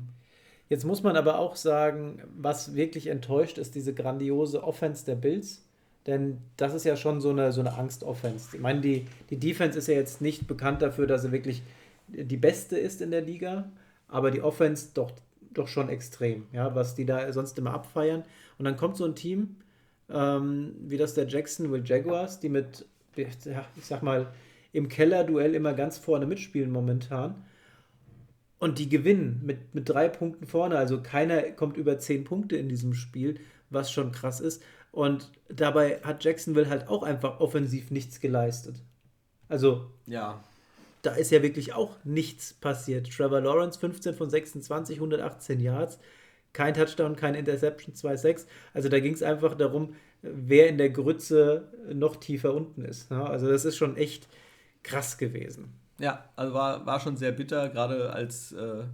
Jetzt 0.69 0.85
muss 0.85 1.03
man 1.03 1.17
aber 1.17 1.39
auch 1.39 1.57
sagen, 1.57 2.23
was 2.37 2.75
wirklich 2.75 3.07
enttäuscht, 3.07 3.59
ist 3.59 3.75
diese 3.75 3.95
grandiose 3.95 4.63
Offense 4.63 5.05
der 5.05 5.15
Bills. 5.15 5.65
Denn 6.07 6.39
das 6.57 6.75
ist 6.75 6.85
ja 6.85 6.97
schon 6.97 7.21
so 7.21 7.31
eine, 7.31 7.53
so 7.53 7.61
eine 7.61 7.77
Angst-Offense. 7.77 8.57
Ich 8.57 8.63
meine, 8.63 8.81
die, 8.81 9.07
die 9.31 9.39
Defense 9.39 9.79
ist 9.79 9.89
ja 9.89 9.95
jetzt 9.95 10.21
nicht 10.21 10.47
bekannt 10.47 10.81
dafür, 10.83 11.07
dass 11.07 11.23
sie 11.23 11.33
wirklich 11.33 11.63
die 12.09 12.37
beste 12.37 12.79
ist 12.79 13.03
in 13.03 13.11
der 13.11 13.21
Liga, 13.21 13.71
aber 14.09 14.31
die 14.31 14.41
Offense 14.41 14.89
doch, 14.95 15.11
doch 15.53 15.69
schon 15.69 15.91
extrem, 15.91 16.47
ja, 16.53 16.75
was 16.75 16.95
die 16.95 17.05
da 17.05 17.31
sonst 17.33 17.59
immer 17.59 17.75
abfeiern. 17.75 18.25
Und 18.59 18.65
dann 18.65 18.77
kommt 18.77 18.97
so 18.97 19.05
ein 19.05 19.15
Team 19.15 19.57
ähm, 20.11 20.75
wie 20.81 20.97
das 20.97 21.15
der 21.15 21.27
Jacksonville 21.27 21.85
Jaguars, 21.85 22.41
die 22.41 22.49
mit, 22.49 22.87
ja, 23.17 23.65
ich 23.77 23.85
sag 23.85 24.03
mal, 24.03 24.33
im 24.73 24.89
Keller-Duell 24.89 25.55
immer 25.55 25.75
ganz 25.75 25.99
vorne 25.99 26.27
mitspielen 26.27 26.71
momentan. 26.71 27.45
Und 28.59 28.79
die 28.79 28.89
gewinnen 28.89 29.41
mit, 29.45 29.75
mit 29.75 29.89
drei 29.89 30.09
Punkten 30.09 30.47
vorne. 30.47 30.77
Also 30.77 31.01
keiner 31.01 31.43
kommt 31.43 31.77
über 31.77 31.99
zehn 31.99 32.25
Punkte 32.25 32.57
in 32.57 32.69
diesem 32.69 32.95
Spiel, 32.95 33.39
was 33.71 33.93
schon 33.93 34.13
krass 34.13 34.41
ist. 34.41 34.63
Und 34.91 35.31
dabei 35.49 36.01
hat 36.03 36.25
Jacksonville 36.25 36.69
halt 36.69 36.89
auch 36.89 37.03
einfach 37.03 37.41
offensiv 37.41 37.91
nichts 37.91 38.21
geleistet. 38.21 38.83
Also, 39.49 39.91
ja. 40.07 40.43
da 41.03 41.13
ist 41.13 41.31
ja 41.31 41.43
wirklich 41.43 41.73
auch 41.73 41.97
nichts 42.05 42.55
passiert. 42.55 43.11
Trevor 43.11 43.41
Lawrence, 43.41 43.79
15 43.79 44.15
von 44.15 44.29
26, 44.29 44.97
118 44.97 45.61
Yards. 45.61 45.99
Kein 46.53 46.75
Touchdown, 46.75 47.17
kein 47.17 47.35
Interception, 47.35 47.95
2-6. 47.95 48.47
Also 48.75 48.89
da 48.89 49.01
ging 49.01 49.15
es 49.15 49.23
einfach 49.23 49.55
darum, 49.55 49.95
wer 50.23 50.69
in 50.69 50.79
der 50.79 50.91
Grütze 50.91 51.69
noch 51.93 52.17
tiefer 52.17 52.55
unten 52.55 52.83
ist. 52.85 53.13
Also 53.13 53.49
das 53.49 53.65
ist 53.65 53.77
schon 53.77 53.97
echt 53.97 54.29
krass 54.83 55.19
gewesen. 55.19 55.75
Ja, 56.01 56.25
also 56.37 56.55
war, 56.55 56.87
war 56.87 57.01
schon 57.01 57.17
sehr 57.17 57.33
bitter, 57.33 57.69
gerade 57.69 58.13
als 58.13 58.53
äh, 58.53 58.85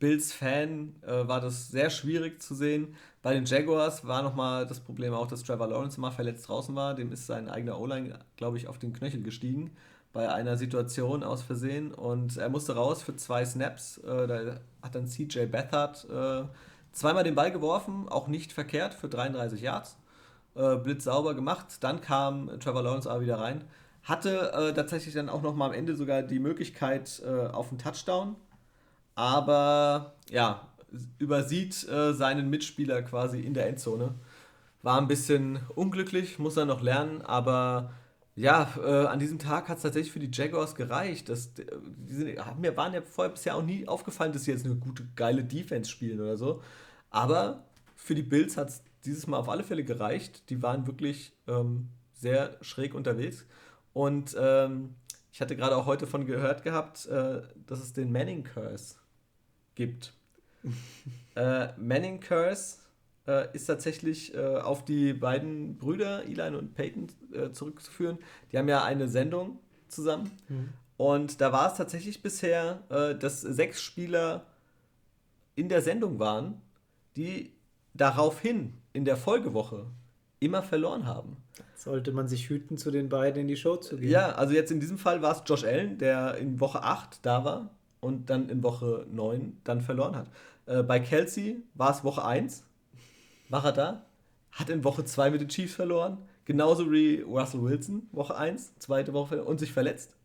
Bills-Fan 0.00 0.94
äh, 1.02 1.28
war 1.28 1.40
das 1.40 1.68
sehr 1.68 1.90
schwierig 1.90 2.42
zu 2.42 2.54
sehen. 2.54 2.96
Bei 3.22 3.34
den 3.34 3.44
Jaguars 3.44 4.06
war 4.06 4.22
nochmal 4.22 4.66
das 4.66 4.80
Problem 4.80 5.12
auch, 5.14 5.26
dass 5.26 5.42
Trevor 5.44 5.68
Lawrence 5.68 6.00
mal 6.00 6.10
verletzt 6.10 6.48
draußen 6.48 6.74
war. 6.74 6.94
Dem 6.94 7.12
ist 7.12 7.26
sein 7.26 7.48
eigener 7.48 7.78
O-Line, 7.78 8.18
glaube 8.36 8.56
ich, 8.56 8.66
auf 8.68 8.78
den 8.78 8.92
Knöchel 8.92 9.22
gestiegen. 9.22 9.72
bei 10.12 10.28
einer 10.32 10.56
Situation 10.56 11.22
aus 11.22 11.42
Versehen 11.42 11.94
und 11.94 12.36
er 12.36 12.48
musste 12.48 12.74
raus 12.74 13.02
für 13.02 13.14
zwei 13.16 13.44
Snaps. 13.44 13.98
Äh, 13.98 14.26
da 14.26 14.60
hat 14.82 14.94
dann 14.94 15.06
CJ 15.06 15.46
Beathard 15.46 16.04
äh, 16.10 16.44
zweimal 16.92 17.24
den 17.24 17.34
Ball 17.34 17.50
geworfen, 17.50 18.08
auch 18.08 18.28
nicht 18.28 18.52
verkehrt 18.52 18.94
für 18.94 19.08
33 19.08 19.60
Yards. 19.60 19.96
Äh, 20.54 20.76
blitzsauber 20.76 21.34
gemacht. 21.34 21.78
Dann 21.80 22.00
kam 22.00 22.50
Trevor 22.58 22.82
Lawrence 22.82 23.08
aber 23.08 23.20
wieder 23.22 23.38
rein. 23.38 23.64
Hatte 24.02 24.52
äh, 24.52 24.74
tatsächlich 24.74 25.14
dann 25.14 25.28
auch 25.28 25.42
noch 25.42 25.54
mal 25.54 25.66
am 25.66 25.72
Ende 25.72 25.94
sogar 25.94 26.22
die 26.22 26.40
Möglichkeit 26.40 27.22
äh, 27.24 27.46
auf 27.46 27.68
einen 27.70 27.78
Touchdown. 27.78 28.34
Aber 29.14 30.14
ja, 30.28 30.66
übersieht 31.18 31.88
äh, 31.88 32.12
seinen 32.14 32.50
Mitspieler 32.50 33.02
quasi 33.02 33.40
in 33.40 33.54
der 33.54 33.68
Endzone. 33.68 34.14
War 34.82 34.98
ein 34.98 35.08
bisschen 35.08 35.60
unglücklich, 35.74 36.38
muss 36.38 36.56
er 36.56 36.64
noch 36.64 36.82
lernen, 36.82 37.22
aber 37.22 37.92
ja, 38.40 38.72
äh, 38.82 39.06
an 39.06 39.18
diesem 39.18 39.38
Tag 39.38 39.68
hat 39.68 39.76
es 39.76 39.82
tatsächlich 39.82 40.12
für 40.12 40.18
die 40.18 40.30
Jaguars 40.32 40.74
gereicht. 40.74 41.28
Das, 41.28 41.52
die 41.52 42.14
sind, 42.14 42.38
mir 42.58 42.74
waren 42.74 42.94
ja 42.94 43.02
vorher 43.02 43.30
bisher 43.30 43.54
auch 43.54 43.62
nie 43.62 43.86
aufgefallen, 43.86 44.32
dass 44.32 44.44
sie 44.44 44.50
jetzt 44.50 44.64
eine 44.64 44.76
gute, 44.76 45.06
geile 45.14 45.44
Defense 45.44 45.90
spielen 45.90 46.20
oder 46.20 46.38
so. 46.38 46.62
Aber 47.10 47.64
für 47.96 48.14
die 48.14 48.22
Bills 48.22 48.56
hat 48.56 48.70
es 48.70 48.82
dieses 49.04 49.26
Mal 49.26 49.36
auf 49.36 49.50
alle 49.50 49.62
Fälle 49.62 49.84
gereicht. 49.84 50.48
Die 50.48 50.62
waren 50.62 50.86
wirklich 50.86 51.34
ähm, 51.48 51.90
sehr 52.14 52.56
schräg 52.62 52.94
unterwegs. 52.94 53.44
Und 53.92 54.34
ähm, 54.40 54.94
ich 55.32 55.42
hatte 55.42 55.54
gerade 55.54 55.76
auch 55.76 55.84
heute 55.84 56.06
von 56.06 56.24
gehört 56.24 56.62
gehabt, 56.62 57.06
äh, 57.08 57.42
dass 57.66 57.80
es 57.80 57.92
den 57.92 58.10
Manning 58.10 58.44
Curse 58.44 58.96
gibt. 59.74 60.14
äh, 61.34 61.68
Manning 61.76 62.20
Curse 62.20 62.78
äh, 63.30 63.48
ist 63.52 63.66
tatsächlich 63.66 64.34
äh, 64.34 64.56
auf 64.56 64.84
die 64.84 65.12
beiden 65.12 65.78
Brüder, 65.78 66.24
Eli 66.24 66.56
und 66.56 66.74
Peyton, 66.74 67.08
äh, 67.32 67.52
zurückzuführen. 67.52 68.18
Die 68.50 68.58
haben 68.58 68.68
ja 68.68 68.82
eine 68.82 69.08
Sendung 69.08 69.58
zusammen. 69.88 70.30
Mhm. 70.48 70.68
Und 70.96 71.40
da 71.40 71.52
war 71.52 71.70
es 71.70 71.78
tatsächlich 71.78 72.22
bisher, 72.22 72.82
äh, 72.90 73.14
dass 73.14 73.40
sechs 73.40 73.82
Spieler 73.82 74.46
in 75.54 75.68
der 75.68 75.82
Sendung 75.82 76.18
waren, 76.18 76.60
die 77.16 77.52
daraufhin 77.94 78.74
in 78.92 79.04
der 79.04 79.16
Folgewoche 79.16 79.86
immer 80.40 80.62
verloren 80.62 81.06
haben. 81.06 81.36
Sollte 81.76 82.12
man 82.12 82.28
sich 82.28 82.48
hüten, 82.48 82.78
zu 82.78 82.90
den 82.90 83.08
beiden 83.08 83.42
in 83.42 83.48
die 83.48 83.56
Show 83.56 83.76
zu 83.76 83.96
gehen. 83.96 84.10
Ja, 84.10 84.32
also 84.32 84.54
jetzt 84.54 84.70
in 84.70 84.80
diesem 84.80 84.98
Fall 84.98 85.22
war 85.22 85.32
es 85.32 85.42
Josh 85.46 85.64
Allen, 85.64 85.98
der 85.98 86.36
in 86.36 86.60
Woche 86.60 86.82
8 86.82 87.24
da 87.24 87.44
war 87.44 87.70
und 88.00 88.30
dann 88.30 88.48
in 88.48 88.62
Woche 88.62 89.06
9 89.10 89.60
dann 89.64 89.80
verloren 89.80 90.16
hat. 90.16 90.26
Äh, 90.66 90.82
bei 90.82 91.00
Kelsey 91.00 91.62
war 91.74 91.90
es 91.90 92.04
Woche 92.04 92.24
1 92.24 92.64
war 93.50 93.64
er 93.64 93.72
da, 93.72 94.06
hat 94.52 94.70
in 94.70 94.84
Woche 94.84 95.04
2 95.04 95.30
mit 95.30 95.40
den 95.40 95.48
Chiefs 95.48 95.74
verloren, 95.74 96.18
genauso 96.44 96.90
wie 96.90 97.20
Russell 97.20 97.62
Wilson, 97.62 98.08
Woche 98.12 98.36
1, 98.36 98.78
zweite 98.78 99.12
Woche 99.12 99.44
und 99.44 99.60
sich 99.60 99.72
verletzt. 99.72 100.16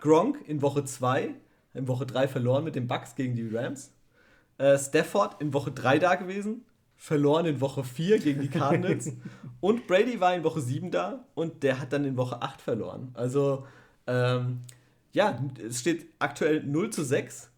Gronk 0.00 0.38
in 0.48 0.60
Woche 0.60 0.84
2, 0.84 1.34
in 1.74 1.88
Woche 1.88 2.06
3 2.06 2.28
verloren 2.28 2.64
mit 2.64 2.74
den 2.74 2.88
Bucks 2.88 3.14
gegen 3.14 3.34
die 3.34 3.48
Rams. 3.48 3.92
Äh, 4.58 4.78
Stafford 4.78 5.40
in 5.40 5.52
Woche 5.52 5.72
3 5.72 5.98
da 5.98 6.14
gewesen, 6.16 6.64
verloren 6.96 7.46
in 7.46 7.60
Woche 7.60 7.84
4 7.84 8.18
gegen 8.18 8.40
die 8.40 8.48
Cardinals. 8.48 9.12
und 9.60 9.86
Brady 9.86 10.20
war 10.20 10.34
in 10.34 10.44
Woche 10.44 10.60
7 10.60 10.90
da 10.90 11.24
und 11.34 11.62
der 11.62 11.80
hat 11.80 11.92
dann 11.92 12.04
in 12.04 12.16
Woche 12.16 12.42
8 12.42 12.60
verloren. 12.60 13.10
Also, 13.14 13.66
ähm, 14.06 14.60
ja, 15.12 15.38
es 15.66 15.80
steht 15.80 16.06
aktuell 16.18 16.62
0 16.64 16.90
zu 16.90 17.04
6 17.04 17.50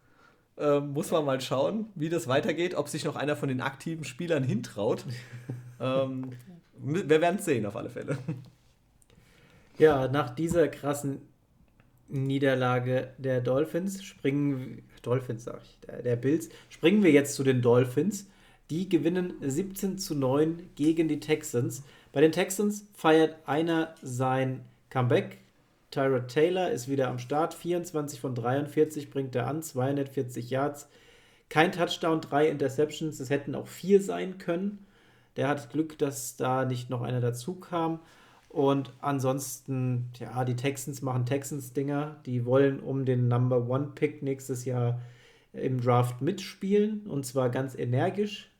ähm, 0.59 0.93
muss 0.93 1.11
man 1.11 1.25
mal 1.25 1.41
schauen, 1.41 1.87
wie 1.95 2.09
das 2.09 2.29
weitergeht, 2.29 2.75
ob 2.75 2.89
sich 2.89 3.05
noch 3.05 3.17
einer 3.17 3.37
von 3.37 3.49
den 3.49 3.61
aktiven 3.61 4.05
Spielern 4.05 4.43
hintraut. 4.43 5.05
ähm, 5.81 6.31
wir 6.79 7.21
werden 7.21 7.37
es 7.39 7.45
sehen, 7.45 7.67
auf 7.67 7.77
alle 7.77 7.91
Fälle. 7.91 8.19
Ja, 9.79 10.09
nach 10.09 10.31
dieser 10.35 10.69
krassen 10.69 11.21
Niederlage 12.09 13.13
der 13.19 13.41
Dolphins 13.41 14.03
springen, 14.03 14.83
Dolphins 15.03 15.45
sag 15.45 15.63
ich, 15.63 15.79
der, 15.81 16.03
der 16.03 16.17
Bills, 16.17 16.49
springen 16.69 17.03
wir 17.03 17.11
jetzt 17.11 17.35
zu 17.35 17.45
den 17.45 17.63
Dolphins. 17.63 18.29
Die 18.71 18.89
gewinnen 18.89 19.35
17 19.41 19.99
zu 19.99 20.15
9 20.15 20.71
gegen 20.75 21.09
die 21.09 21.21
Texans. 21.21 21.83
Bei 22.13 22.21
den 22.21 22.33
Texans 22.33 22.89
feiert 22.95 23.37
einer 23.47 23.95
sein 24.03 24.65
Comeback. 24.91 25.39
Tyrod 25.91 26.29
Taylor 26.29 26.71
ist 26.71 26.89
wieder 26.89 27.09
am 27.09 27.19
Start. 27.19 27.55
24 27.55 28.21
von 28.21 28.35
43 28.35 29.11
bringt 29.11 29.35
er 29.35 29.47
an, 29.47 29.63
240 29.63 30.51
Yards. 30.51 30.89
Kein 31.49 31.73
Touchdown, 31.73 32.21
drei 32.21 32.49
Interceptions. 32.49 33.21
Es 33.21 33.31
hätten 33.31 33.55
auch 33.55 33.69
vier 33.69 34.03
sein 34.03 34.39
können. 34.39 34.87
Der 35.37 35.49
hat 35.49 35.71
Glück, 35.71 35.99
dass 35.99 36.37
da 36.37 36.65
nicht 36.65 36.91
noch 36.91 37.03
einer 37.03 37.21
dazu 37.21 37.55
kam. 37.55 38.01
Und 38.49 38.93
ansonsten, 39.01 40.11
ja, 40.19 40.45
die 40.45 40.57
Texans 40.57 41.03
machen 41.03 41.27
Texans-Dinger. 41.27 42.17
Die 42.27 42.47
wollen 42.47 42.81
um 42.81 43.05
den 43.05 43.29
Number 43.29 43.69
One 43.69 43.93
Pick 43.95 44.23
nächstes 44.23 44.65
Jahr 44.65 45.01
im 45.53 45.81
Draft 45.81 46.23
mitspielen. 46.23 47.07
Und 47.07 47.27
zwar 47.27 47.51
ganz 47.51 47.77
energisch. 47.77 48.51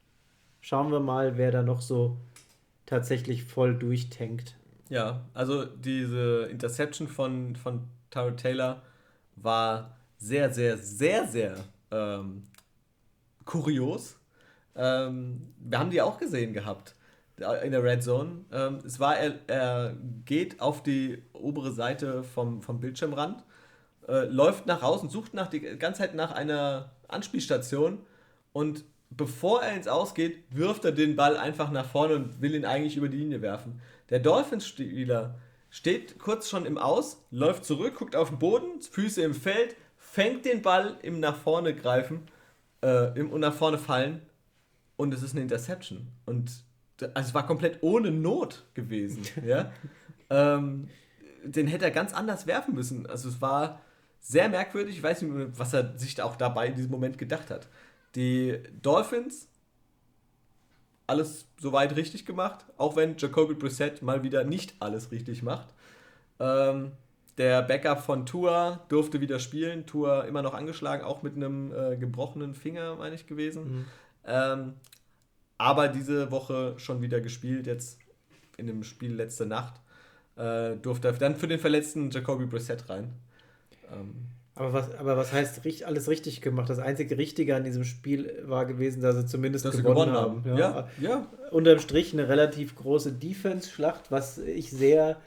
Schauen 0.61 0.93
wir 0.93 1.01
mal, 1.01 1.39
wer 1.39 1.51
da 1.51 1.63
noch 1.63 1.81
so 1.81 2.19
tatsächlich 2.85 3.45
voll 3.45 3.75
durchtankt. 3.75 4.57
Ja, 4.89 5.23
also 5.35 5.65
diese 5.65 6.49
Interception 6.51 7.09
von, 7.09 7.57
von 7.57 7.89
Tyrod 8.11 8.37
Taylor 8.37 8.83
war 9.35 9.97
sehr, 10.19 10.53
sehr, 10.53 10.79
sehr, 10.79 11.27
sehr 11.27 11.57
ähm, 11.91 12.47
kurios. 13.45 14.19
Ähm, 14.77 15.53
wir 15.59 15.79
haben 15.79 15.91
die 15.91 16.01
auch 16.01 16.19
gesehen 16.19 16.53
gehabt 16.53 16.95
in 17.65 17.73
der 17.73 17.83
Red 17.83 18.03
Zone. 18.03 18.45
Ähm, 18.53 18.79
es 18.85 19.01
war, 19.01 19.17
er, 19.17 19.35
er 19.47 19.97
geht 20.25 20.61
auf 20.61 20.83
die 20.83 21.23
obere 21.33 21.73
Seite 21.73 22.23
vom, 22.23 22.63
vom 22.63 22.81
Bildschirmrand, 22.81 23.45
äh, 24.09 24.25
läuft 24.27 24.67
nach 24.67 24.83
außen, 24.83 25.11
sucht 25.11 25.35
nach 25.35 25.49
die 25.49 25.61
ganze 25.61 26.03
Zeit 26.03 26.15
nach 26.15 26.33
einer 26.33 26.93
Anspielstation 27.09 27.99
und 28.53 28.85
bevor 29.11 29.63
er 29.63 29.77
ins 29.77 29.89
Ausgeht, 29.89 30.45
wirft 30.51 30.85
er 30.85 30.93
den 30.93 31.17
Ball 31.17 31.37
einfach 31.37 31.71
nach 31.71 31.87
vorne 31.87 32.15
und 32.15 32.41
will 32.41 32.55
ihn 32.55 32.65
eigentlich 32.65 32.97
über 32.97 33.09
die 33.09 33.19
Linie 33.19 33.43
werfen. 33.43 33.81
Der 34.11 34.21
Dolphins-Spieler 34.21 35.39
steht 35.71 36.19
kurz 36.19 36.49
schon 36.49 36.65
im 36.67 36.79
Aus, 36.79 37.25
läuft 37.31 37.65
zurück, 37.65 37.97
guckt 37.97 38.17
auf 38.17 38.29
den 38.31 38.39
Boden, 38.39 38.81
Füße 38.81 39.23
im 39.23 39.35
Feld, 39.35 39.77
fängt 39.97 40.45
den 40.45 40.63
Ball 40.63 40.97
im 41.03 41.21
nach 41.21 41.37
vorne 41.37 41.75
greifen, 41.75 42.23
äh, 42.83 43.19
im 43.19 43.31
und 43.31 43.41
nach 43.41 43.55
vorne 43.55 43.79
fallen 43.79 44.23
und 44.97 45.13
es 45.13 45.23
ist 45.23 45.33
eine 45.33 45.43
Interception. 45.43 46.09
Und 46.25 46.51
also 47.01 47.29
es 47.29 47.35
war 47.35 47.47
komplett 47.47 47.83
ohne 47.83 48.11
Not 48.11 48.65
gewesen. 48.75 49.23
ja? 49.45 49.73
ähm, 50.31 50.89
den 51.45 51.67
hätte 51.67 51.85
er 51.85 51.91
ganz 51.91 52.13
anders 52.15 52.47
werfen 52.47 52.75
müssen. 52.75 53.07
Also 53.07 53.29
es 53.29 53.41
war 53.41 53.81
sehr 54.21 54.49
merkwürdig. 54.49 54.97
Ich 54.97 55.03
weiß 55.03 55.23
nicht, 55.23 55.59
was 55.59 55.73
er 55.73 55.97
sich 55.99 56.21
auch 56.23 56.37
dabei 56.37 56.69
in 56.69 56.75
diesem 56.75 56.91
Moment 56.91 57.19
gedacht 57.19 57.51
hat. 57.51 57.69
Die 58.15 58.59
Dolphins 58.83 59.49
alles 61.07 61.47
soweit 61.61 61.97
richtig 61.97 62.27
gemacht, 62.27 62.65
auch 62.77 62.97
wenn 62.97 63.17
Jacoby 63.17 63.55
Brissett 63.55 64.03
mal 64.03 64.23
wieder 64.23 64.45
nicht 64.45 64.75
alles 64.81 65.11
richtig 65.13 65.43
macht. 65.43 65.69
Ähm, 66.41 66.93
der 67.39 67.63
Backup 67.63 68.03
von 68.03 68.25
Tua 68.25 68.81
durfte 68.89 69.21
wieder 69.21 69.39
spielen. 69.39 69.87
Tua 69.87 70.23
immer 70.23 70.43
noch 70.43 70.55
angeschlagen, 70.55 71.05
auch 71.05 71.23
mit 71.23 71.37
einem 71.37 71.73
äh, 71.73 71.97
gebrochenen 71.97 72.55
Finger, 72.55 72.97
meine 72.97 73.15
ich, 73.15 73.27
gewesen. 73.27 73.65
Mhm. 73.65 73.85
Ähm, 74.25 74.75
aber 75.59 75.89
diese 75.89 76.31
Woche 76.31 76.75
schon 76.79 77.03
wieder 77.03 77.21
gespielt, 77.21 77.67
jetzt 77.67 77.99
in 78.57 78.67
dem 78.67 78.83
Spiel 78.83 79.15
letzte 79.15 79.47
Nacht. 79.47 79.81
Äh, 80.37 80.77
durfte 80.77 81.13
dann 81.13 81.37
für 81.37 81.49
den 81.49 81.59
verletzten 81.59 82.11
Jacoby 82.11 82.47
Brissett 82.47 82.89
rein. 82.89 83.13
Ähm, 83.93 84.29
aber 84.57 84.73
was, 84.73 84.95
aber 84.95 85.19
was 85.19 85.33
heißt 85.35 85.61
alles 85.85 86.09
richtig 86.09 86.41
gemacht? 86.41 86.71
Das 86.71 86.79
einzige 86.79 87.19
Richtige 87.19 87.55
an 87.55 87.65
diesem 87.65 87.85
Spiel 87.85 88.43
war 88.47 88.65
gewesen, 88.65 89.03
dass 89.03 89.15
sie 89.15 89.27
zumindest 89.27 89.67
dass 89.67 89.77
gewonnen, 89.77 90.07
sie 90.07 90.13
gewonnen, 90.13 90.13
haben. 90.13 90.45
haben. 90.47 90.59
Ja, 90.59 90.89
ja. 90.99 91.09
ja. 91.11 91.27
Unterm 91.51 91.79
Strich 91.79 92.15
eine 92.15 92.29
relativ 92.31 92.75
große 92.75 93.13
Defense-Schlacht, 93.13 94.11
was 94.11 94.39
ich 94.39 94.71
sehr 94.71 95.19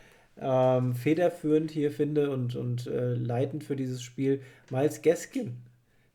ähm, 0.41 0.95
federführend 0.95 1.69
hier 1.69 1.91
finde 1.91 2.31
und, 2.31 2.55
und 2.55 2.87
äh, 2.87 3.13
leitend 3.13 3.63
für 3.63 3.75
dieses 3.75 4.01
Spiel. 4.01 4.41
Miles 4.71 5.03
Gaskin, 5.03 5.57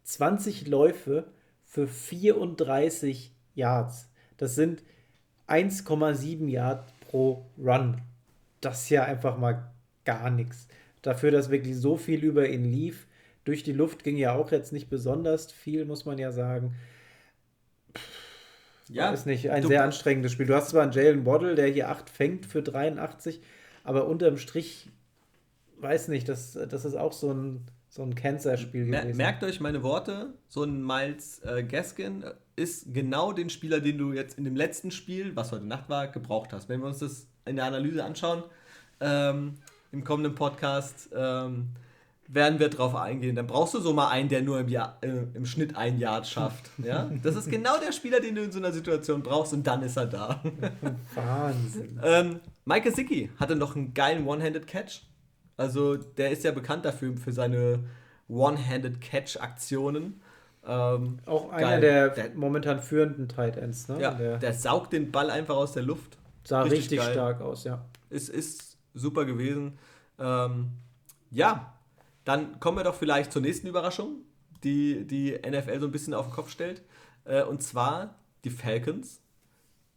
20 0.03 0.67
Läufe 0.67 1.25
für 1.65 1.87
34 1.87 3.33
Yards. 3.55 4.09
Das 4.39 4.57
sind 4.57 4.83
1,7 5.47 6.49
Yards 6.49 6.93
pro 7.09 7.47
Run. 7.57 8.01
Das 8.61 8.83
ist 8.83 8.91
ja 8.91 9.05
einfach 9.05 9.39
mal 9.39 9.71
gar 10.05 10.31
nichts 10.31 10.67
dafür, 11.07 11.31
dass 11.31 11.51
wirklich 11.51 11.77
so 11.77 11.97
viel 11.97 12.25
über 12.25 12.49
ihn 12.49 12.65
lief. 12.65 13.07
Durch 13.45 13.63
die 13.63 13.73
Luft 13.73 14.05
ging 14.05 14.17
ja 14.17 14.35
auch 14.35 14.51
jetzt 14.53 14.73
nicht 14.73 14.89
besonders 14.89 15.53
viel, 15.53 15.85
muss 15.85 16.05
man 16.05 16.19
ja 16.19 16.33
sagen. 16.33 16.75
Ja, 18.89 19.11
ist 19.11 19.27
nicht 19.27 19.51
ein 19.51 19.67
sehr 19.67 19.83
anstrengendes 19.83 20.33
Spiel. 20.33 20.47
Du 20.47 20.55
hast 20.55 20.71
zwar 20.71 20.83
einen 20.83 20.93
Jalen 20.93 21.25
Waddle, 21.25 21.55
der 21.55 21.69
hier 21.69 21.91
8 21.91 22.11
fängt 22.11 22.47
für 22.47 22.63
83, 22.63 23.41
aber 23.83 24.07
unterm 24.07 24.37
Strich, 24.37 24.91
weiß 25.81 26.09
nicht, 26.09 26.29
das, 26.29 26.53
das 26.53 26.85
ist 26.85 26.95
auch 26.95 27.13
so 27.13 27.33
ein, 27.33 27.65
so 27.89 28.03
ein 28.03 28.15
Cancer-Spiel 28.15 28.87
gewesen. 28.87 29.17
Merkt 29.17 29.43
euch 29.43 29.61
meine 29.61 29.83
Worte, 29.83 30.35
so 30.49 30.65
ein 30.65 30.85
Miles 30.85 31.41
äh, 31.45 31.63
Gaskin 31.63 32.25
ist 32.57 32.93
genau 32.95 33.33
den 33.33 33.51
Spieler, 33.51 33.81
den 33.81 33.99
du 33.99 34.13
jetzt 34.13 34.39
in 34.39 34.45
dem 34.45 34.57
letzten 34.57 34.91
Spiel, 34.91 35.35
was 35.35 35.53
heute 35.53 35.67
Nacht 35.67 35.89
war, 35.89 36.09
gebraucht 36.09 36.53
hast. 36.53 36.69
Wenn 36.69 36.81
wir 36.81 36.87
uns 36.87 36.99
das 36.99 37.27
in 37.47 37.57
der 37.57 37.65
Analyse 37.65 38.05
anschauen, 38.05 38.45
ähm, 39.01 39.55
im 39.95 40.03
kommenden 40.03 40.35
Podcast 40.35 41.09
ähm, 41.17 41.69
werden 42.27 42.59
wir 42.59 42.69
drauf 42.69 42.97
eingehen. 42.97 43.37
Dann 43.37 43.47
brauchst 43.47 43.75
du 43.75 43.81
so 43.81 43.93
mal 43.93 44.09
einen, 44.09 44.29
der 44.29 44.43
nur 44.43 44.59
im, 44.59 44.69
Jahr, 44.69 44.99
äh, 45.03 45.09
im 45.35 45.47
Schnitt 45.47 45.77
ein 45.77 45.99
Yard 45.99 46.27
schafft. 46.27 46.71
Ja? 46.83 47.11
Das 47.23 47.37
ist 47.37 47.49
genau 47.49 47.79
der 47.79 47.93
Spieler, 47.93 48.21
den 48.21 48.35
du 48.35 48.43
in 48.43 48.53
so 48.53 48.59
einer 48.59 48.73
Situation 48.73 49.23
brauchst 49.23 49.53
und 49.53 49.67
dann 49.67 49.83
ist 49.83 49.97
er 49.97 50.07
da. 50.07 50.43
Wahnsinn. 51.15 52.01
ähm, 52.03 52.41
Mike 52.65 52.91
Sicki 52.91 53.31
hatte 53.39 53.55
noch 53.55 53.77
einen 53.77 53.95
geilen 53.95 54.27
One-Handed-Catch. 54.27 55.03
Also 55.57 55.97
der 55.97 56.31
ist 56.31 56.43
ja 56.43 56.51
bekannt 56.51 56.85
dafür, 56.85 57.17
für 57.17 57.33
seine 57.33 57.85
One-Handed-Catch-Aktionen. 58.29 60.21
Ähm, 60.67 61.19
Auch 61.27 61.53
einer 61.53 61.79
der, 61.79 62.09
der, 62.09 62.31
momentan 62.35 62.81
führenden 62.81 63.29
Tight 63.29 63.57
Ends. 63.57 63.87
Ne? 63.87 64.01
Ja, 64.01 64.15
der, 64.15 64.39
der, 64.39 64.55
saugt 64.55 64.93
den 64.93 65.13
Ball 65.13 65.31
einfach 65.31 65.55
aus 65.55 65.73
der 65.73 65.83
Luft. 65.83 66.17
Sah 66.43 66.63
richtig, 66.63 66.99
richtig 66.99 67.03
stark 67.13 67.41
aus, 67.41 67.65
ja. 67.65 67.85
Ist, 68.11 68.31
ist 68.31 68.74
super 68.95 69.25
gewesen. 69.25 69.79
Ähm, 70.19 70.71
ja, 71.31 71.75
dann 72.25 72.61
kommen 72.61 72.79
wir 72.79 72.85
doch 72.85 72.95
vielleicht 72.95 73.33
zur 73.33 73.43
nächsten 73.43 73.67
Überraschung, 73.67 74.23
die 74.63 75.05
die 75.07 75.33
NFL 75.33 75.81
so 75.81 75.87
ein 75.87 75.93
bisschen 75.93 76.15
auf 76.15 76.27
den 76.27 76.35
Kopf 76.35 76.51
stellt. 76.51 76.83
Äh, 77.25 77.43
und 77.43 77.63
zwar 77.63 78.19
die 78.45 78.51
Falcons 78.51 79.21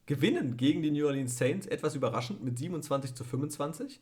gewinnen 0.05 0.57
gegen 0.57 0.81
die 0.81 0.91
New 0.91 1.05
Orleans 1.05 1.37
Saints 1.37 1.67
etwas 1.67 1.95
überraschend 1.95 2.43
mit 2.43 2.57
27 2.57 3.13
zu 3.13 3.23
25. 3.23 4.01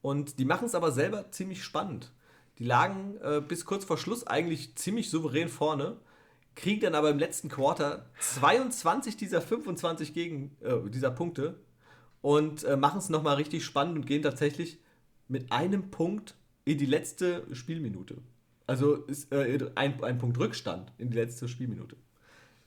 Und 0.00 0.38
die 0.38 0.44
machen 0.44 0.66
es 0.66 0.74
aber 0.74 0.90
selber 0.92 1.30
ziemlich 1.30 1.62
spannend. 1.62 2.12
Die 2.58 2.64
lagen 2.64 3.16
äh, 3.22 3.40
bis 3.40 3.64
kurz 3.64 3.84
vor 3.84 3.96
Schluss 3.96 4.26
eigentlich 4.26 4.74
ziemlich 4.74 5.10
souverän 5.10 5.48
vorne, 5.48 5.96
kriegen 6.54 6.80
dann 6.80 6.94
aber 6.94 7.10
im 7.10 7.18
letzten 7.18 7.48
Quarter 7.48 8.06
22 8.20 9.16
dieser 9.16 9.40
25 9.40 10.12
gegen, 10.12 10.56
äh, 10.60 10.90
dieser 10.90 11.10
Punkte 11.10 11.60
und 12.22 12.64
äh, 12.64 12.76
machen 12.76 12.98
es 12.98 13.10
nochmal 13.10 13.36
richtig 13.36 13.64
spannend 13.64 13.96
und 13.96 14.06
gehen 14.06 14.22
tatsächlich 14.22 14.78
mit 15.28 15.52
einem 15.52 15.90
Punkt 15.90 16.34
in 16.64 16.78
die 16.78 16.86
letzte 16.86 17.44
Spielminute. 17.52 18.16
Also 18.66 18.94
ist 18.94 19.32
äh, 19.32 19.58
ein, 19.74 20.02
ein 20.02 20.18
Punkt 20.18 20.38
Rückstand 20.38 20.92
in 20.98 21.10
die 21.10 21.16
letzte 21.16 21.48
Spielminute. 21.48 21.96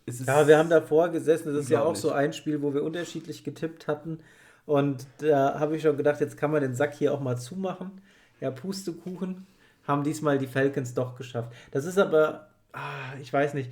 ja, 0.05 0.47
wir 0.47 0.57
haben 0.57 0.69
davor 0.69 1.09
gesessen. 1.09 1.53
Das 1.53 1.63
ist 1.63 1.69
ja 1.69 1.81
auch 1.81 1.95
so 1.95 2.11
ein 2.11 2.33
Spiel, 2.33 2.61
wo 2.61 2.73
wir 2.73 2.83
unterschiedlich 2.83 3.43
getippt 3.43 3.87
hatten. 3.87 4.19
Und 4.65 5.07
da 5.19 5.59
habe 5.59 5.75
ich 5.75 5.83
schon 5.83 5.97
gedacht, 5.97 6.19
jetzt 6.19 6.37
kann 6.37 6.51
man 6.51 6.61
den 6.61 6.75
Sack 6.75 6.93
hier 6.95 7.13
auch 7.13 7.21
mal 7.21 7.37
zumachen. 7.37 8.01
Ja, 8.41 8.51
Pustekuchen 8.51 9.47
haben 9.87 10.03
diesmal 10.03 10.37
die 10.37 10.47
Falcons 10.47 10.93
doch 10.93 11.15
geschafft. 11.15 11.53
Das 11.71 11.85
ist 11.85 11.97
aber, 11.97 12.49
ah, 12.73 13.13
ich 13.21 13.31
weiß 13.31 13.53
nicht, 13.53 13.71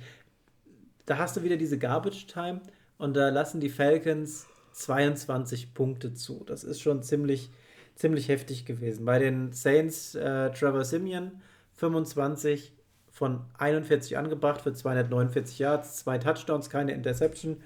da 1.06 1.18
hast 1.18 1.36
du 1.36 1.42
wieder 1.42 1.56
diese 1.56 1.78
Garbage 1.78 2.26
Time 2.26 2.62
und 2.96 3.14
da 3.14 3.28
lassen 3.28 3.60
die 3.60 3.68
Falcons 3.68 4.46
22 4.74 5.74
Punkte 5.74 6.14
zu. 6.14 6.44
Das 6.46 6.64
ist 6.64 6.80
schon 6.80 7.02
ziemlich, 7.02 7.50
ziemlich 7.94 8.28
heftig 8.28 8.66
gewesen. 8.66 9.04
Bei 9.04 9.18
den 9.18 9.52
Saints 9.52 10.14
äh, 10.14 10.50
Trevor 10.50 10.84
Simeon 10.84 11.32
25 11.76 12.72
von 13.10 13.40
41 13.58 14.18
angebracht 14.18 14.62
für 14.62 14.72
249 14.72 15.58
Yards, 15.60 15.96
zwei 15.96 16.18
Touchdowns, 16.18 16.68
keine 16.68 16.92
Interception. 16.92 17.58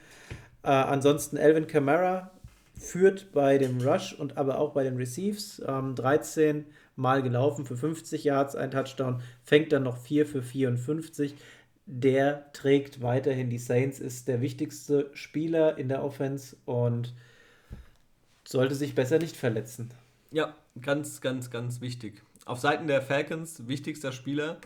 Äh, 0.62 0.68
ansonsten 0.68 1.36
Elvin 1.36 1.66
Kamara 1.66 2.30
führt 2.78 3.32
bei 3.32 3.58
dem 3.58 3.80
Rush 3.80 4.12
und 4.12 4.36
aber 4.36 4.58
auch 4.58 4.72
bei 4.72 4.84
den 4.84 4.96
Receives. 4.96 5.62
Ähm, 5.66 5.94
13 5.94 6.66
Mal 6.96 7.22
gelaufen 7.22 7.64
für 7.64 7.76
50 7.76 8.24
Yards, 8.24 8.56
ein 8.56 8.72
Touchdown, 8.72 9.22
fängt 9.44 9.72
dann 9.72 9.84
noch 9.84 9.96
4 9.98 10.26
für 10.26 10.42
54. 10.42 11.34
Der 11.90 12.52
trägt 12.52 13.00
weiterhin 13.00 13.48
die 13.48 13.58
Saints, 13.58 13.98
ist 13.98 14.28
der 14.28 14.42
wichtigste 14.42 15.10
Spieler 15.14 15.78
in 15.78 15.88
der 15.88 16.04
Offense 16.04 16.54
und 16.66 17.14
sollte 18.46 18.74
sich 18.74 18.94
besser 18.94 19.18
nicht 19.18 19.36
verletzen. 19.36 19.90
Ja, 20.30 20.54
ganz, 20.82 21.22
ganz, 21.22 21.50
ganz 21.50 21.80
wichtig. 21.80 22.22
Auf 22.44 22.60
Seiten 22.60 22.88
der 22.88 23.00
Falcons, 23.00 23.66
wichtigster 23.68 24.12
Spieler, 24.12 24.58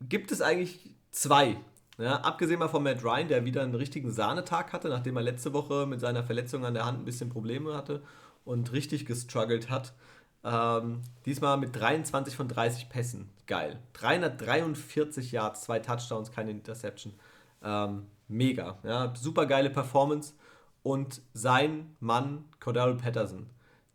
gibt 0.00 0.30
es 0.30 0.40
eigentlich 0.40 0.94
zwei. 1.10 1.56
Ja, 1.98 2.20
abgesehen 2.20 2.60
mal 2.60 2.68
von 2.68 2.84
Matt 2.84 3.02
Ryan, 3.02 3.26
der 3.26 3.44
wieder 3.44 3.62
einen 3.62 3.74
richtigen 3.74 4.12
Sahnetag 4.12 4.72
hatte, 4.72 4.88
nachdem 4.88 5.16
er 5.16 5.24
letzte 5.24 5.52
Woche 5.52 5.86
mit 5.86 5.98
seiner 5.98 6.22
Verletzung 6.22 6.64
an 6.64 6.74
der 6.74 6.86
Hand 6.86 7.00
ein 7.00 7.04
bisschen 7.04 7.30
Probleme 7.30 7.74
hatte 7.74 8.00
und 8.44 8.72
richtig 8.72 9.06
gestruggelt 9.06 9.70
hat. 9.70 9.92
Ähm, 10.44 11.00
diesmal 11.24 11.56
mit 11.56 11.74
23 11.74 12.36
von 12.36 12.48
30 12.48 12.88
Pässen. 12.88 13.30
Geil. 13.46 13.78
343 13.94 15.32
Yards, 15.32 15.62
zwei 15.62 15.78
Touchdowns, 15.78 16.30
keine 16.30 16.50
Interception. 16.50 17.14
Ähm, 17.62 18.06
mega. 18.28 18.78
Ja, 18.82 19.12
super 19.16 19.46
geile 19.46 19.70
Performance. 19.70 20.34
Und 20.82 21.22
sein 21.32 21.96
Mann, 22.00 22.44
Cordell 22.60 22.94
Patterson, 22.96 23.48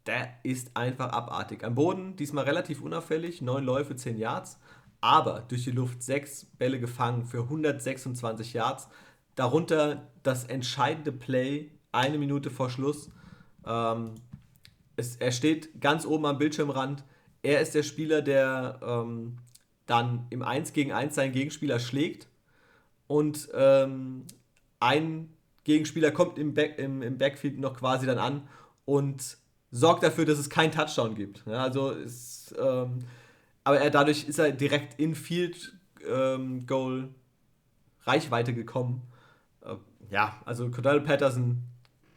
der 0.07 0.33
ist 0.41 0.75
einfach 0.75 1.11
abartig. 1.11 1.63
Am 1.63 1.75
Boden 1.75 2.15
diesmal 2.15 2.45
relativ 2.45 2.81
unauffällig, 2.81 3.43
9 3.43 3.63
Läufe, 3.63 3.95
10 3.95 4.17
Yards, 4.17 4.59
aber 4.99 5.41
durch 5.47 5.65
die 5.65 5.71
Luft 5.71 6.01
6 6.01 6.45
Bälle 6.57 6.79
gefangen 6.79 7.25
für 7.25 7.43
126 7.43 8.53
Yards. 8.53 8.89
Darunter 9.35 10.07
das 10.23 10.45
entscheidende 10.45 11.11
Play, 11.11 11.69
eine 11.91 12.17
Minute 12.17 12.49
vor 12.49 12.71
Schluss. 12.71 13.11
Ähm, 13.65 14.15
es, 14.99 15.15
er 15.15 15.31
steht 15.31 15.81
ganz 15.81 16.05
oben 16.05 16.25
am 16.25 16.37
Bildschirmrand. 16.37 17.03
Er 17.41 17.61
ist 17.61 17.73
der 17.73 17.83
Spieler, 17.83 18.21
der 18.21 18.79
ähm, 18.83 19.37
dann 19.85 20.27
im 20.29 20.43
1 20.43 20.73
gegen 20.73 20.91
1 20.91 21.15
seinen 21.15 21.31
Gegenspieler 21.31 21.79
schlägt 21.79 22.27
und 23.07 23.49
ähm, 23.53 24.25
ein 24.79 25.33
Gegenspieler 25.63 26.11
kommt 26.11 26.37
im, 26.37 26.53
Back, 26.53 26.77
im, 26.77 27.01
im 27.01 27.17
Backfield 27.17 27.59
noch 27.59 27.77
quasi 27.77 28.05
dann 28.05 28.19
an 28.19 28.47
und 28.85 29.37
sorgt 29.71 30.03
dafür, 30.03 30.25
dass 30.25 30.37
es 30.37 30.49
keinen 30.49 30.71
Touchdown 30.71 31.15
gibt. 31.15 31.43
Ja, 31.45 31.63
also 31.63 31.91
ist, 31.91 32.53
ähm, 32.59 32.99
aber 33.63 33.79
er, 33.79 33.89
dadurch 33.89 34.27
ist 34.27 34.39
er 34.39 34.51
direkt 34.51 34.99
in 34.99 35.15
Field 35.15 35.73
ähm, 36.07 36.65
Goal 36.65 37.09
Reichweite 38.03 38.53
gekommen. 38.53 39.01
Äh, 39.61 39.75
ja, 40.11 40.41
also 40.45 40.69
Cordell 40.69 41.01
Patterson 41.01 41.63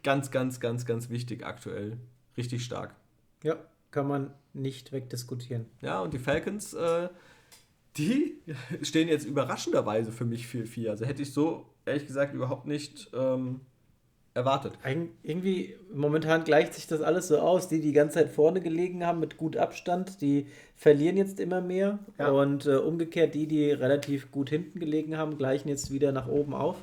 ganz, 0.03 0.31
ganz, 0.31 0.59
ganz, 0.59 0.85
ganz 0.85 1.09
wichtig 1.09 1.45
aktuell 1.45 1.97
richtig 2.37 2.63
stark. 2.63 2.95
Ja, 3.43 3.57
kann 3.91 4.07
man 4.07 4.33
nicht 4.53 4.91
wegdiskutieren. 4.91 5.65
Ja, 5.81 6.01
und 6.01 6.13
die 6.13 6.19
Falcons, 6.19 6.73
äh, 6.73 7.09
die 7.97 8.41
stehen 8.81 9.07
jetzt 9.07 9.25
überraschenderweise 9.25 10.11
für 10.11 10.25
mich 10.25 10.45
4-4. 10.45 10.89
Also 10.89 11.05
hätte 11.05 11.21
ich 11.21 11.33
so, 11.33 11.65
ehrlich 11.85 12.07
gesagt, 12.07 12.33
überhaupt 12.33 12.65
nicht 12.65 13.09
ähm, 13.13 13.61
erwartet. 14.33 14.73
Eig 14.83 15.09
irgendwie, 15.21 15.75
momentan 15.93 16.43
gleicht 16.43 16.73
sich 16.73 16.87
das 16.87 17.01
alles 17.01 17.27
so 17.27 17.39
aus. 17.39 17.67
Die, 17.67 17.79
die 17.79 17.87
die 17.87 17.93
ganze 17.93 18.15
Zeit 18.15 18.29
vorne 18.29 18.61
gelegen 18.61 19.05
haben 19.05 19.19
mit 19.19 19.37
gut 19.37 19.57
Abstand, 19.57 20.21
die 20.21 20.47
verlieren 20.75 21.17
jetzt 21.17 21.39
immer 21.39 21.61
mehr. 21.61 21.99
Ja. 22.17 22.29
Und 22.29 22.65
äh, 22.65 22.75
umgekehrt, 22.75 23.35
die, 23.35 23.47
die 23.47 23.71
relativ 23.71 24.31
gut 24.31 24.49
hinten 24.49 24.79
gelegen 24.79 25.17
haben, 25.17 25.37
gleichen 25.37 25.69
jetzt 25.69 25.91
wieder 25.91 26.11
nach 26.11 26.27
oben 26.27 26.53
auf. 26.53 26.77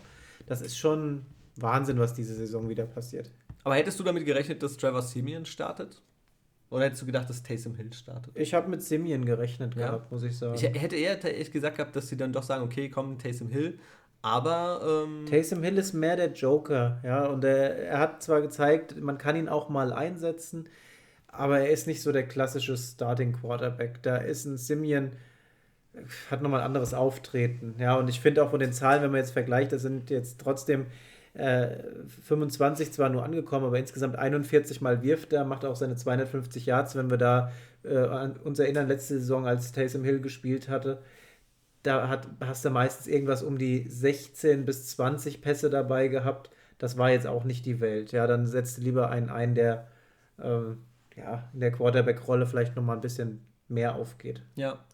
Das 0.47 0.61
ist 0.63 0.77
schon 0.77 1.23
Wahnsinn, 1.57 1.99
was 1.99 2.15
diese 2.15 2.35
Saison 2.35 2.69
wieder 2.69 2.87
passiert. 2.87 3.31
Aber 3.65 3.75
hättest 3.75 3.99
du 4.01 4.05
damit 4.05 4.25
gerechnet, 4.25 4.63
dass 4.63 4.77
Trevor 4.77 5.03
Simeon 5.03 5.45
startet? 5.45 6.01
Oder 6.71 6.85
hättest 6.85 7.03
du 7.03 7.07
gedacht, 7.07 7.29
dass 7.29 7.43
Taysom 7.43 7.75
Hill 7.75 7.93
startet? 7.93 8.37
Ich 8.37 8.55
habe 8.55 8.69
mit 8.71 8.83
Simeon 8.83 9.25
gerechnet 9.25 9.75
ja. 9.75 9.87
gehabt, 9.87 10.13
muss 10.13 10.23
ich 10.23 10.39
sagen. 10.39 10.55
Ich 10.55 10.63
hätte 10.63 10.97
eher 10.97 11.23
echt 11.25 11.53
gesagt 11.53 11.77
gehabt, 11.77 11.97
dass 11.97 12.09
sie 12.09 12.17
dann 12.17 12.33
doch 12.33 12.45
sagen, 12.45 12.63
okay, 12.63 12.89
komm, 12.89 13.19
Taysom 13.19 13.51
Hill. 13.51 13.79
Aber. 14.23 15.07
Ähm 15.09 15.27
Taysom 15.27 15.63
Hill 15.65 15.79
ist 15.79 15.95
mehr 15.95 16.15
der 16.15 16.33
Joker, 16.33 17.01
ja. 17.03 17.27
Und 17.27 17.45
er, 17.45 17.77
er 17.77 17.99
hat 17.99 18.23
zwar 18.23 18.41
gezeigt, 18.41 19.01
man 19.01 19.19
kann 19.19 19.35
ihn 19.35 19.49
auch 19.49 19.69
mal 19.69 19.93
einsetzen, 19.93 20.69
aber 21.27 21.61
er 21.61 21.71
ist 21.71 21.89
nicht 21.89 22.03
so 22.03 22.13
der 22.13 22.27
klassische 22.29 22.77
Starting 22.77 23.33
Quarterback. 23.33 24.01
Da 24.03 24.17
ist 24.17 24.45
ein 24.45 24.57
Simeon, 24.57 25.11
hat 26.31 26.41
nochmal 26.41 26.61
ein 26.61 26.67
anderes 26.67 26.95
Auftreten. 26.95 27.75
Ja, 27.79 27.97
und 27.97 28.09
ich 28.09 28.21
finde 28.21 28.45
auch 28.45 28.51
von 28.51 28.61
den 28.61 28.73
Zahlen, 28.73 29.03
wenn 29.03 29.11
man 29.11 29.21
jetzt 29.21 29.33
vergleicht, 29.33 29.73
das 29.73 29.83
sind 29.83 30.09
jetzt 30.09 30.41
trotzdem 30.41 30.87
25 31.35 32.89
äh, 32.89 32.91
zwar 32.91 33.09
nur 33.09 33.25
angekommen, 33.25 33.67
aber 33.67 33.79
insgesamt 33.79 34.17
41 34.17 34.81
Mal 34.81 35.03
wirft 35.03 35.33
er, 35.33 35.45
macht 35.45 35.65
auch 35.65 35.77
seine 35.77 35.97
250 35.97 36.67
Yards. 36.67 36.97
Wenn 36.97 37.11
wir 37.11 37.19
da 37.19 37.53
äh, 37.85 37.97
an 37.97 38.37
uns 38.37 38.59
erinnern, 38.59 38.89
letzte 38.89 39.19
Saison, 39.21 39.47
als 39.47 39.73
Taysom 39.73 40.05
Hill 40.05 40.21
gespielt 40.21 40.69
hatte, 40.69 41.03
da 41.83 42.09
hat, 42.09 42.29
hast 42.41 42.65
du 42.65 42.71
meistens 42.71 43.07
irgendwas 43.07 43.43
um 43.43 43.59
die 43.59 43.89
16 43.89 44.65
bis 44.67 44.89
20 44.89 45.41
Pässe 45.41 45.71
dabei 45.71 46.09
gehabt. 46.09 46.51
Das 46.79 46.99
war 46.99 47.11
jetzt 47.11 47.27
auch 47.27 47.45
nicht 47.45 47.65
die 47.67 47.81
Welt. 47.81 48.13
Ja, 48.13 48.27
dann 48.27 48.47
setzt 48.47 48.79
lieber 48.79 49.11
einen 49.11 49.31
ein, 49.31 49.55
der 49.55 49.87
ähm, 50.43 50.79
ja, 51.17 51.49
in 51.53 51.61
der 51.61 51.73
Quarterback-Rolle 51.73 52.47
vielleicht 52.47 52.77
nochmal 52.77 52.97
ein 52.97 53.03
bisschen 53.03 53.47
mehr 53.69 53.95
aufgeht. 53.95 54.43
Ja, 54.57 54.85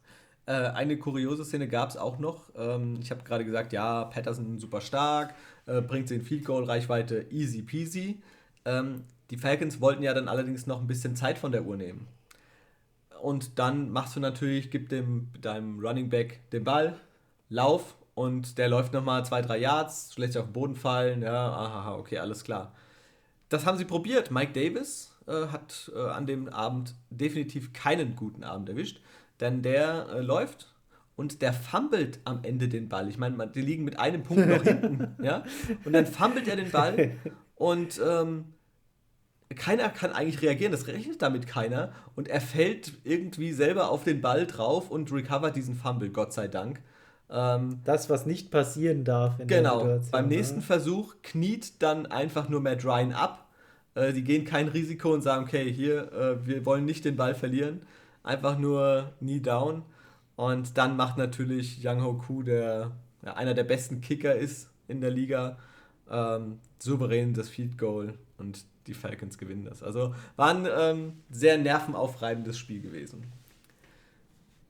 äh, 0.47 0.53
eine 0.53 0.97
kuriose 0.97 1.45
Szene 1.45 1.68
gab 1.68 1.91
es 1.91 1.97
auch 1.97 2.18
noch. 2.18 2.51
Ähm, 2.57 2.99
ich 3.01 3.11
habe 3.11 3.24
gerade 3.24 3.45
gesagt, 3.45 3.72
ja, 3.72 4.05
Patterson 4.05 4.59
super 4.59 4.80
stark, 4.80 5.34
äh, 5.67 5.81
bringt 5.81 6.09
sie 6.09 6.17
in 6.17 6.23
Field 6.23 6.45
Goal 6.45 6.64
Reichweite 6.64 7.27
easy 7.31 7.62
peasy. 7.62 8.23
Ähm, 8.64 9.05
die 9.31 9.37
Falcons 9.37 9.81
wollten 9.81 10.03
ja 10.03 10.14
dann 10.14 10.29
allerdings 10.29 10.67
noch 10.67 10.81
ein 10.81 10.87
bisschen 10.87 11.17
Zeit 11.17 11.39
von 11.39 11.53
der 11.53 11.64
Uhr 11.64 11.77
nehmen. 11.77 12.07
Und 13.21 13.59
dann 13.59 13.91
machst 13.91 14.14
du 14.17 14.21
natürlich, 14.21 14.71
gib 14.71 14.89
dem, 14.89 15.29
deinem 15.41 15.81
Running 15.81 16.09
Back 16.09 16.49
den 16.51 16.64
Ball, 16.64 16.99
Lauf 17.49 17.97
und 18.14 18.59
der 18.59 18.69
läuft 18.69 18.93
nochmal 18.93 19.25
zwei, 19.25 19.43
drei 19.43 19.59
Yards, 19.59 20.11
sich 20.11 20.39
auf 20.39 20.47
den 20.47 20.53
Boden 20.53 20.77
fallen. 20.77 21.23
Ja, 21.23 21.53
aha, 21.53 21.97
okay, 21.97 22.19
alles 22.19 22.45
klar. 22.45 22.73
Das 23.49 23.67
haben 23.67 23.79
sie 23.79 23.85
probiert. 23.85 24.31
Mike 24.31 24.53
Davis 24.53 25.14
äh, 25.27 25.47
hat 25.49 25.91
äh, 25.95 26.01
an 26.01 26.27
dem 26.27 26.49
Abend 26.49 26.95
definitiv 27.11 27.73
keinen 27.73 28.17
guten 28.17 28.43
Abend 28.43 28.69
erwischt, 28.69 29.01
denn 29.41 29.62
der 29.62 30.09
äh, 30.09 30.21
läuft 30.21 30.73
und 31.17 31.43
der 31.43 31.53
fummelt 31.53 32.21
am 32.25 32.41
Ende 32.43 32.69
den 32.69 32.89
Ball. 32.89 33.09
Ich 33.09 33.19
meine, 33.19 33.49
die 33.49 33.62
liegen 33.62 33.85
mit 33.85 33.99
einem 33.99 34.23
Punkt 34.23 34.47
noch 34.47 34.62
hinten, 34.62 35.17
ja, 35.23 35.45
und 35.85 35.93
dann 35.93 36.07
fummelt 36.07 36.47
er 36.47 36.57
den 36.57 36.71
Ball 36.71 37.12
und 37.57 38.01
ähm, 38.07 38.45
keiner 39.55 39.89
kann 39.89 40.12
eigentlich 40.12 40.43
reagieren, 40.43 40.73
das 40.73 40.87
rechnet 40.87 41.23
damit 41.23 41.47
keiner 41.47 41.93
und 42.14 42.29
er 42.29 42.41
fällt 42.41 42.93
irgendwie 43.05 43.53
selber 43.53 43.91
auf 43.91 44.05
den 44.05 44.21
Ball 44.21 44.47
drauf 44.47 44.91
und 44.91 45.11
recovert 45.12 45.57
diesen 45.57 45.75
Fumble, 45.75 46.11
Gott 46.11 46.33
sei 46.33 46.49
Dank. 46.49 46.83
Ähm, 47.29 47.81
das, 47.85 48.09
was 48.09 48.27
nicht 48.27 48.51
passieren 48.51 49.05
darf. 49.05 49.39
In 49.41 49.49
genau. 49.49 49.85
Der 49.85 50.01
Beim 50.12 50.29
ne? 50.29 50.37
nächsten 50.37 50.62
Versuch 50.62 51.14
kniet 51.23 51.83
dann 51.83 52.07
einfach 52.07 52.49
nur 52.49 52.61
Matt 52.61 52.85
Ryan 52.85 53.12
ab. 53.12 53.49
Äh, 53.95 54.12
die 54.12 54.23
gehen 54.23 54.45
kein 54.45 54.69
Risiko 54.69 55.12
und 55.12 55.23
sagen, 55.23 55.45
okay, 55.45 55.73
hier, 55.73 56.12
äh, 56.12 56.47
wir 56.47 56.64
wollen 56.64 56.85
nicht 56.85 57.05
den 57.05 57.17
Ball 57.17 57.35
verlieren. 57.35 57.83
Einfach 58.23 58.59
nur 58.59 59.12
knee 59.19 59.41
down. 59.41 59.83
Und 60.37 60.76
dann 60.76 60.97
macht 60.97 61.16
natürlich 61.16 61.80
Young 61.82 62.03
Ho 62.03 62.14
Koo, 62.14 62.43
der 62.43 62.93
ja, 63.24 63.34
einer 63.34 63.55
der 63.55 63.64
besten 63.64 64.01
Kicker 64.01 64.34
ist 64.34 64.70
in 64.87 65.01
der 65.01 65.11
Liga, 65.11 65.59
ähm, 66.11 66.61
souverän 66.78 67.34
das 67.34 67.49
Field 67.49 67.78
Goal 67.78 68.14
und 68.39 68.64
die 68.87 68.95
Falcons 68.95 69.39
gewinnen 69.39 69.64
das. 69.64 69.82
Also 69.82 70.14
war 70.37 70.55
ein 70.55 70.68
ähm, 70.70 71.12
sehr 71.30 71.59
nervenaufreibendes 71.59 72.59
Spiel 72.59 72.80
gewesen. 72.80 73.24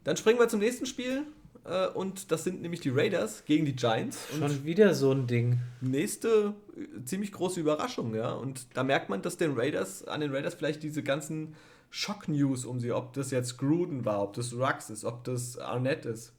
Dann 0.05 0.17
springen 0.17 0.39
wir 0.39 0.49
zum 0.49 0.61
nächsten 0.61 0.87
Spiel. 0.87 1.25
Äh, 1.65 1.89
und 1.89 2.31
das 2.31 2.45
sind 2.45 2.63
nämlich 2.63 2.81
die 2.81 2.91
Raiders 2.91 3.45
gegen 3.45 3.67
die 3.67 3.75
Giants. 3.75 4.31
Und 4.33 4.39
Schon 4.39 4.65
wieder 4.65 4.95
so 4.95 5.13
ein 5.13 5.27
Ding. 5.27 5.59
Nächste 5.81 6.55
äh, 6.77 7.05
ziemlich 7.05 7.33
große 7.33 7.61
Überraschung, 7.61 8.15
ja. 8.15 8.33
Und 8.33 8.69
da 8.75 8.85
merkt 8.85 9.09
man, 9.09 9.23
dass 9.23 9.37
den 9.37 9.55
Raiders, 9.55 10.05
an 10.05 10.21
den 10.21 10.33
Raiders 10.33 10.55
vielleicht 10.55 10.83
diese 10.83 11.03
ganzen 11.03 11.55
Schock-News 11.91 12.65
um 12.65 12.81
sie, 12.81 12.93
ob 12.93 13.13
das 13.13 13.31
jetzt 13.31 13.59
Gruden 13.59 14.05
war, 14.05 14.23
ob 14.23 14.35
das 14.35 14.53
Rux 14.55 14.91
ist, 14.91 15.05
ob 15.05 15.25
das 15.25 15.59
Arnett 15.59 16.05
ist, 16.05 16.33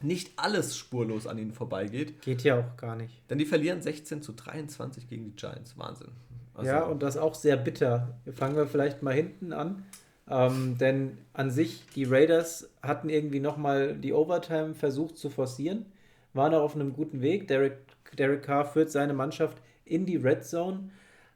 nicht 0.00 0.32
alles 0.36 0.76
spurlos 0.76 1.26
an 1.26 1.38
ihnen 1.38 1.52
vorbeigeht. 1.52 2.22
Geht 2.22 2.42
ja 2.44 2.60
auch 2.60 2.76
gar 2.76 2.94
nicht. 2.94 3.22
Denn 3.30 3.38
die 3.38 3.46
verlieren 3.46 3.82
16 3.82 4.22
zu 4.22 4.32
23 4.32 5.08
gegen 5.08 5.24
die 5.24 5.34
Giants. 5.34 5.76
Wahnsinn. 5.76 6.10
Also 6.54 6.70
ja, 6.70 6.82
und 6.84 7.02
das 7.02 7.16
auch 7.16 7.34
sehr 7.34 7.56
bitter. 7.56 8.16
Fangen 8.32 8.56
wir 8.56 8.66
vielleicht 8.66 9.02
mal 9.02 9.14
hinten 9.14 9.52
an. 9.52 9.84
Ähm, 10.30 10.76
denn 10.78 11.18
an 11.32 11.50
sich, 11.50 11.84
die 11.94 12.04
Raiders 12.04 12.68
hatten 12.82 13.08
irgendwie 13.08 13.40
nochmal 13.40 13.94
die 13.94 14.12
Overtime 14.12 14.74
versucht 14.74 15.16
zu 15.16 15.30
forcieren, 15.30 15.86
waren 16.34 16.54
auch 16.54 16.62
auf 16.62 16.74
einem 16.74 16.92
guten 16.92 17.22
Weg. 17.22 17.48
Derek, 17.48 17.78
Derek 18.16 18.42
Carr 18.42 18.66
führt 18.66 18.90
seine 18.90 19.14
Mannschaft 19.14 19.56
in 19.84 20.04
die 20.04 20.16
Red 20.16 20.44
Zone. 20.44 20.90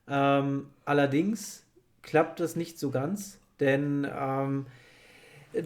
Ähm, 0.08 0.66
allerdings 0.84 1.61
klappt 2.02 2.40
das 2.40 2.56
nicht 2.56 2.78
so 2.78 2.90
ganz, 2.90 3.38
denn 3.60 4.06
ähm, 4.18 4.66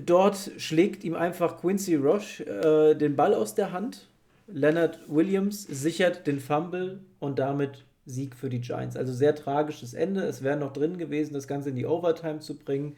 dort 0.05 0.51
schlägt 0.59 1.05
ihm 1.05 1.15
einfach 1.15 1.61
Quincy 1.61 1.97
Roche 1.97 2.45
äh, 2.45 2.95
den 2.97 3.17
Ball 3.17 3.35
aus 3.35 3.55
der 3.55 3.73
Hand. 3.73 4.09
Leonard 4.49 5.01
Williams 5.09 5.63
sichert 5.65 6.27
den 6.27 6.39
Fumble 6.39 7.01
und 7.19 7.39
damit 7.39 7.85
Sieg 8.05 8.37
für 8.37 8.49
die 8.49 8.61
Giants. 8.61 8.97
Also 8.97 9.13
sehr 9.13 9.35
tragisches 9.35 9.93
Ende. 9.93 10.23
Es 10.23 10.43
wäre 10.43 10.57
noch 10.57 10.73
drin 10.73 10.99
gewesen, 10.99 11.35
das 11.35 11.49
Ganze 11.49 11.71
in 11.71 11.77
die 11.77 11.87
Overtime 11.87 12.39
zu 12.39 12.57
bringen 12.57 12.97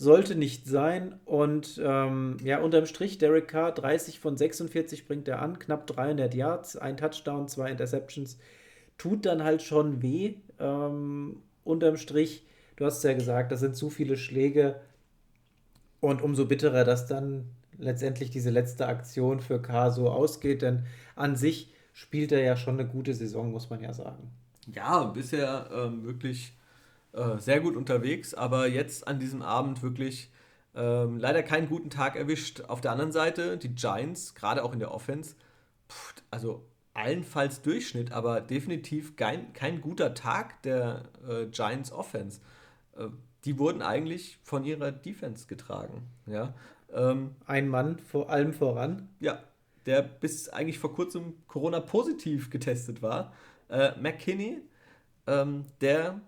sollte 0.00 0.34
nicht 0.34 0.66
sein. 0.66 1.20
Und 1.26 1.78
ähm, 1.84 2.38
ja, 2.42 2.60
unterm 2.60 2.86
Strich, 2.86 3.18
Derek 3.18 3.48
Carr, 3.48 3.72
30 3.72 4.18
von 4.18 4.34
46 4.34 5.06
bringt 5.06 5.28
er 5.28 5.42
an, 5.42 5.58
knapp 5.58 5.86
300 5.86 6.34
Yards, 6.34 6.76
ein 6.78 6.96
Touchdown, 6.96 7.48
zwei 7.48 7.70
Interceptions. 7.70 8.38
Tut 8.96 9.26
dann 9.26 9.44
halt 9.44 9.60
schon 9.60 10.00
weh. 10.00 10.36
Ähm, 10.58 11.42
unterm 11.64 11.98
Strich, 11.98 12.46
du 12.80 12.86
hast 12.86 13.04
ja 13.04 13.12
gesagt, 13.12 13.52
das 13.52 13.60
sind 13.60 13.76
zu 13.76 13.90
viele 13.90 14.16
Schläge. 14.16 14.80
Und 16.00 16.22
umso 16.22 16.46
bitterer, 16.46 16.84
dass 16.84 17.06
dann 17.06 17.44
letztendlich 17.78 18.30
diese 18.30 18.48
letzte 18.48 18.86
Aktion 18.86 19.40
für 19.40 19.60
Carr 19.60 19.90
so 19.90 20.08
ausgeht. 20.08 20.62
Denn 20.62 20.86
an 21.14 21.36
sich 21.36 21.72
spielt 21.92 22.32
er 22.32 22.40
ja 22.40 22.56
schon 22.56 22.80
eine 22.80 22.88
gute 22.88 23.14
Saison, 23.14 23.52
muss 23.52 23.68
man 23.68 23.82
ja 23.82 23.92
sagen. 23.92 24.30
Ja, 24.74 25.04
bisher 25.04 25.68
ähm, 25.72 26.04
wirklich 26.04 26.56
äh, 27.12 27.36
sehr 27.38 27.60
gut 27.60 27.76
unterwegs, 27.76 28.32
aber 28.32 28.66
jetzt 28.66 29.06
an 29.06 29.18
diesem 29.18 29.42
Abend 29.42 29.82
wirklich 29.82 30.30
ähm, 30.74 31.18
leider 31.18 31.42
keinen 31.42 31.68
guten 31.68 31.90
Tag 31.90 32.16
erwischt. 32.16 32.62
Auf 32.62 32.80
der 32.80 32.92
anderen 32.92 33.12
Seite, 33.12 33.58
die 33.58 33.74
Giants, 33.74 34.34
gerade 34.34 34.64
auch 34.64 34.72
in 34.72 34.78
der 34.78 34.92
Offense, 34.92 35.34
pff, 35.90 36.14
also 36.30 36.64
allenfalls 36.94 37.60
Durchschnitt, 37.60 38.12
aber 38.12 38.40
definitiv 38.40 39.16
kein, 39.16 39.52
kein 39.52 39.82
guter 39.82 40.14
Tag 40.14 40.62
der 40.62 41.10
äh, 41.28 41.46
Giants 41.46 41.92
Offense. 41.92 42.40
Äh, 43.00 43.08
die 43.44 43.58
wurden 43.58 43.82
eigentlich 43.82 44.38
von 44.42 44.64
ihrer 44.64 44.92
Defense 44.92 45.46
getragen. 45.46 46.02
Ja? 46.26 46.54
Ähm, 46.92 47.34
Ein 47.46 47.68
Mann 47.68 47.98
vor 47.98 48.30
allem 48.30 48.52
voran. 48.52 49.08
Ja, 49.18 49.42
der 49.86 50.02
bis 50.02 50.48
eigentlich 50.50 50.78
vor 50.78 50.92
kurzem 50.92 51.34
Corona 51.46 51.80
positiv 51.80 52.50
getestet 52.50 53.02
war. 53.02 53.32
Äh, 53.68 53.92
McKinney, 54.00 54.58
ähm, 55.26 55.64
der 55.80 56.20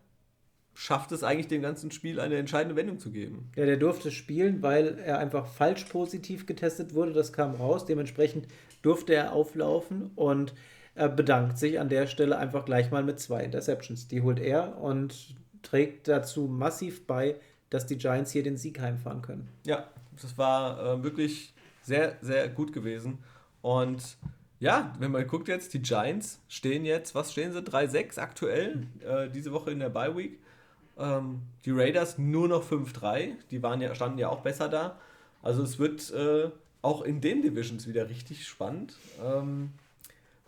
schafft 0.74 1.12
es 1.12 1.22
eigentlich 1.22 1.48
dem 1.48 1.60
ganzen 1.60 1.90
Spiel 1.90 2.18
eine 2.18 2.36
entscheidende 2.36 2.76
Wendung 2.76 2.98
zu 2.98 3.10
geben. 3.10 3.50
Ja, 3.56 3.66
der 3.66 3.76
durfte 3.76 4.10
spielen, 4.10 4.62
weil 4.62 4.98
er 4.98 5.18
einfach 5.18 5.46
falsch 5.46 5.84
positiv 5.84 6.46
getestet 6.46 6.94
wurde. 6.94 7.12
Das 7.12 7.32
kam 7.32 7.54
raus. 7.54 7.84
Dementsprechend 7.84 8.48
durfte 8.80 9.14
er 9.14 9.32
auflaufen 9.32 10.12
und 10.14 10.54
er 10.94 11.08
bedankt 11.08 11.58
sich 11.58 11.78
an 11.78 11.88
der 11.88 12.06
Stelle 12.06 12.38
einfach 12.38 12.64
gleich 12.64 12.90
mal 12.90 13.02
mit 13.02 13.20
zwei 13.20 13.44
Interceptions. 13.44 14.08
Die 14.08 14.22
holt 14.22 14.40
er 14.40 14.78
und 14.78 15.34
trägt 15.62 16.08
dazu 16.08 16.42
massiv 16.42 17.06
bei, 17.06 17.36
dass 17.70 17.86
die 17.86 17.96
Giants 17.96 18.32
hier 18.32 18.42
den 18.42 18.56
Sieg 18.56 18.80
heimfahren 18.80 19.22
können. 19.22 19.48
Ja, 19.64 19.86
das 20.20 20.36
war 20.36 20.98
äh, 20.98 21.02
wirklich 21.02 21.54
sehr, 21.82 22.16
sehr 22.20 22.48
gut 22.48 22.72
gewesen. 22.72 23.18
Und 23.62 24.16
ja, 24.60 24.92
wenn 24.98 25.10
man 25.10 25.26
guckt 25.26 25.48
jetzt, 25.48 25.74
die 25.74 25.82
Giants 25.82 26.40
stehen 26.48 26.84
jetzt, 26.84 27.14
was 27.14 27.32
stehen 27.32 27.52
sie? 27.52 27.60
3-6 27.60 28.18
aktuell, 28.18 28.86
äh, 29.04 29.28
diese 29.28 29.52
Woche 29.52 29.70
in 29.70 29.80
der 29.80 29.88
Bye 29.88 30.16
Week. 30.16 30.38
Ähm, 30.98 31.42
die 31.64 31.70
Raiders 31.70 32.18
nur 32.18 32.48
noch 32.48 32.68
5-3. 32.68 33.32
Die 33.50 33.62
waren 33.62 33.80
ja, 33.80 33.94
standen 33.94 34.18
ja 34.18 34.28
auch 34.28 34.40
besser 34.40 34.68
da. 34.68 34.98
Also 35.42 35.62
es 35.62 35.78
wird 35.78 36.10
äh, 36.12 36.50
auch 36.82 37.02
in 37.02 37.20
den 37.20 37.42
Divisions 37.42 37.88
wieder 37.88 38.08
richtig 38.08 38.46
spannend. 38.46 38.94
Ähm, 39.24 39.72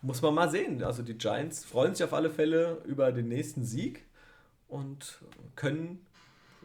muss 0.02 0.20
man 0.20 0.34
mal 0.34 0.50
sehen. 0.50 0.82
Also 0.82 1.02
die 1.02 1.14
Giants 1.14 1.64
freuen 1.64 1.94
sich 1.94 2.04
auf 2.04 2.12
alle 2.12 2.30
Fälle 2.30 2.82
über 2.84 3.10
den 3.10 3.28
nächsten 3.28 3.64
Sieg 3.64 4.04
und 4.74 5.20
können 5.54 6.04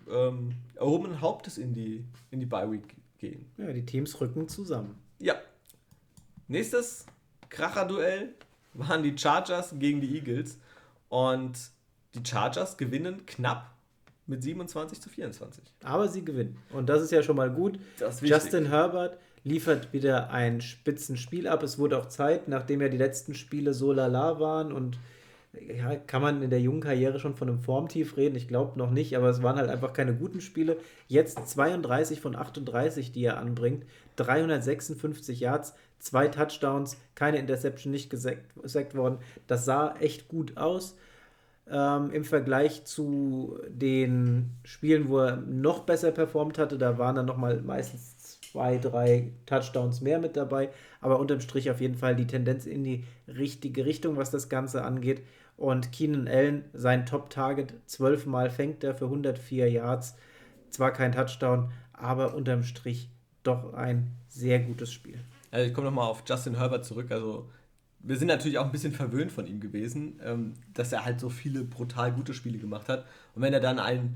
ähm, 0.10 0.56
erhobenen 0.76 1.22
Hauptes 1.22 1.60
in 1.60 1.74
die, 1.74 2.04
in 2.32 2.40
die 2.40 2.48
Bye 2.48 2.72
Week 2.72 2.96
gehen. 3.20 3.46
Ja, 3.58 3.72
die 3.72 3.86
Teams 3.86 4.20
rücken 4.20 4.50
zusammen. 4.50 4.96
Ja. 5.20 5.36
Nächstes 6.48 7.06
Kracher-Duell 7.50 8.34
waren 8.74 9.04
die 9.04 9.16
Chargers 9.16 9.76
gegen 9.78 10.02
die 10.02 10.16
Eagles. 10.16 10.58
Und 11.10 11.60
die 12.16 12.28
Chargers 12.28 12.78
gewinnen 12.78 13.28
knapp 13.28 13.76
mit 14.26 14.44
27 14.44 15.00
zu 15.02 15.10
24. 15.10 15.64
Aber 15.84 16.08
sie 16.08 16.26
gewinnen. 16.26 16.58
Und 16.72 16.90
das 16.90 17.04
ist 17.04 17.12
ja 17.12 17.22
schon 17.22 17.36
mal 17.36 17.52
gut. 17.52 17.80
Justin 18.22 18.66
Herbert 18.66 19.20
liefert 19.44 19.94
wieder 19.94 20.32
ein 20.32 20.62
Spitzenspiel 20.62 21.48
ab. 21.48 21.62
Es 21.62 21.78
wurde 21.78 22.00
auch 22.00 22.08
Zeit, 22.08 22.48
nachdem 22.48 22.82
ja 22.82 22.90
die 22.90 22.98
letzten 22.98 23.36
Spiele 23.36 23.74
so 23.76 23.94
lala 23.94 24.40
waren 24.40 24.72
und 24.72 24.98
ja, 25.54 25.96
kann 25.96 26.22
man 26.22 26.42
in 26.44 26.50
der 26.50 26.62
jungen 26.62 26.82
Karriere 26.82 27.20
schon 27.20 27.36
von 27.36 27.50
einem 27.50 27.60
Formtief 27.60 28.18
reden? 28.18 28.36
Ich 28.36 28.48
glaube 28.48 28.78
noch 28.78 28.92
nicht, 28.92 29.18
aber 29.18 29.30
es 29.30 29.42
waren 29.42 29.58
halt 29.58 29.70
einfach 29.70 29.94
keine 29.94 30.14
guten 30.14 30.42
Spiele. 30.42 30.78
Jetzt 31.08 31.48
32 31.48 32.22
von 32.22 32.36
38, 32.36 33.12
die 33.12 33.24
er 33.24 33.38
anbringt, 33.38 33.86
356 34.18 35.40
Yards, 35.40 35.74
zwei 35.98 36.28
Touchdowns, 36.28 36.98
keine 37.16 37.40
Interception, 37.40 37.92
nicht 37.92 38.10
gesackt 38.10 38.96
worden. 38.96 39.18
Das 39.48 39.66
sah 39.66 39.96
echt 40.00 40.28
gut 40.28 40.58
aus 40.58 40.96
ähm, 41.70 42.12
im 42.12 42.24
Vergleich 42.24 42.86
zu 42.86 43.60
den 43.70 44.52
Spielen, 44.64 45.10
wo 45.10 45.20
er 45.20 45.38
noch 45.38 45.82
besser 45.82 46.12
performt 46.12 46.58
hatte. 46.58 46.78
Da 46.78 46.98
waren 46.98 47.16
dann 47.16 47.26
nochmal 47.26 47.62
meistens 47.62 48.40
zwei, 48.52 48.78
drei 48.78 49.32
Touchdowns 49.46 50.02
mehr 50.02 50.20
mit 50.20 50.36
dabei. 50.36 50.70
Aber 51.02 51.20
unterm 51.20 51.42
Strich 51.42 51.70
auf 51.70 51.82
jeden 51.82 51.96
Fall 51.96 52.16
die 52.16 52.28
Tendenz 52.28 52.66
in 52.66 52.84
die 52.84 53.04
richtige 53.28 53.86
Richtung, 53.86 54.18
was 54.18 54.32
das 54.32 54.50
Ganze 54.50 54.84
angeht. 54.84 55.22
Und 55.60 55.92
Keenan 55.92 56.30
Allen, 56.30 56.64
sein 56.72 57.06
Top-Target, 57.06 57.74
zwölfmal 57.86 58.50
fängt 58.50 58.82
er 58.82 58.96
für 58.96 59.06
104 59.06 59.70
Yards. 59.70 60.16
Zwar 60.70 60.94
kein 60.94 61.12
Touchdown, 61.12 61.74
aber 61.92 62.34
unterm 62.34 62.64
Strich 62.64 63.10
doch 63.44 63.74
ein 63.74 64.16
sehr 64.30 64.60
gutes 64.60 64.94
Spiel. 64.94 65.20
Also 65.52 65.68
ich 65.68 65.74
komme 65.74 65.88
nochmal 65.88 66.08
auf 66.08 66.24
Justin 66.26 66.56
Herbert 66.56 66.86
zurück. 66.86 67.12
Also 67.12 67.50
wir 68.00 68.16
sind 68.16 68.30
natürlich 68.30 68.58
auch 68.58 68.64
ein 68.64 68.72
bisschen 68.72 68.94
verwöhnt 68.94 69.34
von 69.34 69.48
ihm 69.48 69.60
gewesen, 69.60 70.22
ähm, 70.24 70.54
dass 70.74 70.94
er 70.94 71.04
halt 71.04 71.20
so 71.20 71.28
viele 71.28 71.66
brutal 71.66 72.14
gute 72.14 72.34
Spiele 72.34 72.58
gemacht 72.58 72.88
hat. 72.88 73.06
Und 73.36 73.42
wenn 73.42 73.52
er 73.52 73.60
dann 73.60 73.80
ein 73.80 74.16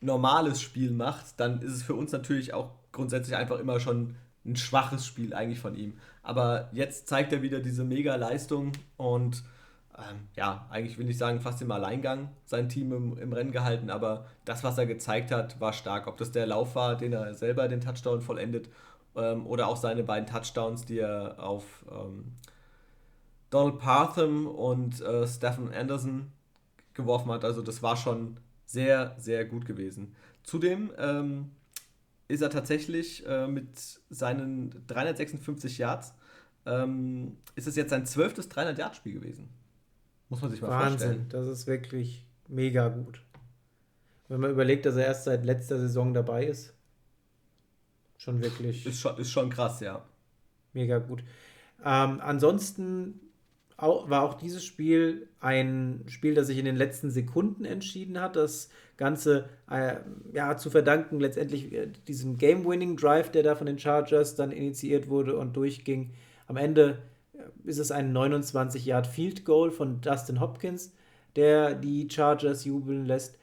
normales 0.00 0.60
Spiel 0.60 0.90
macht, 0.90 1.38
dann 1.38 1.62
ist 1.62 1.70
es 1.72 1.84
für 1.84 1.94
uns 1.94 2.10
natürlich 2.10 2.52
auch 2.52 2.72
grundsätzlich 2.90 3.36
einfach 3.36 3.60
immer 3.60 3.78
schon 3.78 4.16
ein 4.44 4.56
schwaches 4.56 5.06
Spiel 5.06 5.34
eigentlich 5.34 5.60
von 5.60 5.76
ihm. 5.76 5.92
Aber 6.24 6.68
jetzt 6.72 7.06
zeigt 7.06 7.32
er 7.32 7.42
wieder 7.42 7.60
diese 7.60 7.84
Mega-Leistung 7.84 8.72
und 8.96 9.44
ähm, 10.08 10.28
ja, 10.36 10.66
eigentlich 10.70 10.98
will 10.98 11.08
ich 11.10 11.18
sagen, 11.18 11.40
fast 11.40 11.60
im 11.62 11.70
Alleingang 11.70 12.30
sein 12.44 12.68
Team 12.68 12.92
im, 12.92 13.18
im 13.18 13.32
Rennen 13.32 13.52
gehalten, 13.52 13.90
aber 13.90 14.26
das, 14.44 14.64
was 14.64 14.78
er 14.78 14.86
gezeigt 14.86 15.30
hat, 15.30 15.60
war 15.60 15.72
stark. 15.72 16.06
Ob 16.06 16.16
das 16.16 16.32
der 16.32 16.46
Lauf 16.46 16.74
war, 16.74 16.96
den 16.96 17.12
er 17.12 17.34
selber 17.34 17.68
den 17.68 17.80
Touchdown 17.80 18.20
vollendet, 18.20 18.68
ähm, 19.16 19.46
oder 19.46 19.68
auch 19.68 19.76
seine 19.76 20.04
beiden 20.04 20.28
Touchdowns, 20.28 20.84
die 20.84 20.98
er 20.98 21.42
auf 21.42 21.84
ähm, 21.90 22.32
Donald 23.50 23.78
Partham 23.78 24.46
und 24.46 25.00
äh, 25.00 25.26
Stephen 25.26 25.72
Anderson 25.72 26.32
geworfen 26.94 27.30
hat. 27.32 27.44
Also 27.44 27.62
das 27.62 27.82
war 27.82 27.96
schon 27.96 28.38
sehr, 28.66 29.16
sehr 29.18 29.44
gut 29.44 29.66
gewesen. 29.66 30.14
Zudem 30.44 30.92
ähm, 30.98 31.50
ist 32.28 32.42
er 32.42 32.50
tatsächlich 32.50 33.26
äh, 33.26 33.48
mit 33.48 33.76
seinen 34.08 34.86
356 34.86 35.78
Yards, 35.78 36.14
ähm, 36.66 37.38
ist 37.56 37.66
es 37.66 37.76
jetzt 37.76 37.90
sein 37.90 38.06
zwölftes 38.06 38.50
300-Yard-Spiel 38.50 39.14
gewesen. 39.14 39.48
Muss 40.30 40.40
man 40.40 40.50
sich 40.50 40.62
mal 40.62 40.70
Wahnsinn, 40.70 40.98
vorstellen. 40.98 41.26
das 41.28 41.46
ist 41.48 41.66
wirklich 41.66 42.24
mega 42.48 42.88
gut. 42.88 43.20
Wenn 44.28 44.40
man 44.40 44.52
überlegt, 44.52 44.86
dass 44.86 44.96
er 44.96 45.06
erst 45.06 45.24
seit 45.24 45.44
letzter 45.44 45.78
Saison 45.78 46.14
dabei 46.14 46.46
ist. 46.46 46.72
Schon 48.16 48.40
wirklich. 48.42 48.86
Ist 48.86 49.00
schon, 49.00 49.18
ist 49.18 49.30
schon 49.30 49.50
krass, 49.50 49.80
ja. 49.80 50.04
Mega 50.72 50.98
gut. 50.98 51.24
Ähm, 51.84 52.20
ansonsten 52.20 53.20
auch, 53.76 54.08
war 54.08 54.22
auch 54.22 54.34
dieses 54.34 54.64
Spiel 54.64 55.28
ein 55.40 56.04
Spiel, 56.06 56.34
das 56.34 56.46
sich 56.46 56.58
in 56.58 56.64
den 56.64 56.76
letzten 56.76 57.10
Sekunden 57.10 57.64
entschieden 57.64 58.20
hat. 58.20 58.36
Das 58.36 58.68
Ganze 58.96 59.48
äh, 59.68 59.96
ja, 60.32 60.56
zu 60.56 60.70
verdanken 60.70 61.18
letztendlich 61.18 61.72
äh, 61.72 61.88
diesem 62.06 62.36
Game-Winning-Drive, 62.36 63.30
der 63.30 63.42
da 63.42 63.56
von 63.56 63.66
den 63.66 63.78
Chargers 63.78 64.36
dann 64.36 64.52
initiiert 64.52 65.08
wurde 65.08 65.36
und 65.36 65.56
durchging. 65.56 66.12
Am 66.46 66.56
Ende 66.56 67.02
ist 67.64 67.78
es 67.78 67.90
ein 67.90 68.12
29 68.12 68.84
Yard 68.84 69.06
Field 69.06 69.44
Goal 69.44 69.70
von 69.70 70.00
Dustin 70.00 70.40
Hopkins, 70.40 70.92
der 71.36 71.74
die 71.74 72.08
Chargers 72.10 72.64
jubeln 72.64 73.06
lässt. 73.06 73.38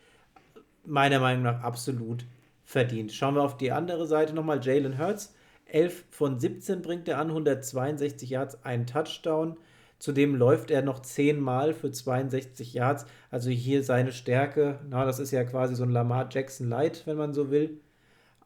Meiner 0.86 1.20
Meinung 1.20 1.43
nach 1.43 1.62
absolut 1.62 2.26
verdient. 2.66 3.12
Schauen 3.12 3.36
wir 3.36 3.43
auf 3.43 3.58
die 3.58 3.72
andere 3.72 4.08
Seite 4.08 4.34
nochmal. 4.34 4.64
Jalen 4.64 4.98
Hurts, 4.98 5.34
11 5.66 6.06
von 6.10 6.39
17 6.39 6.82
bringt 6.82 7.08
er 7.08 7.20
an, 7.20 7.30
162 7.30 8.30
Yards, 8.30 8.64
ein 8.64 8.88
Touchdown. 8.88 9.58
Zudem 10.00 10.36
läuft 10.36 10.70
er 10.70 10.82
noch 10.84 11.02
10 11.02 11.39
Mal 11.39 11.74
für 11.74 11.91
62 11.91 12.74
Yards. 12.74 13.06
Also 13.32 13.50
hier 13.50 13.84
seine 13.84 14.12
Stärke. 14.12 14.80
Na, 14.89 15.06
das 15.06 15.20
ist 15.20 15.32
ja 15.32 15.43
quasi 15.43 15.76
so 15.76 15.84
ein 15.84 15.91
Lamar 15.91 16.30
Jackson 16.32 16.70
Light, 16.70 17.04
wenn 17.06 17.18
man 17.18 17.34
so 17.34 17.50
will. 17.50 17.80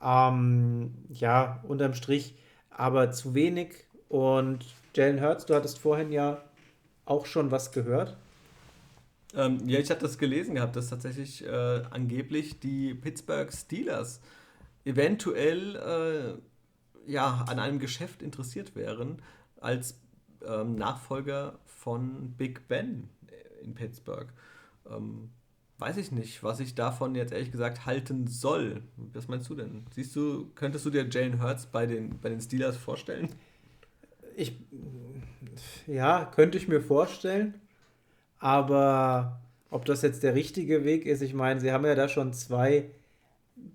Ähm, 0.02 0.94
ja, 1.10 1.64
unterm 1.68 1.94
Strich 1.94 2.36
aber 2.72 3.12
zu 3.12 3.36
wenig. 3.36 3.86
Und 4.12 4.66
Jalen 4.94 5.22
Hurts, 5.22 5.46
du 5.46 5.56
hattest 5.56 5.80
vorhin 5.80 6.12
ja 6.12 6.44
auch 7.06 7.26
schon 7.26 7.50
was 7.50 7.72
gehört. 7.72 8.18
Ähm, 9.34 9.70
ja, 9.70 9.80
ich 9.80 9.90
hatte 9.90 10.02
das 10.02 10.18
gelesen 10.18 10.56
gehabt, 10.56 10.76
dass 10.76 10.90
tatsächlich 10.90 11.48
äh, 11.48 11.84
angeblich 11.92 12.60
die 12.60 12.94
Pittsburgh 12.94 13.50
Steelers 13.54 14.20
eventuell 14.84 15.78
äh, 17.08 17.10
ja, 17.10 17.46
an 17.48 17.58
einem 17.58 17.80
Geschäft 17.80 18.22
interessiert 18.22 18.76
wären 18.76 19.22
als 19.62 19.98
ähm, 20.46 20.76
Nachfolger 20.76 21.58
von 21.66 22.34
Big 22.34 22.68
Ben 22.68 23.08
in 23.64 23.76
Pittsburgh. 23.76 24.28
Ähm, 24.90 25.30
weiß 25.78 25.96
ich 25.96 26.12
nicht, 26.12 26.44
was 26.44 26.60
ich 26.60 26.76
davon 26.76 27.16
jetzt 27.16 27.32
ehrlich 27.32 27.54
gesagt 27.54 27.86
halten 27.86 28.28
soll. 28.28 28.84
Was 29.14 29.30
meinst 29.30 29.50
du 29.50 29.56
denn? 29.56 29.86
Siehst 29.96 30.14
du, 30.18 30.52
könntest 30.56 30.86
du 30.86 30.90
dir 30.90 31.08
Jalen 31.08 31.42
Hurts 31.42 31.66
bei 31.66 31.86
den, 31.86 32.20
bei 32.20 32.28
den 32.28 32.42
Steelers 32.42 32.76
vorstellen? 32.76 33.30
Ich, 34.36 34.58
ja, 35.88 36.26
könnte 36.26 36.58
ich 36.58 36.68
mir 36.68 36.82
vorstellen. 36.82 37.60
Aber 38.40 39.42
ob 39.70 39.86
das 39.86 40.02
jetzt 40.02 40.24
der 40.24 40.36
richtige 40.36 40.84
Weg 40.84 41.06
ist, 41.06 41.22
ich 41.22 41.34
meine, 41.34 41.60
sie 41.60 41.72
haben 41.72 41.86
ja 41.86 41.96
da 41.96 42.08
schon 42.10 42.34
zwei 42.34 42.90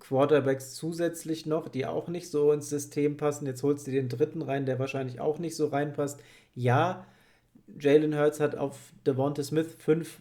Quarterbacks 0.00 0.74
zusätzlich 0.74 1.46
noch, 1.46 1.68
die 1.68 1.86
auch 1.86 2.08
nicht 2.08 2.30
so 2.30 2.52
ins 2.52 2.68
System 2.68 3.16
passen. 3.16 3.46
Jetzt 3.46 3.62
holst 3.62 3.86
du 3.86 3.92
den 3.92 4.08
dritten 4.08 4.42
rein, 4.42 4.66
der 4.66 4.78
wahrscheinlich 4.78 5.20
auch 5.20 5.38
nicht 5.38 5.56
so 5.56 5.66
reinpasst. 5.68 6.20
Ja, 6.54 7.06
Jalen 7.78 8.16
Hurts 8.16 8.40
hat 8.40 8.56
auf 8.56 8.92
Devonta 9.06 9.42
Smith 9.42 9.74
fünf 9.78 10.20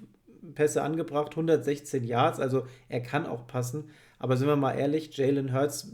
Pässe 0.54 0.84
angebracht, 0.84 1.32
116 1.32 2.04
Yards, 2.04 2.40
also 2.40 2.68
er 2.88 3.02
kann 3.02 3.26
auch 3.26 3.48
passen. 3.48 3.90
Aber 4.26 4.38
sind 4.38 4.48
wir 4.48 4.56
mal 4.56 4.72
ehrlich, 4.72 5.16
Jalen 5.16 5.54
Hurts 5.54 5.94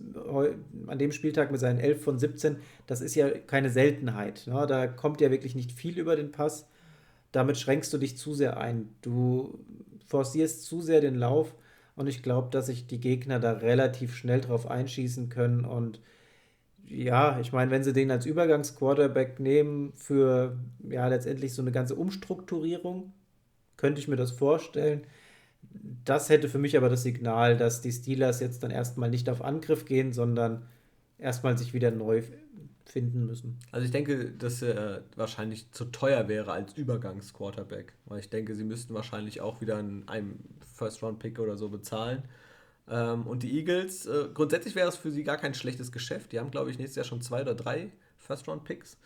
an 0.88 0.98
dem 0.98 1.12
Spieltag 1.12 1.52
mit 1.52 1.60
seinen 1.60 1.82
11 1.82 2.02
von 2.02 2.18
17, 2.18 2.56
das 2.88 3.02
ist 3.02 3.14
ja 3.14 3.30
keine 3.30 3.70
Seltenheit. 3.70 4.44
Ne? 4.48 4.66
Da 4.68 4.88
kommt 4.88 5.20
ja 5.20 5.32
wirklich 5.32 5.54
nicht 5.54 5.74
viel 5.74 6.00
über 6.00 6.16
den 6.16 6.32
Pass. 6.32 6.66
Damit 7.34 7.58
schränkst 7.58 7.92
du 7.92 7.98
dich 7.98 8.16
zu 8.16 8.34
sehr 8.34 8.56
ein. 8.56 8.88
Du 9.02 9.60
forcierst 10.08 10.64
zu 10.64 10.80
sehr 10.80 11.02
den 11.02 11.16
Lauf 11.16 11.54
und 11.98 12.08
ich 12.08 12.24
glaube, 12.24 12.48
dass 12.52 12.68
sich 12.68 12.88
die 12.88 13.02
Gegner 13.02 13.42
da 13.42 13.52
relativ 13.52 14.16
schnell 14.16 14.40
drauf 14.40 14.66
einschießen 14.66 15.28
können. 15.28 15.66
Und 15.66 16.00
ja, 16.86 17.38
ich 17.42 17.52
meine, 17.52 17.70
wenn 17.70 17.84
sie 17.84 17.92
den 17.92 18.12
als 18.12 18.26
Übergangsquarterback 18.26 19.42
nehmen 19.42 19.92
für 19.98 20.58
ja 20.90 21.06
letztendlich 21.10 21.54
so 21.54 21.62
eine 21.62 21.74
ganze 21.74 21.96
Umstrukturierung, 21.96 23.12
könnte 23.76 24.00
ich 24.00 24.08
mir 24.08 24.16
das 24.16 24.32
vorstellen 24.32 25.06
das 26.04 26.30
hätte 26.30 26.50
für 26.50 26.58
mich 26.58 26.78
aber 26.78 26.90
das 26.90 27.04
Signal, 27.04 27.58
dass 27.58 27.82
die 27.82 27.92
Steelers 27.92 28.40
jetzt 28.40 28.64
dann 28.64 28.72
erstmal 28.72 29.10
nicht 29.10 29.30
auf 29.30 29.42
Angriff 29.42 29.86
gehen, 29.86 30.14
sondern 30.14 30.66
erstmal 31.18 31.58
sich 31.58 31.74
wieder 31.74 31.92
neu 31.92 32.24
finden 32.86 33.26
müssen. 33.26 33.60
Also 33.72 33.86
ich 33.86 33.92
denke, 33.92 34.32
dass 34.32 34.62
er 34.62 35.04
wahrscheinlich 35.16 35.72
zu 35.72 35.86
teuer 35.86 36.28
wäre 36.28 36.52
als 36.52 36.74
Übergangsquarterback, 36.74 37.94
weil 38.06 38.20
ich 38.20 38.30
denke, 38.30 38.56
sie 38.56 38.64
müssten 38.64 38.94
wahrscheinlich 38.94 39.42
auch 39.42 39.62
wieder 39.62 39.78
einen, 39.78 40.06
First-Round-Pick 40.74 41.38
oder 41.38 41.58
so 41.58 41.70
bezahlen. 41.70 42.24
Ähm, 42.90 43.28
und 43.28 43.44
die 43.44 43.56
Eagles, 43.56 44.08
äh, 44.08 44.30
grundsätzlich 44.34 44.74
wäre 44.74 44.90
es 44.90 44.98
für 44.98 45.12
sie 45.12 45.24
gar 45.24 45.38
kein 45.38 45.54
schlechtes 45.54 45.92
Geschäft. 45.92 46.32
Die 46.32 46.40
haben, 46.40 46.50
glaube 46.50 46.72
ich, 46.72 46.80
nächstes 46.80 46.96
Jahr 46.96 47.06
schon 47.06 47.22
zwei 47.22 47.42
oder 47.42 47.54
drei 47.54 47.92
First-Round-Picks 48.18 48.98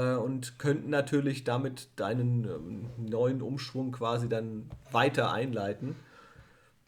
und 0.00 0.58
könnten 0.58 0.90
natürlich 0.90 1.44
damit 1.44 1.88
deinen 1.96 2.44
ähm, 2.44 2.90
neuen 2.98 3.42
Umschwung 3.42 3.92
quasi 3.92 4.28
dann 4.28 4.70
weiter 4.92 5.32
einleiten. 5.32 5.96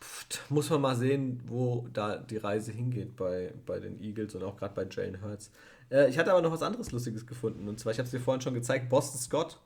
Pft, 0.01 0.43
muss 0.51 0.71
man 0.71 0.81
mal 0.81 0.95
sehen, 0.95 1.43
wo 1.47 1.87
da 1.93 2.17
die 2.17 2.37
Reise 2.37 2.71
hingeht 2.73 3.17
bei, 3.17 3.53
bei 3.67 3.81
den 3.81 4.01
Eagles 4.01 4.35
und 4.35 4.45
auch 4.45 4.57
gerade 4.57 4.75
bei 4.75 4.87
Jalen 4.91 5.23
Hurts. 5.23 5.51
Äh, 5.91 6.09
ich 6.09 6.19
hatte 6.19 6.31
aber 6.33 6.43
noch 6.43 6.53
was 6.53 6.63
anderes 6.63 6.93
Lustiges 6.93 7.27
gefunden. 7.27 7.69
Und 7.69 7.81
zwar, 7.81 7.93
ich 7.93 7.99
habe 7.99 8.07
es 8.07 8.11
dir 8.11 8.21
vorhin 8.21 8.41
schon 8.41 8.55
gezeigt, 8.55 8.89
Boston 8.89 9.21
Scott, 9.21 9.59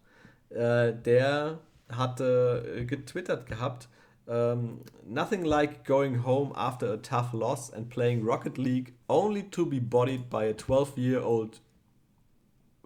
äh, 0.50 0.92
der 0.92 1.58
hatte 1.90 2.64
äh, 2.76 2.84
getwittert 2.84 3.46
gehabt, 3.46 3.88
um, 4.26 4.34
ähm, 4.34 4.80
nothing 5.04 5.44
like 5.44 5.84
going 5.84 6.24
home 6.24 6.54
after 6.54 6.92
a 6.92 6.96
tough 6.96 7.32
loss 7.32 7.72
and 7.72 7.90
playing 7.90 8.24
Rocket 8.24 8.56
League 8.56 8.94
only 9.08 9.42
to 9.50 9.66
be 9.66 9.80
bodied 9.80 10.30
by 10.30 10.44
a 10.44 10.52
12-year-old 10.52 11.60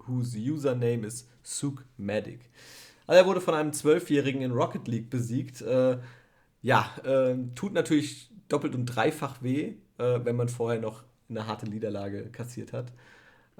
whose 0.06 0.36
username 0.36 1.04
is 1.06 1.28
Suk 1.42 1.84
Medic. 1.96 2.50
Also 3.06 3.22
er 3.22 3.26
wurde 3.26 3.40
von 3.40 3.54
einem 3.54 3.72
Zwölfjährigen 3.72 4.42
in 4.42 4.52
Rocket 4.52 4.88
League 4.88 5.10
besiegt. 5.10 5.62
Äh, 5.62 5.98
ja, 6.62 6.90
äh, 7.04 7.36
tut 7.54 7.72
natürlich 7.72 8.30
doppelt 8.48 8.74
und 8.74 8.86
dreifach 8.86 9.42
weh, 9.42 9.74
äh, 9.98 10.20
wenn 10.24 10.36
man 10.36 10.48
vorher 10.48 10.80
noch 10.80 11.04
eine 11.28 11.46
harte 11.46 11.68
Niederlage 11.68 12.30
kassiert 12.30 12.72
hat. 12.72 12.92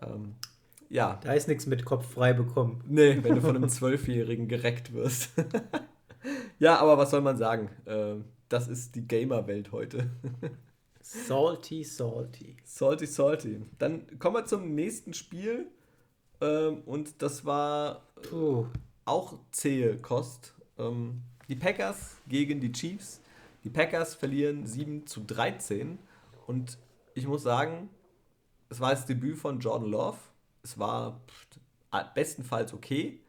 Ähm, 0.00 0.34
ja. 0.88 1.20
Da 1.22 1.32
ist 1.32 1.48
nichts 1.48 1.66
mit 1.66 1.84
Kopf 1.84 2.12
frei 2.12 2.32
bekommen. 2.32 2.82
Nee, 2.86 3.18
wenn 3.22 3.34
du 3.34 3.40
von 3.40 3.56
einem 3.56 3.68
Zwölfjährigen 3.68 4.48
gereckt 4.48 4.92
wirst. 4.92 5.30
ja, 6.58 6.78
aber 6.78 6.98
was 6.98 7.10
soll 7.10 7.20
man 7.20 7.36
sagen? 7.36 7.70
Äh, 7.84 8.16
das 8.48 8.68
ist 8.68 8.94
die 8.94 9.06
Gamer-Welt 9.06 9.72
heute. 9.72 10.10
salty, 11.00 11.82
salty. 11.84 12.56
Salty, 12.64 13.06
salty. 13.06 13.60
Dann 13.78 14.18
kommen 14.18 14.36
wir 14.36 14.44
zum 14.44 14.74
nächsten 14.74 15.14
Spiel. 15.14 15.66
Ähm, 16.40 16.82
und 16.86 17.22
das 17.22 17.44
war 17.44 18.02
Puh. 18.28 18.66
auch 19.04 19.38
zähe 19.50 19.96
Kost. 19.98 20.54
Ähm, 20.78 21.22
die 21.48 21.56
Packers 21.56 22.16
gegen 22.28 22.60
die 22.60 22.72
Chiefs. 22.72 23.20
Die 23.64 23.70
Packers 23.70 24.14
verlieren 24.14 24.66
7 24.66 25.06
zu 25.06 25.20
13. 25.24 25.98
Und 26.46 26.78
ich 27.14 27.26
muss 27.26 27.42
sagen, 27.42 27.88
es 28.68 28.80
war 28.80 28.90
das 28.90 29.06
Debüt 29.06 29.38
von 29.38 29.60
Jordan 29.60 29.90
Love. 29.90 30.18
Es 30.62 30.78
war 30.78 31.20
bestenfalls 32.14 32.72
okay. 32.74 33.20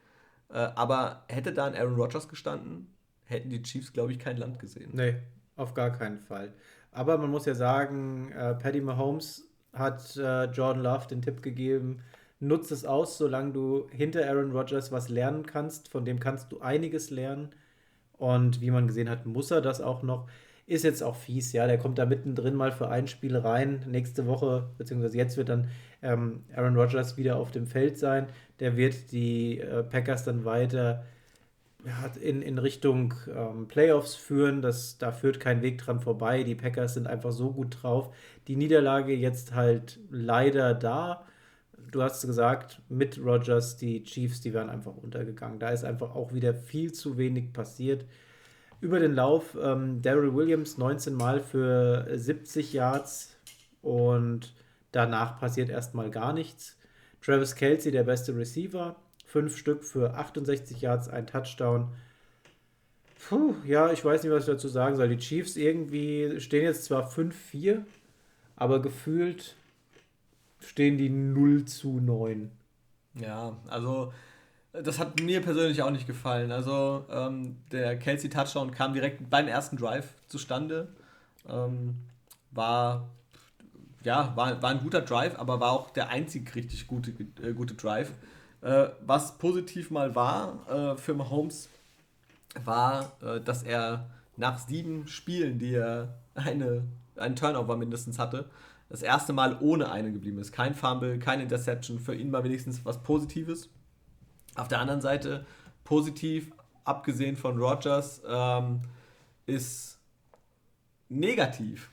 Äh, 0.50 0.70
aber 0.76 1.24
hätte 1.28 1.54
da 1.54 1.66
ein 1.66 1.76
Aaron 1.76 1.96
Rodgers 1.96 2.28
gestanden, 2.30 2.94
hätten 3.26 3.50
die 3.50 3.62
Chiefs, 3.62 3.94
glaube 3.94 4.12
ich, 4.12 4.20
kein 4.20 4.38
Land 4.38 4.60
gesehen. 4.60 4.92
Nee, 4.94 5.16
auf 5.56 5.74
gar 5.74 5.92
keinen 5.92 6.20
Fall. 6.20 6.54
Aber 6.92 7.18
man 7.18 7.30
muss 7.30 7.46
ja 7.46 7.54
sagen, 7.54 8.32
äh, 8.32 8.56
Paddy 8.56 8.82
Mahomes 8.82 9.48
hat 9.74 10.16
äh, 10.16 10.46
Jordan 10.46 10.84
Love 10.84 11.08
den 11.08 11.22
Tipp 11.22 11.42
gegeben, 11.42 12.02
nutze 12.40 12.74
es 12.74 12.86
aus, 12.86 13.18
solange 13.18 13.54
du 13.54 13.88
hinter 13.92 14.28
Aaron 14.28 14.52
Rodgers 14.52 14.92
was 14.92 15.10
lernen 15.10 15.46
kannst. 15.46 15.90
Von 15.90 16.06
dem 16.06 16.20
kannst 16.20 16.52
du 16.52 16.60
einiges 16.62 17.10
lernen. 17.10 17.50
Und 18.18 18.62
wie 18.62 18.72
man 18.72 18.88
gesehen 18.88 19.10
hat, 19.10 19.26
muss 19.26 19.52
er 19.52 19.62
das 19.62 19.82
auch 19.82 20.04
noch. 20.04 20.28
Ist 20.66 20.84
jetzt 20.84 21.02
auch 21.04 21.16
fies, 21.16 21.54
ja. 21.54 21.68
Der 21.68 21.78
kommt 21.78 21.98
da 21.98 22.06
mittendrin 22.06 22.56
mal 22.56 22.72
für 22.72 22.90
ein 22.90 23.08
Spiel 23.08 23.38
rein. 23.38 23.86
Nächste 23.88 24.28
Woche, 24.28 24.70
beziehungsweise 24.78 25.18
jetzt 25.18 25.38
wird 25.38 25.50
dann 25.50 25.70
ähm, 26.02 26.44
Aaron 26.56 26.76
Rodgers 26.76 27.18
wieder 27.18 27.38
auf 27.38 27.52
dem 27.52 27.68
Feld 27.68 27.98
sein. 27.98 28.28
Der 28.60 28.76
wird 28.76 29.12
die 29.12 29.60
äh, 29.60 29.84
Packers 29.84 30.24
dann 30.26 30.46
weiter 30.46 31.06
ja, 31.86 32.12
in, 32.22 32.42
in 32.42 32.58
Richtung 32.58 33.14
ähm, 33.34 33.68
Playoffs 33.68 34.16
führen. 34.16 34.62
Das, 34.62 34.98
da 34.98 35.12
führt 35.12 35.40
kein 35.40 35.62
Weg 35.62 35.78
dran 35.80 36.00
vorbei. 36.00 36.44
Die 36.44 36.56
Packers 36.56 36.96
sind 36.96 37.08
einfach 37.08 37.32
so 37.32 37.52
gut 37.54 37.82
drauf. 37.82 38.14
Die 38.48 38.56
Niederlage 38.56 39.14
jetzt 39.14 39.54
halt 39.54 40.00
leider 40.10 40.74
da. 40.74 41.27
Du 41.92 42.02
hast 42.02 42.26
gesagt, 42.26 42.82
mit 42.90 43.18
Rogers, 43.18 43.78
die 43.78 44.04
Chiefs, 44.04 44.42
die 44.42 44.54
wären 44.54 44.70
einfach 44.70 44.96
untergegangen. 44.96 45.60
Da 45.60 45.70
ist 45.70 45.86
einfach 45.86 46.16
auch 46.16 46.34
wieder 46.34 46.54
viel 46.54 46.92
zu 46.92 47.18
wenig 47.18 47.54
passiert. 47.54 48.06
Über 48.82 49.00
den 49.00 49.14
Lauf, 49.14 49.58
ähm, 49.62 50.02
Daryl 50.02 50.36
Williams 50.36 50.78
19 50.78 51.14
Mal 51.14 51.40
für 51.42 52.08
70 52.14 52.74
Yards 52.74 53.36
und 53.82 54.54
danach 54.92 55.40
passiert 55.40 55.70
erstmal 55.70 56.12
gar 56.12 56.34
nichts. 56.34 56.78
Travis 57.22 57.56
Kelsey, 57.56 57.92
der 57.92 58.04
beste 58.04 58.36
Receiver, 58.36 58.96
fünf 59.26 59.58
Stück 59.58 59.84
für 59.84 60.14
68 60.14 60.82
Yards, 60.82 61.10
ein 61.10 61.26
Touchdown. 61.26 61.90
Puh, 63.28 63.56
ja, 63.66 63.92
ich 63.92 64.04
weiß 64.04 64.24
nicht, 64.24 64.32
was 64.32 64.44
ich 64.44 64.54
dazu 64.54 64.68
sagen 64.68 64.96
soll. 64.96 65.10
Die 65.10 65.18
Chiefs 65.18 65.56
irgendwie 65.56 66.40
stehen 66.40 66.64
jetzt 66.64 66.86
zwar 66.86 67.10
5-4, 67.10 67.84
aber 68.56 68.82
gefühlt 68.82 69.56
stehen 70.60 70.98
die 70.98 71.10
0 71.10 71.66
zu 71.66 72.00
9. 72.00 72.52
Ja, 73.16 73.58
also 73.68 74.14
das 74.72 75.00
hat 75.00 75.20
mir 75.22 75.42
persönlich 75.42 75.82
auch 75.82 75.92
nicht 75.92 76.08
gefallen. 76.08 76.52
Also 76.52 77.06
ähm, 77.10 77.58
der 77.72 77.98
Kelsey 77.98 78.30
Touchdown 78.30 78.72
kam 78.72 78.94
direkt 78.94 79.30
beim 79.30 79.48
ersten 79.48 79.78
Drive 79.78 80.14
zustande. 80.28 80.90
Ähm, 81.48 81.96
war 82.52 83.10
ja, 84.04 84.32
war, 84.36 84.62
war 84.62 84.70
ein 84.70 84.80
guter 84.80 85.02
Drive, 85.02 85.38
aber 85.38 85.60
war 85.60 85.72
auch 85.72 85.90
der 85.90 86.10
einzig 86.10 86.56
richtig 86.56 86.88
gute, 86.88 87.12
äh, 87.42 87.54
gute 87.54 87.74
Drive. 87.74 88.12
Äh, 88.62 88.88
was 89.06 89.38
positiv 89.38 89.92
mal 89.92 90.16
war 90.16 90.68
äh, 90.70 90.98
für 90.98 91.14
Mahomes, 91.14 91.70
war, 92.64 93.12
äh, 93.22 93.42
dass 93.42 93.64
er 93.64 94.10
nach 94.38 94.60
sieben 94.60 95.08
Spielen, 95.08 95.60
die 95.60 95.74
er 95.74 96.16
eine, 96.36 96.84
einen 97.16 97.36
Turnover 97.36 97.76
mindestens 97.76 98.18
hatte, 98.18 98.46
das 98.90 99.02
erste 99.02 99.34
Mal 99.34 99.58
ohne 99.60 99.92
einen 99.92 100.14
geblieben 100.14 100.40
ist. 100.40 100.52
Kein 100.52 100.76
Fumble, 100.76 101.20
keine 101.20 101.44
Interception, 101.44 102.00
für 102.00 102.16
ihn 102.16 102.32
war 102.32 102.44
wenigstens 102.44 102.86
was 102.86 103.02
Positives. 103.04 103.70
Auf 104.56 104.68
der 104.68 104.80
anderen 104.80 105.02
Seite, 105.02 105.46
positiv, 105.84 106.52
abgesehen 106.84 107.36
von 107.36 107.58
Rogers, 107.58 108.22
ähm, 108.28 108.82
ist 109.46 110.00
negativ 111.10 111.90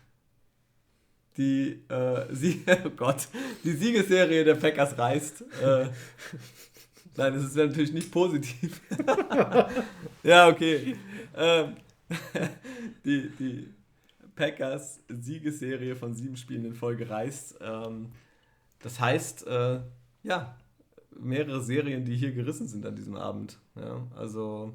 die, 1.37 1.83
äh, 1.89 2.27
Sie 2.33 2.65
oh 2.85 2.91
Gott, 2.91 3.29
die 3.65 3.73
Siegesserie 3.73 4.45
der 4.45 4.55
Packers 4.55 4.97
reißt. 4.97 5.43
Äh, 5.63 5.87
nein, 7.17 7.35
das 7.35 7.45
ist 7.45 7.57
natürlich 7.57 7.93
nicht 7.93 8.11
positiv. 8.11 8.81
ja, 10.23 10.49
okay. 10.49 10.97
Ähm, 11.37 11.77
die, 13.05 13.31
die 13.31 13.75
Packers 14.35 15.01
Siegesserie 15.09 15.97
von 15.97 16.15
sieben 16.15 16.37
Spielen 16.37 16.65
in 16.65 16.75
Folge 16.75 17.09
reißt. 17.09 17.59
Ähm, 17.61 18.13
das 18.81 19.01
heißt, 19.01 19.47
äh, 19.47 19.81
ja, 20.23 20.57
mehrere 21.19 21.63
Serien, 21.63 22.05
die 22.05 22.17
hier 22.17 22.33
gerissen 22.33 22.69
sind 22.69 22.85
an 22.87 22.97
diesem 22.97 23.17
Abend. 23.17 23.59
Ja, 23.77 24.07
also 24.17 24.75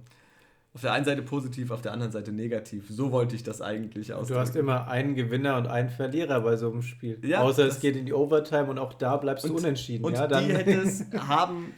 auf 0.73 0.81
der 0.81 0.93
einen 0.93 1.05
Seite 1.05 1.23
positiv, 1.23 1.71
auf 1.71 1.81
der 1.81 1.93
anderen 1.93 2.11
Seite 2.11 2.31
negativ. 2.31 2.87
So 2.89 3.11
wollte 3.11 3.35
ich 3.35 3.43
das 3.43 3.61
eigentlich 3.61 4.13
ausdrücken. 4.13 4.33
Du 4.33 4.39
hast 4.39 4.55
immer 4.55 4.87
einen 4.87 5.15
Gewinner 5.15 5.57
und 5.57 5.67
einen 5.67 5.89
Verlierer 5.89 6.41
bei 6.41 6.57
so 6.57 6.71
einem 6.71 6.83
Spiel. 6.83 7.19
Ja, 7.23 7.41
Außer 7.41 7.65
es 7.65 7.79
geht 7.79 7.95
in 7.95 8.05
die 8.05 8.13
Overtime 8.13 8.65
und 8.65 8.77
auch 8.77 8.93
da 8.93 9.17
bleibst 9.17 9.45
und, 9.45 9.51
du 9.51 9.57
unentschieden. 9.57 10.05
Und 10.05 10.13
ja, 10.13 10.27
dann 10.27 10.47
die 10.47 10.53
hätte 10.53 10.71
es 10.81 11.05
haben, 11.17 11.73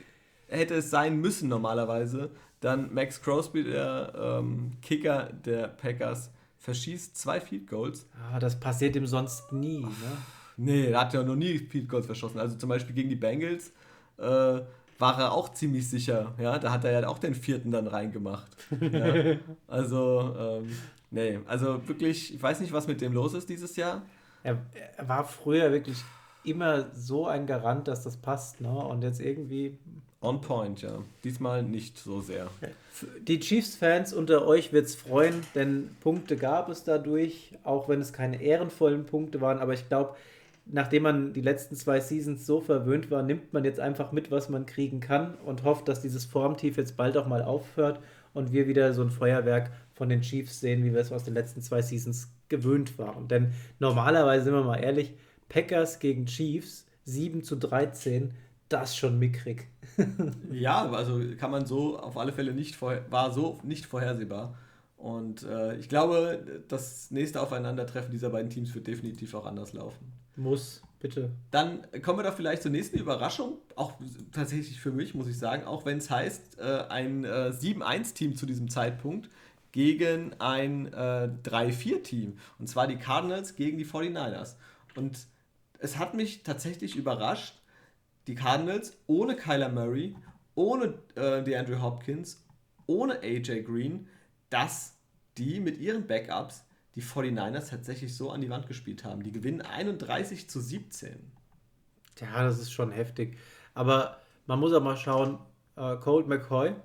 hätte 0.48 0.76
es 0.76 0.90
sein 0.90 1.18
müssen 1.20 1.48
normalerweise. 1.48 2.32
Dann 2.60 2.94
Max 2.94 3.22
Crosby, 3.22 3.64
der 3.64 4.14
ähm, 4.16 4.74
Kicker 4.82 5.30
der 5.46 5.68
Packers, 5.70 6.30
verschießt 6.62 7.18
zwei 7.18 7.41
Field 7.41 7.68
Goals. 7.68 8.05
Ah, 8.32 8.39
das 8.39 8.59
passiert 8.59 8.95
ihm 8.95 9.07
sonst 9.07 9.51
nie. 9.51 9.82
Ne? 9.82 9.89
Nee, 10.57 10.86
er 10.91 11.01
hat 11.01 11.14
ja 11.14 11.24
noch 11.24 11.36
nie 11.36 11.57
Field 11.57 11.89
Goals 11.89 12.05
verschossen. 12.05 12.39
Also 12.39 12.55
zum 12.55 12.70
Beispiel 12.70 12.95
gegen 12.95 13.09
die 13.09 13.16
Bengals. 13.16 13.72
Äh, 14.18 14.62
war 15.01 15.20
er 15.20 15.32
auch 15.32 15.49
ziemlich 15.49 15.89
sicher. 15.89 16.34
Ja, 16.38 16.59
da 16.59 16.72
hat 16.72 16.86
er 16.86 16.91
ja 16.91 17.07
auch 17.07 17.18
den 17.18 17.34
vierten 17.34 17.72
dann 17.72 17.88
reingemacht. 17.88 18.55
Ja, 18.80 19.38
also, 19.68 20.36
ähm, 20.38 20.70
nee, 21.09 21.39
also 21.47 21.86
wirklich, 21.88 22.36
ich 22.36 22.41
weiß 22.41 22.59
nicht, 22.62 22.72
was 22.72 22.88
mit 22.88 23.01
dem 23.01 23.12
los 23.12 23.34
ist 23.34 23.49
dieses 23.49 23.76
Jahr. 23.76 24.03
Er, 24.43 24.59
er, 24.97 25.09
war 25.09 25.26
früher 25.26 25.72
wirklich 25.72 25.97
immer 26.43 26.91
so 26.93 27.26
ein 27.26 27.47
Garant, 27.47 27.88
dass 27.88 28.03
das 28.03 28.18
passt, 28.18 28.62
ne? 28.62 28.70
Und 28.72 29.01
jetzt 29.03 29.20
irgendwie. 29.20 29.78
On 30.22 30.39
point, 30.39 30.82
ja. 30.84 30.99
Diesmal 31.24 31.63
nicht 31.63 31.97
so 31.97 32.22
sehr. 32.22 32.47
Die 33.28 33.39
Chiefs-Fans 33.39 34.13
unter 34.13 34.45
euch 34.45 34.72
wird 34.72 34.86
es 34.86 34.95
freuen, 34.95 35.41
denn 35.55 35.89
Punkte 35.99 36.38
gab 36.38 36.69
es 36.69 36.84
dadurch, 36.84 37.57
auch 37.63 37.89
wenn 37.89 38.01
es 38.01 38.13
keine 38.13 38.39
ehrenvollen 38.39 39.05
Punkte 39.07 39.41
waren. 39.41 39.57
Aber 39.57 39.74
ich 39.74 39.88
glaube, 39.89 40.15
nachdem 40.67 41.03
man 41.03 41.34
die 41.34 41.41
letzten 41.41 41.76
zwei 41.76 41.99
Seasons 41.99 42.45
so 42.45 42.61
verwöhnt 42.61 43.09
war, 43.09 43.24
nimmt 43.24 43.51
man 43.51 43.65
jetzt 43.65 43.80
einfach 43.80 44.11
mit, 44.11 44.30
was 44.30 44.47
man 44.47 44.67
kriegen 44.67 44.99
kann 44.99 45.36
und 45.43 45.63
hofft, 45.63 45.88
dass 45.88 46.01
dieses 46.01 46.26
Formtief 46.26 46.78
jetzt 46.78 46.97
bald 46.97 47.17
auch 47.17 47.28
mal 47.28 47.41
aufhört 47.41 47.99
und 48.34 48.51
wir 48.51 48.67
wieder 48.67 48.93
so 48.93 49.01
ein 49.01 49.09
Feuerwerk 49.09 49.72
von 49.93 50.07
den 50.07 50.22
Chiefs 50.22 50.59
sehen, 50.59 50.84
wie 50.84 50.93
wir 50.93 51.01
es 51.01 51.11
aus 51.11 51.24
den 51.24 51.34
letzten 51.34 51.61
zwei 51.61 51.82
Seasons 51.82 52.30
gewöhnt 52.47 52.99
waren. 52.99 53.28
Denn 53.28 53.53
normalerweise, 53.80 54.45
sind 54.45 54.53
wir 54.53 54.63
mal 54.63 54.84
ehrlich, 54.84 55.13
Packers 55.49 55.99
gegen 55.99 56.28
Chiefs 56.28 56.86
7 57.05 57.43
zu 57.43 57.55
13, 57.55 58.32
das 58.72 58.95
schon 58.95 59.19
mickrig. 59.19 59.67
ja, 60.51 60.89
also 60.91 61.19
kann 61.38 61.51
man 61.51 61.65
so 61.65 61.97
auf 61.97 62.17
alle 62.17 62.34
Fälle 62.34 62.53
nicht 62.53 62.76
vorher, 62.76 63.09
war 63.11 63.32
so 63.32 63.59
nicht 63.63 63.86
vorhersehbar. 63.86 64.55
Und 64.97 65.43
äh, 65.43 65.78
ich 65.78 65.89
glaube, 65.89 66.63
das 66.67 67.09
nächste 67.09 67.41
Aufeinandertreffen 67.41 68.11
dieser 68.11 68.30
beiden 68.30 68.49
Teams 68.51 68.74
wird 68.76 68.86
definitiv 68.88 69.34
auch 69.34 69.45
anders 69.45 69.74
laufen. 69.74 70.13
Muss, 70.36 70.82
bitte. 70.99 71.32
Dann 71.49 71.82
kommen 72.03 72.19
wir 72.19 72.24
doch 72.24 72.36
vielleicht 72.36 72.61
zur 72.61 72.72
nächsten 72.72 72.97
Überraschung. 72.97 73.57
Auch 73.76 73.93
tatsächlich 74.32 74.80
für 74.80 74.91
mich, 74.91 75.15
muss 75.15 75.28
ich 75.28 75.38
sagen. 75.38 75.65
Auch 75.65 75.86
wenn 75.86 75.97
es 75.97 76.09
heißt, 76.09 76.59
äh, 76.59 76.84
ein 76.89 77.26
äh, 77.26 77.51
7-1-Team 77.51 78.36
zu 78.36 78.45
diesem 78.45 78.69
Zeitpunkt 78.69 79.30
gegen 79.72 80.34
ein 80.39 80.93
äh, 80.93 81.30
3-4-Team. 81.43 82.38
Und 82.59 82.67
zwar 82.67 82.88
die 82.88 82.97
Cardinals 82.97 83.55
gegen 83.55 83.78
die 83.78 83.86
49ers. 83.86 84.55
Und 84.95 85.19
es 85.80 85.97
hat 85.97 86.13
mich 86.13 86.43
tatsächlich 86.43 86.95
überrascht, 86.95 87.61
die 88.28 88.36
Cardinals 88.36 88.97
ohne 89.07 89.36
Kyler 89.36 89.69
Murray, 89.69 90.15
ohne 90.55 90.95
äh, 91.15 91.43
DeAndre 91.43 91.82
Hopkins, 91.82 92.43
ohne 92.88 93.22
AJ 93.22 93.63
Green 93.63 94.07
dass 94.51 94.97
die 95.38 95.59
mit 95.59 95.80
ihren 95.80 96.05
Backups 96.05 96.63
die 96.93 97.01
49ers 97.01 97.69
tatsächlich 97.69 98.15
so 98.15 98.30
an 98.30 98.41
die 98.41 98.49
Wand 98.49 98.67
gespielt 98.67 99.03
haben. 99.03 99.24
Die 99.24 99.32
gewinnen 99.32 99.61
31 99.61 100.49
zu 100.49 100.59
17. 100.59 101.32
Ja, 102.19 102.43
das 102.43 102.59
ist 102.59 102.72
schon 102.72 102.91
heftig. 102.91 103.38
Aber 103.74 104.17
man 104.45 104.59
muss 104.59 104.74
auch 104.74 104.84
mal 104.84 104.97
schauen, 104.97 105.39
äh, 105.78 105.95
Colt 105.95 106.28
McCoy, 106.28 106.76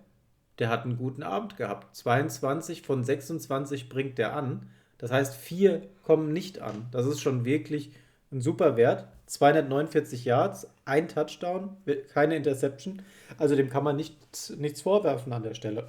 der 0.61 0.69
hat 0.69 0.85
einen 0.85 0.97
guten 0.97 1.25
Abend 1.25 1.57
gehabt. 1.57 1.95
22 1.97 2.83
von 2.83 3.03
26 3.03 3.89
bringt 3.89 4.17
der 4.17 4.35
an. 4.37 4.71
Das 4.97 5.11
heißt, 5.11 5.35
vier 5.35 5.83
kommen 6.05 6.33
nicht 6.33 6.61
an. 6.61 6.87
Das 6.93 7.05
ist 7.05 7.21
schon 7.21 7.45
wirklich 7.45 7.93
ein 8.31 8.41
super 8.41 8.77
Wert. 8.77 9.09
249 9.27 10.25
Yards, 10.25 10.69
ein 10.85 11.09
Touchdown, 11.09 11.77
keine 12.13 12.37
Interception. 12.37 13.03
Also 13.39 13.57
dem 13.57 13.69
kann 13.69 13.85
man 13.85 13.97
nicht, 13.97 14.17
nichts 14.57 14.83
vorwerfen 14.83 15.33
an 15.33 15.43
der 15.43 15.55
Stelle. 15.55 15.89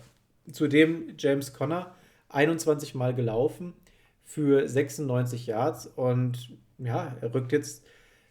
Zudem 0.51 1.13
James 1.17 1.53
Conner 1.53 1.95
21 2.29 2.95
Mal 2.95 3.13
gelaufen 3.13 3.73
für 4.23 4.67
96 4.67 5.47
Yards 5.47 5.88
und 5.88 6.49
ja, 6.79 7.15
er 7.21 7.33
rückt 7.33 7.51
jetzt 7.51 7.83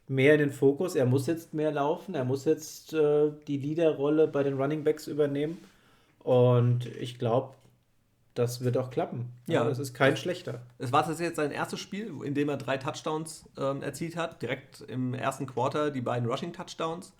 mehr 0.08 0.34
in 0.34 0.40
den 0.40 0.52
Fokus. 0.52 0.94
Er 0.94 1.06
muss 1.06 1.26
jetzt 1.26 1.54
mehr 1.54 1.72
laufen, 1.72 2.14
er 2.14 2.24
muss 2.24 2.44
jetzt 2.44 2.92
äh, 2.92 3.30
die 3.46 3.58
Leaderrolle 3.58 4.28
bei 4.28 4.42
den 4.42 4.60
Running 4.60 4.84
Backs 4.84 5.06
übernehmen 5.06 5.58
und 6.20 6.86
ich 6.86 7.18
glaube, 7.18 7.54
das 8.36 8.62
wird 8.62 8.76
auch 8.76 8.90
klappen. 8.90 9.32
Ja, 9.46 9.64
das 9.64 9.78
ist 9.78 9.94
kein 9.94 10.16
schlechter. 10.16 10.60
Es 10.78 10.92
war 10.92 11.00
tatsächlich 11.00 11.28
jetzt 11.28 11.36
sein 11.36 11.50
erstes 11.50 11.80
Spiel, 11.80 12.12
in 12.22 12.34
dem 12.34 12.50
er 12.50 12.58
drei 12.58 12.76
Touchdowns 12.76 13.48
ähm, 13.58 13.82
erzielt 13.82 14.16
hat. 14.16 14.42
Direkt 14.42 14.82
im 14.82 15.14
ersten 15.14 15.46
Quarter 15.46 15.90
die 15.90 16.02
beiden 16.02 16.28
Rushing 16.28 16.52
Touchdowns. 16.52 17.14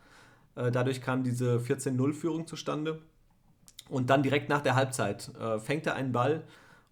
Äh, 0.56 0.70
dadurch 0.70 1.00
kam 1.00 1.24
diese 1.24 1.56
14-0-Führung 1.56 2.46
zustande. 2.46 3.00
Und 3.88 4.10
dann 4.10 4.22
direkt 4.22 4.50
nach 4.50 4.60
der 4.60 4.74
Halbzeit 4.74 5.30
äh, 5.40 5.58
fängt 5.58 5.86
er 5.86 5.94
einen 5.94 6.12
Ball 6.12 6.44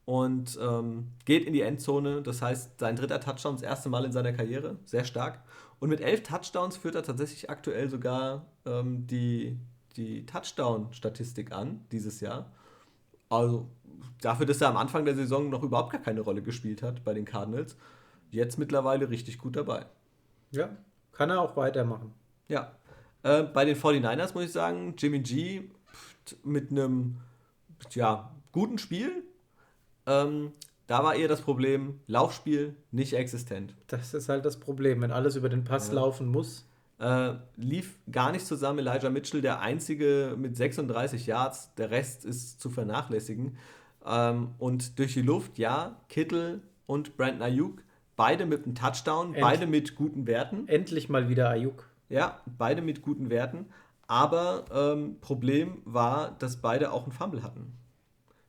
und 0.07 0.59
ähm, 0.61 1.09
geht 1.27 1.45
in 1.45 1.53
die 1.53 1.61
Endzone. 1.61 2.23
Das 2.23 2.41
heißt, 2.41 2.81
sein 2.81 2.97
dritter 2.97 3.21
Touchdown, 3.21 3.57
das 3.57 3.63
erste 3.63 3.91
Mal 3.91 4.07
in 4.07 4.13
seiner 4.13 4.33
Karriere, 4.33 4.77
sehr 4.87 5.05
stark. 5.05 5.41
Und 5.81 5.91
mit 5.91 6.01
elf 6.01 6.23
Touchdowns 6.23 6.79
führt 6.79 6.95
er 6.95 7.03
tatsächlich 7.03 7.51
aktuell 7.51 7.91
sogar 7.91 8.47
ähm, 8.65 9.07
die, 9.07 9.59
die 9.97 10.25
Touchdown-Statistik 10.25 11.53
an 11.53 11.85
dieses 11.93 12.21
Jahr. 12.21 12.51
Also 13.29 13.69
dafür, 14.21 14.47
dass 14.47 14.61
er 14.61 14.69
am 14.69 14.77
Anfang 14.77 15.05
der 15.05 15.15
Saison 15.15 15.51
noch 15.51 15.63
überhaupt 15.63 15.93
gar 15.93 16.01
keine 16.01 16.21
Rolle 16.21 16.43
gespielt 16.43 16.83
hat 16.83 17.05
bei 17.05 17.15
den 17.15 17.25
Cardinals, 17.25 17.77
jetzt 18.31 18.59
mittlerweile 18.59 19.11
richtig 19.11 19.39
gut 19.39 19.57
dabei. 19.57 19.87
Ja, 20.51 20.71
kann 21.13 21.31
er 21.31 21.41
auch 21.41 21.57
weitermachen. 21.57 22.13
Ja. 22.49 22.73
Äh, 23.23 23.45
bei 23.45 23.65
den 23.65 23.77
49ers 23.77 24.35
muss 24.35 24.45
ich 24.45 24.53
sagen, 24.53 24.95
Jimmy 24.99 25.21
G 25.21 25.71
mit 26.43 26.71
einem 26.71 27.19
ja, 27.93 28.31
guten 28.53 28.79
Spiel. 28.79 29.25
Ähm, 30.07 30.53
da 30.87 31.03
war 31.03 31.15
eher 31.15 31.29
das 31.29 31.41
Problem, 31.41 32.01
Laufspiel 32.07 32.77
nicht 32.91 33.15
existent. 33.15 33.75
Das 33.87 34.13
ist 34.13 34.29
halt 34.29 34.45
das 34.45 34.61
Problem, 34.61 35.01
wenn 35.01 35.11
alles 35.11 35.37
über 35.37 35.49
den 35.49 35.65
Pass 35.65 35.89
ja. 35.89 35.95
laufen 35.95 36.29
muss. 36.29 36.67
Äh, 36.99 37.35
lief 37.57 37.99
gar 38.11 38.33
nicht 38.33 38.47
zusammen. 38.47 38.79
Elijah 38.81 39.11
Mitchell, 39.11 39.41
der 39.41 39.61
einzige 39.61 40.37
mit 40.39 40.57
36 40.57 41.27
Yards, 41.27 41.75
der 41.75 41.91
Rest 41.91 42.25
ist 42.25 42.61
zu 42.61 42.71
vernachlässigen. 42.71 43.57
Ähm, 44.05 44.51
und 44.59 44.99
durch 44.99 45.15
die 45.15 45.23
Luft, 45.23 45.59
ja, 45.59 46.01
Kittel 46.09 46.63
und 46.87 47.17
Brandon 47.17 47.43
Ayuk, 47.43 47.83
beide 48.17 48.47
mit 48.47 48.65
einem 48.65 48.75
Touchdown, 48.75 49.35
End 49.35 49.43
beide 49.43 49.67
mit 49.67 49.97
guten 49.97 50.27
Werten. 50.27 50.69
Endlich 50.69 51.09
mal 51.09 51.29
wieder 51.29 51.51
Ayuk. 51.51 51.89
Ja, 52.09 52.41
beide 52.47 52.83
mit 52.83 53.03
guten 53.03 53.31
Werten. 53.31 53.67
Aber 54.07 54.67
ähm, 54.73 55.17
Problem 55.21 55.79
war, 55.85 56.33
dass 56.39 56.59
beide 56.59 56.93
auch 56.93 57.05
einen 57.05 57.13
Fumble 57.13 57.43
hatten. 57.43 57.73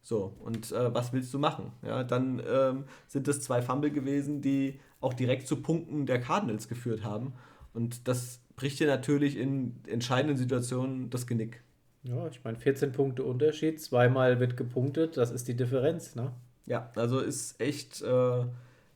So, 0.01 0.35
und 0.43 0.71
äh, 0.71 0.93
was 0.93 1.13
willst 1.13 1.33
du 1.33 1.39
machen? 1.39 1.71
Ja, 1.81 2.03
dann 2.03 2.41
ähm, 2.47 2.83
sind 3.07 3.27
es 3.27 3.41
zwei 3.41 3.61
Fumble 3.61 3.89
gewesen, 3.89 4.41
die 4.41 4.79
auch 5.01 5.13
direkt 5.13 5.47
zu 5.47 5.61
Punkten 5.61 6.05
der 6.05 6.19
Cardinals 6.19 6.67
geführt 6.67 7.03
haben. 7.03 7.33
Und 7.73 8.07
das 8.07 8.39
bricht 8.55 8.79
dir 8.79 8.87
natürlich 8.87 9.37
in 9.37 9.79
entscheidenden 9.87 10.37
Situationen 10.37 11.09
das 11.09 11.25
Genick. 11.25 11.63
Ja, 12.05 12.27
ich 12.27 12.43
meine, 12.43 12.57
14 12.57 12.91
Punkte 12.91 13.23
Unterschied, 13.23 13.81
zweimal 13.81 14.39
wird 14.39 14.55
gepunktet, 14.57 15.17
das 15.17 15.31
ist 15.31 15.47
die 15.47 15.55
Differenz, 15.55 16.15
ne? 16.15 16.31
Ja, 16.67 16.91
also 16.95 17.19
ist 17.19 17.59
echt 17.59 18.01
äh, 18.03 18.45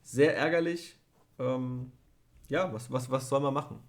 sehr 0.03 0.37
ärgerlich. 0.37 0.95
Ähm, 1.39 1.91
ja, 2.49 2.71
was, 2.71 2.91
was, 2.91 3.09
was 3.09 3.27
soll 3.27 3.39
man 3.39 3.53
machen? 3.53 3.79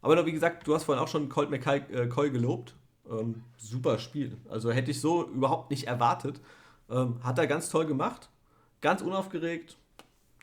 Aber 0.00 0.24
wie 0.24 0.32
gesagt, 0.32 0.66
du 0.66 0.74
hast 0.74 0.84
vorhin 0.84 1.02
auch 1.02 1.08
schon 1.08 1.28
Colt 1.28 1.50
McCoy 1.50 1.82
äh, 1.90 2.30
gelobt. 2.30 2.74
Ähm, 3.10 3.42
super 3.58 3.98
Spiel. 3.98 4.38
Also 4.48 4.70
hätte 4.72 4.90
ich 4.90 5.00
so 5.00 5.28
überhaupt 5.28 5.70
nicht 5.70 5.86
erwartet. 5.86 6.40
Ähm, 6.90 7.22
hat 7.22 7.38
er 7.38 7.46
ganz 7.46 7.68
toll 7.68 7.86
gemacht. 7.86 8.30
Ganz 8.80 9.02
unaufgeregt. 9.02 9.76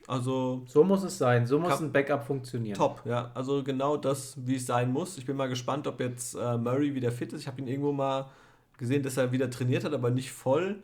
Also. 0.07 0.63
So 0.67 0.83
muss 0.83 1.03
es 1.03 1.17
sein. 1.17 1.45
So 1.45 1.59
muss 1.59 1.81
ein 1.81 1.91
Backup 1.91 2.25
funktionieren. 2.25 2.77
Top, 2.77 3.01
ja. 3.05 3.31
Also 3.33 3.63
genau 3.63 3.97
das, 3.97 4.35
wie 4.45 4.55
es 4.55 4.65
sein 4.65 4.91
muss. 4.91 5.17
Ich 5.17 5.25
bin 5.25 5.35
mal 5.35 5.49
gespannt, 5.49 5.87
ob 5.87 5.99
jetzt 5.99 6.35
äh, 6.35 6.57
Murray 6.57 6.95
wieder 6.95 7.11
fit 7.11 7.33
ist. 7.33 7.41
Ich 7.41 7.47
habe 7.47 7.61
ihn 7.61 7.67
irgendwo 7.67 7.91
mal 7.91 8.29
gesehen, 8.77 9.03
dass 9.03 9.17
er 9.17 9.31
wieder 9.31 9.49
trainiert 9.49 9.83
hat, 9.83 9.93
aber 9.93 10.09
nicht 10.09 10.31
voll. 10.31 10.83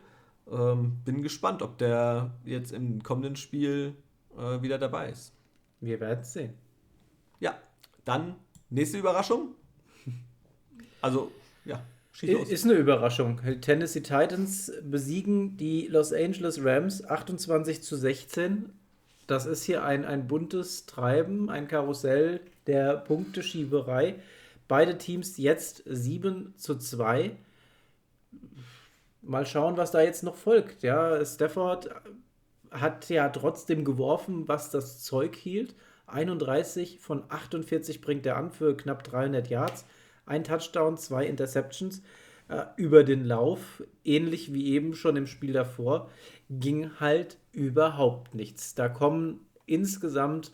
Ähm, 0.49 0.97
bin 1.03 1.23
gespannt, 1.23 1.61
ob 1.61 1.77
der 1.77 2.31
jetzt 2.45 2.71
im 2.71 3.03
kommenden 3.03 3.35
Spiel 3.35 3.95
äh, 4.37 4.61
wieder 4.61 4.77
dabei 4.77 5.09
ist. 5.09 5.33
Wir 5.81 5.99
werden 5.99 6.19
es 6.21 6.33
sehen. 6.33 6.53
Ja, 7.39 7.55
dann 8.05 8.35
nächste 8.69 8.97
Überraschung. 8.97 9.49
Also 10.99 11.31
ja, 11.63 11.79
Ist 12.21 12.65
eine 12.65 12.73
Überraschung. 12.73 13.39
Tennessee 13.61 14.01
Titans 14.01 14.71
besiegen 14.81 15.57
die 15.57 15.85
Los 15.87 16.11
Angeles 16.11 16.63
Rams 16.63 17.05
28 17.05 17.83
zu 17.83 17.95
16. 17.95 18.71
Das 19.27 19.45
ist 19.45 19.63
hier 19.63 19.83
ein, 19.83 20.05
ein 20.05 20.27
buntes 20.27 20.85
Treiben, 20.85 21.49
ein 21.49 21.67
Karussell 21.67 22.39
der 22.65 22.97
Punkteschieberei. 22.97 24.15
Beide 24.67 24.97
Teams 24.97 25.37
jetzt 25.37 25.83
7 25.85 26.53
zu 26.57 26.77
2. 26.77 27.35
Mal 29.21 29.45
schauen, 29.45 29.77
was 29.77 29.91
da 29.91 30.01
jetzt 30.01 30.23
noch 30.23 30.35
folgt. 30.35 30.83
Ja, 30.83 31.23
Stafford 31.25 31.89
hat 32.71 33.09
ja 33.09 33.29
trotzdem 33.29 33.83
geworfen, 33.83 34.47
was 34.47 34.71
das 34.71 35.03
Zeug 35.03 35.35
hielt. 35.35 35.75
31 36.07 36.99
von 36.99 37.23
48 37.27 38.01
bringt 38.01 38.25
er 38.25 38.37
an 38.37 38.51
für 38.51 38.75
knapp 38.75 39.03
300 39.03 39.49
Yards 39.49 39.85
ein 40.27 40.43
Touchdown, 40.43 40.97
zwei 40.97 41.25
Interceptions 41.25 42.01
äh, 42.49 42.63
über 42.75 43.03
den 43.03 43.25
Lauf, 43.25 43.83
ähnlich 44.03 44.53
wie 44.53 44.67
eben 44.73 44.93
schon 44.93 45.15
im 45.15 45.27
Spiel 45.27 45.53
davor, 45.53 46.11
ging 46.49 46.99
halt 46.99 47.37
überhaupt 47.57 48.35
nichts. 48.35 48.75
Da 48.75 48.87
kommen 48.87 49.39
insgesamt 49.65 50.51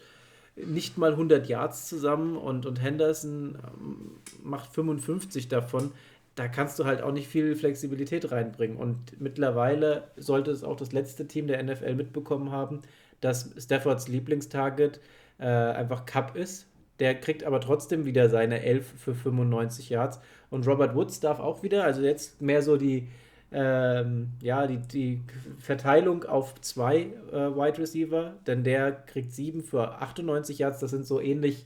nicht 0.55 0.97
mal 0.97 1.11
100 1.11 1.47
Yards 1.47 1.87
zusammen 1.87 2.37
und, 2.37 2.65
und 2.65 2.81
Henderson 2.81 3.57
ähm, 3.67 4.11
macht 4.41 4.73
55 4.73 5.49
davon. 5.49 5.91
Da 6.35 6.47
kannst 6.47 6.79
du 6.79 6.85
halt 6.85 7.01
auch 7.01 7.11
nicht 7.11 7.27
viel 7.27 7.55
Flexibilität 7.55 8.31
reinbringen. 8.31 8.77
Und 8.77 9.19
mittlerweile 9.19 10.05
sollte 10.15 10.51
es 10.51 10.63
auch 10.63 10.77
das 10.77 10.91
letzte 10.93 11.27
Team 11.27 11.47
der 11.47 11.61
NFL 11.61 11.95
mitbekommen 11.95 12.51
haben, 12.51 12.81
dass 13.19 13.51
Staffords 13.57 14.07
Lieblingstarget 14.07 14.99
äh, 15.39 15.45
einfach 15.45 16.05
Cup 16.05 16.35
ist. 16.35 16.67
Der 16.99 17.19
kriegt 17.19 17.43
aber 17.43 17.59
trotzdem 17.59 18.05
wieder 18.05 18.29
seine 18.29 18.61
11 18.63 18.85
für 18.97 19.15
95 19.15 19.89
Yards. 19.89 20.19
Und 20.49 20.67
Robert 20.67 20.95
Woods 20.95 21.19
darf 21.19 21.39
auch 21.39 21.63
wieder, 21.63 21.83
also 21.83 22.01
jetzt 22.01 22.41
mehr 22.41 22.61
so 22.61 22.77
die, 22.77 23.09
ähm, 23.53 24.31
ja, 24.41 24.67
die, 24.67 24.79
die 24.79 25.23
Verteilung 25.59 26.23
auf 26.25 26.59
zwei 26.61 27.13
äh, 27.31 27.55
Wide 27.55 27.77
Receiver, 27.77 28.33
denn 28.47 28.63
der 28.63 28.91
kriegt 28.91 29.31
7 29.31 29.63
für 29.63 30.01
98 30.01 30.59
Yards. 30.59 30.79
Das 30.79 30.91
sind 30.91 31.05
so 31.05 31.19
ähnlich 31.19 31.65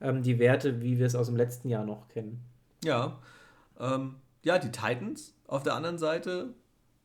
ähm, 0.00 0.22
die 0.22 0.38
Werte, 0.38 0.80
wie 0.82 0.98
wir 0.98 1.06
es 1.06 1.14
aus 1.14 1.26
dem 1.26 1.36
letzten 1.36 1.68
Jahr 1.68 1.84
noch 1.84 2.08
kennen. 2.08 2.40
Ja, 2.84 3.18
ähm, 3.78 4.16
ja, 4.42 4.58
die 4.58 4.70
Titans 4.70 5.34
auf 5.46 5.62
der 5.62 5.74
anderen 5.74 5.98
Seite. 5.98 6.54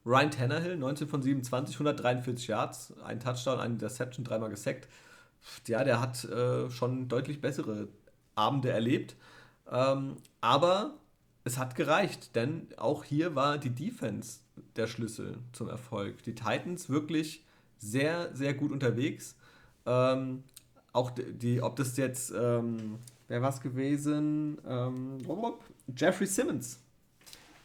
Ryan 0.04 0.32
Tannehill, 0.32 0.78
19 0.78 1.08
von 1.08 1.22
27, 1.22 1.76
143 1.76 2.48
Yards, 2.48 2.94
ein 3.06 3.20
Touchdown, 3.20 3.60
ein 3.60 3.74
Interception, 3.74 4.26
dreimal 4.26 4.50
gesackt 4.50 4.88
ja, 5.68 5.84
der 5.84 6.00
hat 6.00 6.24
äh, 6.26 6.70
schon 6.70 7.08
deutlich 7.08 7.42
bessere 7.42 7.88
Abende 8.36 8.70
erlebt. 8.70 9.16
Ähm, 9.70 10.18
aber 10.42 10.96
es 11.44 11.58
hat 11.58 11.76
gereicht, 11.76 12.36
denn 12.36 12.68
auch 12.78 13.04
hier 13.04 13.36
war 13.36 13.58
die 13.58 13.72
Defense 13.72 14.40
der 14.76 14.88
Schlüssel 14.88 15.38
zum 15.54 15.70
Erfolg. 15.70 16.24
Die 16.24 16.36
Titans 16.36 16.90
wirklich 16.90 17.44
sehr, 17.78 18.36
sehr 18.36 18.54
gut 18.54 18.72
unterwegs. 18.72 19.36
Ähm, 19.86 20.44
auch 20.94 21.12
die, 21.12 21.62
ob 21.62 21.76
das 21.78 21.98
jetzt, 21.98 22.32
ähm, 22.32 23.00
wer 23.28 23.42
war 23.42 23.50
es 23.50 23.62
gewesen? 23.62 24.60
Ähm, 24.68 25.18
Jeffrey 25.96 26.28
Simmons. 26.28 26.80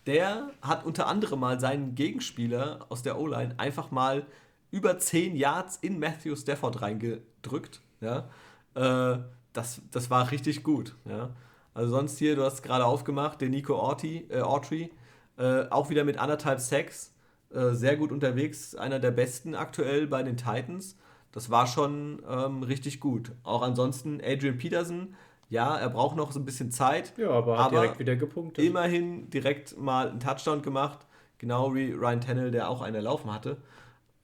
Der 0.06 0.50
hat 0.62 0.86
unter 0.86 1.08
anderem 1.08 1.40
mal 1.40 1.58
seinen 1.58 1.94
Gegenspieler 1.94 2.86
aus 2.88 3.02
der 3.02 3.18
O-Line 3.18 3.54
einfach 3.58 3.90
mal 3.90 4.24
über 4.70 4.98
10 4.98 5.36
Yards 5.36 5.78
in 5.78 5.98
Matthew 5.98 6.36
Stafford 6.36 6.80
reingedrückt. 6.80 7.80
Ja? 8.00 8.28
Äh, 8.74 9.18
das, 9.52 9.80
das 9.90 10.08
war 10.08 10.30
richtig 10.30 10.62
gut. 10.62 10.94
Ja? 11.04 11.30
Also 11.76 11.90
sonst 11.90 12.18
hier, 12.18 12.36
du 12.36 12.42
hast 12.42 12.62
gerade 12.62 12.86
aufgemacht, 12.86 13.42
den 13.42 13.50
Nico 13.50 13.74
Orti, 13.74 14.26
äh, 14.30 14.40
Autry, 14.40 14.90
äh, 15.36 15.68
auch 15.68 15.90
wieder 15.90 16.04
mit 16.04 16.16
anderthalb 16.16 16.58
Sacks, 16.58 17.12
äh, 17.50 17.72
sehr 17.72 17.98
gut 17.98 18.12
unterwegs, 18.12 18.74
einer 18.74 18.98
der 18.98 19.10
besten 19.10 19.54
aktuell 19.54 20.06
bei 20.06 20.22
den 20.22 20.38
Titans. 20.38 20.96
Das 21.32 21.50
war 21.50 21.66
schon 21.66 22.22
ähm, 22.26 22.62
richtig 22.62 22.98
gut. 22.98 23.32
Auch 23.42 23.60
ansonsten 23.60 24.22
Adrian 24.24 24.56
Peterson, 24.56 25.16
ja, 25.50 25.76
er 25.76 25.90
braucht 25.90 26.16
noch 26.16 26.32
so 26.32 26.40
ein 26.40 26.46
bisschen 26.46 26.70
Zeit. 26.70 27.12
Ja, 27.18 27.28
aber 27.28 27.58
hat 27.58 27.66
aber 27.66 27.80
direkt 27.80 27.98
wieder 27.98 28.16
gepunktet. 28.16 28.64
Immerhin 28.64 29.28
direkt 29.28 29.76
mal 29.78 30.08
einen 30.08 30.18
Touchdown 30.18 30.62
gemacht, 30.62 31.00
genau 31.36 31.74
wie 31.74 31.92
Ryan 31.92 32.22
Tannell, 32.22 32.50
der 32.52 32.70
auch 32.70 32.80
einen 32.80 32.96
erlaufen 32.96 33.30
hatte. 33.30 33.58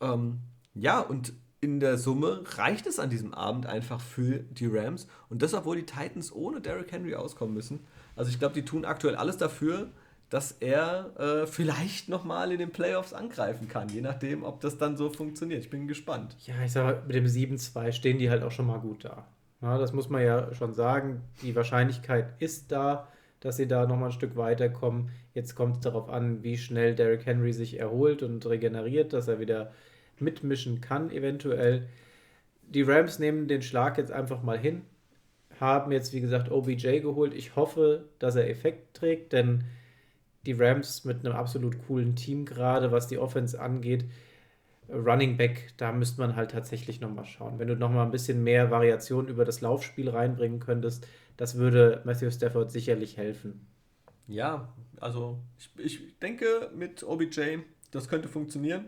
Ähm, 0.00 0.38
ja, 0.72 1.00
und 1.00 1.34
in 1.62 1.78
der 1.78 1.96
Summe 1.96 2.42
reicht 2.56 2.88
es 2.88 2.98
an 2.98 3.08
diesem 3.08 3.32
Abend 3.32 3.66
einfach 3.66 4.00
für 4.00 4.40
die 4.40 4.66
Rams. 4.66 5.06
Und 5.30 5.42
das, 5.42 5.54
obwohl 5.54 5.76
die 5.76 5.86
Titans 5.86 6.32
ohne 6.34 6.60
Derrick 6.60 6.90
Henry 6.90 7.14
auskommen 7.14 7.54
müssen. 7.54 7.80
Also 8.16 8.30
ich 8.30 8.40
glaube, 8.40 8.54
die 8.54 8.64
tun 8.64 8.84
aktuell 8.84 9.14
alles 9.14 9.36
dafür, 9.36 9.88
dass 10.28 10.52
er 10.58 11.12
äh, 11.20 11.46
vielleicht 11.46 12.08
nochmal 12.08 12.50
in 12.50 12.58
den 12.58 12.70
Playoffs 12.70 13.12
angreifen 13.12 13.68
kann, 13.68 13.88
je 13.90 14.00
nachdem, 14.00 14.42
ob 14.42 14.60
das 14.60 14.76
dann 14.76 14.96
so 14.96 15.08
funktioniert. 15.08 15.62
Ich 15.62 15.70
bin 15.70 15.86
gespannt. 15.86 16.36
Ja, 16.46 16.54
ich 16.64 16.72
sage, 16.72 17.02
mit 17.06 17.14
dem 17.14 17.26
7-2 17.26 17.92
stehen 17.92 18.18
die 18.18 18.28
halt 18.28 18.42
auch 18.42 18.50
schon 18.50 18.66
mal 18.66 18.80
gut 18.80 19.04
da. 19.04 19.26
Ja, 19.60 19.78
das 19.78 19.92
muss 19.92 20.08
man 20.08 20.24
ja 20.24 20.52
schon 20.54 20.74
sagen. 20.74 21.20
Die 21.42 21.54
Wahrscheinlichkeit 21.54 22.32
ist 22.40 22.72
da, 22.72 23.06
dass 23.38 23.56
sie 23.56 23.68
da 23.68 23.86
nochmal 23.86 24.08
ein 24.08 24.12
Stück 24.12 24.34
weiterkommen. 24.34 25.10
Jetzt 25.32 25.54
kommt 25.54 25.76
es 25.76 25.80
darauf 25.82 26.08
an, 26.08 26.42
wie 26.42 26.58
schnell 26.58 26.96
Derrick 26.96 27.24
Henry 27.24 27.52
sich 27.52 27.78
erholt 27.78 28.24
und 28.24 28.44
regeneriert, 28.46 29.12
dass 29.12 29.28
er 29.28 29.38
wieder 29.38 29.70
mitmischen 30.18 30.80
kann, 30.80 31.10
eventuell. 31.10 31.88
Die 32.62 32.82
Rams 32.82 33.18
nehmen 33.18 33.48
den 33.48 33.62
Schlag 33.62 33.98
jetzt 33.98 34.12
einfach 34.12 34.42
mal 34.42 34.58
hin, 34.58 34.82
haben 35.60 35.92
jetzt, 35.92 36.12
wie 36.12 36.20
gesagt, 36.20 36.50
OBJ 36.50 37.00
geholt. 37.00 37.34
Ich 37.34 37.56
hoffe, 37.56 38.08
dass 38.18 38.36
er 38.36 38.48
Effekt 38.48 38.94
trägt, 38.94 39.32
denn 39.32 39.64
die 40.46 40.52
Rams 40.52 41.04
mit 41.04 41.24
einem 41.24 41.34
absolut 41.34 41.76
coolen 41.86 42.16
Team, 42.16 42.44
gerade 42.44 42.90
was 42.90 43.08
die 43.08 43.18
Offense 43.18 43.60
angeht, 43.60 44.04
Running 44.88 45.36
Back, 45.36 45.72
da 45.76 45.92
müsste 45.92 46.20
man 46.20 46.36
halt 46.36 46.50
tatsächlich 46.50 47.00
nochmal 47.00 47.24
schauen. 47.24 47.58
Wenn 47.58 47.68
du 47.68 47.76
nochmal 47.76 48.04
ein 48.04 48.10
bisschen 48.10 48.42
mehr 48.42 48.70
Variation 48.70 49.28
über 49.28 49.44
das 49.44 49.60
Laufspiel 49.60 50.10
reinbringen 50.10 50.60
könntest, 50.60 51.06
das 51.36 51.56
würde 51.56 52.02
Matthew 52.04 52.30
Stafford 52.30 52.70
sicherlich 52.70 53.16
helfen. 53.16 53.66
Ja, 54.26 54.72
also 55.00 55.38
ich, 55.58 55.70
ich 55.78 56.18
denke 56.18 56.70
mit 56.76 57.02
OBJ, 57.02 57.58
das 57.90 58.08
könnte 58.08 58.28
funktionieren. 58.28 58.86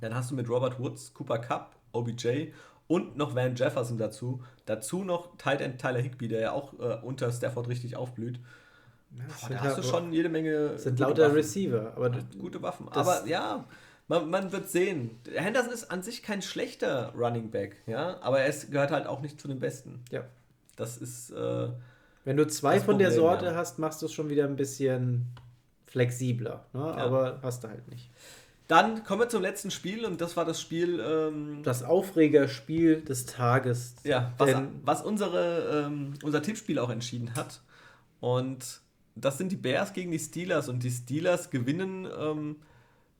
Dann 0.00 0.14
hast 0.14 0.30
du 0.30 0.34
mit 0.34 0.48
Robert 0.48 0.78
Woods, 0.78 1.14
Cooper 1.14 1.38
Cup, 1.38 1.76
OBJ 1.92 2.48
und 2.88 3.16
noch 3.16 3.34
Van 3.34 3.54
Jefferson 3.54 3.98
dazu. 3.98 4.42
Dazu 4.66 5.04
noch 5.04 5.36
Tight 5.36 5.60
End 5.60 5.80
Tyler 5.80 6.00
Higby, 6.00 6.28
der 6.28 6.40
ja 6.40 6.52
auch 6.52 6.74
äh, 6.74 6.98
unter 7.02 7.30
Stafford 7.32 7.68
richtig 7.68 7.96
aufblüht. 7.96 8.40
Boah, 9.10 9.48
da 9.48 9.60
hast 9.60 9.78
du 9.78 9.82
schon 9.82 10.12
jede 10.12 10.28
Menge. 10.28 10.76
sind 10.78 10.98
lauter 10.98 11.24
Waffen. 11.24 11.36
Receiver, 11.36 11.92
aber 11.96 12.10
gute 12.38 12.60
Waffen. 12.62 12.88
Aber 12.90 13.26
ja, 13.26 13.64
man, 14.08 14.28
man, 14.28 14.52
wird 14.52 14.68
sehen. 14.68 15.18
Henderson 15.32 15.72
ist 15.72 15.90
an 15.90 16.02
sich 16.02 16.22
kein 16.22 16.42
schlechter 16.42 17.12
Running 17.16 17.50
Back, 17.50 17.76
ja, 17.86 18.20
aber 18.20 18.40
er 18.40 18.52
gehört 18.52 18.90
halt 18.90 19.06
auch 19.06 19.20
nicht 19.20 19.40
zu 19.40 19.48
den 19.48 19.58
Besten. 19.58 20.04
Ja. 20.10 20.24
Das 20.76 20.98
ist. 20.98 21.30
Äh, 21.30 21.68
Wenn 22.24 22.36
du 22.36 22.46
zwei 22.46 22.78
von 22.78 22.86
Problem, 22.86 23.08
der 23.08 23.12
Sorte 23.12 23.46
ja. 23.46 23.54
hast, 23.54 23.78
machst 23.78 24.02
du 24.02 24.06
es 24.06 24.12
schon 24.12 24.28
wieder 24.28 24.44
ein 24.44 24.56
bisschen 24.56 25.26
flexibler, 25.86 26.66
ne? 26.72 26.80
Ja. 26.80 26.96
aber 26.96 27.38
hast 27.42 27.64
du 27.64 27.68
halt 27.68 27.88
nicht. 27.88 28.10
Dann 28.68 29.04
kommen 29.04 29.20
wir 29.20 29.28
zum 29.28 29.42
letzten 29.42 29.70
Spiel 29.70 30.04
und 30.04 30.20
das 30.20 30.36
war 30.36 30.44
das 30.44 30.60
Spiel. 30.60 31.00
Ähm, 31.00 31.62
das 31.62 31.84
Aufregerspiel 31.84 33.02
des 33.02 33.26
Tages. 33.26 33.94
Ja, 34.02 34.32
was, 34.38 34.54
was 34.82 35.02
unsere, 35.02 35.86
ähm, 35.86 36.14
unser 36.22 36.42
Tippspiel 36.42 36.78
auch 36.78 36.90
entschieden 36.90 37.34
hat. 37.34 37.60
Und 38.20 38.80
das 39.14 39.38
sind 39.38 39.52
die 39.52 39.56
Bears 39.56 39.92
gegen 39.92 40.10
die 40.10 40.18
Steelers 40.18 40.68
und 40.68 40.82
die 40.82 40.90
Steelers 40.90 41.50
gewinnen. 41.50 42.08
Ähm, 42.18 42.56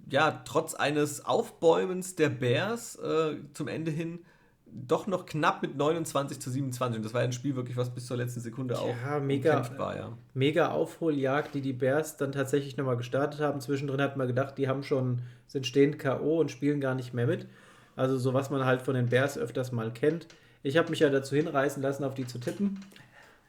ja, 0.08 0.42
trotz 0.44 0.74
eines 0.74 1.24
Aufbäumens 1.24 2.16
der 2.16 2.28
Bears 2.28 2.96
äh, 2.96 3.36
zum 3.54 3.68
Ende 3.68 3.90
hin 3.90 4.20
doch 4.66 5.06
noch 5.06 5.26
knapp 5.26 5.62
mit 5.62 5.76
29 5.76 6.40
zu 6.40 6.50
27. 6.50 6.98
Und 6.98 7.04
das 7.04 7.14
war 7.14 7.22
ein 7.22 7.32
Spiel 7.32 7.56
wirklich, 7.56 7.76
was 7.76 7.90
bis 7.90 8.06
zur 8.06 8.16
letzten 8.16 8.40
Sekunde 8.40 8.78
auch 8.78 8.94
ja, 9.04 9.18
mega, 9.18 9.66
war. 9.78 9.96
Ja. 9.96 10.18
Mega 10.34 10.70
Aufholjagd, 10.70 11.54
die 11.54 11.60
die 11.60 11.72
Bears 11.72 12.16
dann 12.16 12.32
tatsächlich 12.32 12.76
nochmal 12.76 12.96
gestartet 12.96 13.40
haben. 13.40 13.60
Zwischendrin 13.60 14.00
hat 14.00 14.16
man 14.16 14.26
gedacht, 14.26 14.58
die 14.58 14.68
haben 14.68 14.82
schon, 14.82 15.22
sind 15.46 15.66
stehend 15.66 15.98
K.O. 15.98 16.40
und 16.40 16.50
spielen 16.50 16.80
gar 16.80 16.94
nicht 16.94 17.14
mehr 17.14 17.26
mit. 17.26 17.46
Also 17.94 18.18
so, 18.18 18.34
was 18.34 18.50
man 18.50 18.64
halt 18.64 18.82
von 18.82 18.94
den 18.94 19.08
Bears 19.08 19.38
öfters 19.38 19.72
mal 19.72 19.90
kennt. 19.90 20.26
Ich 20.62 20.76
habe 20.76 20.90
mich 20.90 21.00
ja 21.00 21.08
dazu 21.08 21.36
hinreißen 21.36 21.82
lassen, 21.82 22.04
auf 22.04 22.14
die 22.14 22.26
zu 22.26 22.38
tippen. 22.38 22.80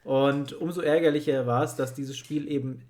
Und 0.03 0.53
umso 0.53 0.81
ärgerlicher 0.81 1.45
war 1.47 1.63
es, 1.63 1.75
dass 1.75 1.93
dieses 1.93 2.15
Spiel 2.15 2.49
eben 2.49 2.81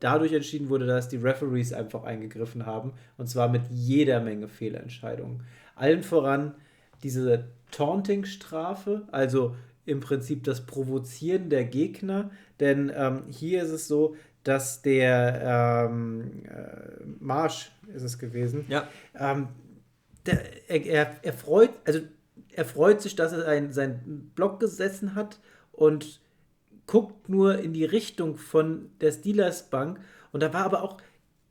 dadurch 0.00 0.32
entschieden 0.32 0.70
wurde, 0.70 0.86
dass 0.86 1.08
die 1.08 1.16
Referees 1.16 1.72
einfach 1.72 2.04
eingegriffen 2.04 2.64
haben. 2.64 2.92
Und 3.18 3.28
zwar 3.28 3.48
mit 3.48 3.62
jeder 3.70 4.20
Menge 4.20 4.48
Fehlentscheidungen. 4.48 5.42
Allen 5.74 6.02
voran 6.02 6.54
diese 7.02 7.44
Taunting-Strafe, 7.70 9.06
also 9.10 9.54
im 9.86 10.00
Prinzip 10.00 10.44
das 10.44 10.66
Provozieren 10.66 11.48
der 11.48 11.64
Gegner. 11.64 12.30
Denn 12.60 12.92
ähm, 12.94 13.24
hier 13.30 13.62
ist 13.62 13.70
es 13.70 13.88
so, 13.88 14.16
dass 14.44 14.82
der 14.82 15.88
ähm, 15.90 16.44
äh, 16.44 17.04
Marsch 17.20 17.72
ist 17.94 18.02
es 18.02 18.18
gewesen. 18.18 18.66
Ja. 18.68 18.88
Ähm, 19.18 19.48
der, 20.26 20.70
er, 20.70 20.86
er, 20.86 21.16
er, 21.22 21.32
freut, 21.32 21.70
also 21.84 22.00
er 22.52 22.64
freut 22.64 23.00
sich, 23.00 23.16
dass 23.16 23.32
er 23.32 23.46
ein, 23.46 23.72
seinen 23.72 24.30
Block 24.34 24.60
gesessen 24.60 25.14
hat 25.14 25.38
und 25.72 26.20
guckt 26.86 27.28
nur 27.28 27.58
in 27.58 27.72
die 27.72 27.84
Richtung 27.84 28.36
von 28.36 28.90
der 29.00 29.12
Steelers 29.12 29.70
Bank. 29.70 30.00
Und 30.32 30.42
da 30.42 30.52
war 30.52 30.64
aber 30.64 30.82
auch 30.82 30.98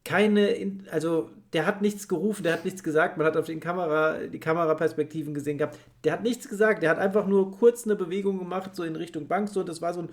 keine, 0.04 0.56
also 0.92 1.30
der 1.54 1.66
hat 1.66 1.82
nichts 1.82 2.08
gerufen, 2.08 2.44
der 2.44 2.54
hat 2.54 2.66
nichts 2.66 2.84
gesagt. 2.84 3.18
Man 3.18 3.26
hat 3.26 3.38
auf 3.38 3.46
den 3.46 3.60
Kamera, 3.60 4.18
die 4.28 4.40
Kameraperspektiven 4.40 5.34
gesehen 5.34 5.58
gehabt. 5.58 5.78
Der 6.04 6.14
hat 6.14 6.24
nichts 6.24 6.50
gesagt, 6.50 6.84
der 6.84 6.90
hat 6.90 7.00
einfach 7.00 7.28
nur 7.28 7.52
kurz 7.52 7.86
eine 7.86 7.96
Bewegung 7.96 8.38
gemacht, 8.38 8.76
so 8.76 8.84
in 8.84 8.96
Richtung 8.96 9.28
Bank. 9.28 9.50
So, 9.50 9.64
das 9.64 9.82
war 9.82 9.94
so 9.94 10.02
ein 10.02 10.10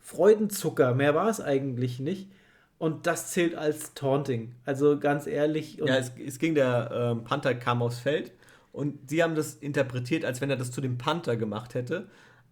Freudenzucker. 0.00 0.94
Mehr 0.94 1.14
war 1.14 1.28
es 1.28 1.40
eigentlich 1.40 1.98
nicht. 1.98 2.30
Und 2.78 3.06
das 3.08 3.32
zählt 3.32 3.56
als 3.56 3.94
Taunting. 3.94 4.54
Also 4.64 4.98
ganz 4.98 5.26
ehrlich. 5.26 5.78
ja, 5.78 5.96
es, 5.96 6.12
es, 6.24 6.38
ging, 6.38 6.54
der 6.54 6.90
ähm, 6.92 7.24
Panther 7.24 7.54
kam 7.54 7.82
aufs 7.82 7.98
Feld 7.98 8.32
und 8.72 9.10
sie 9.10 9.22
haben 9.22 9.34
das 9.34 9.54
interpretiert, 9.54 10.24
als 10.24 10.40
wenn 10.40 10.48
er 10.48 10.56
das 10.56 10.70
zu 10.70 10.80
dem 10.80 10.96
Panther 10.96 11.36
gemacht 11.36 11.74
hätte. 11.74 12.06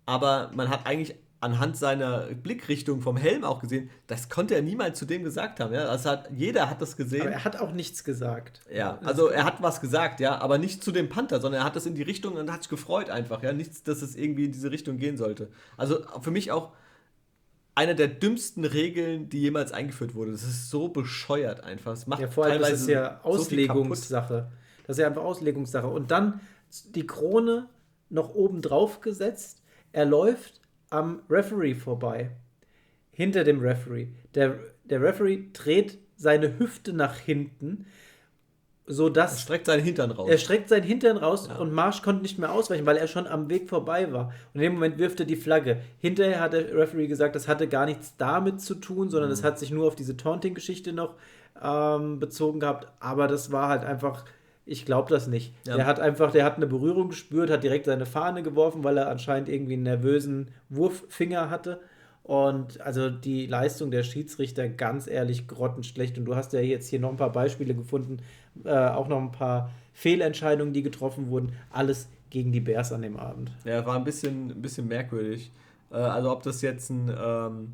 Aber 0.04 0.50
man 0.54 0.68
hat 0.68 0.84
eigentlich 0.84 1.14
anhand 1.40 1.76
seiner 1.76 2.26
Blickrichtung 2.34 3.00
vom 3.00 3.16
Helm 3.16 3.44
auch 3.44 3.60
gesehen, 3.60 3.90
das 4.06 4.28
konnte 4.28 4.54
er 4.54 4.62
niemals 4.62 4.98
zu 4.98 5.04
dem 5.04 5.22
gesagt 5.22 5.60
haben. 5.60 5.74
Ja? 5.74 5.86
Also 5.86 6.10
hat, 6.10 6.30
jeder 6.34 6.70
hat 6.70 6.80
das 6.80 6.96
gesehen. 6.96 7.22
Aber 7.22 7.30
er 7.30 7.44
hat 7.44 7.60
auch 7.60 7.72
nichts 7.72 8.04
gesagt. 8.04 8.60
Ja, 8.72 8.98
also 9.04 9.28
er 9.28 9.44
hat 9.44 9.62
was 9.62 9.80
gesagt, 9.80 10.20
ja, 10.20 10.38
aber 10.38 10.58
nicht 10.58 10.82
zu 10.82 10.92
dem 10.92 11.08
Panther, 11.08 11.40
sondern 11.40 11.60
er 11.62 11.64
hat 11.64 11.76
das 11.76 11.86
in 11.86 11.94
die 11.94 12.02
Richtung 12.02 12.36
und 12.36 12.50
hat 12.50 12.62
sich 12.62 12.70
gefreut 12.70 13.10
einfach, 13.10 13.42
ja. 13.42 13.52
Nichts, 13.52 13.82
dass 13.82 14.02
es 14.02 14.16
irgendwie 14.16 14.46
in 14.46 14.52
diese 14.52 14.70
Richtung 14.70 14.98
gehen 14.98 15.16
sollte. 15.16 15.48
Also 15.76 16.00
für 16.20 16.30
mich 16.30 16.52
auch 16.52 16.72
eine 17.74 17.94
der 17.94 18.08
dümmsten 18.08 18.64
Regeln, 18.64 19.28
die 19.28 19.40
jemals 19.40 19.72
eingeführt 19.72 20.14
wurde. 20.14 20.32
Das 20.32 20.42
ist 20.42 20.70
so 20.70 20.88
bescheuert 20.88 21.62
einfach. 21.62 21.92
Es 21.92 22.06
macht 22.06 22.22
ja, 22.22 22.28
vor 22.28 22.44
allem 22.44 22.54
teilweise 22.54 22.72
das 22.72 22.80
ist 22.80 22.88
ja 22.88 23.20
Auslegungssache. 23.22 24.48
So 24.48 24.56
das 24.86 24.96
ist 24.96 25.00
ja 25.00 25.06
einfach 25.08 25.22
Auslegungssache. 25.22 25.86
Und 25.86 26.10
dann 26.10 26.40
die 26.86 27.06
Krone 27.06 27.68
noch 28.08 28.34
oben 28.34 28.62
drauf 28.62 29.00
gesetzt. 29.00 29.62
Er 29.92 30.06
läuft 30.06 30.60
am 30.90 31.20
Referee 31.28 31.74
vorbei. 31.74 32.30
Hinter 33.10 33.44
dem 33.44 33.60
Referee. 33.60 34.08
Der, 34.34 34.58
der 34.84 35.02
Referee 35.02 35.44
dreht 35.52 35.98
seine 36.16 36.58
Hüfte 36.58 36.92
nach 36.92 37.16
hinten, 37.16 37.86
sodass. 38.86 39.34
Er 39.34 39.38
streckt 39.38 39.66
seinen 39.66 39.82
Hintern 39.82 40.10
raus. 40.10 40.28
Er 40.30 40.38
streckt 40.38 40.68
seinen 40.68 40.84
Hintern 40.84 41.16
raus 41.16 41.48
ja. 41.48 41.56
und 41.56 41.72
Marsch 41.72 42.02
konnte 42.02 42.22
nicht 42.22 42.38
mehr 42.38 42.52
ausweichen, 42.52 42.86
weil 42.86 42.96
er 42.96 43.08
schon 43.08 43.26
am 43.26 43.48
Weg 43.48 43.68
vorbei 43.68 44.12
war. 44.12 44.32
Und 44.52 44.60
in 44.60 44.62
dem 44.62 44.74
Moment 44.74 44.98
wirft 44.98 45.20
er 45.20 45.26
die 45.26 45.36
Flagge. 45.36 45.80
Hinterher 45.98 46.40
hat 46.40 46.52
der 46.52 46.74
Referee 46.74 47.06
gesagt, 47.06 47.34
das 47.34 47.48
hatte 47.48 47.68
gar 47.68 47.86
nichts 47.86 48.16
damit 48.16 48.60
zu 48.60 48.74
tun, 48.74 49.10
sondern 49.10 49.30
es 49.30 49.42
mhm. 49.42 49.46
hat 49.46 49.58
sich 49.58 49.70
nur 49.70 49.86
auf 49.86 49.96
diese 49.96 50.16
Taunting-Geschichte 50.16 50.92
noch 50.92 51.14
ähm, 51.60 52.18
bezogen 52.18 52.60
gehabt. 52.60 52.86
Aber 53.00 53.28
das 53.28 53.50
war 53.50 53.68
halt 53.68 53.84
einfach 53.84 54.24
ich 54.66 54.84
glaube 54.84 55.08
das 55.08 55.28
nicht. 55.28 55.54
Ja. 55.64 55.76
Der 55.76 55.86
hat 55.86 56.00
einfach, 56.00 56.32
der 56.32 56.44
hat 56.44 56.56
eine 56.56 56.66
Berührung 56.66 57.08
gespürt, 57.08 57.50
hat 57.50 57.62
direkt 57.62 57.86
seine 57.86 58.04
Fahne 58.04 58.42
geworfen, 58.42 58.82
weil 58.82 58.98
er 58.98 59.08
anscheinend 59.08 59.48
irgendwie 59.48 59.74
einen 59.74 59.84
nervösen 59.84 60.48
Wurffinger 60.68 61.48
hatte. 61.48 61.80
Und 62.24 62.80
also 62.80 63.08
die 63.08 63.46
Leistung 63.46 63.92
der 63.92 64.02
Schiedsrichter 64.02 64.68
ganz 64.68 65.06
ehrlich 65.06 65.46
grottenschlecht. 65.46 66.18
Und 66.18 66.24
du 66.24 66.34
hast 66.34 66.52
ja 66.52 66.60
jetzt 66.60 66.88
hier 66.88 66.98
noch 66.98 67.10
ein 67.10 67.16
paar 67.16 67.30
Beispiele 67.30 67.72
gefunden, 67.72 68.18
äh, 68.64 68.70
auch 68.70 69.06
noch 69.06 69.20
ein 69.20 69.30
paar 69.30 69.70
Fehlentscheidungen, 69.92 70.74
die 70.74 70.82
getroffen 70.82 71.30
wurden. 71.30 71.52
Alles 71.70 72.08
gegen 72.30 72.50
die 72.50 72.60
Bears 72.60 72.92
an 72.92 73.02
dem 73.02 73.16
Abend. 73.16 73.52
Ja, 73.64 73.86
war 73.86 73.94
ein 73.94 74.02
bisschen, 74.02 74.50
ein 74.50 74.62
bisschen 74.62 74.88
merkwürdig. 74.88 75.52
Äh, 75.92 75.98
also 75.98 76.32
ob 76.32 76.42
das 76.42 76.62
jetzt 76.62 76.90
ein 76.90 77.08
ähm, 77.16 77.72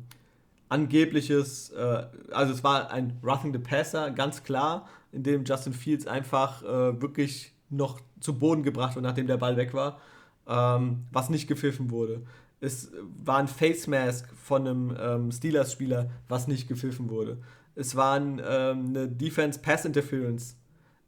angebliches, 0.69 1.71
äh, 1.71 2.03
also 2.31 2.53
es 2.53 2.63
war 2.63 2.91
ein 2.91 3.17
Roughing 3.23 3.51
the 3.51 3.59
Passer, 3.59 4.11
ganz 4.11 4.43
klar 4.43 4.87
in 5.13 5.23
dem 5.23 5.45
Justin 5.45 5.73
Fields 5.73 6.07
einfach 6.07 6.63
äh, 6.63 7.01
wirklich 7.01 7.53
noch 7.69 7.99
zu 8.19 8.37
Boden 8.37 8.63
gebracht 8.63 8.95
wurde, 8.95 9.07
nachdem 9.07 9.27
der 9.27 9.37
Ball 9.37 9.57
weg 9.57 9.73
war, 9.73 9.99
ähm, 10.47 11.05
was 11.11 11.29
nicht 11.29 11.47
gepfiffen 11.47 11.91
wurde. 11.91 12.23
Es 12.59 12.91
war 13.23 13.37
ein 13.37 13.47
Face 13.47 13.87
Mask 13.87 14.27
von 14.35 14.67
einem 14.67 14.97
ähm, 14.99 15.31
Steelers-Spieler, 15.31 16.09
was 16.27 16.47
nicht 16.47 16.67
gepfiffen 16.67 17.09
wurde. 17.09 17.37
Es 17.75 17.95
war 17.95 18.17
ähm, 18.17 18.39
eine 18.39 19.07
Defense 19.07 19.59
Pass 19.59 19.85
Interference, 19.85 20.55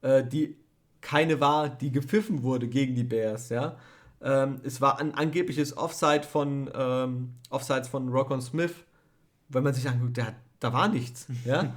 äh, 0.01 0.23
die 0.23 0.57
keine 1.01 1.39
war, 1.39 1.69
die 1.69 1.91
gepfiffen 1.91 2.43
wurde 2.43 2.67
gegen 2.67 2.95
die 2.95 3.03
Bears. 3.03 3.49
Ja? 3.49 3.77
Ähm, 4.21 4.59
es 4.63 4.81
war 4.81 4.99
ein 4.99 5.13
angebliches 5.13 5.77
Offside 5.77 6.23
von 6.23 6.69
ähm, 6.73 7.35
Offsides 7.49 7.87
von 7.87 8.09
Rockon 8.09 8.41
Smith. 8.41 8.73
Wenn 9.49 9.63
man 9.63 9.73
sich 9.73 9.87
anguckt, 9.87 10.17
der 10.17 10.27
hat 10.27 10.35
da 10.59 10.73
war 10.73 10.87
nichts. 10.87 11.27
Ja? 11.45 11.75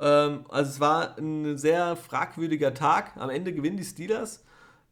ähm, 0.00 0.44
also 0.48 0.70
es 0.70 0.80
war 0.80 1.18
ein 1.18 1.56
sehr 1.56 1.96
fragwürdiger 1.96 2.74
Tag. 2.74 3.16
Am 3.16 3.30
Ende 3.30 3.52
gewinnen 3.52 3.76
die 3.76 3.84
Steelers. 3.84 4.44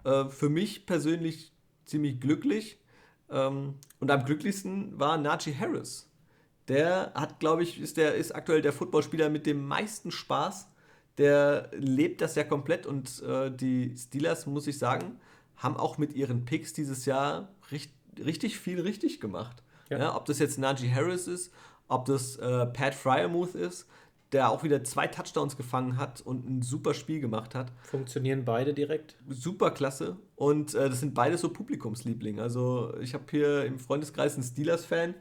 Äh, 0.05 0.29
für 0.29 0.49
mich 0.49 0.87
persönlich 0.87 1.53
ziemlich 1.85 2.21
glücklich. 2.21 2.79
Ähm, 3.31 3.75
und 4.01 4.11
am 4.11 4.25
glücklichsten 4.25 4.99
war 4.99 5.17
Najee 5.19 5.55
Harris. 5.55 6.09
Der 6.69 7.13
hat, 7.15 7.39
glaube 7.39 7.63
ich, 7.63 7.81
ist, 7.81 7.97
der, 7.97 8.15
ist 8.15 8.35
aktuell 8.35 8.63
der 8.63 8.73
Footballspieler 8.73 9.29
mit 9.29 9.47
dem 9.47 9.67
meisten 9.67 10.11
Spaß. 10.11 10.69
Der 11.19 11.71
lebt 11.73 12.21
das 12.21 12.35
ja 12.35 12.45
komplett 12.45 12.87
und 12.87 13.23
äh, 13.23 13.51
die 13.51 13.97
Steelers, 13.97 14.47
muss 14.47 14.67
ich 14.67 14.79
sagen, 14.79 15.19
haben 15.57 15.77
auch 15.77 15.97
mit 15.97 16.13
ihren 16.15 16.45
Picks 16.45 16.73
dieses 16.73 17.07
Jahr 17.07 17.49
richtig, 17.71 17.95
richtig 18.25 18.59
viel 18.59 18.81
richtig 18.81 19.21
gemacht. 19.21 19.63
Ja. 19.89 19.99
Ja, 19.99 20.17
ob 20.17 20.27
das 20.27 20.39
jetzt 20.39 20.59
Najee 20.59 20.93
Harris 20.93 21.27
ist, 21.27 21.53
ob 21.89 22.07
das 22.07 22.37
äh, 22.37 22.67
Pat 22.67 22.95
Fryermuth 22.95 23.55
ist, 23.55 23.87
der 24.33 24.51
auch 24.51 24.65
wieder 24.65 24.83
zwei 24.85 25.07
Touchdowns 25.07 25.57
gefangen 25.57 25.97
hat 25.97 26.21
und 26.21 26.49
ein 26.49 26.63
super 26.63 26.95
Spiel 26.95 27.21
gemacht 27.21 27.55
hat. 27.55 27.73
Funktionieren 27.83 28.45
beide 28.45 28.75
direkt? 28.75 29.17
Super 29.29 29.71
klasse. 29.71 30.17
Und 30.35 30.75
äh, 30.75 30.91
das 30.91 31.01
sind 31.01 31.15
beide 31.15 31.39
so 31.39 31.51
Publikumslieblinge. 31.51 32.43
Also 32.43 32.95
ich 33.01 33.15
habe 33.15 33.25
hier 33.31 33.65
im 33.65 33.79
Freundeskreis 33.79 34.35
einen 34.35 34.43
Steelers-Fan, 34.43 35.15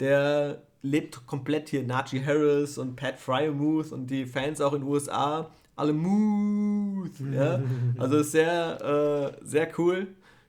der 0.00 0.62
lebt 0.82 1.26
komplett 1.26 1.68
hier 1.68 1.84
Najee 1.84 2.24
Harris 2.24 2.78
und 2.78 2.96
Pat 2.96 3.18
Fryermuth 3.18 3.92
und 3.92 4.08
die 4.08 4.26
Fans 4.26 4.60
auch 4.60 4.72
in 4.72 4.80
den 4.80 4.88
USA. 4.88 5.50
Alle 5.76 5.92
Muth. 5.92 7.12
Ja? 7.32 7.60
Also 7.96 8.18
ist 8.18 8.32
sehr, 8.32 9.36
äh, 9.40 9.44
sehr 9.46 9.68
cool, 9.78 10.08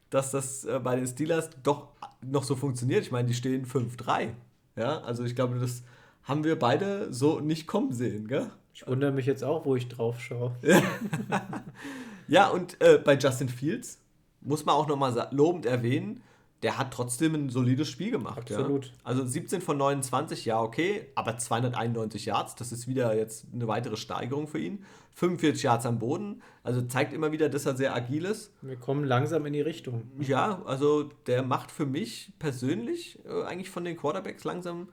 dass 0.10 0.32
das 0.32 0.66
äh, 0.66 0.80
bei 0.84 0.96
den 0.96 1.08
Steelers 1.08 1.50
doch 1.64 1.90
noch 2.22 2.44
so 2.44 2.56
funktioniert. 2.56 3.04
Ich 3.04 3.12
meine, 3.12 3.28
die 3.28 3.34
stehen 3.34 3.66
5-3. 3.66 4.30
Ja, 4.76 5.00
also 5.02 5.24
ich 5.24 5.36
glaube, 5.36 5.60
das 5.60 5.84
haben 6.24 6.44
wir 6.44 6.58
beide 6.58 7.12
so 7.14 7.40
nicht 7.40 7.68
kommen 7.68 7.92
sehen, 7.94 8.28
gell? 8.28 8.50
Ich 8.74 8.88
wundere 8.88 9.12
mich 9.12 9.26
jetzt 9.26 9.44
auch, 9.44 9.66
wo 9.66 9.76
ich 9.76 9.88
drauf 9.90 10.22
schaue. 10.22 10.56
ja, 12.28 12.48
und 12.50 12.80
äh, 12.82 12.98
bei 12.98 13.18
Justin 13.18 13.50
Fields 13.50 14.00
muss 14.42 14.66
man 14.66 14.76
auch 14.76 14.88
nochmal 14.88 15.28
lobend 15.32 15.66
erwähnen, 15.66 16.22
der 16.64 16.78
hat 16.78 16.94
trotzdem 16.94 17.36
ein 17.36 17.50
solides 17.50 17.88
Spiel 17.90 18.12
gemacht. 18.12 18.40
Absolut. 18.40 18.88
Ja. 18.88 18.92
Also 19.04 19.26
17 19.26 19.62
von 19.62 19.78
29, 19.78 20.46
ja, 20.46 20.62
okay, 20.62 21.08
aber 21.16 21.38
291 21.38 22.26
Yards, 22.26 22.56
das 22.56 22.72
ist 22.72 22.88
wieder 22.88 23.16
jetzt 23.16 23.46
eine 23.54 23.68
weitere 23.68 23.96
Steigerung 23.96 24.48
für 24.48 24.60
ihn. 24.60 24.84
45 25.16 25.64
Yards 25.64 25.86
am 25.86 26.00
Boden, 26.00 26.42
also 26.64 26.82
zeigt 26.82 27.14
immer 27.14 27.32
wieder, 27.32 27.50
dass 27.50 27.66
er 27.66 27.76
sehr 27.76 27.96
agil 27.96 28.26
ist. 28.26 28.54
Wir 28.62 28.78
kommen 28.78 29.04
langsam 29.04 29.46
in 29.46 29.54
die 29.54 29.62
Richtung. 29.62 30.10
Ja, 30.20 30.62
also 30.66 31.12
der 31.28 31.44
macht 31.44 31.72
für 31.72 31.86
mich 31.86 32.32
persönlich 32.40 33.20
äh, 33.26 33.44
eigentlich 33.44 33.70
von 33.70 33.84
den 33.84 33.98
Quarterbacks 33.98 34.44
langsam 34.44 34.90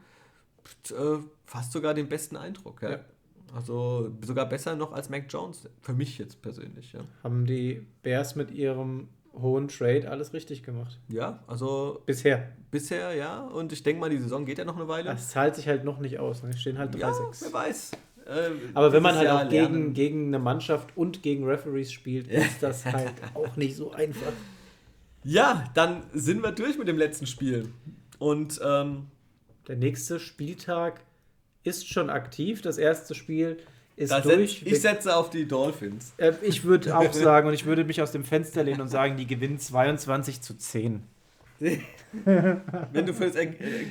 äh, 0.91 1.19
fast 1.45 1.73
sogar 1.73 1.95
den 1.95 2.09
besten 2.09 2.37
Eindruck. 2.37 2.83
Ja. 2.83 2.91
ja. 2.91 3.01
Also 3.55 4.13
sogar 4.23 4.49
besser 4.49 4.75
noch 4.75 4.93
als 4.93 5.09
Mac 5.09 5.27
Jones, 5.29 5.69
für 5.81 5.93
mich 5.93 6.19
jetzt 6.19 6.43
persönlich. 6.43 6.93
Ja. 6.93 7.01
Haben 7.23 7.47
die 7.47 7.87
Bears 8.03 8.35
mit 8.35 8.51
ihrem 8.51 9.09
hohen 9.41 9.69
Trade 9.69 10.11
alles 10.11 10.33
richtig 10.33 10.63
gemacht. 10.63 10.99
Ja, 11.09 11.41
also. 11.47 12.03
Bisher. 12.07 12.53
Bisher, 12.71 13.15
ja. 13.15 13.41
Und 13.47 13.73
ich 13.73 13.83
denke 13.83 14.01
mal, 14.01 14.11
die 14.11 14.19
Saison 14.19 14.45
geht 14.45 14.59
ja 14.59 14.65
noch 14.65 14.77
eine 14.77 14.89
Weile. 14.89 15.11
Es 15.11 15.31
zahlt 15.31 15.55
sich 15.55 15.69
halt 15.69 15.85
noch 15.85 15.99
nicht 15.99 16.19
aus. 16.19 16.43
Ne? 16.43 16.57
stehen 16.57 16.79
halt 16.79 16.95
3-6. 16.95 16.99
Ja, 17.01 17.15
wer 17.41 17.53
weiß. 17.53 17.93
Äh, 18.27 18.51
Aber 18.75 18.93
wenn 18.93 19.03
man 19.03 19.15
halt 19.15 19.27
Jahr 19.27 19.47
auch 19.47 19.49
gegen, 19.49 19.95
gegen 19.95 20.27
eine 20.29 20.39
Mannschaft 20.39 20.97
und 20.97 21.23
gegen 21.23 21.45
Referees 21.45 21.93
spielt, 21.93 22.29
ist 22.29 22.63
das 22.63 22.85
halt 22.85 23.15
auch 23.35 23.57
nicht 23.57 23.77
so 23.77 23.93
einfach. 23.93 24.33
Ja, 25.23 25.65
dann 25.75 26.05
sind 26.13 26.43
wir 26.43 26.53
durch 26.53 26.79
mit 26.79 26.89
dem 26.89 26.99
letzten 26.99 27.27
Spiel. 27.27 27.69
Und 28.19 28.61
ähm, 28.65 29.07
der 29.69 29.77
nächste 29.77 30.19
Spieltag 30.19 31.01
ist 31.63 31.89
schon 31.89 32.11
aktiv. 32.11 32.63
Das 32.63 32.79
erste 32.79 33.15
Spiel 33.15 33.59
ist 33.97 34.13
da 34.13 34.21
durch. 34.21 34.61
Setz, 34.61 34.73
ich 34.73 34.81
setze 34.81 35.17
auf 35.17 35.31
die 35.31 35.49
Dolphins. 35.49 36.13
Äh, 36.19 36.35
ich 36.43 36.65
würde 36.65 36.97
auch 36.97 37.13
sagen, 37.13 37.49
und 37.49 37.55
ich 37.55 37.65
würde 37.65 37.85
mich 37.85 38.03
aus 38.03 38.13
dem 38.13 38.25
Fenster 38.25 38.63
lehnen 38.63 38.81
und 38.81 38.89
sagen, 38.89 39.17
die 39.17 39.27
gewinnen 39.27 39.59
22 39.59 40.43
zu 40.43 40.57
10. 40.57 41.03
Wenn 41.59 43.07
du 43.07 43.15
für 43.15 43.27
das 43.27 43.35
er 43.35 43.47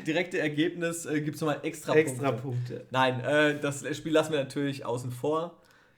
direkte 0.06 0.40
Ergebnis 0.40 1.06
äh, 1.06 1.22
gibst 1.22 1.42
du 1.42 1.46
mal 1.46 1.60
extra 1.64 1.94
Punkte. 1.94 2.12
Extra 2.12 2.32
Punkte. 2.32 2.86
Nein, 2.92 3.20
äh, 3.22 3.60
das 3.60 3.86
Spiel 3.98 4.14
lassen 4.14 4.32
wir 4.34 4.40
natürlich 4.40 4.86
außen 4.86 5.12
vor. 5.12 5.58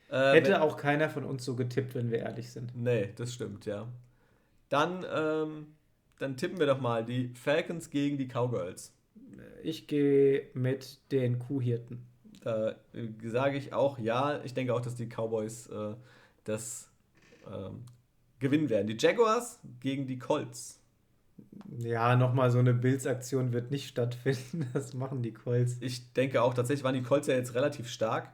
Äh, 0.10 0.34
Hätte 0.34 0.62
auch 0.62 0.78
keiner 0.78 1.10
von 1.10 1.26
uns 1.26 1.44
so 1.44 1.56
getippt, 1.56 1.96
wenn 1.96 2.10
wir 2.10 2.20
ehrlich 2.20 2.50
sind. 2.52 2.72
Nee, 2.76 3.10
das 3.16 3.34
stimmt, 3.34 3.66
ja. 3.66 3.88
Dann, 4.70 5.06
ähm, 5.14 5.68
dann 6.20 6.38
tippen 6.38 6.60
wir 6.60 6.68
doch 6.68 6.80
mal 6.80 7.04
die 7.04 7.34
Falcons 7.36 7.90
gegen 7.90 8.18
die 8.18 8.28
Cowgirls. 8.28 8.94
Ich 9.64 9.88
gehe 9.88 10.48
mit 10.54 11.00
den 11.12 11.40
Kuhhirten. 11.40 12.06
Da 12.48 12.76
sage 13.26 13.58
ich 13.58 13.74
auch 13.74 14.00
ja. 14.00 14.42
Ich 14.46 14.54
denke 14.54 14.74
auch, 14.74 14.80
dass 14.80 14.96
die 14.96 15.08
Cowboys 15.08 15.68
äh, 15.68 15.96
das 16.46 16.90
ähm, 17.46 17.84
gewinnen 18.40 18.70
werden. 18.70 18.88
Die 18.88 18.96
Jaguars 18.98 19.60
gegen 19.82 20.08
die 20.08 20.18
Colts. 20.18 20.80
Ja, 21.78 22.16
nochmal 22.16 22.50
so 22.50 22.60
eine 22.60 22.74
Bills-Aktion 22.74 23.52
wird 23.52 23.70
nicht 23.70 23.90
stattfinden. 23.90 24.66
Das 24.74 24.94
machen 24.94 25.22
die 25.22 25.34
Colts. 25.34 25.76
Ich 25.82 26.14
denke 26.14 26.42
auch, 26.42 26.54
tatsächlich 26.54 26.86
waren 26.86 26.96
die 26.96 27.04
Colts 27.04 27.28
ja 27.28 27.36
jetzt 27.36 27.54
relativ 27.54 27.90
stark. 27.90 28.32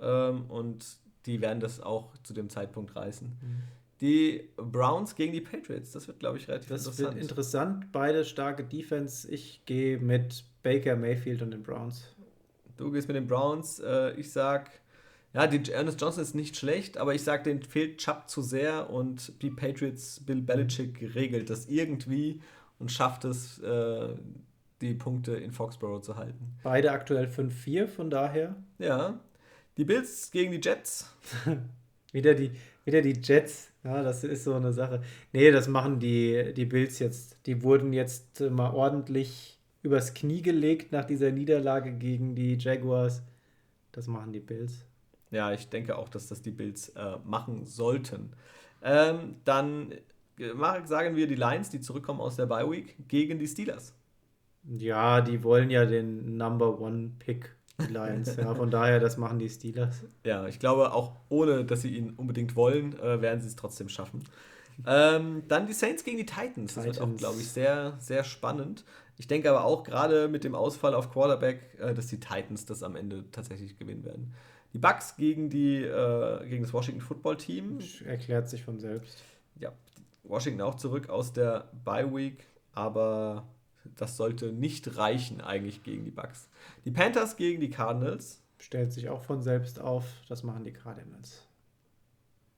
Ähm, 0.00 0.50
und 0.50 0.84
die 1.26 1.40
werden 1.40 1.60
das 1.60 1.80
auch 1.80 2.16
zu 2.24 2.34
dem 2.34 2.48
Zeitpunkt 2.48 2.96
reißen. 2.96 3.28
Mhm. 3.28 3.62
Die 4.00 4.50
Browns 4.56 5.14
gegen 5.14 5.32
die 5.32 5.40
Patriots, 5.40 5.92
das 5.92 6.08
wird, 6.08 6.18
glaube 6.18 6.38
ich, 6.38 6.48
relativ 6.48 6.68
das 6.68 6.80
interessant. 6.80 7.08
Das 7.08 7.14
wird 7.14 7.22
interessant. 7.22 7.92
Beide 7.92 8.24
starke 8.24 8.64
Defense. 8.64 9.30
Ich 9.30 9.64
gehe 9.66 9.98
mit 9.98 10.44
Baker 10.64 10.96
Mayfield 10.96 11.42
und 11.42 11.52
den 11.52 11.62
Browns. 11.62 12.15
Du 12.76 12.90
gehst 12.90 13.08
mit 13.08 13.16
den 13.16 13.26
Browns. 13.26 13.78
Äh, 13.80 14.12
ich 14.12 14.32
sag, 14.32 14.70
ja, 15.32 15.46
die 15.46 15.70
Ernest 15.70 16.00
Johnson 16.00 16.22
ist 16.22 16.34
nicht 16.34 16.56
schlecht, 16.56 16.98
aber 16.98 17.14
ich 17.14 17.22
sag, 17.22 17.44
den 17.44 17.62
fehlt 17.62 17.98
Chubb 17.98 18.28
zu 18.28 18.42
sehr 18.42 18.90
und 18.90 19.42
die 19.42 19.50
Patriots, 19.50 20.20
Bill 20.20 20.42
Belichick 20.42 21.14
regelt 21.14 21.50
das 21.50 21.66
irgendwie 21.66 22.40
und 22.78 22.92
schafft 22.92 23.24
es, 23.24 23.58
äh, 23.58 24.14
die 24.80 24.94
Punkte 24.94 25.36
in 25.36 25.52
Foxborough 25.52 26.02
zu 26.02 26.16
halten. 26.16 26.56
Beide 26.62 26.92
aktuell 26.92 27.26
5-4, 27.26 27.86
von 27.86 28.10
daher. 28.10 28.56
Ja. 28.78 29.20
Die 29.76 29.84
Bills 29.84 30.30
gegen 30.30 30.52
die 30.52 30.60
Jets. 30.62 31.14
wieder, 32.12 32.34
die, 32.34 32.52
wieder 32.84 33.02
die 33.02 33.18
Jets. 33.22 33.68
Ja, 33.84 34.02
das 34.02 34.24
ist 34.24 34.44
so 34.44 34.54
eine 34.54 34.72
Sache. 34.72 35.02
Nee, 35.32 35.50
das 35.50 35.68
machen 35.68 35.98
die, 35.98 36.52
die 36.54 36.64
Bills 36.64 36.98
jetzt. 36.98 37.38
Die 37.46 37.62
wurden 37.62 37.92
jetzt 37.92 38.40
mal 38.40 38.72
ordentlich 38.72 39.55
übers 39.86 40.14
Knie 40.14 40.42
gelegt 40.42 40.92
nach 40.92 41.04
dieser 41.04 41.30
Niederlage 41.30 41.92
gegen 41.92 42.34
die 42.34 42.56
Jaguars. 42.58 43.22
Das 43.92 44.08
machen 44.08 44.32
die 44.32 44.40
Bills. 44.40 44.84
Ja, 45.30 45.52
ich 45.52 45.68
denke 45.68 45.96
auch, 45.96 46.08
dass 46.08 46.26
das 46.26 46.42
die 46.42 46.50
Bills 46.50 46.90
äh, 46.90 47.16
machen 47.24 47.66
sollten. 47.66 48.32
Ähm, 48.82 49.36
dann 49.44 49.92
äh, 50.38 50.84
sagen 50.84 51.16
wir 51.16 51.26
die 51.26 51.34
Lions, 51.36 51.70
die 51.70 51.80
zurückkommen 51.80 52.20
aus 52.20 52.36
der 52.36 52.46
Bye 52.46 52.70
Week, 52.70 52.96
gegen 53.08 53.38
die 53.38 53.46
Steelers. 53.46 53.94
Ja, 54.76 55.20
die 55.20 55.42
wollen 55.44 55.70
ja 55.70 55.86
den 55.86 56.36
Number 56.36 56.80
One 56.80 57.12
Pick, 57.20 57.54
die 57.78 57.92
Lions. 57.92 58.36
ja, 58.36 58.54
von 58.54 58.70
daher, 58.70 58.98
das 58.98 59.16
machen 59.16 59.38
die 59.38 59.48
Steelers. 59.48 60.04
Ja, 60.24 60.46
ich 60.48 60.58
glaube, 60.58 60.92
auch 60.92 61.14
ohne, 61.28 61.64
dass 61.64 61.82
sie 61.82 61.96
ihn 61.96 62.10
unbedingt 62.10 62.56
wollen, 62.56 62.98
äh, 62.98 63.20
werden 63.20 63.40
sie 63.40 63.46
es 63.46 63.56
trotzdem 63.56 63.88
schaffen. 63.88 64.24
Ähm, 64.84 65.44
dann 65.48 65.66
die 65.66 65.72
Saints 65.72 66.04
gegen 66.04 66.18
die 66.18 66.26
Titans. 66.26 66.74
Das 66.74 66.84
Titans. 66.84 66.98
wird 66.98 67.00
auch, 67.00 67.16
glaube 67.16 67.40
ich, 67.40 67.48
sehr, 67.48 67.94
sehr 67.98 68.24
spannend. 68.24 68.84
Ich 69.18 69.26
denke 69.26 69.50
aber 69.50 69.64
auch 69.64 69.82
gerade 69.82 70.28
mit 70.28 70.44
dem 70.44 70.54
Ausfall 70.54 70.94
auf 70.94 71.10
Quarterback, 71.10 71.78
äh, 71.80 71.94
dass 71.94 72.08
die 72.08 72.20
Titans 72.20 72.66
das 72.66 72.82
am 72.82 72.96
Ende 72.96 73.24
tatsächlich 73.30 73.78
gewinnen 73.78 74.04
werden. 74.04 74.34
Die 74.72 74.78
Bucks 74.78 75.16
gegen, 75.16 75.48
die, 75.48 75.82
äh, 75.82 76.46
gegen 76.48 76.62
das 76.62 76.72
Washington 76.72 77.00
Football 77.00 77.36
Team. 77.36 77.78
Erklärt 78.04 78.48
sich 78.48 78.62
von 78.62 78.78
selbst. 78.78 79.22
Ja, 79.58 79.72
Washington 80.24 80.60
auch 80.60 80.74
zurück 80.74 81.08
aus 81.08 81.32
der 81.32 81.70
Bye 81.84 82.14
Week, 82.14 82.44
aber 82.72 83.46
das 83.96 84.16
sollte 84.16 84.52
nicht 84.52 84.96
reichen 84.96 85.40
eigentlich 85.40 85.82
gegen 85.82 86.04
die 86.04 86.10
Bucks. 86.10 86.48
Die 86.84 86.90
Panthers 86.90 87.36
gegen 87.36 87.60
die 87.60 87.70
Cardinals. 87.70 88.42
Stellt 88.58 88.92
sich 88.92 89.08
auch 89.08 89.22
von 89.22 89.42
selbst 89.42 89.80
auf, 89.80 90.04
das 90.28 90.42
machen 90.42 90.64
die 90.64 90.72
Cardinals. 90.72 91.46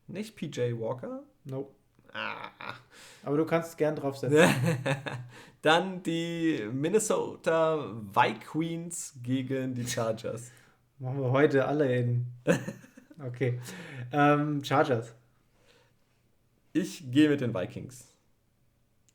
Nicht 0.07 0.37
PJ 0.37 0.73
Walker? 0.79 1.23
Nope. 1.45 1.78
Ah. 2.13 2.75
Aber 3.23 3.37
du 3.37 3.45
kannst 3.45 3.77
gern 3.77 3.97
draufsetzen. 3.97 4.39
Dann 5.63 6.03
die 6.03 6.69
Minnesota 6.73 7.93
Vikings 8.13 9.15
gegen 9.23 9.75
die 9.75 9.87
Chargers. 9.87 10.51
Machen 10.99 11.21
wir 11.21 11.31
heute 11.31 11.67
alle 11.67 11.97
in. 11.97 12.27
Okay. 13.21 13.61
Ähm, 14.13 14.63
Chargers. 14.63 15.13
Ich 16.73 17.11
gehe 17.11 17.29
mit 17.29 17.41
den 17.41 17.53
Vikings. 17.53 18.07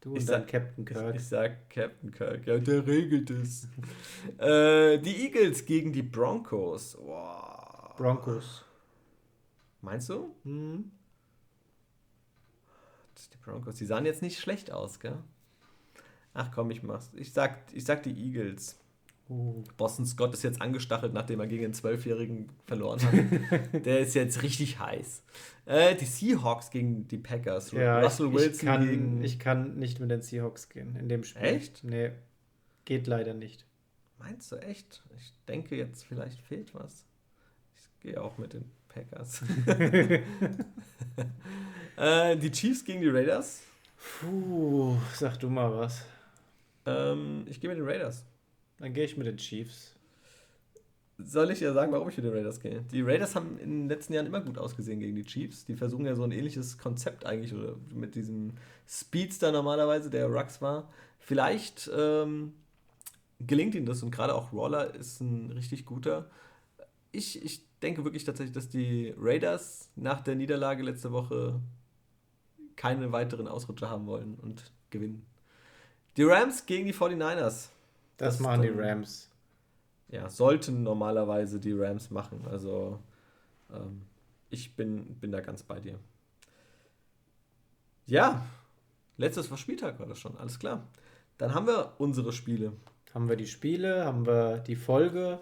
Du 0.01 0.09
und 0.11 0.17
ich 0.17 0.25
sag, 0.25 0.45
Captain 0.47 0.83
Kirk. 0.83 1.15
Ich, 1.15 1.21
ich, 1.21 1.27
sag 1.27 1.69
Captain 1.69 2.11
Kirk. 2.11 2.45
Ja, 2.45 2.57
der 2.57 2.85
regelt 2.85 3.29
es. 3.29 3.69
äh, 4.37 4.97
die 4.97 5.25
Eagles 5.25 5.65
gegen 5.65 5.93
die 5.93 6.03
Broncos. 6.03 6.97
Wow. 6.99 7.95
Broncos. 7.95 8.65
Meinst 9.81 10.09
du? 10.09 10.35
Mhm. 10.43 10.91
Die 13.29 13.37
Broncos, 13.37 13.75
die 13.75 13.85
sahen 13.85 14.05
jetzt 14.05 14.21
nicht 14.21 14.39
schlecht 14.39 14.71
aus, 14.71 14.99
gell? 14.99 15.17
Ach 16.33 16.51
komm, 16.51 16.71
ich 16.71 16.83
mach's. 16.83 17.11
Ich 17.15 17.31
sag, 17.31 17.59
ich 17.73 17.85
sag 17.85 18.03
die 18.03 18.11
Eagles. 18.11 18.79
Uh. 19.29 19.63
Boston 19.77 20.05
Scott 20.05 20.33
ist 20.33 20.43
jetzt 20.43 20.61
angestachelt, 20.61 21.13
nachdem 21.13 21.39
er 21.39 21.47
gegen 21.47 21.61
den 21.63 21.73
Zwölfjährigen 21.73 22.49
verloren 22.65 22.99
hat. 23.01 23.13
Der 23.85 23.99
ist 23.99 24.15
jetzt 24.15 24.43
richtig 24.43 24.79
heiß. 24.79 25.23
Äh, 25.65 25.95
die 25.95 26.05
Seahawks 26.05 26.71
gegen 26.71 27.07
die 27.07 27.17
Packers. 27.17 27.71
Ja, 27.71 28.01
Russell 28.01 28.27
ich, 28.27 28.33
Wilson 28.33 28.51
ich 28.53 28.59
kann, 28.59 28.85
gegen... 28.85 29.23
Ich 29.23 29.39
kann 29.39 29.75
nicht 29.79 29.99
mit 29.99 30.11
den 30.11 30.21
Seahawks 30.21 30.67
gehen 30.67 30.97
in 30.97 31.07
dem 31.07 31.23
Spiel. 31.23 31.41
Echt? 31.41 31.83
Nee, 31.83 32.11
geht 32.83 33.07
leider 33.07 33.33
nicht. 33.33 33.65
Meinst 34.19 34.51
du 34.51 34.57
echt? 34.57 35.03
Ich 35.17 35.33
denke 35.47 35.77
jetzt, 35.77 36.03
vielleicht 36.05 36.41
fehlt 36.41 36.75
was. 36.75 37.05
Ich 37.75 37.99
gehe 38.01 38.21
auch 38.21 38.37
mit 38.37 38.53
den 38.53 38.65
Packers. 38.89 39.41
äh, 41.97 42.35
die 42.37 42.51
Chiefs 42.51 42.83
gegen 42.83 43.01
die 43.01 43.09
Raiders. 43.09 43.61
Puh, 44.19 44.97
sag 45.13 45.37
du 45.39 45.49
mal 45.49 45.71
was. 45.71 46.05
Ähm, 46.85 47.45
ich 47.47 47.59
gehe 47.59 47.69
mit 47.69 47.79
den 47.79 47.85
Raiders. 47.85 48.25
Dann 48.79 48.93
gehe 48.93 49.05
ich 49.05 49.17
mit 49.17 49.27
den 49.27 49.37
Chiefs. 49.37 49.95
Soll 51.19 51.51
ich 51.51 51.59
ja 51.59 51.73
sagen, 51.73 51.91
warum 51.91 52.09
ich 52.09 52.17
mit 52.17 52.25
den 52.25 52.33
Raiders 52.33 52.59
gehe? 52.59 52.81
Die 52.91 53.01
Raiders 53.01 53.35
haben 53.35 53.57
in 53.59 53.81
den 53.81 53.89
letzten 53.89 54.13
Jahren 54.13 54.25
immer 54.25 54.41
gut 54.41 54.57
ausgesehen 54.57 54.99
gegen 54.99 55.15
die 55.15 55.23
Chiefs. 55.23 55.63
Die 55.65 55.75
versuchen 55.75 56.05
ja 56.05 56.15
so 56.15 56.23
ein 56.23 56.31
ähnliches 56.31 56.77
Konzept 56.77 57.25
eigentlich, 57.25 57.53
oder 57.53 57.75
mit 57.93 58.15
diesem 58.15 58.53
Speedster 58.87 59.51
normalerweise, 59.51 60.09
der 60.09 60.27
Rux 60.27 60.61
war. 60.61 60.91
Vielleicht 61.19 61.89
ähm, 61.95 62.53
gelingt 63.39 63.75
ihnen 63.75 63.85
das 63.85 64.03
und 64.03 64.11
gerade 64.11 64.35
auch 64.35 64.51
Roller 64.51 64.93
ist 64.95 65.21
ein 65.21 65.51
richtig 65.51 65.85
guter. 65.85 66.29
Ich, 67.11 67.43
ich 67.43 67.61
denke 67.81 68.03
wirklich 68.03 68.23
tatsächlich, 68.23 68.53
dass 68.53 68.69
die 68.69 69.13
Raiders 69.17 69.89
nach 69.95 70.21
der 70.21 70.35
Niederlage 70.35 70.83
letzte 70.83 71.11
Woche 71.11 71.61
keine 72.75 73.11
weiteren 73.11 73.47
Ausrutscher 73.47 73.89
haben 73.89 74.07
wollen 74.07 74.35
und 74.41 74.71
gewinnen. 74.89 75.25
Die 76.17 76.23
Rams 76.23 76.65
gegen 76.65 76.85
die 76.85 76.93
49ers. 76.93 77.35
Das, 77.35 77.71
das 78.17 78.39
machen 78.39 78.61
die 78.61 78.69
Rams. 78.69 79.29
Ja, 80.09 80.29
sollten 80.29 80.83
normalerweise 80.83 81.59
die 81.59 81.73
Rams 81.73 82.11
machen. 82.11 82.45
Also 82.49 82.99
ähm, 83.73 84.03
ich 84.49 84.75
bin, 84.75 85.15
bin 85.15 85.31
da 85.31 85.41
ganz 85.41 85.63
bei 85.63 85.79
dir. 85.79 85.99
Ja, 88.05 88.45
Letztes 89.17 89.51
war 89.51 89.57
Spieltag, 89.57 89.99
war 89.99 90.07
das 90.07 90.19
schon, 90.19 90.37
alles 90.37 90.59
klar. 90.59 90.87
Dann 91.37 91.53
haben 91.53 91.67
wir 91.67 91.93
unsere 91.97 92.33
Spiele. 92.33 92.73
Haben 93.13 93.29
wir 93.29 93.35
die 93.35 93.47
Spiele, 93.47 94.05
haben 94.05 94.25
wir 94.25 94.57
die 94.57 94.75
Folge. 94.75 95.39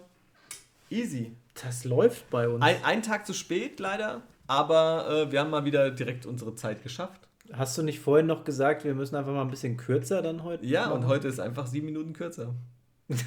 Easy. 0.90 1.34
Das 1.62 1.84
läuft 1.84 2.28
bei 2.30 2.48
uns. 2.48 2.62
Ein, 2.62 2.84
ein 2.84 3.02
Tag 3.02 3.26
zu 3.26 3.32
spät 3.32 3.80
leider, 3.80 4.22
aber 4.52 5.08
äh, 5.08 5.32
wir 5.32 5.40
haben 5.40 5.48
mal 5.48 5.64
wieder 5.64 5.90
direkt 5.90 6.26
unsere 6.26 6.54
Zeit 6.54 6.82
geschafft. 6.82 7.26
Hast 7.54 7.78
du 7.78 7.82
nicht 7.82 8.00
vorhin 8.00 8.26
noch 8.26 8.44
gesagt, 8.44 8.84
wir 8.84 8.94
müssen 8.94 9.16
einfach 9.16 9.32
mal 9.32 9.40
ein 9.40 9.50
bisschen 9.50 9.78
kürzer 9.78 10.20
dann 10.20 10.44
heute? 10.44 10.66
Ja, 10.66 10.90
und 10.90 11.06
heute 11.06 11.28
ist 11.28 11.40
einfach 11.40 11.66
sieben 11.66 11.86
Minuten 11.86 12.12
kürzer. 12.12 12.54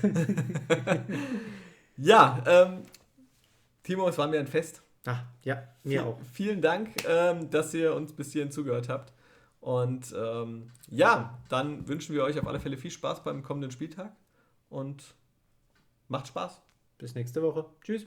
ja, 1.97 2.43
ähm, 2.45 2.84
Timo, 3.81 4.07
es 4.07 4.19
war 4.19 4.27
mir 4.27 4.39
ein 4.39 4.45
Fest. 4.45 4.84
Ach, 5.06 5.23
ja, 5.43 5.64
mir 5.84 6.06
auch. 6.06 6.19
Vielen 6.31 6.61
Dank, 6.61 6.91
ähm, 7.07 7.49
dass 7.49 7.73
ihr 7.73 7.95
uns 7.95 8.14
bis 8.14 8.31
hierhin 8.31 8.52
zugehört 8.52 8.88
habt. 8.88 9.11
Und 9.61 10.14
ähm, 10.15 10.69
ja, 10.91 11.39
dann 11.49 11.88
wünschen 11.88 12.14
wir 12.14 12.23
euch 12.23 12.39
auf 12.39 12.45
alle 12.45 12.60
Fälle 12.60 12.77
viel 12.77 12.91
Spaß 12.91 13.23
beim 13.23 13.41
kommenden 13.41 13.72
Spieltag 13.72 14.15
und 14.69 15.15
macht 16.07 16.27
Spaß. 16.27 16.61
Bis 16.99 17.15
nächste 17.15 17.41
Woche. 17.41 17.65
Tschüss. 17.81 18.06